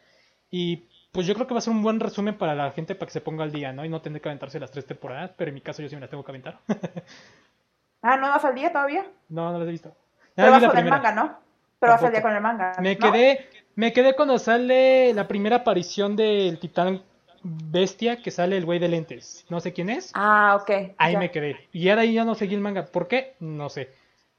Y 0.49 0.85
pues 1.13 1.27
yo 1.27 1.35
creo 1.35 1.45
que 1.45 1.53
va 1.53 1.59
a 1.59 1.61
ser 1.61 1.71
un 1.71 1.83
buen 1.83 1.99
resumen 1.99 2.35
para 2.35 2.55
la 2.55 2.71
gente 2.71 2.95
para 2.95 3.05
que 3.05 3.13
se 3.13 3.21
ponga 3.21 3.43
al 3.43 3.51
día, 3.51 3.71
¿no? 3.71 3.85
Y 3.85 3.89
no 3.89 4.01
tener 4.01 4.19
que 4.19 4.29
aventarse 4.29 4.59
las 4.59 4.71
tres 4.71 4.87
temporadas, 4.87 5.31
pero 5.37 5.49
en 5.49 5.55
mi 5.55 5.61
caso 5.61 5.83
yo 5.83 5.87
sí 5.87 5.95
me 5.95 6.01
las 6.01 6.09
tengo 6.09 6.25
que 6.25 6.31
aventar. 6.31 6.57
ah, 8.01 8.17
¿no 8.17 8.29
vas 8.29 8.43
al 8.43 8.55
día 8.55 8.71
todavía? 8.71 9.05
No, 9.29 9.51
no 9.51 9.59
las 9.59 9.67
he 9.67 9.71
visto. 9.71 9.95
pero 10.35 10.51
vas 10.51 10.65
con 10.65 10.77
el 10.77 10.89
manga, 10.89 11.11
¿no? 11.11 11.37
Pero 11.79 11.93
vas 11.93 12.03
al 12.03 12.11
día 12.11 12.21
con 12.23 12.33
el 12.33 12.41
manga. 12.41 12.73
Me 12.79 12.97
quedé, 12.97 13.47
me 13.75 13.93
quedé 13.93 14.15
cuando 14.15 14.39
sale 14.39 15.13
la 15.13 15.27
primera 15.27 15.57
aparición 15.57 16.15
del 16.15 16.59
titán 16.59 17.03
bestia 17.43 18.21
que 18.23 18.31
sale 18.31 18.57
el 18.57 18.65
güey 18.65 18.79
de 18.79 18.87
lentes. 18.87 19.45
No 19.49 19.59
sé 19.59 19.71
quién 19.71 19.91
es. 19.91 20.11
Ah, 20.15 20.57
ok. 20.59 20.95
Ahí 20.97 21.15
me 21.15 21.29
quedé. 21.29 21.67
Y 21.73 21.89
ahora 21.89 22.05
ya 22.05 22.25
no 22.25 22.33
seguí 22.33 22.55
el 22.55 22.61
manga. 22.61 22.85
¿Por 22.85 23.07
qué? 23.07 23.35
No 23.39 23.69
sé. 23.69 23.93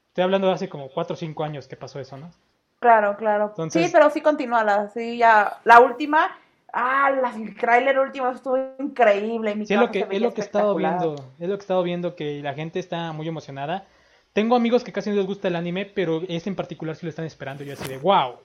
Estoy 0.09 0.25
hablando 0.25 0.47
de 0.47 0.53
hace 0.53 0.67
como 0.67 0.89
4 0.89 1.13
o 1.13 1.17
5 1.17 1.43
años 1.45 1.67
que 1.69 1.77
pasó 1.77 2.01
eso, 2.01 2.17
¿no? 2.17 2.31
Claro, 2.79 3.15
claro. 3.15 3.53
Sí, 3.69 3.89
pero 3.91 4.09
sí 4.09 4.21
continúa 4.21 4.63
la, 4.63 4.89
sí, 4.89 5.17
ya, 5.17 5.59
la 5.63 5.79
última, 5.79 6.37
ah, 6.75 7.11
la, 7.21 7.33
el 7.35 7.55
trailer 7.55 7.97
último 7.97 8.29
estuvo 8.29 8.57
increíble. 8.79 9.53
sí, 9.65 9.73
es 9.73 9.79
lo 9.79 9.89
que, 9.89 10.07
es 10.09 10.21
lo 10.21 10.33
que 10.33 10.41
he 10.41 10.43
estado 10.43 10.75
viendo, 10.75 11.15
es 11.39 11.49
lo 11.49 11.55
que 11.55 11.61
he 11.61 11.65
estado 11.65 11.83
viendo 11.83 12.15
que 12.15 12.41
la 12.41 12.53
gente 12.53 12.79
está 12.79 13.11
muy 13.13 13.27
emocionada. 13.27 13.85
Tengo 14.33 14.55
amigos 14.55 14.83
que 14.83 14.91
casi 14.91 15.09
no 15.09 15.15
les 15.15 15.25
gusta 15.25 15.47
el 15.47 15.55
anime, 15.55 15.85
pero 15.85 16.21
este 16.27 16.49
en 16.49 16.55
particular 16.55 16.95
sí 16.95 17.05
lo 17.05 17.09
están 17.09 17.25
esperando. 17.25 17.63
Y 17.63 17.67
yo 17.67 17.73
así 17.73 17.87
de, 17.87 17.97
wow, 17.97 18.35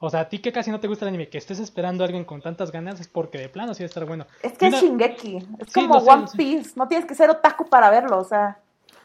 o 0.00 0.10
sea, 0.10 0.20
a 0.20 0.28
ti 0.28 0.38
que 0.38 0.52
casi 0.52 0.70
no 0.70 0.80
te 0.80 0.86
gusta 0.86 1.04
el 1.04 1.10
anime, 1.10 1.28
que 1.28 1.38
estés 1.38 1.58
esperando 1.58 2.04
a 2.04 2.06
alguien 2.06 2.24
con 2.24 2.40
tantas 2.40 2.70
ganas, 2.70 3.00
es 3.00 3.08
porque 3.08 3.36
de 3.36 3.48
plano 3.48 3.74
sí 3.74 3.82
va 3.82 3.86
a 3.86 3.88
estar 3.88 4.04
bueno. 4.04 4.26
Es 4.42 4.56
que 4.56 4.68
es 4.68 4.80
Shingeki, 4.80 5.46
es 5.58 5.72
como 5.72 5.96
One 5.96 6.26
Piece, 6.36 6.72
no 6.76 6.86
tienes 6.86 7.06
que 7.06 7.14
ser 7.14 7.28
otaku 7.30 7.68
para 7.68 7.90
verlo, 7.90 8.18
o 8.18 8.24
sea. 8.24 8.58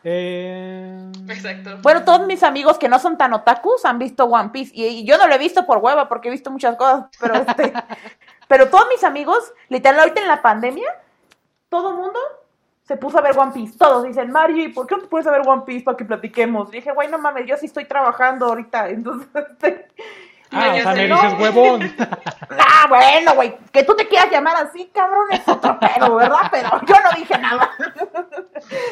Eh... 0.04 1.12
Exacto. 1.30 1.80
Bueno, 1.82 2.04
todos 2.04 2.28
mis 2.28 2.44
amigos 2.44 2.78
que 2.78 2.90
no 2.90 3.00
son 3.00 3.18
tan 3.18 3.34
otakus 3.34 3.86
han 3.86 3.98
visto 3.98 4.26
One 4.26 4.50
Piece, 4.50 4.72
y, 4.76 5.04
yo 5.04 5.18
no 5.18 5.28
lo 5.28 5.34
he 5.34 5.40
visto 5.40 5.66
por 5.66 5.80
hueva, 5.80 6.08
porque 6.08 6.28
he 6.28 6.32
visto 6.32 6.52
muchas 6.52 6.76
cosas, 6.76 7.06
pero 7.20 7.36
este... 7.36 7.74
pero 8.54 8.70
todos 8.70 8.88
mis 8.88 9.04
amigos, 9.04 9.52
literal, 9.68 10.02
ahorita 10.02 10.22
en 10.22 10.28
la 10.28 10.44
pandemia, 10.44 10.88
todo 11.70 11.96
mundo 11.96 12.20
se 12.84 12.98
puso 12.98 13.18
a 13.18 13.22
ver 13.22 13.36
One 13.36 13.52
Piece. 13.52 13.80
Todos 13.80 14.04
dicen, 14.04 14.32
Mario, 14.32 14.64
¿y 14.64 14.68
por 14.68 14.86
qué 14.86 14.96
no 14.96 15.02
te 15.02 15.08
puedes 15.08 15.26
ver 15.26 15.42
One 15.44 15.64
Piece 15.66 15.84
para 15.84 15.98
que 15.98 16.06
platiquemos? 16.06 16.70
Y 16.70 16.74
dije, 16.74 16.92
güey, 16.92 17.08
no 17.08 17.18
mames, 17.18 17.48
yo 17.48 17.58
sí 17.58 17.66
estoy 17.66 17.86
trabajando 17.86 18.46
ahorita. 18.46 18.90
Entonces, 18.90 19.28
este, 19.34 19.88
Ah, 20.52 20.76
o 20.78 20.82
sea, 20.84 20.94
me 20.94 21.08
dices 21.08 21.34
huevón. 21.40 21.82
ah, 22.60 22.86
bueno, 22.88 23.34
güey, 23.34 23.58
que 23.72 23.84
tú 23.84 23.96
te 23.96 24.08
quieras 24.08 24.30
llamar 24.30 24.56
así, 24.58 24.86
cabrón, 24.94 25.26
es 25.32 25.48
otro 25.48 25.80
pedo, 25.80 26.16
¿verdad? 26.16 26.52
Pero 26.52 26.70
yo 26.86 26.96
no 27.04 27.18
dije 27.18 27.36
nada. 27.40 27.72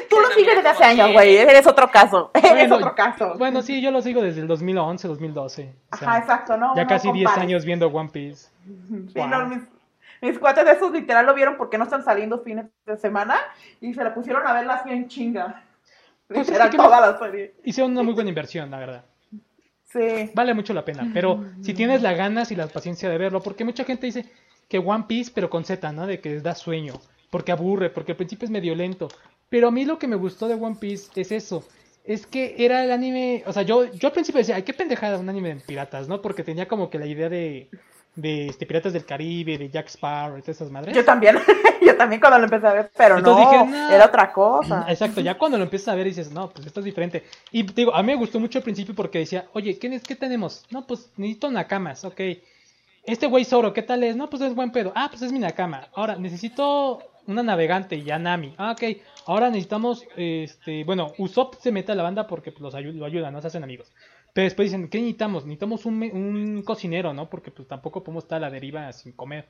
Tú 0.09 0.19
lo 0.19 0.29
sigues 0.29 0.55
desde 0.55 0.69
hace 0.69 0.83
años, 0.83 1.11
güey, 1.13 1.37
eres 1.37 1.65
otro 1.67 1.89
caso. 1.89 2.31
eres 2.43 2.71
otro 2.71 2.93
caso. 2.95 3.35
Bueno, 3.37 3.61
sí, 3.61 3.81
yo 3.81 3.91
lo 3.91 4.01
sigo 4.01 4.21
desde 4.21 4.41
el 4.41 4.47
2011, 4.47 5.07
2012. 5.07 5.75
Ajá, 5.91 6.17
exacto, 6.19 6.57
¿no? 6.57 6.75
Ya 6.75 6.87
casi 6.87 7.11
10 7.11 7.37
años 7.37 7.65
viendo 7.65 7.87
One 7.87 8.09
Piece. 8.09 8.49
Sí, 8.65 9.19
no, 9.27 9.47
mis, 9.47 9.61
mis 10.21 10.39
cuates 10.39 10.65
de 10.65 10.71
esos 10.71 10.91
literal 10.91 11.25
lo 11.25 11.33
vieron 11.33 11.57
porque 11.57 11.77
no 11.77 11.85
están 11.85 12.03
saliendo 12.03 12.39
fines 12.39 12.65
de 12.85 12.97
semana 12.97 13.35
y 13.79 13.93
se 13.93 14.03
la 14.03 14.13
pusieron 14.13 14.45
a 14.45 14.53
verla 14.53 14.75
así 14.75 14.89
en 14.89 15.07
chinga. 15.07 15.63
Pues 16.27 16.47
literal, 16.47 16.69
toda 16.69 17.01
la 17.01 17.19
serie. 17.19 17.55
Hicieron 17.63 17.91
una 17.91 18.03
muy 18.03 18.13
buena 18.13 18.29
inversión, 18.29 18.71
la 18.71 18.79
verdad. 18.79 19.03
Vale 20.33 20.53
mucho 20.53 20.73
la 20.73 20.85
pena. 20.85 21.09
Pero 21.13 21.43
si 21.61 21.73
tienes 21.73 22.01
las 22.01 22.17
ganas 22.17 22.51
y 22.51 22.55
la 22.55 22.67
paciencia 22.67 23.09
de 23.09 23.17
verlo, 23.17 23.41
porque 23.41 23.65
mucha 23.65 23.83
gente 23.83 24.05
dice 24.05 24.25
que 24.67 24.79
One 24.79 25.05
Piece, 25.07 25.31
pero 25.33 25.49
con 25.49 25.65
Z, 25.65 25.91
¿no? 25.91 26.07
De 26.07 26.21
que 26.21 26.39
da 26.39 26.55
sueño, 26.55 26.93
porque 27.29 27.51
aburre, 27.51 27.89
porque 27.89 28.13
al 28.13 28.17
principio 28.17 28.45
es 28.45 28.51
medio 28.51 28.75
lento. 28.75 29.09
Pero 29.51 29.67
a 29.67 29.71
mí 29.71 29.83
lo 29.83 29.99
que 29.99 30.07
me 30.07 30.15
gustó 30.15 30.47
de 30.47 30.53
One 30.53 30.77
Piece 30.79 31.11
es 31.19 31.29
eso. 31.33 31.67
Es 32.05 32.25
que 32.25 32.55
era 32.57 32.85
el 32.85 32.91
anime, 32.91 33.43
o 33.45 33.51
sea, 33.51 33.63
yo, 33.63 33.83
yo 33.83 34.07
al 34.07 34.13
principio 34.13 34.39
decía, 34.39 34.55
ay, 34.55 34.63
qué 34.63 34.73
pendejada 34.73 35.19
un 35.19 35.27
anime 35.27 35.53
de 35.53 35.59
piratas, 35.59 36.07
¿no? 36.07 36.21
Porque 36.21 36.41
tenía 36.43 36.69
como 36.69 36.89
que 36.89 36.97
la 36.97 37.05
idea 37.05 37.27
de, 37.27 37.69
de 38.15 38.47
este, 38.47 38.65
Piratas 38.65 38.93
del 38.93 39.05
Caribe, 39.05 39.57
de 39.57 39.69
Jack 39.69 39.87
Sparrow 39.87 40.37
y 40.37 40.41
todas 40.41 40.55
esas 40.55 40.71
madres. 40.71 40.95
Yo 40.95 41.03
también, 41.03 41.37
yo 41.85 41.97
también 41.97 42.21
cuando 42.21 42.39
lo 42.39 42.45
empecé 42.45 42.65
a 42.65 42.73
ver, 42.73 42.91
pero 42.95 43.19
no, 43.19 43.91
era 43.91 44.05
otra 44.05 44.31
cosa. 44.31 44.85
Exacto, 44.89 45.19
ya 45.19 45.37
cuando 45.37 45.57
lo 45.57 45.65
empiezas 45.65 45.89
a 45.89 45.95
ver 45.95 46.05
dices, 46.05 46.31
no, 46.31 46.49
pues 46.49 46.65
esto 46.65 46.79
es 46.79 46.85
diferente. 46.85 47.25
Y 47.51 47.63
digo, 47.63 47.93
a 47.93 48.01
mí 48.01 48.07
me 48.07 48.15
gustó 48.15 48.39
mucho 48.39 48.57
al 48.57 48.63
principio 48.63 48.95
porque 48.95 49.19
decía, 49.19 49.47
oye, 49.51 49.77
¿qué, 49.77 49.99
qué 49.99 50.15
tenemos? 50.15 50.65
No, 50.71 50.87
pues 50.87 51.11
necesito 51.17 51.51
nakamas, 51.51 52.05
ok. 52.05 52.21
Este 53.03 53.27
güey 53.27 53.43
Zoro, 53.43 53.73
¿qué 53.73 53.81
tal 53.81 54.01
es? 54.03 54.15
No, 54.15 54.29
pues 54.29 54.41
es 54.43 54.55
buen 54.55 54.71
pedo. 54.71 54.93
Ah, 54.95 55.07
pues 55.09 55.21
es 55.23 55.33
mi 55.33 55.39
nakama. 55.39 55.89
Ahora, 55.93 56.15
necesito 56.15 57.10
una 57.27 57.43
navegante, 57.43 58.01
Yanami. 58.01 58.53
Ah, 58.57 58.71
ok. 58.71 58.97
Ahora 59.25 59.49
necesitamos, 59.49 60.05
este, 60.15 60.83
bueno, 60.83 61.13
Usopp 61.17 61.55
se 61.55 61.71
mete 61.71 61.91
a 61.91 61.95
la 61.95 62.03
banda 62.03 62.27
porque 62.27 62.51
pues, 62.51 62.61
los 62.61 62.73
lo 62.73 63.05
ayuda, 63.05 63.31
no 63.31 63.41
se 63.41 63.47
hacen 63.47 63.63
amigos. 63.63 63.91
Pero 64.33 64.45
después 64.45 64.71
dicen, 64.71 64.89
¿qué 64.89 64.99
necesitamos? 64.99 65.43
Necesitamos 65.43 65.85
un, 65.85 66.01
un 66.01 66.63
cocinero, 66.63 67.13
¿no? 67.13 67.29
Porque 67.29 67.51
pues 67.51 67.67
tampoco 67.67 68.03
podemos 68.03 68.23
estar 68.23 68.37
a 68.37 68.41
la 68.41 68.49
deriva 68.49 68.91
sin 68.93 69.11
comer. 69.11 69.47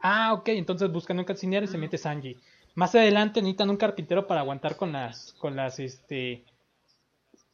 Ah, 0.00 0.32
ok, 0.32 0.48
entonces 0.48 0.90
buscan 0.90 1.18
un 1.18 1.24
cancinero 1.24 1.64
y 1.64 1.68
se 1.68 1.78
mete 1.78 1.98
Sanji. 1.98 2.36
Más 2.74 2.94
adelante 2.94 3.40
necesitan 3.40 3.70
un 3.70 3.76
carpintero 3.76 4.26
para 4.26 4.40
aguantar 4.40 4.76
con 4.76 4.92
las, 4.92 5.34
con 5.38 5.54
las, 5.54 5.78
este, 5.78 6.44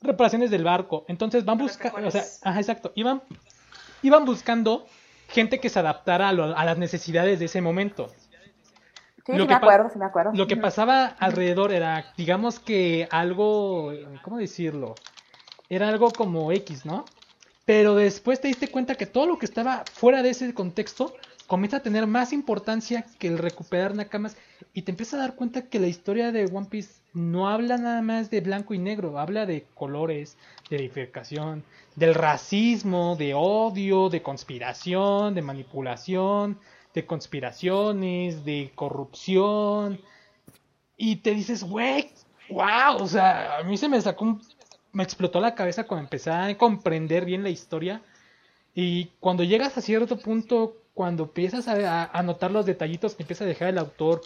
reparaciones 0.01 0.51
del 0.51 0.65
barco. 0.65 1.05
Entonces 1.09 1.45
van 1.45 1.59
buscando, 1.59 2.09
o 2.09 2.11
sea, 2.11 2.25
ajá, 2.43 2.61
exacto, 2.61 2.93
iban, 2.95 3.23
iban 4.03 4.25
buscando 4.25 4.87
gente 5.29 5.61
que 5.61 5.69
se 5.69 5.79
adaptara 5.79 6.29
a, 6.31 6.33
las 6.65 6.79
necesidades 6.79 7.39
de 7.39 7.47
ese 7.47 7.61
momento. 7.61 8.11
Sí, 9.29 9.37
lo 9.37 9.45
me 9.47 9.53
acuerdo, 9.53 9.91
sí 9.91 9.99
me 9.99 10.07
acuerdo. 10.07 10.31
Lo 10.33 10.47
que 10.47 10.57
pasaba 10.57 11.05
alrededor 11.05 11.71
era, 11.71 12.15
digamos 12.17 12.59
que 12.59 13.07
algo, 13.11 13.93
¿cómo 14.23 14.39
decirlo? 14.39 14.95
Era 15.69 15.91
algo 15.91 16.11
como 16.11 16.51
X, 16.51 16.87
¿no? 16.87 17.05
Pero 17.67 17.95
después 17.95 18.41
te 18.41 18.49
diste 18.49 18.69
cuenta 18.69 18.95
que 18.95 19.05
todo 19.05 19.27
lo 19.27 19.39
que 19.39 19.45
estaba 19.45 19.85
fuera 19.93 20.23
de 20.23 20.31
ese 20.31 20.55
contexto 20.55 21.15
comienza 21.47 21.77
a 21.77 21.83
tener 21.83 22.07
más 22.07 22.33
importancia 22.33 23.05
que 23.19 23.29
el 23.29 23.37
recuperar 23.37 23.95
Nakamas 23.95 24.35
y 24.73 24.81
te 24.81 24.93
empiezas 24.93 25.15
a 25.15 25.25
dar 25.25 25.35
cuenta 25.35 25.61
que 25.61 25.79
la 25.79 25.89
historia 25.89 26.33
de 26.33 26.47
One 26.47 26.69
Piece 26.71 27.03
no 27.13 27.51
habla 27.51 27.77
nada 27.77 28.01
más 28.01 28.31
de 28.31 28.41
blanco 28.41 28.73
y 28.73 28.79
negro, 28.79 29.19
habla 29.19 29.45
de 29.45 29.67
colores, 29.75 30.39
de 30.71 30.77
edificación, 30.77 31.65
del 31.97 32.15
racismo, 32.15 33.15
de 33.17 33.35
odio, 33.35 34.09
de 34.09 34.23
conspiración, 34.23 35.35
de 35.35 35.43
manipulación, 35.43 36.59
de 36.95 37.07
conspiraciones, 37.07 38.45
de 38.45 38.73
corrupción. 38.75 40.01
Y 40.97 41.17
te 41.17 41.33
dices, 41.35 41.63
güey, 41.65 42.11
wow, 42.51 42.97
o 43.01 43.07
sea, 43.07 43.59
a 43.59 43.63
mí 43.63 43.77
se 43.77 43.89
me 43.89 44.01
sacó 44.01 44.25
un... 44.25 44.43
me 44.93 45.03
explotó 45.03 45.41
la 45.41 45.55
cabeza 45.55 45.85
cuando 45.85 46.05
empecé 46.05 46.31
a 46.31 46.57
comprender 46.57 47.25
bien 47.25 47.43
la 47.43 47.51
historia. 47.51 48.03
Y 48.75 49.07
cuando 49.21 49.45
llegas 49.45 49.77
a 49.77 49.81
cierto 49.81 50.19
punto 50.19 50.77
cuando 50.99 51.23
empiezas 51.23 51.69
a, 51.69 52.23
notar 52.25 52.51
los 52.51 52.67
detallitos 52.67 53.15
que 53.15 53.23
empieza 53.23 53.45
a 53.45 53.47
dejar 53.47 53.69
el 53.69 53.79
autor, 53.79 54.21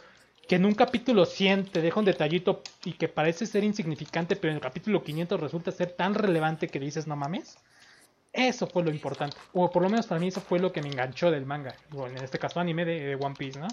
que 0.48 0.54
en 0.56 0.64
un 0.64 0.74
capítulo 0.74 1.26
100 1.26 1.66
te 1.66 1.82
deja 1.82 2.00
un 2.00 2.06
detallito 2.06 2.62
y 2.82 2.94
que 2.94 3.08
parece 3.08 3.44
ser 3.44 3.62
insignificante, 3.62 4.36
pero 4.36 4.52
en 4.52 4.56
el 4.56 4.62
capítulo 4.62 5.02
500 5.02 5.38
resulta 5.38 5.70
ser 5.70 5.92
tan 5.92 6.14
relevante 6.14 6.68
que 6.68 6.80
dices, 6.80 7.06
no 7.06 7.14
mames. 7.14 7.58
Eso 8.32 8.66
fue 8.66 8.82
lo 8.82 8.90
importante. 8.90 9.36
O 9.52 9.70
por 9.70 9.82
lo 9.82 9.90
menos 9.90 10.06
para 10.06 10.20
mí 10.20 10.28
eso 10.28 10.40
fue 10.40 10.58
lo 10.58 10.72
que 10.72 10.80
me 10.80 10.88
enganchó 10.88 11.30
del 11.30 11.44
manga. 11.44 11.74
Bueno, 11.90 12.16
en 12.16 12.24
este 12.24 12.38
caso 12.38 12.60
anime 12.60 12.84
de, 12.84 13.14
One 13.16 13.34
Piece, 13.36 13.60
¿no? 13.60 13.68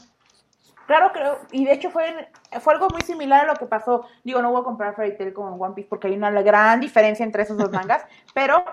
Claro, 0.85 1.11
creo, 1.13 1.39
y 1.51 1.65
de 1.65 1.73
hecho 1.73 1.91
fue, 1.91 2.29
fue 2.59 2.73
algo 2.73 2.87
muy 2.89 3.01
similar 3.01 3.45
a 3.45 3.53
lo 3.53 3.59
que 3.59 3.67
pasó. 3.67 4.07
Digo, 4.23 4.41
no 4.41 4.51
voy 4.51 4.61
a 4.61 4.63
comprar 4.63 4.95
Fairy 4.95 5.15
Tail 5.17 5.33
con 5.33 5.61
One 5.61 5.75
Piece 5.75 5.87
porque 5.87 6.07
hay 6.07 6.15
una 6.15 6.31
gran 6.41 6.79
diferencia 6.79 7.23
entre 7.23 7.43
esos 7.43 7.57
dos 7.57 7.71
mangas, 7.71 8.03
pero 8.33 8.65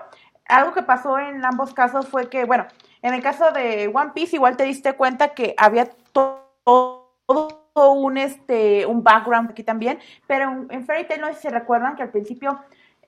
algo 0.47 0.73
que 0.73 0.81
pasó 0.81 1.19
en 1.19 1.45
ambos 1.45 1.73
casos 1.73 2.07
fue 2.07 2.27
que, 2.29 2.45
bueno, 2.45 2.65
en 3.01 3.13
el 3.13 3.21
caso 3.21 3.51
de 3.51 3.91
One 3.93 4.11
Piece 4.13 4.35
igual 4.35 4.57
te 4.57 4.63
diste 4.63 4.93
cuenta 4.93 5.29
que 5.29 5.53
había 5.57 5.89
todo, 6.11 7.13
un 7.75 8.17
este 8.17 8.87
un 8.87 9.03
background 9.03 9.51
aquí 9.51 9.63
también, 9.63 9.99
pero 10.25 10.65
en, 10.69 10.85
Fairy 10.85 11.07
Tail 11.07 11.21
no 11.21 11.27
sé 11.27 11.35
si 11.35 11.41
se 11.41 11.49
recuerdan 11.51 11.95
que 11.95 12.01
al 12.01 12.09
principio 12.09 12.59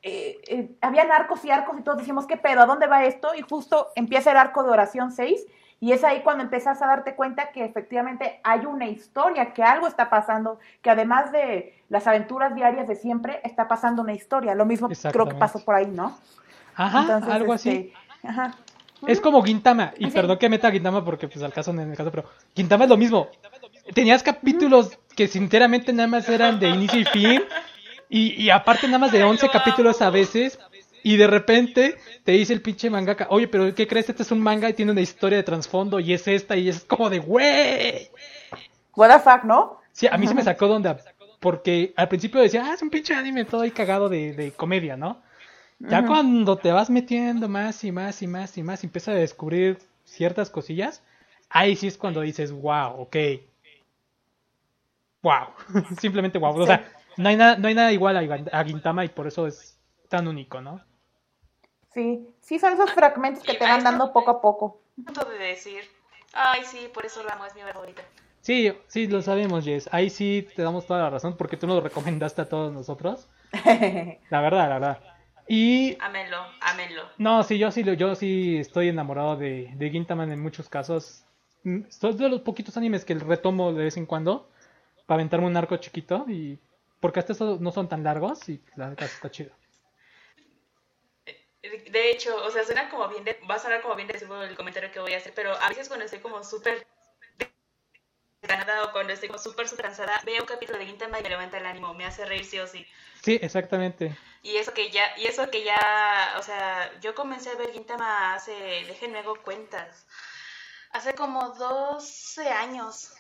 eh, 0.02 0.40
eh, 0.48 0.72
habían 0.82 1.12
arcos 1.12 1.44
y 1.44 1.52
arcos 1.52 1.80
y 1.80 1.84
todos 1.84 1.98
dijimos, 1.98 2.26
¿qué 2.26 2.38
pedo? 2.38 2.62
¿A 2.62 2.66
dónde 2.66 2.88
va 2.88 3.04
esto? 3.04 3.36
Y 3.36 3.42
justo 3.42 3.90
empieza 3.96 4.32
el 4.32 4.38
arco 4.38 4.64
de 4.64 4.70
oración 4.70 5.12
6 5.12 5.46
y 5.82 5.94
es 5.94 6.04
ahí 6.04 6.22
cuando 6.24 6.44
empiezas 6.44 6.82
a 6.82 6.88
darte 6.88 7.16
cuenta 7.16 7.52
que 7.52 7.64
efectivamente 7.64 8.42
hay 8.44 8.66
una 8.66 8.88
historia, 8.88 9.54
que 9.54 9.64
algo 9.64 9.88
está 9.88 10.10
pasando, 10.10 10.60
que 10.82 10.90
además 10.90 11.32
de 11.32 11.74
las 11.88 12.06
aventuras 12.06 12.54
diarias 12.54 12.88
de 12.88 12.96
siempre, 12.96 13.40
está 13.44 13.68
pasando 13.68 14.02
una 14.02 14.14
historia. 14.14 14.56
Lo 14.56 14.66
mismo 14.66 14.90
creo 15.12 15.28
que 15.28 15.36
pasó 15.36 15.64
por 15.64 15.76
ahí, 15.76 15.88
¿no? 15.88 16.18
Ajá, 16.76 17.18
algo 17.32 17.54
así. 17.54 17.70
Este, 17.70 18.28
ajá. 18.28 18.56
Es 19.08 19.22
como 19.22 19.42
Gintama, 19.42 19.94
y 19.98 20.08
perdón 20.08 20.38
que 20.38 20.50
meta 20.50 20.70
Gintama 20.70 21.06
porque 21.06 21.30
pues 21.30 21.42
al 21.42 21.54
caso 21.54 21.72
en 21.72 21.80
el 21.80 21.96
caso, 21.96 22.12
pero 22.12 22.26
Gintama 22.54 22.84
es 22.84 22.90
lo 22.90 22.98
mismo. 22.98 23.30
Tenías 23.94 24.22
capítulos 24.22 25.00
que 25.16 25.28
sinceramente 25.28 25.94
nada 25.94 26.08
más 26.08 26.28
eran 26.28 26.60
de 26.60 26.70
inicio 26.70 27.00
y 27.00 27.06
fin, 27.06 27.42
y, 28.10 28.50
aparte 28.50 28.88
nada 28.88 29.00
más 29.00 29.12
de 29.12 29.24
11 29.24 29.50
capítulos 29.50 30.02
a 30.02 30.10
veces, 30.10 30.60
y 31.04 31.16
de 31.16 31.28
repente 31.28 31.96
te 32.24 32.32
dice 32.34 32.54
el 32.54 32.62
pinche 32.62 32.90
mangaka, 32.90 33.28
oye, 33.30 33.48
pero 33.48 33.74
¿qué 33.74 33.88
crees? 33.88 34.10
Este 34.10 34.24
es 34.24 34.32
un 34.32 34.40
manga 34.40 34.70
y 34.70 34.74
tiene 34.74 34.92
una 34.92 35.02
historia 35.02 35.38
de 35.38 35.44
trasfondo, 35.44 36.00
y 36.00 36.14
es 36.14 36.28
esta, 36.28 36.58
y 36.58 36.70
es 36.70 36.84
como 36.84 37.10
de, 37.10 37.20
wey. 37.20 38.10
What 38.96 39.16
the 39.16 39.20
fuck, 39.20 39.44
¿no? 39.44 39.80
Sí, 39.92 40.08
a 40.08 40.18
mí 40.18 40.28
se 40.28 40.34
me 40.34 40.44
sacó 40.44 40.68
de 40.68 40.74
onda, 40.74 40.98
porque 41.40 41.94
al 41.96 42.08
principio 42.08 42.42
decía, 42.42 42.66
ah, 42.66 42.74
es 42.74 42.82
un 42.82 42.90
pinche 42.90 43.14
anime 43.14 43.46
todo 43.46 43.62
ahí 43.62 43.72
cagado 43.72 44.10
de, 44.10 44.34
de 44.34 44.52
comedia, 44.52 44.98
¿no? 44.98 45.22
Ya 45.80 46.06
cuando 46.06 46.58
te 46.58 46.72
vas 46.74 46.90
metiendo 46.90 47.48
más 47.48 47.84
y 47.86 47.92
más 47.92 48.22
y 48.22 48.28
más 48.28 48.58
y 48.58 48.64
más 48.64 48.84
y 48.84 48.88
empiezas 48.88 49.16
a 49.16 49.18
descubrir 49.18 49.80
ciertas 50.04 50.50
cosillas, 50.50 51.02
ahí 51.50 51.76
sí 51.78 51.88
es 51.88 51.98
cuando 51.98 52.22
dices, 52.22 52.52
wow, 52.52 53.00
ok. 53.00 53.16
Wow, 55.22 55.48
simplemente 56.00 56.38
wow. 56.38 56.60
O 56.60 56.66
sea, 56.66 56.92
no 57.20 57.28
hay, 57.28 57.36
nada, 57.36 57.58
no 57.58 57.68
hay 57.68 57.76
nada 57.76 57.92
igual 57.92 58.48
a, 58.52 58.64
Gintama 58.64 59.04
y 59.04 59.10
por 59.10 59.28
eso 59.28 59.46
es 59.46 59.78
tan 60.08 60.28
único, 60.28 60.62
¿no? 60.62 60.82
Sí, 61.94 62.34
sí 62.40 62.60
son 62.60 62.74
esos 62.74 62.92
fragmentos 62.94 63.44
que 63.44 63.56
te 63.56 63.66
van 63.66 63.84
dando 63.84 64.14
poco 64.14 64.32
a 64.32 64.42
poco. 64.42 64.82
de 64.96 65.38
decir, 65.38 65.82
ay 66.34 66.62
sí, 66.64 66.90
por 66.94 67.06
eso 67.06 67.22
la 67.24 67.34
amo, 67.34 67.46
es 67.46 67.54
mi 67.56 67.62
favorita. 67.62 68.04
Sí, 68.40 68.72
sí, 68.88 69.08
lo 69.08 69.22
sabemos, 69.22 69.66
Jess. 69.66 69.90
Ahí 69.92 70.10
sí 70.10 70.48
te 70.56 70.62
damos 70.62 70.88
toda 70.88 71.02
la 71.02 71.10
razón 71.10 71.36
porque 71.36 71.58
tú 71.58 71.68
nos 71.68 71.76
lo 71.76 71.82
recomendaste 71.82 72.42
a 72.42 72.48
todos 72.48 72.72
nosotros. 72.72 73.28
la 74.30 74.42
verdad, 74.42 74.70
la 74.70 74.80
verdad. 74.80 75.00
Y... 75.46 75.98
Amelo, 76.00 76.38
amelo. 76.62 77.04
No, 77.18 77.44
sí, 77.44 77.58
yo 77.58 77.70
sí, 77.72 77.84
yo 77.98 78.16
sí 78.16 78.58
estoy 78.60 78.88
enamorado 78.88 79.36
de, 79.36 79.74
de 79.76 79.90
Gintaman 79.90 80.32
en 80.32 80.42
muchos 80.42 80.70
casos. 80.70 81.26
Mm, 81.64 81.82
Son 81.90 82.16
de 82.16 82.30
los 82.30 82.42
poquitos 82.42 82.78
animes 82.78 83.04
que 83.04 83.16
retomo 83.16 83.74
de 83.74 83.84
vez 83.84 83.98
en 83.98 84.06
cuando 84.06 84.50
para 85.06 85.16
aventarme 85.16 85.48
un 85.48 85.58
arco 85.58 85.76
chiquito 85.78 86.26
y 86.30 86.60
porque 87.00 87.20
hasta 87.20 87.34
estos 87.34 87.62
no 87.62 87.72
son 87.72 87.88
tan 87.88 88.04
largos 88.04 88.48
y 88.50 88.62
la 88.76 88.90
verdad 88.90 89.06
está 89.06 89.32
chido. 89.32 89.52
De 91.62 92.12
hecho, 92.12 92.36
o 92.46 92.50
sea, 92.52 92.64
suena 92.64 92.90
como 92.90 93.08
bien, 93.10 93.24
de, 93.24 93.38
va 93.50 93.56
a 93.56 93.60
sonar 93.60 93.82
como 93.82 93.96
bien 93.96 94.08
de 94.08 94.18
el 94.18 94.56
comentario 94.56 94.92
que 94.92 95.00
voy 95.00 95.14
a 95.14 95.18
hacer, 95.18 95.34
pero 95.36 95.54
a 95.60 95.70
veces 95.70 95.88
cuando 95.88 96.06
estoy 96.06 96.20
como 96.20 96.44
súper 96.44 96.88
ganada 98.42 98.86
o 98.86 98.92
cuando 98.92 99.14
estoy 99.14 99.28
como 99.28 99.40
súper, 99.40 99.68
súper 99.68 99.86
cansada, 99.86 100.22
veo 100.26 100.42
un 100.42 100.48
capítulo 100.48 100.80
de 100.80 100.86
Gintama 100.86 101.20
y 101.20 101.24
me 101.24 101.30
levanta 101.30 101.58
el 101.58 101.66
ánimo, 101.66 101.94
me 101.94 102.06
hace 102.06 102.26
reír 102.26 102.46
sí 102.46 102.60
o 102.60 102.68
sí. 102.68 102.86
Sí, 103.22 103.38
exactamente. 103.42 104.18
Y 104.42 104.56
eso 104.56 104.74
que 104.74 104.90
ya, 104.90 105.18
y 105.18 105.26
eso 105.26 105.50
que 105.50 105.64
ya, 105.64 106.36
o 106.38 106.44
sea, 106.44 106.98
yo 107.02 107.14
comencé 107.14 107.50
a 107.50 107.56
ver 107.56 107.74
Gintama 107.74 108.36
hace, 108.36 108.54
déjenme 108.88 109.20
hago 109.20 109.36
cuentas, 109.42 110.06
hace 110.92 111.14
como 111.14 111.50
12 111.50 112.48
años. 112.48 113.14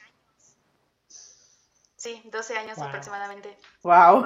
Sí, 1.99 2.21
12 2.31 2.57
años 2.57 2.79
aproximadamente. 2.79 3.57
Wow. 3.83 4.25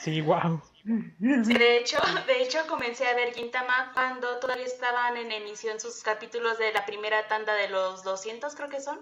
sí, 0.00 0.22
wow. 0.22 0.62
De 0.82 1.76
hecho, 1.76 1.98
de 2.26 2.42
hecho 2.42 2.66
comencé 2.68 3.06
a 3.06 3.14
ver 3.14 3.34
Gintama 3.34 3.92
cuando 3.92 4.38
todavía 4.38 4.64
estaban 4.64 5.14
en 5.18 5.30
emisión 5.30 5.78
sus 5.78 6.02
capítulos 6.02 6.56
de 6.56 6.72
la 6.72 6.86
primera 6.86 7.28
tanda 7.28 7.52
de 7.52 7.68
los 7.68 8.02
200, 8.02 8.54
creo 8.54 8.70
que 8.70 8.80
son. 8.80 8.98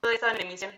Todavía 0.00 0.14
estaban 0.14 0.36
en 0.36 0.46
emisión. 0.46 0.72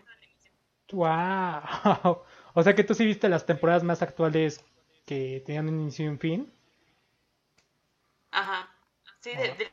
Wow. 0.91 2.23
O 2.55 2.63
sea 2.63 2.75
que 2.75 2.83
tú 2.83 2.93
sí 2.93 3.05
viste 3.05 3.29
las 3.29 3.45
temporadas 3.45 3.83
más 3.83 4.01
actuales 4.01 4.65
que 5.05 5.41
tenían 5.45 5.69
un 5.69 5.79
inicio 5.79 6.05
y 6.05 6.07
un 6.09 6.19
fin. 6.19 6.53
Ajá. 8.31 8.69
Sí, 9.21 9.33
de, 9.33 9.55
de, 9.55 9.71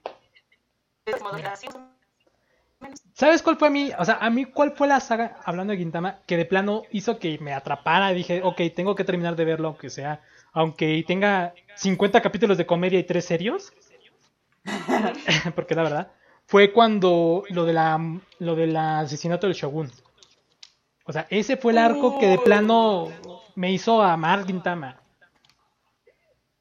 ¿Sabes 3.14 3.42
cuál 3.42 3.56
fue 3.56 3.68
a 3.68 3.70
mí? 3.70 3.90
O 3.98 4.04
sea, 4.04 4.18
a 4.20 4.28
mí 4.30 4.44
cuál 4.44 4.72
fue 4.72 4.86
la 4.86 5.00
saga, 5.00 5.38
hablando 5.44 5.72
de 5.72 5.78
Gintama, 5.78 6.18
que 6.26 6.36
de 6.36 6.44
plano 6.44 6.82
hizo 6.90 7.18
que 7.18 7.38
me 7.38 7.54
atrapara. 7.54 8.10
Dije, 8.10 8.42
ok, 8.42 8.60
tengo 8.74 8.94
que 8.94 9.04
terminar 9.04 9.36
de 9.36 9.44
verlo, 9.44 9.68
aunque 9.68 9.90
sea, 9.90 10.20
aunque 10.52 11.02
tenga 11.06 11.54
50 11.76 12.20
capítulos 12.20 12.58
de 12.58 12.66
comedia 12.66 12.98
y 12.98 13.04
3 13.04 13.24
serios. 13.24 13.72
Porque 15.54 15.74
la 15.74 15.82
verdad, 15.82 16.12
fue 16.46 16.72
cuando 16.72 17.44
lo 17.48 17.64
de 17.64 17.72
la 17.72 18.20
lo 18.38 18.54
del 18.54 18.76
asesinato 18.76 19.46
del 19.46 19.56
Shogun. 19.56 19.90
O 21.04 21.12
sea, 21.12 21.26
ese 21.30 21.56
fue 21.56 21.72
el 21.72 21.78
arco 21.78 22.18
que 22.18 22.26
de 22.26 22.38
plano 22.38 23.08
me 23.54 23.72
hizo 23.72 24.02
amar 24.02 24.44
Gintama. 24.44 25.00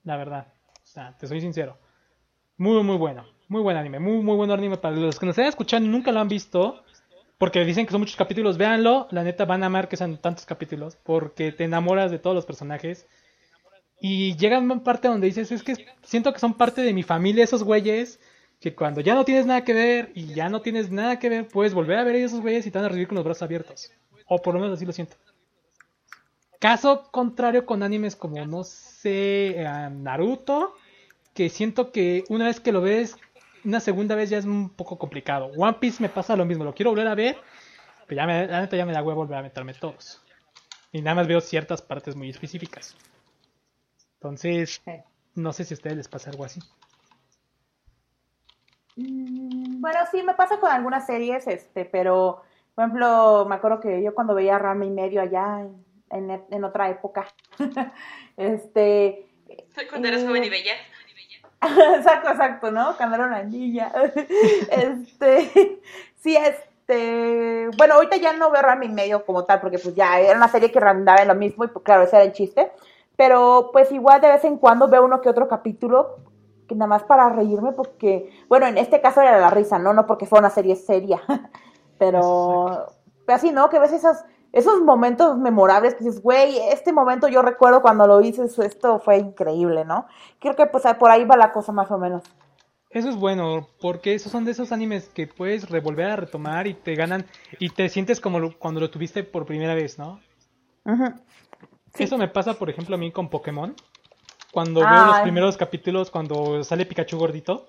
La 0.03 0.17
verdad. 0.17 0.47
O 0.83 0.87
sea, 0.87 1.17
te 1.17 1.27
soy 1.27 1.41
sincero. 1.41 1.77
Muy, 2.57 2.81
muy 2.83 2.95
bueno. 2.95 3.25
Muy 3.47 3.61
buen 3.61 3.77
anime. 3.77 3.99
Muy, 3.99 4.23
muy 4.23 4.35
buen 4.35 4.51
anime. 4.51 4.77
Para 4.77 4.95
los 4.95 5.19
que 5.19 5.25
nos 5.25 5.33
están 5.33 5.47
escuchando 5.47 5.87
y 5.87 5.91
nunca 5.91 6.11
lo 6.11 6.19
han 6.19 6.27
visto. 6.27 6.83
Porque 7.37 7.63
dicen 7.65 7.85
que 7.85 7.91
son 7.91 8.01
muchos 8.01 8.15
capítulos. 8.15 8.57
Véanlo. 8.57 9.07
La 9.11 9.23
neta 9.23 9.45
van 9.45 9.63
a 9.63 9.67
amar 9.67 9.87
que 9.87 9.97
sean 9.97 10.17
tantos 10.17 10.45
capítulos. 10.45 10.97
Porque 11.03 11.51
te 11.51 11.65
enamoras 11.65 12.11
de 12.11 12.19
todos 12.19 12.35
los 12.35 12.45
personajes. 12.45 13.07
Y 13.99 14.35
llega 14.37 14.59
una 14.59 14.83
parte 14.83 15.07
donde 15.07 15.27
dices, 15.27 15.51
es 15.51 15.63
que 15.63 15.85
siento 16.03 16.33
que 16.33 16.39
son 16.39 16.53
parte 16.53 16.81
de 16.81 16.93
mi 16.93 17.03
familia 17.03 17.43
esos 17.43 17.63
güeyes. 17.63 18.19
Que 18.59 18.73
cuando 18.73 19.01
ya 19.01 19.15
no 19.15 19.25
tienes 19.25 19.45
nada 19.45 19.63
que 19.63 19.73
ver 19.73 20.11
y 20.15 20.33
ya 20.33 20.49
no 20.49 20.61
tienes 20.61 20.89
nada 20.89 21.19
que 21.19 21.29
ver, 21.29 21.47
puedes 21.47 21.73
volver 21.73 21.99
a 21.99 22.03
ver 22.03 22.15
a 22.15 22.19
esos 22.19 22.41
güeyes 22.41 22.65
y 22.65 22.71
te 22.71 22.77
van 22.77 22.85
a 22.85 22.89
recibir 22.89 23.07
con 23.07 23.15
los 23.15 23.25
brazos 23.25 23.43
abiertos. 23.43 23.91
O 24.27 24.41
por 24.41 24.53
lo 24.53 24.59
menos 24.59 24.77
así 24.77 24.85
lo 24.85 24.91
siento. 24.91 25.17
Caso 26.59 27.09
contrario 27.11 27.65
con 27.65 27.83
animes 27.83 28.15
como, 28.15 28.43
no 28.45 28.63
sé, 28.63 29.61
eh, 29.61 29.89
Naruto, 29.91 30.73
que 31.33 31.49
siento 31.49 31.91
que 31.91 32.23
una 32.29 32.45
vez 32.45 32.59
que 32.59 32.71
lo 32.71 32.81
ves, 32.81 33.17
una 33.65 33.79
segunda 33.79 34.15
vez 34.15 34.29
ya 34.29 34.37
es 34.37 34.45
un 34.45 34.69
poco 34.69 34.97
complicado. 34.97 35.51
One 35.57 35.77
Piece 35.79 36.01
me 36.01 36.09
pasa 36.09 36.35
lo 36.35 36.45
mismo, 36.45 36.63
lo 36.63 36.73
quiero 36.73 36.91
volver 36.91 37.07
a 37.07 37.15
ver, 37.15 37.37
pero 38.07 38.21
ya 38.21 38.27
me, 38.27 38.47
la 38.47 38.61
neta 38.61 38.77
ya 38.77 38.85
me 38.85 38.93
da 38.93 39.03
huevo 39.03 39.21
volver 39.21 39.37
a 39.39 39.41
meterme 39.41 39.73
todos. 39.73 40.21
Y 40.91 41.01
nada 41.01 41.15
más 41.15 41.27
veo 41.27 41.41
ciertas 41.41 41.81
partes 41.81 42.15
muy 42.15 42.29
específicas. 42.29 42.95
Entonces, 44.15 44.81
no 45.33 45.51
sé 45.51 45.65
si 45.65 45.73
a 45.73 45.75
ustedes 45.75 45.97
les 45.97 46.07
pasa 46.07 46.29
algo 46.29 46.45
así. 46.45 46.61
Mm, 48.95 49.81
bueno, 49.81 49.99
sí, 50.09 50.23
me 50.23 50.35
pasa 50.35 50.59
con 50.59 50.71
algunas 50.71 51.05
series, 51.05 51.47
este, 51.47 51.85
pero, 51.85 52.43
por 52.75 52.85
ejemplo, 52.85 53.45
me 53.49 53.55
acuerdo 53.55 53.79
que 53.79 54.01
yo 54.01 54.13
cuando 54.15 54.35
veía 54.35 54.57
Rama 54.57 54.85
y 54.85 54.89
medio 54.89 55.21
allá 55.21 55.67
en, 56.11 56.63
otra 56.63 56.89
época, 56.89 57.27
este... 58.37 59.27
Cuando 59.89 60.07
eras 60.07 60.23
joven 60.23 60.43
y 60.43 60.49
bella. 60.49 60.73
exacto, 61.97 62.29
exacto, 62.29 62.71
¿no? 62.71 62.95
Era 62.99 63.25
una 63.25 63.43
niña. 63.43 63.91
este, 64.71 65.81
sí, 66.17 66.35
este, 66.37 67.69
bueno, 67.77 67.95
ahorita 67.95 68.17
ya 68.17 68.33
no 68.33 68.51
veo 68.51 68.61
Rama 68.61 68.85
y 68.85 68.89
medio 68.89 69.25
como 69.25 69.45
tal, 69.45 69.61
porque 69.61 69.79
pues 69.79 69.95
ya 69.95 70.19
era 70.19 70.37
una 70.37 70.47
serie 70.47 70.71
que 70.71 70.79
randaba 70.79 71.21
en 71.21 71.27
lo 71.27 71.35
mismo 71.35 71.63
y 71.63 71.67
pues 71.67 71.83
claro, 71.83 72.03
ese 72.03 72.15
era 72.15 72.25
el 72.25 72.33
chiste. 72.33 72.71
Pero 73.17 73.69
pues 73.71 73.91
igual 73.91 74.21
de 74.21 74.27
vez 74.27 74.43
en 74.43 74.57
cuando 74.57 74.87
veo 74.87 75.05
uno 75.05 75.21
que 75.21 75.29
otro 75.29 75.47
capítulo, 75.47 76.17
que 76.67 76.75
nada 76.75 76.87
más 76.87 77.03
para 77.03 77.29
reírme, 77.29 77.71
porque, 77.71 78.29
bueno, 78.49 78.67
en 78.67 78.77
este 78.77 79.01
caso 79.01 79.21
era 79.21 79.39
la 79.39 79.49
risa, 79.49 79.79
¿no? 79.79 79.93
No 79.93 80.05
porque 80.05 80.25
fue 80.25 80.39
una 80.39 80.49
serie 80.49 80.75
seria, 80.75 81.21
pero, 81.97 82.87
pero 83.25 83.35
así, 83.35 83.51
¿no? 83.51 83.69
Que 83.69 83.79
ves 83.79 83.93
esos, 83.93 84.17
esos 84.55 84.81
momentos 84.81 85.37
memorables 85.37 85.95
que 85.95 86.05
dices, 86.05 86.21
güey, 86.21 86.57
este 86.71 86.93
momento 86.93 87.27
yo 87.27 87.41
recuerdo 87.41 87.81
cuando 87.81 88.07
lo 88.07 88.21
hice, 88.21 88.45
esto 88.45 88.99
fue 88.99 89.17
increíble, 89.17 89.83
¿no? 89.83 90.07
Creo 90.39 90.55
que 90.55 90.65
pues 90.65 90.85
por 90.97 91.11
ahí 91.11 91.25
va 91.25 91.35
la 91.35 91.51
cosa 91.51 91.73
más 91.73 91.91
o 91.91 91.97
menos. 91.97 92.23
Eso 92.89 93.09
es 93.09 93.17
bueno, 93.17 93.67
porque 93.81 94.13
esos 94.13 94.31
son 94.31 94.45
de 94.45 94.51
esos 94.51 94.71
animes 94.71 95.09
que 95.09 95.27
puedes 95.27 95.69
revolver 95.69 96.09
a 96.09 96.15
retomar 96.15 96.67
y 96.67 96.73
te 96.73 96.95
ganan 96.95 97.25
y 97.59 97.67
te 97.71 97.89
sientes 97.89 98.21
como 98.21 98.57
cuando 98.57 98.79
lo 98.79 98.89
tuviste 98.89 99.25
por 99.25 99.45
primera 99.45 99.75
vez, 99.75 99.99
¿no? 99.99 100.21
Eso 101.93 102.17
me 102.17 102.29
pasa, 102.29 102.53
por 102.53 102.69
ejemplo, 102.69 102.95
a 102.95 102.97
mí 102.97 103.11
con 103.11 103.27
Pokémon. 103.29 103.75
Cuando 104.53 104.79
veo 104.79 105.05
los 105.05 105.19
primeros 105.19 105.57
capítulos, 105.57 106.09
cuando 106.09 106.63
sale 106.63 106.85
Pikachu 106.85 107.17
gordito. 107.17 107.65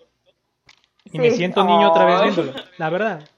Y 1.02 1.18
me 1.18 1.32
siento 1.32 1.64
niño 1.64 1.90
otra 1.90 2.04
vez 2.04 2.22
viéndolo, 2.22 2.52
la 2.78 2.90
verdad. 2.90 3.28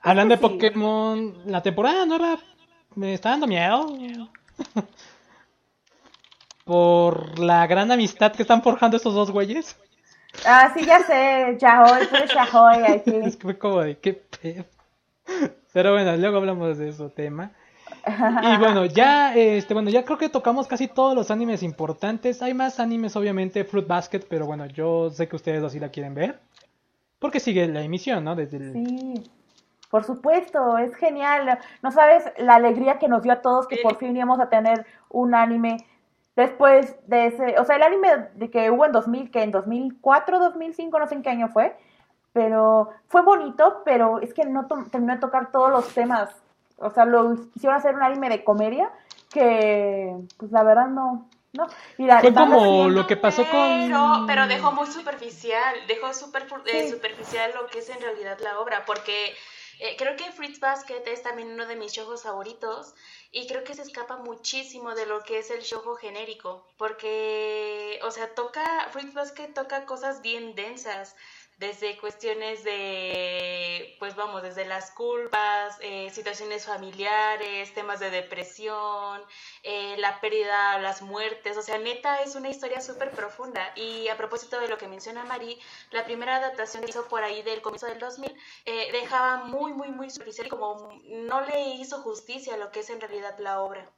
Hablando 0.00 0.36
de 0.36 0.40
Pokémon, 0.40 1.42
la 1.46 1.62
temporada 1.62 2.06
nueva 2.06 2.38
me 2.96 3.14
está 3.14 3.30
dando 3.30 3.46
miedo. 3.46 3.86
Por 6.64 7.38
la 7.38 7.66
gran 7.66 7.90
amistad 7.90 8.32
que 8.32 8.42
están 8.42 8.62
forjando 8.62 8.96
estos 8.96 9.14
dos 9.14 9.30
güeyes. 9.30 9.76
Ah, 10.46 10.72
sí, 10.74 10.84
ya 10.84 11.00
sé, 11.00 11.58
Yahoy, 11.60 12.06
tú 12.06 12.16
eres 12.16 12.32
Yahoy 12.32 12.84
aquí. 12.84 13.10
Es 13.24 13.36
que 13.36 13.42
fue 13.42 13.58
como 13.58 13.80
de 13.80 13.98
qué 13.98 14.14
pedo. 14.14 14.64
Pero 15.72 15.92
bueno, 15.92 16.16
luego 16.16 16.38
hablamos 16.38 16.78
de 16.78 16.88
eso 16.88 17.10
tema. 17.10 17.52
Y 18.06 18.56
bueno, 18.58 18.84
ya 18.86 19.34
este 19.34 19.74
bueno, 19.74 19.90
ya 19.90 20.04
creo 20.04 20.18
que 20.18 20.28
tocamos 20.28 20.66
casi 20.66 20.88
todos 20.88 21.14
los 21.14 21.30
animes 21.30 21.62
importantes. 21.62 22.42
Hay 22.42 22.54
más 22.54 22.80
animes 22.80 23.14
obviamente, 23.16 23.64
Fruit 23.64 23.86
Basket, 23.86 24.20
pero 24.28 24.46
bueno, 24.46 24.66
yo 24.66 25.10
sé 25.10 25.28
que 25.28 25.36
ustedes 25.36 25.62
así 25.62 25.78
la 25.78 25.90
quieren 25.90 26.14
ver. 26.14 26.40
Porque 27.18 27.38
sigue 27.38 27.66
la 27.68 27.82
emisión, 27.82 28.24
¿no? 28.24 28.34
Desde 28.34 28.56
el... 28.56 28.72
Sí. 28.72 29.30
Por 29.92 30.04
supuesto, 30.04 30.78
es 30.78 30.96
genial. 30.96 31.58
No 31.82 31.92
sabes 31.92 32.32
la 32.38 32.54
alegría 32.54 32.98
que 32.98 33.08
nos 33.08 33.22
dio 33.22 33.34
a 33.34 33.42
todos 33.42 33.68
que 33.68 33.76
por 33.76 33.98
fin 33.98 34.16
íbamos 34.16 34.40
a 34.40 34.48
tener 34.48 34.86
un 35.10 35.34
anime 35.36 35.76
después 36.34 36.96
de 37.06 37.26
ese, 37.26 37.58
o 37.60 37.64
sea, 37.64 37.76
el 37.76 37.82
anime 37.82 38.28
de 38.34 38.50
que 38.50 38.70
hubo 38.70 38.86
en 38.86 38.92
2000, 38.92 39.30
que 39.30 39.42
en 39.42 39.50
2004, 39.50 40.38
2005, 40.38 40.98
no 40.98 41.06
sé 41.06 41.14
en 41.14 41.22
qué 41.22 41.28
año 41.28 41.48
fue, 41.48 41.76
pero 42.32 42.88
fue 43.08 43.20
bonito, 43.20 43.82
pero 43.84 44.18
es 44.20 44.32
que 44.32 44.46
no 44.46 44.66
terminó 44.90 45.12
de 45.12 45.20
tocar 45.20 45.52
todos 45.52 45.70
los 45.70 45.92
temas 45.92 46.42
o 46.82 46.90
sea, 46.90 47.04
lo 47.04 47.34
hicieron 47.54 47.78
hacer 47.78 47.94
un 47.94 48.02
anime 48.02 48.28
de 48.28 48.42
comedia 48.42 48.90
que, 49.32 50.14
pues 50.36 50.50
la 50.50 50.64
verdad 50.64 50.88
no, 50.88 51.28
no. 51.52 51.68
Fue 51.96 52.34
como 52.34 52.88
lo 52.88 53.06
que 53.06 53.16
pasó 53.16 53.44
con... 53.48 54.26
Pero 54.26 54.46
dejó 54.48 54.72
muy 54.72 54.86
superficial, 54.88 55.76
dejó 55.86 56.12
super, 56.12 56.46
eh, 56.66 56.90
superficial 56.90 57.52
lo 57.54 57.68
que 57.68 57.78
es 57.78 57.88
en 57.88 58.00
realidad 58.00 58.36
la 58.42 58.58
obra, 58.58 58.82
porque 58.84 59.34
eh, 59.84 59.96
creo 59.98 60.14
que 60.16 60.30
Fritz 60.30 60.60
Basket 60.60 61.02
es 61.06 61.22
también 61.22 61.50
uno 61.52 61.66
de 61.66 61.74
mis 61.74 61.92
shows 61.92 62.22
favoritos 62.22 62.94
y 63.32 63.48
creo 63.48 63.64
que 63.64 63.74
se 63.74 63.82
escapa 63.82 64.16
muchísimo 64.16 64.94
de 64.94 65.06
lo 65.06 65.24
que 65.24 65.38
es 65.40 65.50
el 65.50 65.62
show 65.62 65.82
genérico, 65.96 66.72
porque, 66.78 67.98
o 68.04 68.12
sea, 68.12 68.32
toca, 68.34 68.88
Fritz 68.92 69.12
Basket 69.12 69.48
toca 69.52 69.84
cosas 69.84 70.22
bien 70.22 70.54
densas 70.54 71.16
desde 71.62 71.96
cuestiones 71.96 72.64
de, 72.64 73.94
pues 74.00 74.16
vamos, 74.16 74.42
desde 74.42 74.64
las 74.64 74.90
culpas, 74.90 75.78
eh, 75.80 76.10
situaciones 76.10 76.66
familiares, 76.66 77.72
temas 77.72 78.00
de 78.00 78.10
depresión, 78.10 79.22
eh, 79.62 79.94
la 79.98 80.20
pérdida, 80.20 80.80
las 80.80 81.02
muertes, 81.02 81.56
o 81.56 81.62
sea, 81.62 81.78
neta 81.78 82.20
es 82.22 82.34
una 82.34 82.50
historia 82.50 82.80
súper 82.80 83.12
profunda. 83.12 83.72
Y 83.76 84.08
a 84.08 84.16
propósito 84.16 84.58
de 84.58 84.66
lo 84.66 84.76
que 84.76 84.88
menciona 84.88 85.24
Mari, 85.24 85.56
la 85.92 86.04
primera 86.04 86.36
adaptación 86.36 86.82
que 86.82 86.90
hizo 86.90 87.06
por 87.06 87.22
ahí 87.22 87.42
del 87.42 87.62
comienzo 87.62 87.86
del 87.86 88.00
2000 88.00 88.36
eh, 88.64 88.90
dejaba 88.90 89.44
muy, 89.44 89.72
muy, 89.72 89.88
muy 89.88 90.10
superficial 90.10 90.48
y 90.48 90.50
como 90.50 91.00
no 91.06 91.42
le 91.42 91.60
hizo 91.76 92.02
justicia 92.02 92.54
a 92.54 92.56
lo 92.56 92.72
que 92.72 92.80
es 92.80 92.90
en 92.90 93.00
realidad 93.00 93.38
la 93.38 93.60
obra. 93.60 93.88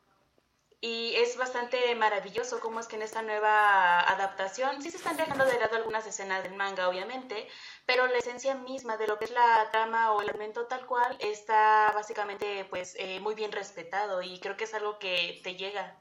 Y 0.87 1.15
es 1.17 1.39
bastante 1.39 1.95
maravilloso 1.95 2.61
cómo 2.61 2.79
es 2.79 2.87
que 2.87 2.97
en 2.97 3.01
esta 3.01 3.23
nueva 3.23 4.01
adaptación 4.01 4.83
sí 4.83 4.91
se 4.91 4.99
están 4.99 5.17
dejando 5.17 5.47
de 5.47 5.59
lado 5.59 5.77
algunas 5.77 6.07
escenas 6.07 6.43
del 6.43 6.57
manga, 6.57 6.91
obviamente, 6.91 7.49
pero 7.87 8.07
la 8.07 8.19
esencia 8.19 8.55
misma 8.55 8.99
de 8.99 9.07
lo 9.07 9.19
que 9.19 9.25
es 9.25 9.31
la 9.31 9.71
trama 9.73 10.13
o 10.13 10.21
el 10.21 10.29
elemento 10.29 10.67
tal 10.67 10.85
cual 10.85 11.17
está 11.21 11.91
básicamente 11.95 12.67
pues 12.69 12.97
eh, 12.99 13.19
muy 13.21 13.35
bien 13.35 13.51
respetado 13.51 14.21
y 14.21 14.39
creo 14.41 14.59
que 14.59 14.65
es 14.65 14.75
algo 14.75 14.99
que 14.99 15.41
te 15.43 15.55
llega 15.55 15.97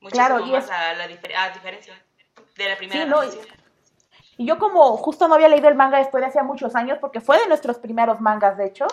muchísimo 0.00 0.28
claro, 0.28 0.46
y 0.46 0.50
más 0.50 0.70
a 0.70 0.94
la 0.94 1.06
diferencia 1.06 2.02
de 2.56 2.68
la 2.70 2.76
primera 2.78 3.22
sí, 3.30 3.38
y 4.38 4.46
yo 4.46 4.56
como 4.56 4.96
justo 4.96 5.28
no 5.28 5.34
había 5.34 5.48
leído 5.48 5.68
el 5.68 5.74
manga 5.74 5.98
después 5.98 6.22
de 6.22 6.28
hace 6.28 6.42
muchos 6.42 6.74
años, 6.74 6.96
porque 7.02 7.20
fue 7.20 7.38
de 7.38 7.46
nuestros 7.48 7.76
primeros 7.76 8.18
mangas, 8.18 8.56
de 8.56 8.64
hecho, 8.64 8.86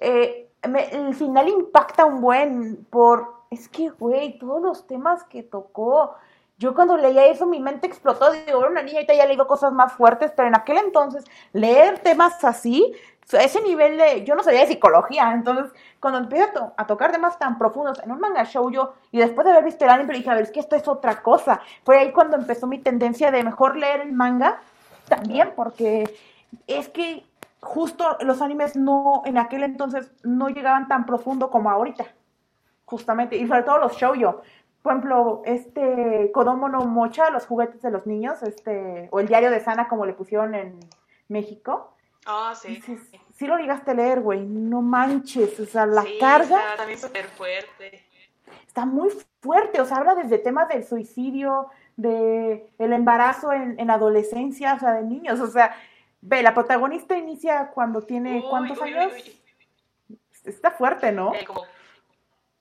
eh, 0.00 0.50
el 0.64 1.14
final 1.14 1.48
impacta 1.48 2.04
un 2.06 2.20
buen 2.20 2.84
por 2.86 3.39
es 3.50 3.68
que, 3.68 3.88
güey, 3.88 4.38
todos 4.38 4.62
los 4.62 4.86
temas 4.86 5.24
que 5.24 5.42
tocó, 5.42 6.14
yo 6.56 6.72
cuando 6.72 6.96
leía 6.96 7.26
eso 7.26 7.46
mi 7.46 7.58
mente 7.58 7.88
explotó, 7.88 8.30
digo, 8.30 8.60
era 8.60 8.70
una 8.70 8.82
niña, 8.82 8.98
ahorita 8.98 9.14
ya 9.14 9.26
leído 9.26 9.48
cosas 9.48 9.72
más 9.72 9.92
fuertes, 9.92 10.32
pero 10.36 10.46
en 10.46 10.54
aquel 10.54 10.78
entonces 10.78 11.24
leer 11.52 11.98
temas 11.98 12.44
así, 12.44 12.94
ese 13.32 13.60
nivel 13.62 13.96
de, 13.96 14.24
yo 14.24 14.36
no 14.36 14.44
sabía 14.44 14.60
de 14.60 14.68
psicología, 14.68 15.32
entonces 15.32 15.72
cuando 15.98 16.20
empiezo 16.20 16.72
a, 16.76 16.86
tocar 16.86 17.10
temas 17.10 17.40
tan 17.40 17.58
profundos 17.58 18.00
en 18.04 18.12
un 18.12 18.20
manga 18.20 18.44
show 18.44 18.70
yo, 18.70 18.94
y 19.10 19.18
después 19.18 19.44
de 19.44 19.50
haber 19.50 19.64
visto 19.64 19.84
el 19.84 19.90
anime, 19.90 20.14
dije, 20.14 20.30
a 20.30 20.34
ver, 20.34 20.44
es 20.44 20.52
que 20.52 20.60
esto 20.60 20.76
es 20.76 20.86
otra 20.86 21.20
cosa, 21.20 21.60
fue 21.84 21.98
ahí 21.98 22.12
cuando 22.12 22.36
empezó 22.36 22.68
mi 22.68 22.78
tendencia 22.78 23.32
de 23.32 23.42
mejor 23.42 23.76
leer 23.76 24.02
el 24.02 24.12
manga, 24.12 24.60
también 25.08 25.54
porque 25.56 26.04
es 26.68 26.88
que 26.88 27.26
justo 27.60 28.16
los 28.20 28.42
animes 28.42 28.76
no, 28.76 29.22
en 29.24 29.38
aquel 29.38 29.64
entonces 29.64 30.12
no 30.22 30.50
llegaban 30.50 30.86
tan 30.86 31.04
profundo 31.04 31.50
como 31.50 31.68
ahorita 31.68 32.06
justamente, 32.90 33.36
y 33.36 33.46
sobre 33.46 33.62
todo 33.62 33.78
los 33.78 33.96
shoujo. 33.96 34.42
Por 34.82 34.92
ejemplo, 34.92 35.42
este 35.44 36.30
Kodomo 36.32 36.68
no 36.68 36.80
Mocha, 36.80 37.30
los 37.30 37.46
juguetes 37.46 37.80
de 37.82 37.90
los 37.90 38.06
niños, 38.06 38.42
este, 38.42 39.08
o 39.12 39.20
el 39.20 39.28
diario 39.28 39.50
de 39.50 39.60
Sana, 39.60 39.88
como 39.88 40.04
le 40.04 40.14
pusieron 40.14 40.54
en 40.54 40.80
México. 41.28 41.94
Ah, 42.26 42.54
sí. 42.60 42.82
sí. 43.34 43.46
lo 43.46 43.56
llegaste 43.56 43.92
a 43.92 43.94
leer, 43.94 44.20
güey, 44.20 44.40
no 44.40 44.82
manches, 44.82 45.58
o 45.60 45.66
sea, 45.66 45.86
la 45.86 46.04
carga. 46.18 46.58
Está 46.58 46.76
también 46.76 46.98
súper 46.98 47.26
fuerte. 47.26 48.04
Está 48.66 48.84
muy 48.84 49.10
fuerte, 49.40 49.80
o 49.80 49.84
sea, 49.84 49.98
habla 49.98 50.14
desde 50.14 50.38
temas 50.38 50.68
del 50.68 50.84
suicidio, 50.84 51.68
de 51.96 52.68
el 52.78 52.92
embarazo 52.92 53.52
en, 53.52 53.78
en 53.78 53.90
adolescencia, 53.90 54.74
o 54.74 54.78
sea, 54.78 54.92
de 54.92 55.02
niños, 55.02 55.40
o 55.40 55.46
sea, 55.46 55.74
ve, 56.20 56.42
la 56.42 56.54
protagonista 56.54 57.16
inicia 57.16 57.68
cuando 57.68 58.02
tiene, 58.02 58.44
¿cuántos 58.48 58.80
años? 58.82 59.12
Está 60.44 60.70
fuerte, 60.70 61.12
¿no? 61.12 61.34
Eh, 61.34 61.44
como 61.46 61.64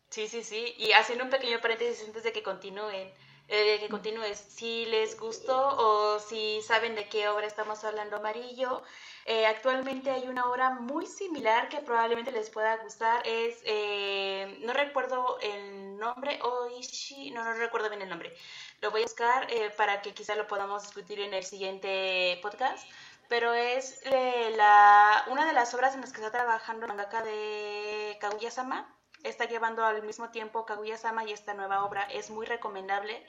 Sí, 0.09 0.27
sí, 0.27 0.43
sí. 0.43 0.73
Y 0.77 0.91
haciendo 0.93 1.23
un 1.25 1.29
pequeño 1.29 1.59
paréntesis 1.61 2.05
antes 2.05 2.23
de 2.23 2.31
que 2.33 2.43
continúen, 2.43 3.11
eh, 3.47 3.77
que 3.79 3.89
continúes, 3.89 4.39
si 4.39 4.85
les 4.85 5.19
gustó 5.19 5.57
o 5.77 6.19
si 6.19 6.61
saben 6.63 6.95
de 6.95 7.07
qué 7.09 7.27
obra 7.29 7.45
estamos 7.47 7.83
hablando 7.83 8.17
amarillo, 8.17 8.83
eh, 9.25 9.45
actualmente 9.45 10.09
hay 10.11 10.27
una 10.27 10.49
obra 10.49 10.71
muy 10.71 11.05
similar 11.05 11.69
que 11.69 11.79
probablemente 11.79 12.31
les 12.31 12.49
pueda 12.49 12.77
gustar. 12.77 13.21
Es, 13.25 13.59
eh, 13.65 14.57
no 14.61 14.73
recuerdo 14.73 15.37
el 15.41 15.97
nombre, 15.97 16.39
Oishi, 16.41 17.31
no, 17.31 17.43
no 17.43 17.53
recuerdo 17.53 17.89
bien 17.89 18.01
el 18.01 18.09
nombre. 18.09 18.35
Lo 18.81 18.91
voy 18.91 19.01
a 19.01 19.05
buscar 19.05 19.47
para 19.77 20.01
que 20.01 20.13
quizá 20.13 20.35
lo 20.35 20.47
podamos 20.47 20.83
discutir 20.83 21.19
en 21.19 21.33
el 21.33 21.43
siguiente 21.43 22.39
podcast. 22.41 22.87
Pero 23.27 23.53
es 23.53 24.01
la, 24.57 25.25
una 25.27 25.45
de 25.45 25.53
las 25.53 25.73
obras 25.75 25.93
en 25.93 26.01
las 26.01 26.11
que 26.11 26.17
está 26.17 26.31
trabajando 26.31 26.85
el 26.85 26.89
mangaka 26.89 27.21
de 27.21 28.17
Kaguya-sama 28.19 28.98
está 29.23 29.45
llevando 29.45 29.85
al 29.85 30.03
mismo 30.03 30.29
tiempo 30.29 30.65
Kaguya-sama 30.65 31.23
y 31.25 31.31
esta 31.31 31.53
nueva 31.53 31.85
obra. 31.85 32.03
Es 32.03 32.29
muy 32.29 32.45
recomendable. 32.45 33.25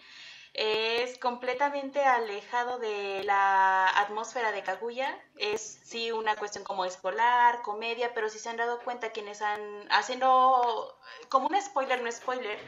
es 0.52 1.16
completamente 1.18 2.04
alejado 2.04 2.78
de 2.78 3.22
la 3.24 3.88
atmósfera 3.88 4.52
de 4.52 4.62
Kaguya. 4.62 5.16
Es 5.36 5.80
sí 5.84 6.10
una 6.12 6.36
cuestión 6.36 6.64
como 6.64 6.84
escolar, 6.84 7.62
comedia, 7.62 8.12
pero 8.14 8.28
si 8.28 8.38
se 8.38 8.48
han 8.48 8.56
dado 8.56 8.80
cuenta 8.80 9.10
quienes 9.12 9.42
han, 9.42 9.60
haciendo 9.90 10.98
como 11.28 11.46
un 11.46 11.60
spoiler, 11.62 12.02
no 12.02 12.10
spoiler, 12.10 12.58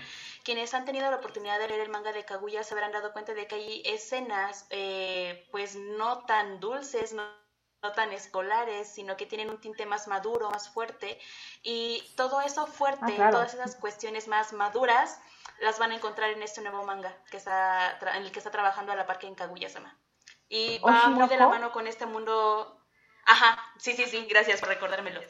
quienes 0.45 0.75
han 0.75 0.85
tenido 0.85 1.11
la 1.11 1.17
oportunidad 1.17 1.59
de 1.59 1.69
leer 1.69 1.81
el 1.81 1.91
manga 1.91 2.13
de 2.13 2.25
Kaguya 2.25 2.65
se 2.65 2.75
habrán 2.75 2.93
dado 2.93 3.13
cuenta 3.13 3.35
de 3.35 3.47
que 3.47 3.55
hay 3.57 3.83
escenas 3.85 4.67
eh, 4.71 5.47
pues 5.51 5.77
no 5.77 6.25
tan 6.25 6.61
dulces, 6.61 7.13
no 7.13 7.42
no 7.83 7.93
tan 7.93 8.13
escolares, 8.13 8.89
sino 8.89 9.17
que 9.17 9.27
tienen 9.27 9.51
un 9.51 9.61
tinte 9.61 9.87
más 9.87 10.07
maduro, 10.07 10.51
más 10.51 10.69
fuerte. 10.69 11.19
Y 11.63 12.03
todo 12.17 12.41
eso 12.41 12.67
fuerte, 12.67 13.17
ah, 13.21 13.31
todas 13.31 13.55
esas 13.55 13.75
cuestiones 13.75 14.29
más 14.29 14.53
maduras, 14.53 15.19
las 15.61 15.79
van 15.79 15.91
a 15.91 15.97
encontrar 15.97 16.31
en 16.31 16.43
este 16.43 16.61
nuevo 16.61 16.85
manga 16.85 17.15
que 17.31 17.37
está 17.37 17.99
en 18.17 18.23
el 18.23 18.33
que 18.33 18.39
está 18.39 18.51
trabajando 18.51 18.93
a 18.93 18.97
la 18.97 19.07
par 19.07 19.19
que 19.19 19.27
en 19.27 19.35
Kaguya-sama. 19.35 19.97
Y 20.49 20.79
va 20.79 21.09
muy 21.09 21.29
de 21.29 21.37
la 21.37 21.49
mano 21.49 21.73
con 21.73 21.87
este 21.87 22.07
mundo. 22.07 22.79
Ajá, 23.25 23.59
sí, 23.79 23.95
sí, 23.95 24.05
sí, 24.07 24.27
gracias 24.29 24.61
por 24.61 24.69
recordármelo. 24.69 25.21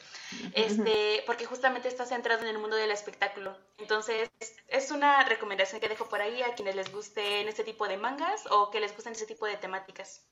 Este, 0.53 1.23
porque 1.25 1.45
justamente 1.45 1.87
está 1.87 2.05
centrado 2.05 2.41
en 2.41 2.49
el 2.49 2.57
mundo 2.57 2.75
del 2.75 2.91
espectáculo. 2.91 3.55
Entonces, 3.77 4.29
es 4.67 4.91
una 4.91 5.23
recomendación 5.23 5.79
que 5.79 5.89
dejo 5.89 6.09
por 6.09 6.19
ahí 6.19 6.41
a 6.41 6.55
quienes 6.55 6.75
les 6.75 6.91
gusten 6.91 7.47
este 7.47 7.63
tipo 7.63 7.87
de 7.87 7.97
mangas 7.97 8.45
o 8.49 8.69
que 8.71 8.79
les 8.79 8.93
gusten 8.95 9.13
este 9.13 9.27
tipo 9.27 9.45
de 9.45 9.57
temáticas. 9.57 10.25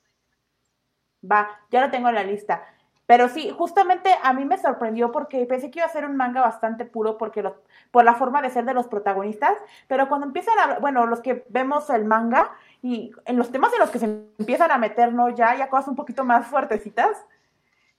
Va, 1.30 1.60
ya 1.70 1.82
lo 1.82 1.92
tengo 1.92 2.10
en 2.10 2.16
la 2.16 2.24
lista. 2.24 2.64
Pero 3.12 3.28
sí, 3.28 3.54
justamente 3.58 4.10
a 4.24 4.32
mí 4.32 4.46
me 4.46 4.58
sorprendió 4.58 5.12
porque 5.12 5.46
pensé 5.46 5.70
que 5.70 5.80
iba 5.80 5.86
a 5.86 5.90
ser 5.90 6.06
un 6.06 6.16
manga 6.16 6.40
bastante 6.40 6.86
puro 6.86 7.18
porque 7.18 7.44
por 7.92 8.06
la 8.06 8.14
forma 8.14 8.42
de 8.42 8.50
ser 8.50 8.64
de 8.64 8.74
los 8.74 8.88
protagonistas, 8.88 9.58
pero 9.90 10.08
cuando 10.08 10.28
empiezan 10.28 10.58
a, 10.58 10.80
bueno, 10.80 11.06
los 11.06 11.20
que 11.20 11.44
vemos 11.50 11.90
el 11.90 12.06
manga 12.06 12.52
y 12.82 13.12
en 13.26 13.36
los 13.36 13.52
temas 13.52 13.74
en 13.74 13.80
los 13.80 13.90
que 13.90 14.00
se 14.00 14.06
empiezan 14.06 14.72
a 14.72 14.78
meter, 14.78 15.14
¿no? 15.14 15.28
Ya, 15.28 15.56
ya 15.58 15.70
cosas 15.70 15.90
un 15.90 15.98
poquito 15.98 16.24
más 16.24 16.48
fuertecitas. 16.48 17.26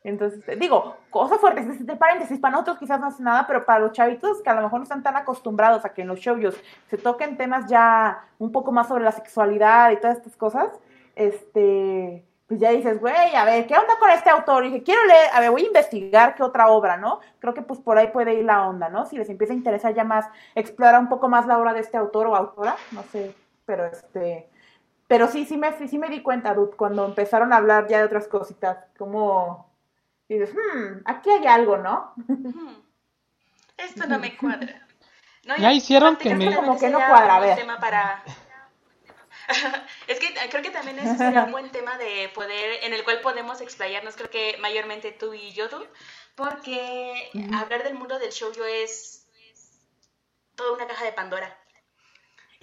Entonces, 0.03 0.59
digo, 0.59 0.97
cosas 1.11 1.39
fuertes, 1.39 1.87
de 1.87 1.97
paréntesis, 1.97 2.41
para 2.41 2.53
nosotros 2.53 2.79
quizás 2.79 2.99
no 2.99 3.09
hace 3.09 3.23
nada, 3.23 3.47
pero 3.47 3.67
para 3.67 3.81
los 3.81 3.93
chavitos 3.93 4.43
que 4.43 4.49
a 4.49 4.55
lo 4.55 4.63
mejor 4.63 4.79
no 4.79 4.85
están 4.85 5.03
tan 5.03 5.17
acostumbrados 5.17 5.85
a 5.85 5.91
que 5.91 6.01
en 6.01 6.09
los 6.09 6.21
shows 6.21 6.57
se 6.89 6.97
toquen 6.97 7.37
temas 7.37 7.67
ya 7.67 8.25
un 8.39 8.51
poco 8.51 8.73
más 8.73 8.89
sobre 8.89 9.05
la 9.05 9.13
sexualidad 9.13 9.91
y 9.91 10.01
todas 10.01 10.17
estas 10.17 10.37
cosas, 10.37 10.71
este, 11.15 12.25
pues 12.53 12.61
ya 12.61 12.71
dices, 12.71 13.01
güey, 13.01 13.35
a 13.35 13.47
ver, 13.47 13.67
¿qué 13.67 13.75
onda 13.75 13.99
con 13.99 14.11
este 14.11 14.29
autor? 14.29 14.67
Y 14.67 14.69
dije, 14.69 14.83
quiero 14.83 15.03
leer, 15.07 15.31
a 15.33 15.41
ver, 15.41 15.51
voy 15.51 15.63
a 15.63 15.69
investigar 15.69 16.35
qué 16.35 16.43
otra 16.43 16.69
obra, 16.69 16.99
¿no? 16.99 17.21
Creo 17.39 17.55
que 17.55 17.63
pues 17.63 17.81
por 17.81 17.97
ahí 17.97 18.09
puede 18.09 18.35
ir 18.35 18.45
la 18.45 18.69
onda, 18.69 18.91
¿no? 18.91 19.07
Si 19.07 19.17
les 19.17 19.31
empieza 19.31 19.55
a 19.55 19.57
interesar 19.57 19.95
ya 19.95 20.05
más, 20.05 20.27
explorar 20.55 21.01
un 21.01 21.09
poco 21.09 21.31
más 21.31 21.47
la 21.47 21.59
obra 21.59 21.73
de 21.73 21.81
este 21.81 21.97
autor 21.97 22.27
o 22.27 22.37
autora, 22.37 22.77
no 22.91 23.03
sé, 23.05 23.35
pero 23.65 23.87
este, 23.87 24.51
pero 25.09 25.29
sí, 25.29 25.47
sí 25.47 25.57
me, 25.57 25.73
sí 25.89 25.97
me 25.97 26.11
di 26.11 26.21
cuenta, 26.21 26.53
Dud, 26.53 26.75
cuando 26.77 27.07
empezaron 27.07 27.55
a 27.55 27.57
hablar 27.57 27.89
ya 27.89 28.01
de 28.01 28.05
otras 28.05 28.29
cositas, 28.29 28.77
como, 28.99 29.73
dices, 30.29 30.53
hmm, 30.53 31.01
aquí 31.07 31.31
hay 31.31 31.47
algo, 31.47 31.79
¿no? 31.79 32.13
Esto 33.79 34.07
no 34.07 34.19
me 34.19 34.37
cuadra. 34.37 34.87
ya 35.59 35.73
hicieron 35.73 36.17
que 36.17 36.35
me... 36.35 36.55
Como 36.55 36.79
que 36.79 36.91
no 36.91 36.99
cuadra, 36.99 37.37
a 37.37 37.41
ver. 37.41 37.57
Tema 37.57 37.81
para 37.81 38.23
es 40.07 40.19
que 40.19 40.35
creo 40.51 40.63
que 40.63 40.71
también 40.71 40.99
sería 41.19 41.45
un 41.45 41.53
buen 41.53 41.71
tema 41.71 41.99
de 41.99 42.31
poder, 42.35 42.85
en 42.85 42.93
el 42.93 43.05
cual 43.05 43.21
podemos 43.21 43.61
explayarnos, 43.61 44.17
creo 44.17 44.31
que 44.31 44.57
mayormente 44.61 45.13
tú 45.13 45.35
y 45.35 45.53
yo, 45.53 45.69
tú, 45.69 45.85
porque 46.35 47.31
hablar 47.55 47.83
del 47.85 47.95
mundo 47.95 48.19
del 48.19 48.33
show 48.33 48.53
yo 48.53 48.65
es 48.65 49.27
toda 50.55 50.73
una 50.73 50.87
caja 50.87 51.05
de 51.05 51.13
Pandora. 51.13 51.59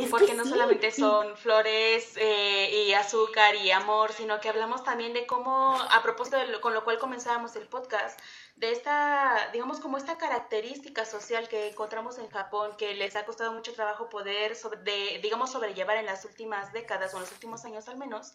porque 0.10 0.34
no 0.34 0.46
solamente 0.46 0.92
son 0.92 1.36
flores 1.36 2.14
eh, 2.16 2.86
y 2.88 2.94
azúcar 2.94 3.56
y 3.56 3.72
amor, 3.72 4.14
sino 4.14 4.40
que 4.40 4.50
hablamos 4.50 4.84
también 4.84 5.14
de 5.14 5.26
cómo, 5.26 5.76
a 5.76 6.02
propósito 6.02 6.38
de 6.38 6.62
con 6.62 6.74
lo 6.74 6.84
cual 6.84 6.98
comenzábamos 7.00 7.56
el 7.58 7.68
podcast, 7.68 8.20
de 8.60 8.74
esta, 8.74 9.50
digamos, 9.54 9.80
como 9.80 9.98
esta 9.98 10.18
característica 10.18 11.06
social 11.06 11.48
que 11.48 11.70
encontramos 11.70 12.18
en 12.18 12.30
Japón, 12.30 12.76
que 12.78 12.94
les 12.94 13.16
ha 13.16 13.26
costado 13.26 13.54
mucho 13.54 13.74
trabajo 13.74 14.10
poder, 14.10 14.58
de, 14.84 15.20
digamos, 15.24 15.54
sobrellevar 15.54 15.96
en 15.96 16.06
las 16.06 16.26
últimas 16.26 16.74
décadas 16.74 17.14
o 17.14 17.18
en 17.18 17.24
los 17.24 17.32
últimos 17.32 17.64
años 17.64 17.88
al 17.88 17.98
menos, 17.98 18.34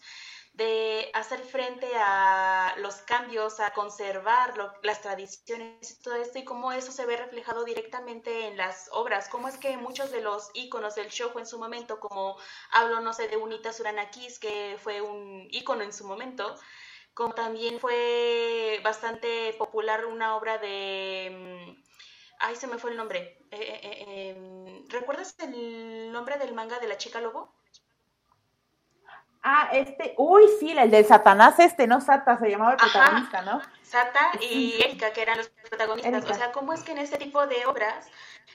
de 0.53 1.11
hacer 1.13 1.41
frente 1.41 1.91
a 1.95 2.73
los 2.79 2.95
cambios, 2.95 3.59
a 3.59 3.71
conservar 3.73 4.55
las 4.81 5.01
tradiciones 5.01 5.91
y 5.91 6.01
todo 6.01 6.15
esto, 6.15 6.39
y 6.39 6.43
cómo 6.43 6.71
eso 6.71 6.91
se 6.91 7.05
ve 7.05 7.17
reflejado 7.17 7.63
directamente 7.63 8.47
en 8.47 8.57
las 8.57 8.89
obras, 8.93 9.29
cómo 9.29 9.47
es 9.47 9.57
que 9.57 9.77
muchos 9.77 10.09
de 10.09 10.21
los 10.21 10.49
íconos 10.55 10.95
del 10.95 11.09
show 11.09 11.31
en 11.37 11.45
su 11.45 11.59
momento, 11.59 11.99
como 11.99 12.35
hablo, 12.71 12.99
no 12.99 13.13
sé, 13.13 13.27
de 13.27 13.37
Unita 13.37 13.71
Suranakis, 13.73 14.39
que 14.39 14.79
fue 14.81 15.01
un 15.01 15.47
ícono 15.51 15.83
en 15.83 15.93
su 15.93 16.07
momento, 16.07 16.55
como 17.15 17.33
también 17.33 17.79
fue 17.79 18.79
bastante 18.83 19.53
popular 19.57 20.05
una 20.05 20.35
obra 20.37 20.57
de... 20.59 21.31
Mm, 21.77 21.83
ay, 22.39 22.55
se 22.55 22.67
me 22.67 22.77
fue 22.77 22.91
el 22.91 22.97
nombre. 22.97 23.39
Eh, 23.51 23.57
eh, 23.59 23.79
eh, 23.83 24.29
em, 24.31 24.87
¿Recuerdas 24.89 25.35
el 25.39 26.11
nombre 26.11 26.37
del 26.37 26.53
manga 26.53 26.79
de 26.79 26.87
la 26.87 26.97
chica 26.97 27.21
lobo? 27.21 27.55
Ah, 29.47 29.69
este, 29.73 30.15
uy, 30.17 30.41
sí, 30.59 30.71
el 30.75 30.89
del 30.89 31.05
Satanás 31.05 31.59
este, 31.59 31.85
¿no? 31.85 32.01
Sata 32.01 32.35
se 32.39 32.49
llamaba 32.49 32.71
el 32.71 32.77
protagonista, 32.77 33.43
¿no? 33.43 33.61
Sata 33.83 34.31
y 34.41 34.73
Erika, 34.81 35.13
que 35.13 35.21
eran 35.21 35.37
los 35.37 35.49
protagonistas. 35.69 36.25
O 36.27 36.33
sea, 36.33 36.51
¿cómo 36.51 36.73
es 36.73 36.81
que 36.81 36.93
en 36.93 36.97
este 36.97 37.17
tipo 37.17 37.45
de 37.45 37.63
obras 37.67 38.07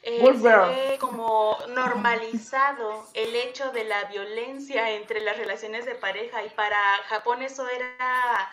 eh, 0.03 0.21
se 0.21 0.57
ve 0.57 0.99
como 0.99 1.57
normalizado 1.69 3.07
el 3.15 3.37
hecho 3.37 3.71
de 3.71 3.85
la 3.85 4.03
violencia 4.07 4.91
entre 4.91 5.21
las 5.21 5.37
relaciones 5.37 5.87
de 5.87 5.95
pareja 5.95 6.43
y 6.43 6.51
para 6.51 6.77
Japón 7.09 7.43
eso 7.43 7.69
era 7.69 8.51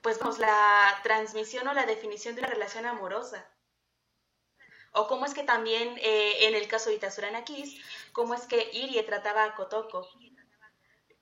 pues 0.00 0.18
vamos, 0.18 0.38
la 0.38 0.98
transmisión 1.02 1.68
o 1.68 1.74
la 1.74 1.84
definición 1.84 2.34
de 2.34 2.40
una 2.40 2.50
relación 2.50 2.86
amorosa. 2.86 3.46
O 4.92 5.06
cómo 5.06 5.26
es 5.26 5.34
que 5.34 5.42
también 5.42 5.98
eh, 5.98 6.46
en 6.46 6.54
el 6.54 6.66
caso 6.66 6.88
de 6.88 6.96
Itasurana 6.96 7.44
Kiss, 7.44 7.78
cómo 8.12 8.32
es 8.32 8.46
que 8.46 8.70
Irie 8.72 9.02
trataba 9.02 9.44
a 9.44 9.54
Kotoko. 9.54 10.08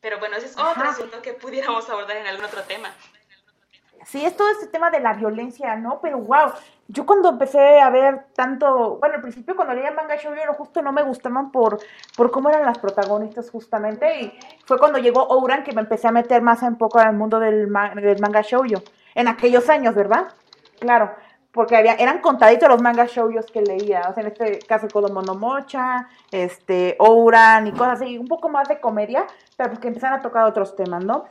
Pero 0.02 0.18
bueno, 0.18 0.36
ese 0.36 0.46
es 0.46 0.58
otro 0.58 0.82
asunto 0.82 1.22
que 1.22 1.32
pudiéramos 1.32 1.88
abordar 1.88 2.16
en 2.16 2.26
algún 2.26 2.44
otro 2.44 2.62
tema. 2.62 2.90
Sí, 4.04 4.24
es 4.24 4.36
todo 4.36 4.48
este 4.50 4.66
tema 4.66 4.90
de 4.90 4.98
la 4.98 5.12
violencia, 5.12 5.76
¿no? 5.76 6.00
Pero 6.02 6.18
wow, 6.18 6.52
yo 6.88 7.06
cuando 7.06 7.28
empecé 7.28 7.80
a 7.80 7.88
ver 7.88 8.26
tanto, 8.34 8.98
bueno, 8.98 9.14
al 9.14 9.22
principio 9.22 9.54
cuando 9.54 9.74
leía 9.74 9.92
manga 9.92 10.16
shoujo 10.16 10.54
justo 10.54 10.82
no 10.82 10.92
me 10.92 11.04
gustaban 11.04 11.52
por, 11.52 11.78
por 12.16 12.32
cómo 12.32 12.48
eran 12.48 12.66
las 12.66 12.78
protagonistas 12.78 13.48
justamente 13.48 14.20
y 14.20 14.38
fue 14.66 14.78
cuando 14.78 14.98
llegó 14.98 15.22
Ouran 15.22 15.62
que 15.62 15.72
me 15.72 15.82
empecé 15.82 16.08
a 16.08 16.12
meter 16.12 16.42
más 16.42 16.62
un 16.62 16.76
poco 16.76 16.98
al 16.98 17.14
mundo 17.14 17.38
del, 17.38 17.72
del 17.94 18.20
manga 18.20 18.42
shoujo, 18.42 18.82
en 19.14 19.28
aquellos 19.28 19.68
años, 19.68 19.94
¿verdad? 19.94 20.32
Claro, 20.80 21.14
porque 21.52 21.76
había, 21.76 21.94
eran 21.94 22.20
contaditos 22.20 22.68
los 22.68 22.80
manga 22.80 23.06
shoujos 23.06 23.46
que 23.46 23.60
leía, 23.60 24.06
o 24.08 24.14
sea, 24.14 24.22
en 24.22 24.28
este 24.28 24.58
caso 24.60 24.88
Kodomo 24.88 25.20
no 25.22 25.34
Mocha, 25.34 26.08
este, 26.30 26.96
Ouran 26.98 27.66
y 27.66 27.72
cosas 27.72 28.00
así, 28.00 28.16
un 28.16 28.26
poco 28.26 28.48
más 28.48 28.68
de 28.68 28.80
comedia, 28.80 29.26
pero 29.56 29.70
porque 29.70 29.88
empezaron 29.88 30.18
a 30.18 30.22
tocar 30.22 30.44
otros 30.44 30.74
temas, 30.74 31.04
¿no? 31.04 31.24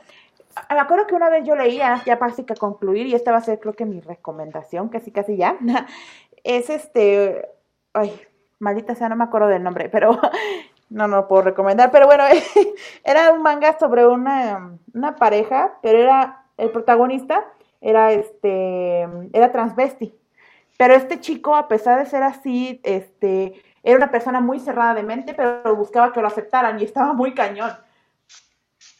me 0.70 0.78
acuerdo 0.78 1.06
que 1.06 1.14
una 1.14 1.30
vez 1.30 1.44
yo 1.46 1.56
leía, 1.56 2.02
ya 2.04 2.18
casi 2.18 2.44
que 2.44 2.54
concluir, 2.54 3.06
y 3.06 3.14
esta 3.14 3.32
va 3.32 3.38
a 3.38 3.42
ser 3.42 3.58
creo 3.58 3.72
que 3.72 3.86
mi 3.86 4.00
recomendación, 4.00 4.88
casi 4.88 5.10
casi 5.10 5.36
ya, 5.36 5.56
es 6.44 6.70
este, 6.70 7.48
ay, 7.92 8.20
maldita 8.58 8.94
sea, 8.94 9.08
no 9.08 9.16
me 9.16 9.24
acuerdo 9.24 9.48
del 9.48 9.62
nombre, 9.62 9.88
pero 9.88 10.20
no, 10.90 11.08
no 11.08 11.16
lo 11.16 11.28
puedo 11.28 11.42
recomendar, 11.42 11.90
pero 11.90 12.06
bueno, 12.06 12.24
era 13.04 13.32
un 13.32 13.42
manga 13.42 13.76
sobre 13.78 14.06
una, 14.06 14.76
una 14.94 15.16
pareja, 15.16 15.78
pero 15.82 15.98
era, 15.98 16.38
el 16.58 16.70
protagonista 16.70 17.44
era 17.82 18.12
este, 18.12 19.02
era 19.32 19.52
transvesti, 19.52 20.14
pero 20.78 20.94
este 20.94 21.20
chico, 21.20 21.54
a 21.54 21.68
pesar 21.68 21.98
de 21.98 22.06
ser 22.06 22.22
así, 22.22 22.80
este, 22.84 23.62
era 23.82 23.96
una 23.96 24.10
persona 24.10 24.40
muy 24.40 24.60
cerrada 24.60 24.94
de 24.94 25.02
mente, 25.02 25.34
pero 25.34 25.76
buscaba 25.76 26.12
que 26.12 26.20
lo 26.20 26.28
aceptaran 26.28 26.80
y 26.80 26.84
estaba 26.84 27.12
muy 27.12 27.34
cañón. 27.34 27.72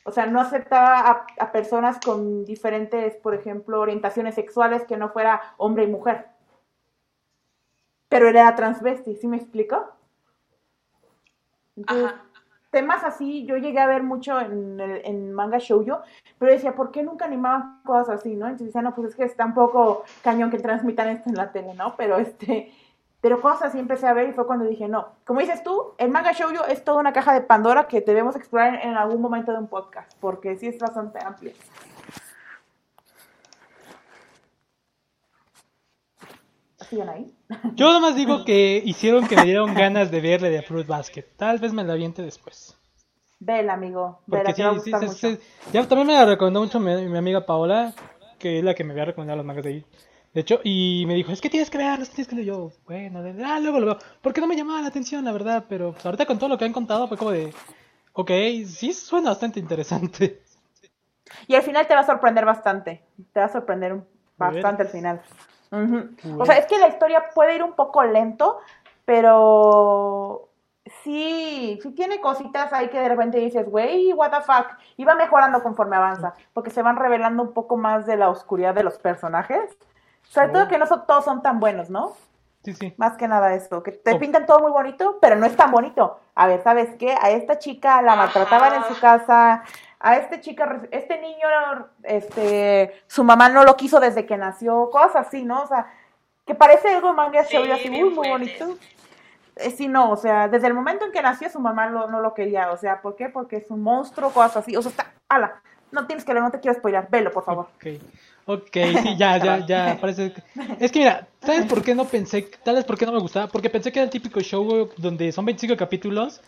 O 0.05 0.11
sea, 0.11 0.27
no 0.27 0.41
aceptaba 0.41 1.27
a, 1.39 1.53
personas 1.53 1.99
con 2.05 2.45
diferentes, 2.45 3.17
por 3.17 3.35
ejemplo, 3.35 3.81
orientaciones 3.81 4.35
sexuales 4.35 4.85
que 4.85 4.97
no 4.97 5.11
fuera 5.11 5.41
hombre 5.59 5.85
y 5.85 5.87
mujer. 5.87 6.27
Pero 8.09 8.29
era 8.29 8.55
transvesti, 8.55 9.15
¿sí 9.15 9.29
me 9.29 9.37
explico? 9.37 9.93
Temas 12.73 13.05
así 13.05 13.45
yo 13.45 13.59
llegué 13.59 13.79
a 13.79 13.87
ver 13.87 14.03
mucho 14.03 14.41
en, 14.41 14.81
en 14.81 15.33
manga 15.33 15.59
shoujo, 15.59 16.01
pero 16.39 16.51
decía, 16.51 16.75
¿por 16.75 16.91
qué 16.91 17.03
nunca 17.03 17.27
animaban 17.27 17.83
cosas 17.85 18.21
así, 18.21 18.35
no? 18.35 18.47
Entonces 18.47 18.69
decía, 18.69 18.83
no, 18.83 18.95
pues 18.95 19.11
es 19.11 19.15
que 19.15 19.25
está 19.25 19.45
un 19.45 19.55
poco 19.55 20.05
cañón 20.23 20.51
que 20.51 20.59
transmitan 20.59 21.09
esto 21.11 21.29
en 21.29 21.37
la 21.37 21.53
tele, 21.53 21.75
¿no? 21.75 21.95
Pero 21.97 22.17
este, 22.17 22.73
pero 23.21 23.43
cosas 23.43 23.65
así 23.65 23.79
empecé 23.79 24.07
a 24.07 24.15
ver 24.15 24.31
y 24.31 24.33
fue 24.33 24.47
cuando 24.47 24.65
dije, 24.65 24.89
no, 24.89 25.09
como 25.27 25.41
dices 25.41 25.63
tú, 25.63 25.93
el 25.99 26.11
manga 26.11 26.33
shoujo 26.33 26.65
es 26.65 26.83
toda 26.83 26.99
una 26.99 27.13
caja 27.13 27.35
de 27.35 27.43
Pandora 27.43 27.87
que 27.87 28.01
debemos 28.01 28.37
explorar 28.37 28.81
en 28.83 28.97
algún 28.97 29.21
momento 29.21 29.53
de 29.53 29.59
un 29.59 29.69
podcast, 29.69 30.11
porque 30.19 30.57
sí 30.57 30.67
es 30.67 30.79
bastante 30.79 31.19
amplia. 31.23 31.53
Yo 37.75 37.87
nada 37.87 38.01
más 38.01 38.17
digo 38.17 38.45
que 38.45 38.83
hicieron 38.85 39.27
que 39.27 39.37
me 39.37 39.45
dieron 39.45 39.75
ganas 39.75 40.11
de 40.11 40.21
verle 40.21 40.51
de 40.51 40.63
Fruit 40.63 40.87
Basket. 40.87 41.25
Tal 41.37 41.59
vez 41.59 41.73
me 41.73 41.85
la 41.85 41.95
aviente 41.95 42.23
después. 42.23 42.79
Ve 43.41 43.69
amigo. 43.69 44.21
Vela, 44.27 44.55
sí, 44.55 44.93
sí, 45.01 45.09
sí, 45.09 45.39
Ya 45.73 45.87
también 45.89 46.07
me 46.07 46.13
la 46.13 46.27
recomendó 46.27 46.61
mucho 46.61 46.79
mi, 46.79 46.95
mi, 47.09 47.19
amiga 47.19 47.45
Paola, 47.45 47.93
que 48.39 48.59
es 48.59 48.65
la 48.65 48.75
que 48.75 48.85
me 48.85 48.93
había 48.93 49.07
recomendado 49.07 49.39
los 49.39 49.47
mangas 49.47 49.65
de 49.65 49.71
ahí. 49.71 49.87
De 50.33 50.43
hecho, 50.43 50.61
y 50.63 51.05
me 51.07 51.15
dijo, 51.15 51.33
es 51.33 51.41
que 51.41 51.51
tienes 51.51 51.69
que 51.69 51.79
verlos, 51.79 52.09
tienes 52.11 52.29
que 52.29 52.37
leer. 52.37 52.47
Yo, 52.47 52.71
bueno, 52.87 53.23
de, 53.23 53.43
ah, 53.45 53.59
luego 53.59 53.81
lo 53.81 53.87
veo. 53.87 53.99
Porque 54.23 54.41
no 54.41 54.47
me 54.47 54.57
llamaba 54.57 54.81
la 54.81 54.89
atención, 54.89 55.25
la 55.25 55.33
verdad, 55.33 55.65
pero 55.69 55.93
pues, 55.93 56.07
ahorita 56.07 56.27
con 56.27 56.39
todo 56.39 56.51
lo 56.51 56.59
que 56.59 56.65
han 56.65 56.73
contado 56.73 57.09
fue 57.09 57.17
como 57.17 57.33
de, 57.33 57.53
ok, 58.13 58.31
sí 58.67 58.93
suena 58.93 59.31
bastante 59.31 59.59
interesante. 59.59 60.41
Y 61.49 61.55
al 61.55 61.63
final 61.63 61.87
te 61.87 61.95
va 61.95 62.01
a 62.01 62.07
sorprender 62.07 62.45
bastante. 62.45 63.03
Te 63.33 63.41
va 63.41 63.47
a 63.47 63.53
sorprender 63.53 64.03
bastante 64.37 64.83
al 64.83 64.89
final. 64.89 65.23
O 65.73 66.45
sea, 66.45 66.59
es 66.59 66.67
que 66.67 66.79
la 66.79 66.89
historia 66.89 67.31
puede 67.35 67.57
ir 67.57 67.63
un 67.63 67.73
poco 67.73 68.03
lento, 68.03 68.61
pero 69.05 70.49
sí, 71.03 71.79
sí 71.83 71.91
tiene 71.93 72.21
cositas 72.21 72.73
ahí 72.73 72.89
que 72.89 73.01
de 73.01 73.09
repente 73.09 73.39
dices, 73.39 73.69
güey, 73.69 74.13
what 74.13 74.31
the 74.31 74.43
fuck. 74.43 74.67
Y 74.97 75.05
va 75.05 75.15
mejorando 75.15 75.63
conforme 75.63 75.97
avanza, 75.97 76.35
porque 76.53 76.71
se 76.71 76.83
van 76.83 76.97
revelando 76.97 77.43
un 77.43 77.53
poco 77.53 77.77
más 77.77 78.07
de 78.07 78.17
la 78.17 78.29
oscuridad 78.29 78.75
de 78.75 78.85
los 78.85 78.99
personajes. 78.99 79.77
Sobre 80.25 80.51
todo 80.51 80.69
que 80.69 80.79
no 80.79 80.87
son, 80.87 81.07
todos 81.07 81.25
son 81.25 81.43
tan 81.43 81.59
buenos, 81.59 81.91
¿no? 81.91 82.13
Sí, 82.65 82.75
sí. 82.75 82.95
Más 82.97 83.17
que 83.17 83.27
nada 83.27 83.55
esto, 83.55 83.83
que 83.83 83.91
te 83.91 84.15
pintan 84.17 84.47
todo 84.47 84.61
muy 84.61 84.71
bonito, 84.71 85.19
pero 85.21 85.35
no 85.35 85.47
es 85.47 85.57
tan 85.57 85.73
bonito. 85.73 86.21
A 86.37 86.47
ver, 86.47 86.63
¿sabes 86.63 86.95
qué? 86.97 87.17
A 87.21 87.31
esta 87.31 87.59
chica 87.59 88.01
la 88.03 88.15
maltrataban 88.15 88.75
en 88.75 88.85
su 88.85 89.01
casa, 89.01 89.65
a 90.03 90.17
este 90.17 90.41
chica, 90.41 90.83
este 90.91 91.21
niño, 91.21 91.47
este, 92.03 92.93
su 93.07 93.23
mamá 93.23 93.49
no 93.49 93.63
lo 93.63 93.77
quiso 93.77 94.01
desde 94.01 94.27
que 94.27 94.37
nació, 94.37 94.91
cosas 94.91 95.29
así, 95.29 95.45
¿no? 95.45 95.63
O 95.63 95.67
sea, 95.69 95.87
que 96.45 96.57
parece 96.57 96.89
algo 96.89 97.15
manga 97.15 97.45
sí, 97.45 97.57
así 97.57 97.89
muy, 97.89 98.11
muy 98.11 98.29
bonito. 98.29 98.77
Eh, 99.55 99.71
sí, 99.71 99.87
no, 99.87 100.11
o 100.11 100.17
sea, 100.17 100.49
desde 100.49 100.67
el 100.67 100.75
momento 100.75 101.05
en 101.05 101.13
que 101.13 101.23
nació 101.23 101.49
su 101.49 101.61
mamá 101.61 101.89
no 101.89 102.21
lo 102.21 102.35
quería, 102.35 102.73
o 102.73 102.77
sea, 102.77 103.01
¿por 103.01 103.15
qué? 103.15 103.29
Porque 103.29 103.59
es 103.59 103.71
un 103.71 103.81
monstruo, 103.81 104.31
cosas 104.31 104.57
así, 104.57 104.77
o 104.77 104.83
sea, 104.83 104.91
está, 104.91 105.13
ala, 105.29 105.63
no 105.93 106.05
tienes 106.07 106.25
que 106.25 106.35
ver, 106.35 106.43
no 106.43 106.51
te 106.51 106.59
quiero 106.59 106.77
spoiler, 106.77 107.07
velo, 107.09 107.31
por 107.31 107.45
favor. 107.45 107.69
Ok, 107.77 107.87
ok, 108.47 108.73
sí, 108.73 109.17
ya, 109.17 109.37
ya, 109.37 109.65
ya, 109.65 109.99
parece. 110.01 110.35
Es 110.81 110.91
que 110.91 110.99
mira, 110.99 111.29
¿sabes 111.43 111.67
por 111.67 111.81
qué 111.81 111.95
no 111.95 112.07
pensé, 112.07 112.51
tal 112.65 112.75
vez 112.75 112.85
por 112.85 112.99
qué 112.99 113.07
no 113.07 113.13
me 113.13 113.21
gustaba? 113.21 113.47
Porque 113.47 113.71
pensé 113.71 113.93
que 113.93 114.01
era 114.01 114.05
el 114.05 114.11
típico 114.11 114.41
show 114.41 114.91
donde 114.97 115.31
son 115.31 115.45
25 115.45 115.77
capítulos 115.77 116.41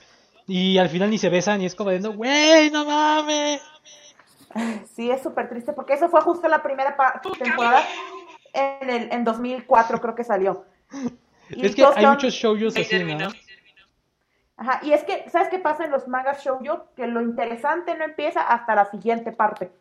y 0.46 0.78
al 0.78 0.88
final 0.88 1.10
ni 1.10 1.18
se 1.18 1.28
besan 1.28 1.60
y 1.62 1.66
es 1.66 1.74
como 1.74 1.90
diciendo, 1.90 2.16
güey, 2.16 2.70
no 2.70 2.84
mames. 2.84 3.62
Sí, 4.94 5.10
es 5.10 5.22
súper 5.22 5.48
triste 5.48 5.72
porque 5.72 5.94
eso 5.94 6.08
fue 6.08 6.20
justo 6.20 6.46
la 6.48 6.62
primera 6.62 6.96
temporada 7.42 7.82
en, 8.52 8.90
el, 8.90 9.12
en 9.12 9.24
2004 9.24 10.00
creo 10.00 10.14
que 10.14 10.24
salió. 10.24 10.64
es 11.50 11.74
que 11.74 11.84
hay 11.84 12.06
muchos 12.06 12.34
shows 12.34 12.76
así, 12.76 13.04
¿no? 13.04 13.28
Ajá, 14.56 14.80
y 14.84 14.92
es 14.92 15.02
que, 15.02 15.28
¿sabes 15.30 15.48
qué 15.48 15.58
pasa 15.58 15.84
en 15.84 15.90
los 15.90 16.06
mangas 16.06 16.44
shoujo? 16.44 16.86
Que 16.94 17.08
lo 17.08 17.20
interesante 17.20 17.96
no 17.96 18.04
empieza 18.04 18.40
hasta 18.42 18.76
la 18.76 18.84
siguiente 18.86 19.32
parte. 19.32 19.72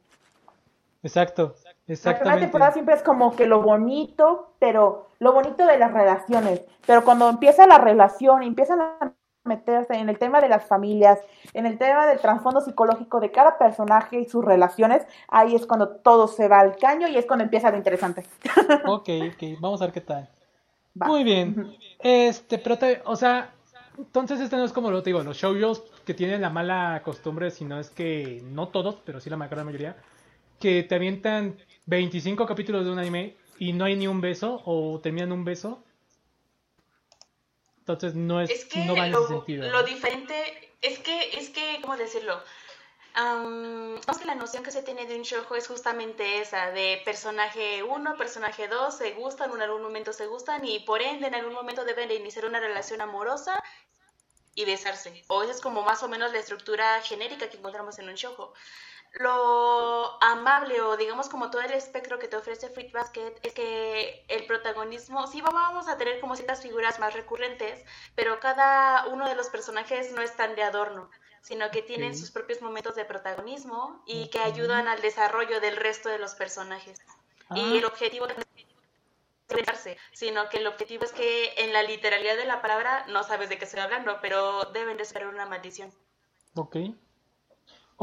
Exacto, 1.03 1.56
exactamente. 1.85 2.07
La 2.07 2.19
primera 2.19 2.40
temporada 2.40 2.72
siempre 2.72 2.95
es 2.95 3.03
como 3.03 3.35
que 3.35 3.45
lo 3.45 3.61
bonito, 3.61 4.56
pero 4.57 5.10
lo 5.19 5.34
bonito 5.34 5.65
de 5.68 5.77
las 5.77 5.94
relaciones. 5.94 6.61
Pero 6.88 7.03
cuando 7.03 7.30
empieza 7.30 7.68
la 7.68 7.77
relación, 7.77 8.41
empiezan 8.41 8.81
a 8.81 9.14
meterse 9.44 9.94
en 9.95 10.10
el 10.10 10.18
tema 10.18 10.41
de 10.41 10.49
las 10.49 10.65
familias, 10.65 11.20
en 11.53 11.65
el 11.65 11.78
tema 11.78 12.07
del 12.07 12.20
trasfondo 12.20 12.61
psicológico 12.61 13.20
de 13.20 13.32
cada 13.32 13.57
personaje 13.57 14.20
y 14.20 14.26
sus 14.26 14.44
relaciones, 14.44 15.06
ahí 15.28 15.56
es 15.56 15.65
cuando 15.65 15.90
todo 15.90 16.28
se 16.28 16.48
va 16.48 16.60
al 16.60 16.78
caño 16.78 17.07
y 17.07 17.18
es 17.18 17.26
cuando 17.26 17.44
empieza 17.44 17.72
lo 17.72 17.78
interesante. 17.78 18.24
Ok, 18.86 19.10
ok, 19.34 19.60
vamos 19.60 19.82
a 19.82 19.86
ver 19.86 19.94
qué 19.94 20.02
tal. 20.02 20.30
Muy 20.95 21.24
bien. 21.24 21.76
Este, 21.99 22.57
pero 22.57 22.78
te, 22.78 23.02
o 23.06 23.15
sea, 23.15 23.52
entonces 23.98 24.40
este 24.40 24.56
no 24.56 24.64
es 24.64 24.74
como 24.74 24.91
lo 24.91 25.02
te 25.02 25.10
digo, 25.10 25.24
los 25.24 25.38
shows 25.38 25.84
que 26.06 26.14
tienen 26.14 26.41
la 26.41 26.49
mala 26.49 27.02
costumbre, 27.03 27.52
sino 27.52 27.80
es 27.80 27.90
que 27.90 28.41
no 28.45 28.68
todos, 28.70 28.98
pero 29.06 29.20
sí 29.20 29.30
la 29.30 29.38
gran 29.48 29.65
mayoría, 29.65 29.98
que 30.60 30.84
te 30.84 30.95
avientan 30.95 31.57
25 31.88 32.45
capítulos 32.45 32.86
de 32.86 32.91
un 32.91 32.99
anime 32.99 33.36
y 33.60 33.74
no 33.74 33.86
hay 33.86 33.95
ni 33.95 34.07
un 34.07 34.22
beso 34.22 34.61
o 34.65 34.99
terminan 34.99 35.32
un 35.32 35.44
beso. 35.44 35.84
Entonces 37.84 38.15
no 38.15 38.39
es, 38.39 38.65
que 38.65 38.85
no 38.85 38.95
va 38.95 39.07
en 39.07 39.11
lo, 39.11 39.26
ese 39.26 39.34
sentido. 39.34 39.69
Lo 39.69 39.84
diferente 39.84 40.72
es 40.81 40.99
que 40.99 41.38
es 41.38 41.49
que 41.49 41.80
cómo 41.81 41.97
decirlo, 41.97 42.41
Um, 43.15 43.99
que 43.99 44.26
la 44.26 44.34
noción 44.34 44.64
que 44.64 44.72
se 44.72 44.81
tiene 44.81 45.05
de 45.05 45.15
un 45.15 45.22
shoujo 45.22 45.55
es 45.55 45.68
justamente 45.68 46.39
esa, 46.39 46.72
de 46.72 46.99
personaje 47.05 47.84
1, 47.84 48.18
personaje 48.18 48.68
2, 48.68 48.97
se 48.97 49.11
gustan, 49.11 49.51
en 49.51 49.61
algún 49.61 49.84
momento 49.84 50.14
se 50.14 50.26
gustan 50.26 50.65
y 50.65 50.80
por 50.80 50.99
ende 50.99 51.27
en 51.27 51.35
algún 51.35 51.53
momento 51.53 51.85
deben 51.85 52.10
de 52.10 52.15
iniciar 52.15 52.45
una 52.45 52.60
relación 52.60 53.01
amorosa 53.01 53.64
y 54.55 54.65
besarse. 54.65 55.23
O 55.27 55.43
esa 55.43 55.51
es 55.51 55.61
como 55.61 55.84
más 55.84 56.01
o 56.01 56.07
menos 56.07 56.31
la 56.31 56.39
estructura 56.39 57.01
genérica 57.01 57.49
que 57.49 57.57
encontramos 57.57 57.99
en 57.99 58.10
un 58.10 58.15
shoujo. 58.15 58.53
Lo 59.14 60.22
amable 60.23 60.81
o 60.81 60.98
digamos 60.98 61.30
como 61.30 61.52
todo 61.52 61.61
el 61.61 61.72
espectro 61.72 62.18
que 62.18 62.27
te 62.27 62.35
ofrece 62.35 62.69
Fruit 62.69 62.91
Basket 62.91 63.35
es 63.44 63.53
que 63.53 64.26
el 64.27 64.45
protagonismo, 64.48 65.27
sí 65.27 65.41
vamos 65.41 65.88
a 65.88 65.98
tener 65.98 66.19
como 66.19 66.35
ciertas 66.35 66.61
figuras 66.61 66.99
más 66.99 67.14
recurrentes, 67.14 67.84
pero 68.15 68.40
cada 68.40 69.07
uno 69.07 69.27
de 69.27 69.35
los 69.35 69.49
personajes 69.49 70.11
no 70.14 70.22
es 70.22 70.35
tan 70.35 70.56
de 70.56 70.64
adorno 70.64 71.10
sino 71.44 71.69
que 71.72 71.81
tienen 71.81 72.18
sus 72.18 72.31
propios 72.31 72.61
momentos 72.61 72.95
de 72.95 73.03
protagonismo 73.03 74.02
y 74.06 74.30
que 74.30 74.40
ayudan 74.40 74.88
al 74.88 75.02
desarrollo 75.02 75.60
del 75.60 75.76
resto 75.76 76.07
de 76.07 76.18
los 76.18 76.35
personajes. 76.35 77.02
Y 77.53 77.60
ah. 77.60 77.77
el 77.80 77.84
objetivo 77.84 78.27
no 78.27 78.34
es 78.34 78.48
sino 80.14 80.49
que 80.49 80.57
el 80.57 80.68
objetivo 80.68 81.03
es 81.03 81.11
que 81.11 81.53
en 81.57 81.73
la 81.73 81.84
literalidad 81.84 82.38
de 82.38 82.45
la 82.45 82.61
palabra 82.61 83.06
no 83.07 83.23
sabes 83.23 83.49
de 83.49 83.57
qué 83.57 83.65
estoy 83.65 83.81
hablando, 83.81 84.19
pero 84.22 84.64
deben 84.73 84.98
de 84.98 85.06
ser 85.06 85.27
una 85.27 85.45
maldición. 85.45 85.94
Ok. 86.56 86.77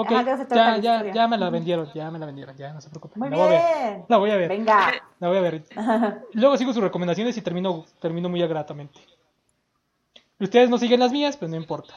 Ok, 0.01 0.11
ya, 0.51 0.79
ya, 0.79 1.13
ya 1.13 1.29
me 1.29 1.37
la 1.37 1.51
vendieron, 1.51 1.91
ya 1.93 2.11
me 2.11 2.19
la 2.19 2.25
vendieron, 2.25 2.57
ya 2.57 2.73
no 2.73 2.81
se 2.81 2.89
preocupen. 2.89 3.21
Muy 3.21 3.29
la 3.29 3.37
bien. 3.37 3.49
Voy 3.49 3.55
a 3.55 3.91
ver. 3.91 4.05
La 4.09 4.17
voy 4.17 4.31
a 4.31 4.37
ver. 4.37 4.49
Venga. 4.49 4.93
La 5.19 5.29
voy 5.29 5.37
a 5.37 5.41
ver. 5.43 5.65
Luego 6.33 6.57
sigo 6.57 6.73
sus 6.73 6.83
recomendaciones 6.83 7.37
y 7.37 7.43
termino, 7.43 7.85
termino 8.01 8.31
muy 8.31 8.43
agratamente. 8.43 8.99
Ustedes 10.39 10.71
no 10.71 10.79
siguen 10.79 11.01
las 11.01 11.13
mías, 11.13 11.37
pues 11.37 11.51
no 11.51 11.57
importa. 11.59 11.95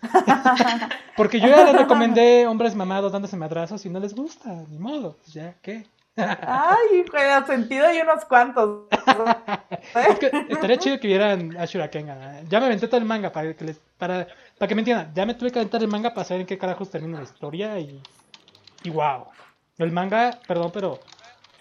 Porque 1.16 1.38
yo 1.38 1.48
ya 1.48 1.64
les 1.64 1.76
recomendé 1.76 2.46
hombres 2.46 2.74
mamados 2.74 3.12
dándose 3.12 3.36
madrazos 3.36 3.84
y 3.84 3.90
no 3.90 4.00
les 4.00 4.14
gusta, 4.14 4.64
ni 4.70 4.78
modo, 4.78 5.16
pues 5.18 5.34
ya, 5.34 5.54
¿qué? 5.60 5.86
Ay, 6.16 7.04
juega 7.10 7.46
sentido 7.46 7.92
y 7.92 8.00
unos 8.00 8.24
cuantos. 8.26 8.86
estaría 10.48 10.76
chido 10.76 11.00
que 11.00 11.08
vieran 11.08 11.56
Ashura 11.58 11.90
Kenga. 11.90 12.42
Ya 12.48 12.60
me 12.60 12.66
aventé 12.66 12.86
todo 12.86 12.98
el 12.98 13.06
manga 13.06 13.32
para 13.32 13.54
que 13.54 13.64
les, 13.64 13.78
para, 13.96 14.26
para 14.58 14.68
que 14.68 14.74
me 14.74 14.82
entiendan. 14.82 15.12
Ya 15.14 15.24
me 15.24 15.34
tuve 15.34 15.50
que 15.50 15.58
aventar 15.58 15.80
el 15.82 15.88
manga 15.88 16.12
para 16.12 16.24
saber 16.24 16.42
en 16.42 16.46
qué 16.46 16.58
carajos 16.58 16.90
termina 16.90 17.18
la 17.18 17.24
historia 17.24 17.78
y, 17.78 18.02
y 18.84 18.90
wow. 18.90 19.26
El 19.78 19.90
manga, 19.90 20.38
perdón, 20.46 20.70
pero 20.72 21.00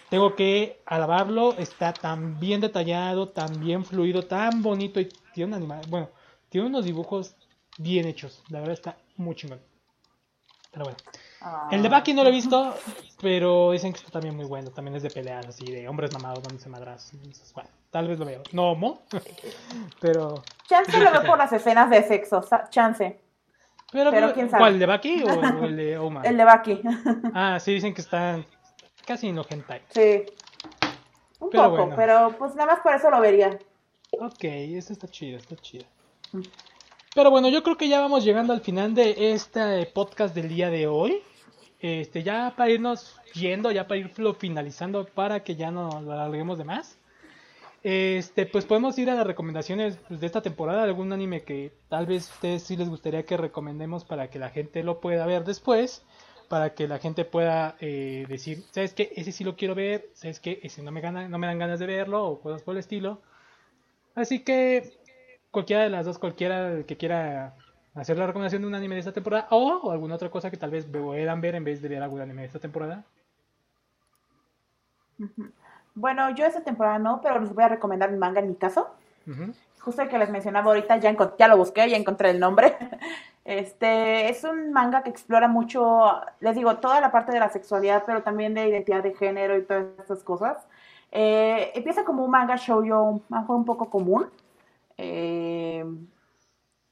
tengo 0.09 0.35
que 0.35 0.81
alabarlo. 0.85 1.57
Está 1.57 1.93
tan 1.93 2.37
bien 2.39 2.59
detallado, 2.59 3.29
tan 3.29 3.59
bien 3.59 3.85
fluido, 3.85 4.23
tan 4.23 4.61
bonito 4.61 4.99
y 4.99 5.07
tiene 5.33 5.49
un 5.49 5.53
animal. 5.53 5.81
Bueno, 5.87 6.09
tiene 6.49 6.67
unos 6.67 6.83
dibujos 6.83 7.35
bien 7.77 8.05
hechos. 8.05 8.43
La 8.49 8.59
verdad 8.59 8.73
está 8.73 8.97
muy 9.15 9.33
chingón. 9.35 9.61
Pero 10.71 10.85
bueno. 10.85 10.97
Ah. 11.43 11.69
El 11.71 11.81
de 11.81 11.89
Baki 11.89 12.13
no 12.13 12.23
lo 12.23 12.29
he 12.29 12.31
visto, 12.31 12.75
pero 13.19 13.71
dicen 13.71 13.93
que 13.93 13.99
está 13.99 14.11
también 14.11 14.35
muy 14.35 14.45
bueno. 14.45 14.69
También 14.69 14.95
es 14.95 15.03
de 15.03 15.09
peleas, 15.09 15.47
así, 15.47 15.65
de 15.65 15.87
hombres 15.87 16.13
mamados 16.13 16.43
donde 16.43 16.61
se 16.61 16.69
madras. 16.69 17.11
bueno, 17.55 17.69
tal 17.89 18.07
vez 18.07 18.19
lo 18.19 18.25
veo. 18.25 18.43
No, 18.51 18.75
mo, 18.75 19.01
pero... 19.99 20.43
Chance 20.67 20.99
lo 20.99 21.11
veo 21.11 21.23
por 21.23 21.37
las 21.37 21.51
escenas 21.51 21.89
de 21.89 22.03
sexo, 22.03 22.45
chance. 22.69 23.19
Pero, 23.91 24.33
quién 24.33 24.49
sabe. 24.49 24.61
¿Cuál, 24.61 24.73
el 24.73 24.79
de 24.79 24.85
Baki 24.85 25.23
o 25.23 25.65
el 25.65 25.75
de 25.75 25.97
Oma? 25.97 26.21
el 26.23 26.37
de 26.37 26.43
Baki. 26.45 26.81
ah, 27.33 27.59
sí, 27.59 27.73
dicen 27.73 27.93
que 27.93 28.01
están 28.01 28.45
casi 29.05 29.31
no 29.31 29.43
hentai. 29.49 29.81
Sí. 29.89 30.23
Un 31.39 31.49
poco, 31.49 31.89
pero 31.95 32.35
pues 32.37 32.55
nada 32.55 32.73
más 32.73 32.81
por 32.81 32.93
eso 32.93 33.09
lo 33.09 33.19
vería. 33.19 33.57
Ok, 34.19 34.43
eso 34.43 34.93
está 34.93 35.07
chido, 35.07 35.37
está 35.37 35.55
chido. 35.55 35.85
Pero 37.15 37.31
bueno, 37.31 37.49
yo 37.49 37.63
creo 37.63 37.77
que 37.77 37.89
ya 37.89 37.99
vamos 37.99 38.23
llegando 38.23 38.53
al 38.53 38.61
final 38.61 38.93
de 38.93 39.33
este 39.33 39.85
podcast 39.87 40.35
del 40.35 40.47
día 40.47 40.69
de 40.69 40.87
hoy. 40.87 41.21
Este, 41.81 42.21
ya 42.21 42.53
para 42.55 42.69
irnos 42.69 43.19
yendo, 43.33 43.71
ya 43.71 43.87
para 43.87 43.99
irlo 43.99 44.35
finalizando 44.35 45.05
para 45.05 45.43
que 45.43 45.55
ya 45.55 45.71
no 45.71 46.01
lo 46.01 46.11
alarguemos 46.11 46.57
de 46.57 46.63
más. 46.63 46.97
Este, 47.83 48.45
pues 48.45 48.65
podemos 48.65 48.97
ir 48.99 49.09
a 49.09 49.15
las 49.15 49.25
recomendaciones 49.25 49.97
pues, 50.07 50.19
de 50.19 50.27
esta 50.27 50.41
temporada, 50.41 50.83
algún 50.83 51.11
anime 51.11 51.41
que 51.41 51.73
tal 51.89 52.05
vez 52.05 52.29
ustedes 52.29 52.61
sí 52.61 52.77
les 52.77 52.89
gustaría 52.89 53.25
que 53.25 53.37
recomendemos 53.37 54.05
para 54.05 54.29
que 54.29 54.37
la 54.37 54.49
gente 54.49 54.83
lo 54.83 54.99
pueda 54.99 55.25
ver 55.25 55.43
después, 55.43 56.03
para 56.47 56.75
que 56.75 56.87
la 56.87 56.99
gente 56.99 57.25
pueda 57.25 57.75
eh, 57.79 58.25
decir, 58.29 58.63
¿sabes 58.71 58.93
qué? 58.93 59.11
Ese 59.15 59.31
sí 59.31 59.43
lo 59.43 59.55
quiero 59.55 59.73
ver, 59.73 60.09
¿sabes 60.13 60.39
qué? 60.39 60.59
Ese 60.61 60.83
no 60.83 60.91
me, 60.91 61.01
gana, 61.01 61.27
no 61.27 61.39
me 61.39 61.47
dan 61.47 61.57
ganas 61.57 61.79
de 61.79 61.87
verlo 61.87 62.23
o 62.25 62.39
cosas 62.41 62.61
por 62.61 62.75
el 62.75 62.79
estilo. 62.79 63.19
Así 64.13 64.43
que 64.43 64.99
cualquiera 65.49 65.83
de 65.83 65.89
las 65.89 66.05
dos, 66.05 66.19
cualquiera 66.19 66.83
que 66.85 66.97
quiera 66.97 67.55
hacer 67.95 68.17
la 68.17 68.27
recomendación 68.27 68.61
de 68.61 68.67
un 68.67 68.75
anime 68.75 68.95
de 68.95 68.99
esta 68.99 69.11
temporada 69.11 69.47
o, 69.51 69.91
alguna 69.91 70.15
otra 70.15 70.29
cosa 70.29 70.49
que 70.49 70.57
tal 70.57 70.71
vez 70.71 70.85
puedan 70.85 71.41
ver 71.41 71.55
en 71.55 71.63
vez 71.63 71.81
de 71.81 71.89
ver 71.89 72.01
algún 72.01 72.21
anime 72.21 72.41
de 72.41 72.47
esta 72.47 72.59
temporada. 72.59 73.03
Bueno, 75.93 76.29
yo 76.31 76.45
esta 76.45 76.63
temporada 76.63 76.99
no, 76.99 77.21
pero 77.21 77.39
les 77.39 77.53
voy 77.53 77.63
a 77.63 77.67
recomendar 77.67 78.09
un 78.09 78.19
manga 78.19 78.39
en 78.39 78.47
mi 78.47 78.55
caso. 78.55 78.89
Justo 79.79 80.01
el 80.01 80.09
que 80.09 80.17
les 80.17 80.29
mencionaba 80.29 80.67
ahorita, 80.67 80.97
ya, 80.97 81.15
ya 81.37 81.47
lo 81.47 81.57
busqué, 81.57 81.89
ya 81.89 81.97
encontré 81.97 82.29
el 82.29 82.39
nombre. 82.39 82.77
Este 83.43 84.29
es 84.29 84.43
un 84.43 84.71
manga 84.71 85.01
que 85.01 85.09
explora 85.09 85.47
mucho, 85.47 86.21
les 86.41 86.55
digo, 86.55 86.77
toda 86.77 87.01
la 87.01 87.11
parte 87.11 87.31
de 87.31 87.39
la 87.39 87.49
sexualidad, 87.49 88.03
pero 88.05 88.21
también 88.21 88.53
de 88.53 88.67
identidad 88.67 89.01
de 89.01 89.15
género 89.15 89.57
y 89.57 89.63
todas 89.63 89.85
estas 89.97 90.23
cosas. 90.23 90.57
Eh, 91.11 91.71
empieza 91.73 92.05
como 92.05 92.23
un 92.23 92.29
manga 92.29 92.55
shoujo, 92.55 93.01
un 93.01 93.23
manga 93.29 93.53
un 93.55 93.65
poco 93.65 93.89
común. 93.89 94.29
Eh, 94.95 95.83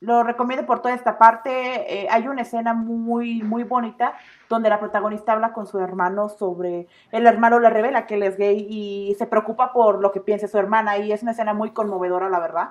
lo 0.02 0.24
recomiendo 0.24 0.66
por 0.66 0.82
toda 0.82 0.94
esta 0.94 1.18
parte. 1.18 2.04
Eh, 2.04 2.08
hay 2.10 2.28
una 2.28 2.44
escena 2.44 2.74
muy, 2.74 3.44
muy 3.44 3.64
bonita 3.64 4.14
donde 4.48 4.70
la 4.70 4.80
protagonista 4.80 5.34
habla 5.34 5.52
con 5.52 5.68
su 5.68 5.80
hermano 5.80 6.30
sobre. 6.30 6.88
El 7.12 7.28
hermano 7.28 7.60
le 7.60 7.70
revela 7.70 8.06
que 8.06 8.16
él 8.16 8.24
es 8.24 8.38
gay 8.38 8.66
y 8.70 9.16
se 9.16 9.28
preocupa 9.28 9.74
por 9.74 10.00
lo 10.00 10.12
que 10.12 10.22
piense 10.22 10.48
su 10.48 10.58
hermana. 10.58 10.98
Y 10.98 11.12
es 11.12 11.22
una 11.22 11.32
escena 11.32 11.54
muy 11.54 11.72
conmovedora, 11.72 12.30
la 12.30 12.40
verdad. 12.40 12.70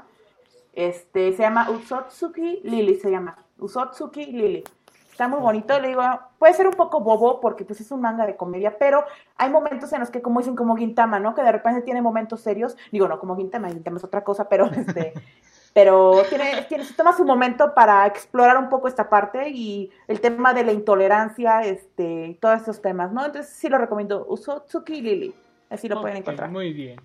Este, 0.72 1.32
se 1.32 1.42
llama 1.42 1.70
Usotsuki 1.70 2.60
Lily, 2.64 2.96
se 2.96 3.10
llama. 3.10 3.36
Usotsuki 3.58 4.26
Lily. 4.26 4.64
Está 5.10 5.26
muy 5.26 5.40
bonito, 5.40 5.76
le 5.80 5.88
digo, 5.88 6.02
puede 6.38 6.54
ser 6.54 6.68
un 6.68 6.74
poco 6.74 7.00
bobo 7.00 7.40
porque 7.40 7.64
pues 7.64 7.80
es 7.80 7.90
un 7.90 8.00
manga 8.00 8.24
de 8.24 8.36
comedia, 8.36 8.78
pero 8.78 9.04
hay 9.36 9.50
momentos 9.50 9.92
en 9.92 9.98
los 9.98 10.10
que, 10.10 10.22
como 10.22 10.38
dicen, 10.38 10.54
como 10.54 10.76
Gintama, 10.76 11.18
¿no? 11.18 11.34
Que 11.34 11.42
de 11.42 11.50
repente 11.50 11.82
tiene 11.82 12.00
momentos 12.00 12.40
serios. 12.40 12.76
Digo, 12.92 13.08
no, 13.08 13.18
como 13.18 13.34
Gintama, 13.34 13.68
Gintama 13.68 13.96
es 13.96 14.04
otra 14.04 14.22
cosa, 14.22 14.48
pero 14.48 14.66
este 14.66 15.14
pero 15.78 16.24
tiene, 16.28 16.62
tiene, 16.68 16.84
se 16.84 16.92
toma 16.92 17.16
su 17.16 17.24
momento 17.24 17.72
para 17.72 18.04
explorar 18.04 18.58
un 18.58 18.68
poco 18.68 18.88
esta 18.88 19.08
parte 19.08 19.48
y 19.48 19.92
el 20.08 20.20
tema 20.20 20.52
de 20.52 20.64
la 20.64 20.72
intolerancia, 20.72 21.60
este, 21.60 22.36
todos 22.40 22.62
esos 22.62 22.82
temas, 22.82 23.12
¿no? 23.12 23.24
Entonces 23.24 23.54
sí 23.54 23.68
lo 23.68 23.78
recomiendo, 23.78 24.26
Usotsuki 24.28 25.00
Lily, 25.00 25.32
así 25.70 25.88
lo 25.88 26.00
pueden 26.00 26.16
encontrar. 26.16 26.50
Muy 26.50 26.72
bien. 26.72 27.00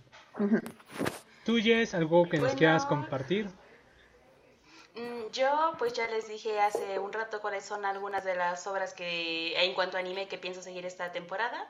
¿Tú, 1.45 1.57
Jess, 1.61 1.93
algo 1.93 2.27
que 2.27 2.39
nos 2.39 2.55
quieras 2.55 2.83
compartir? 2.87 3.47
Yo, 5.33 5.73
pues 5.79 5.93
ya 5.93 6.07
les 6.07 6.27
dije 6.27 6.59
hace 6.61 6.99
un 6.99 7.11
rato 7.11 7.41
cuáles 7.41 7.65
son 7.65 7.85
algunas 7.85 8.23
de 8.23 8.35
las 8.35 8.67
obras 8.67 8.93
que, 8.93 9.55
en 9.57 9.73
cuanto 9.73 9.97
a 9.97 9.99
anime, 9.99 10.27
que 10.27 10.37
pienso 10.37 10.61
seguir 10.61 10.85
esta 10.85 11.11
temporada. 11.11 11.69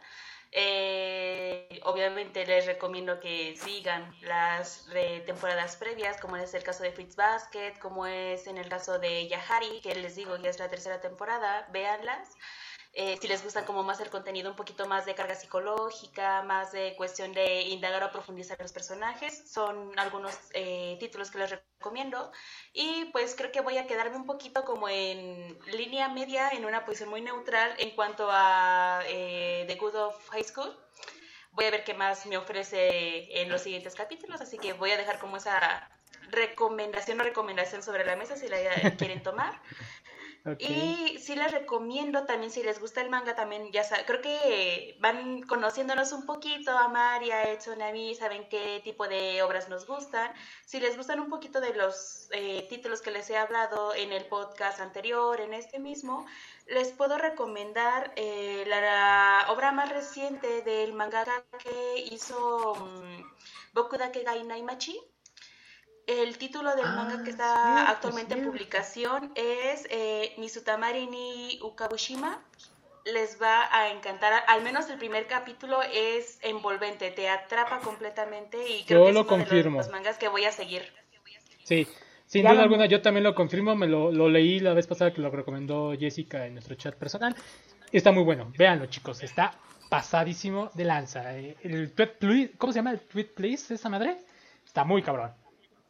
Eh, 0.52 1.80
obviamente 1.84 2.46
les 2.46 2.66
recomiendo 2.66 3.20
que 3.22 3.56
sigan 3.58 4.14
las 4.22 4.86
temporadas 5.26 5.78
previas, 5.78 6.20
como 6.20 6.36
es 6.38 6.54
el 6.54 6.64
caso 6.64 6.84
de 6.84 6.92
Fritz 6.92 7.16
Basket, 7.16 7.80
como 7.80 8.06
es 8.06 8.48
en 8.48 8.58
el 8.58 8.68
caso 8.70 9.00
de 9.00 9.28
Yahari, 9.30 9.80
que 9.82 9.96
les 9.96 10.16
digo 10.16 10.40
que 10.42 10.50
es 10.50 10.60
la 10.60 10.70
tercera 10.70 11.00
temporada, 11.00 11.66
véanlas. 11.72 12.30
Eh, 12.96 13.18
si 13.20 13.28
les 13.28 13.44
gusta 13.44 13.66
como 13.66 13.82
más 13.82 14.00
el 14.02 14.12
contenido, 14.12 14.52
un 14.52 14.56
poquito 14.56 14.86
más 14.88 15.08
de 15.08 15.16
carga 15.16 15.34
psicológica, 15.34 16.44
más 16.44 16.72
de 16.72 16.96
cuestión 16.96 17.34
de 17.34 17.62
indagar 17.64 18.04
o 18.04 18.12
profundizar 18.12 18.60
los 18.62 18.72
personajes, 18.72 19.52
son 19.52 19.98
algunos 19.98 20.38
eh, 20.54 20.96
títulos 21.00 21.32
que 21.32 21.40
les 21.40 21.50
recomiendo. 21.50 22.32
Y 22.72 23.06
pues 23.06 23.34
creo 23.36 23.52
que 23.52 23.62
voy 23.62 23.80
a 23.80 23.88
quedarme 23.88 24.18
un 24.18 24.28
poquito 24.28 24.64
como 24.64 24.90
en 24.90 25.58
línea 25.72 26.08
media, 26.10 26.50
en 26.50 26.66
una 26.66 26.86
posición 26.86 27.10
muy 27.10 27.22
neutral 27.22 27.74
en 27.80 27.96
cuanto 27.96 28.28
a 28.30 29.02
eh, 29.08 29.66
The 29.68 29.76
Good 29.76 29.96
of 29.96 30.30
High 30.30 30.44
School. 30.44 30.78
Voy 31.52 31.66
a 31.66 31.72
ver 31.72 31.84
qué 31.84 31.96
más 31.96 32.28
me 32.28 32.38
ofrece 32.38 33.42
en 33.42 33.50
los 33.50 33.62
siguientes 33.62 33.96
capítulos, 33.96 34.40
así 34.40 34.60
que 34.60 34.74
voy 34.74 34.92
a 34.92 34.98
dejar 34.98 35.18
como 35.18 35.38
esa 35.38 35.90
recomendación 36.30 37.20
o 37.20 37.24
recomendación 37.24 37.82
sobre 37.82 38.06
la 38.06 38.16
mesa 38.16 38.36
si 38.38 38.48
la 38.48 38.58
quieren 38.98 39.24
tomar. 39.24 39.60
Y 40.60 41.20
sí 41.20 41.36
les 41.38 41.52
recomiendo 41.54 42.26
también, 42.26 42.52
si 42.52 42.64
les 42.64 42.82
gusta 42.82 43.00
el 43.00 43.10
manga, 43.10 43.34
también 43.34 43.72
ya 43.72 43.86
saben, 43.86 44.04
creo 44.06 44.22
que 44.22 44.98
van 45.00 45.44
conociéndonos 45.44 46.12
un 46.12 46.26
poquito 46.26 46.78
a 46.78 46.90
Maria, 46.90 47.44
Edson, 47.44 47.82
a 47.82 47.94
mí, 47.94 48.14
saben 48.16 48.50
qué 48.50 48.82
tipo 48.84 49.08
de 49.08 49.42
obras 49.42 49.70
nos 49.70 49.88
gustan. 49.88 50.34
Si 50.66 50.82
les 50.82 50.98
gustan 50.98 51.22
un 51.22 51.30
poquito 51.30 51.62
de 51.62 51.74
los 51.74 52.28
eh, 52.32 52.68
títulos 52.70 53.02
que 53.02 53.12
les 53.12 53.30
he 53.30 53.38
hablado 53.38 53.96
en 53.96 54.12
el 54.12 54.26
podcast 54.26 54.82
anterior, 54.82 55.40
en 55.40 55.54
este 55.54 55.80
mismo, 55.80 56.26
les 56.68 56.90
puedo 56.92 57.18
recomendar 57.18 58.12
eh, 58.18 58.66
la, 58.68 59.46
obra 59.48 59.72
más 59.72 59.90
reciente 59.92 60.62
del 60.62 60.92
mangaka 60.92 61.46
que 61.64 62.00
hizo 62.12 62.74
um, 62.74 63.32
Boku 63.74 63.96
el 66.08 66.38
título 66.38 66.76
del 66.76 66.86
manga 66.86 67.24
que 67.24 67.30
ah, 67.30 67.34
está 67.34 67.90
actualmente 67.90 68.34
en 68.36 68.46
publicación 68.46 69.32
es 69.36 69.88
eh, 69.90 70.34
Misutamari 70.38 71.08
ni 71.08 71.60
Ukabushima. 71.62 72.42
Les 73.06 73.42
va 73.42 73.68
a 73.76 73.90
encantar, 73.90 74.46
al 74.48 74.64
menos 74.64 74.90
el 74.90 74.98
primer 74.98 75.28
capítulo 75.28 75.82
es 75.82 76.40
envolvente, 76.42 77.12
te 77.12 77.28
atrapa 77.28 77.80
completamente 77.80 78.58
y 78.70 78.84
creo 78.86 79.04
que 79.04 79.10
es 79.10 79.16
lo 79.16 79.28
confirmo. 79.28 79.80
de 79.80 79.84
los 79.84 79.92
mangas 79.92 80.18
que 80.18 80.30
voy 80.30 80.46
a 80.46 80.54
seguir. 80.54 80.84
Sí, 81.64 81.86
sin 82.26 82.44
duda 82.44 82.62
alguna, 82.62 82.86
yo 82.86 83.02
también 83.02 83.26
lo 83.26 83.36
confirmo, 83.36 83.76
me 83.76 83.88
lo, 83.88 84.12
leí 84.30 84.60
la 84.62 84.74
vez 84.74 84.88
pasada 84.88 85.14
que 85.14 85.22
lo 85.22 85.30
recomendó 85.30 85.94
Jessica 86.00 86.46
en 86.46 86.54
nuestro 86.54 86.76
chat 86.76 86.96
personal. 86.96 87.36
Está 87.92 88.14
muy 88.14 88.24
bueno, 88.24 88.52
véanlo 88.58 88.86
chicos, 88.86 89.22
está 89.22 89.54
pasadísimo 89.90 90.72
de 90.74 90.86
lanza. 90.86 91.38
Eh, 91.38 91.58
el 91.62 91.94
¿Cómo 92.58 92.72
se 92.72 92.80
llama 92.80 92.92
el 92.92 93.02
tweet 93.02 93.34
please 93.36 93.74
esa 93.74 93.90
madre? 93.90 94.18
Está 94.66 94.86
muy 94.86 95.04
cabrón. 95.04 95.43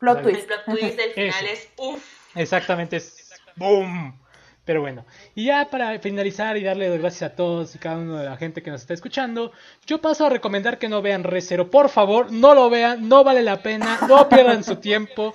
Plot 0.03 0.21
twist. 0.21 0.39
El 0.41 0.45
plot 0.47 0.65
twist 0.65 0.97
del 0.97 1.11
final 1.11 1.45
es 1.45 1.69
uff. 1.77 2.03
Exactamente, 2.35 2.97
es 2.97 3.31
boom. 3.55 4.19
Pero 4.65 4.81
bueno, 4.81 5.05
y 5.34 5.45
ya 5.45 5.69
para 5.69 5.97
finalizar 5.99 6.57
y 6.57 6.63
darle 6.63 6.97
gracias 6.97 7.31
a 7.31 7.35
todos 7.35 7.73
y 7.73 7.80
cada 7.80 7.97
uno 7.97 8.17
de 8.17 8.25
la 8.25 8.35
gente 8.35 8.61
que 8.61 8.69
nos 8.69 8.81
está 8.81 8.93
escuchando, 8.93 9.53
yo 9.85 10.01
paso 10.01 10.25
a 10.25 10.30
recomendar 10.30 10.77
que 10.77 10.89
no 10.89 11.01
vean 11.01 11.23
Recero. 11.23 11.69
Por 11.69 11.88
favor, 11.88 12.34
no 12.34 12.53
lo 12.53 12.69
vean, 12.69 13.07
no 13.07 13.23
vale 13.23 13.43
la 13.43 13.61
pena, 13.63 13.99
no 14.07 14.27
pierdan 14.27 14.65
su 14.65 14.75
tiempo. 14.75 15.34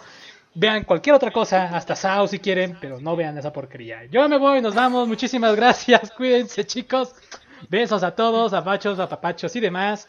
Vean 0.52 0.84
cualquier 0.84 1.14
otra 1.14 1.30
cosa, 1.30 1.74
hasta 1.74 1.96
Sao 1.96 2.28
si 2.28 2.38
quieren, 2.38 2.76
pero 2.78 3.00
no 3.00 3.16
vean 3.16 3.38
esa 3.38 3.52
porquería. 3.52 4.04
Yo 4.06 4.28
me 4.28 4.36
voy, 4.36 4.60
nos 4.60 4.74
vamos, 4.74 5.08
muchísimas 5.08 5.56
gracias, 5.56 6.10
cuídense 6.16 6.66
chicos. 6.66 7.14
Besos 7.70 8.02
a 8.02 8.14
todos, 8.14 8.52
a 8.52 8.62
pachos, 8.62 8.98
a 8.98 9.08
papachos 9.08 9.56
y 9.56 9.60
demás. 9.60 10.08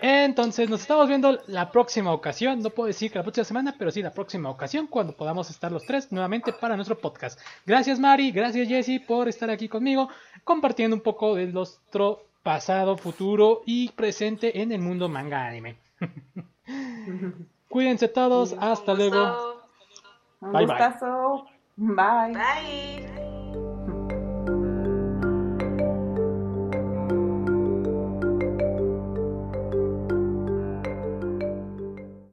Entonces 0.00 0.68
nos 0.68 0.82
estamos 0.82 1.08
viendo 1.08 1.38
la 1.46 1.70
próxima 1.70 2.12
ocasión, 2.12 2.60
no 2.60 2.70
puedo 2.70 2.88
decir 2.88 3.10
que 3.10 3.18
la 3.18 3.24
próxima 3.24 3.44
semana, 3.44 3.74
pero 3.78 3.90
sí 3.90 4.02
la 4.02 4.12
próxima 4.12 4.50
ocasión 4.50 4.86
cuando 4.86 5.12
podamos 5.12 5.50
estar 5.50 5.70
los 5.70 5.84
tres 5.84 6.10
nuevamente 6.12 6.52
para 6.52 6.76
nuestro 6.76 6.98
podcast. 6.98 7.40
Gracias 7.66 7.98
Mari, 7.98 8.32
gracias 8.32 8.68
Jesse 8.68 9.00
por 9.06 9.28
estar 9.28 9.50
aquí 9.50 9.68
conmigo 9.68 10.08
compartiendo 10.44 10.96
un 10.96 11.02
poco 11.02 11.34
de 11.34 11.46
nuestro 11.46 12.24
pasado, 12.42 12.96
futuro 12.96 13.62
y 13.66 13.90
presente 13.90 14.60
en 14.60 14.72
el 14.72 14.80
mundo 14.80 15.08
manga 15.08 15.46
anime. 15.46 15.76
Cuídense 17.68 18.08
todos, 18.08 18.54
hasta 18.58 18.94
luego. 18.94 19.62
Bye 20.40 20.66
bye. 20.66 20.76
Bye. 21.76 22.32
Bye. 22.34 23.21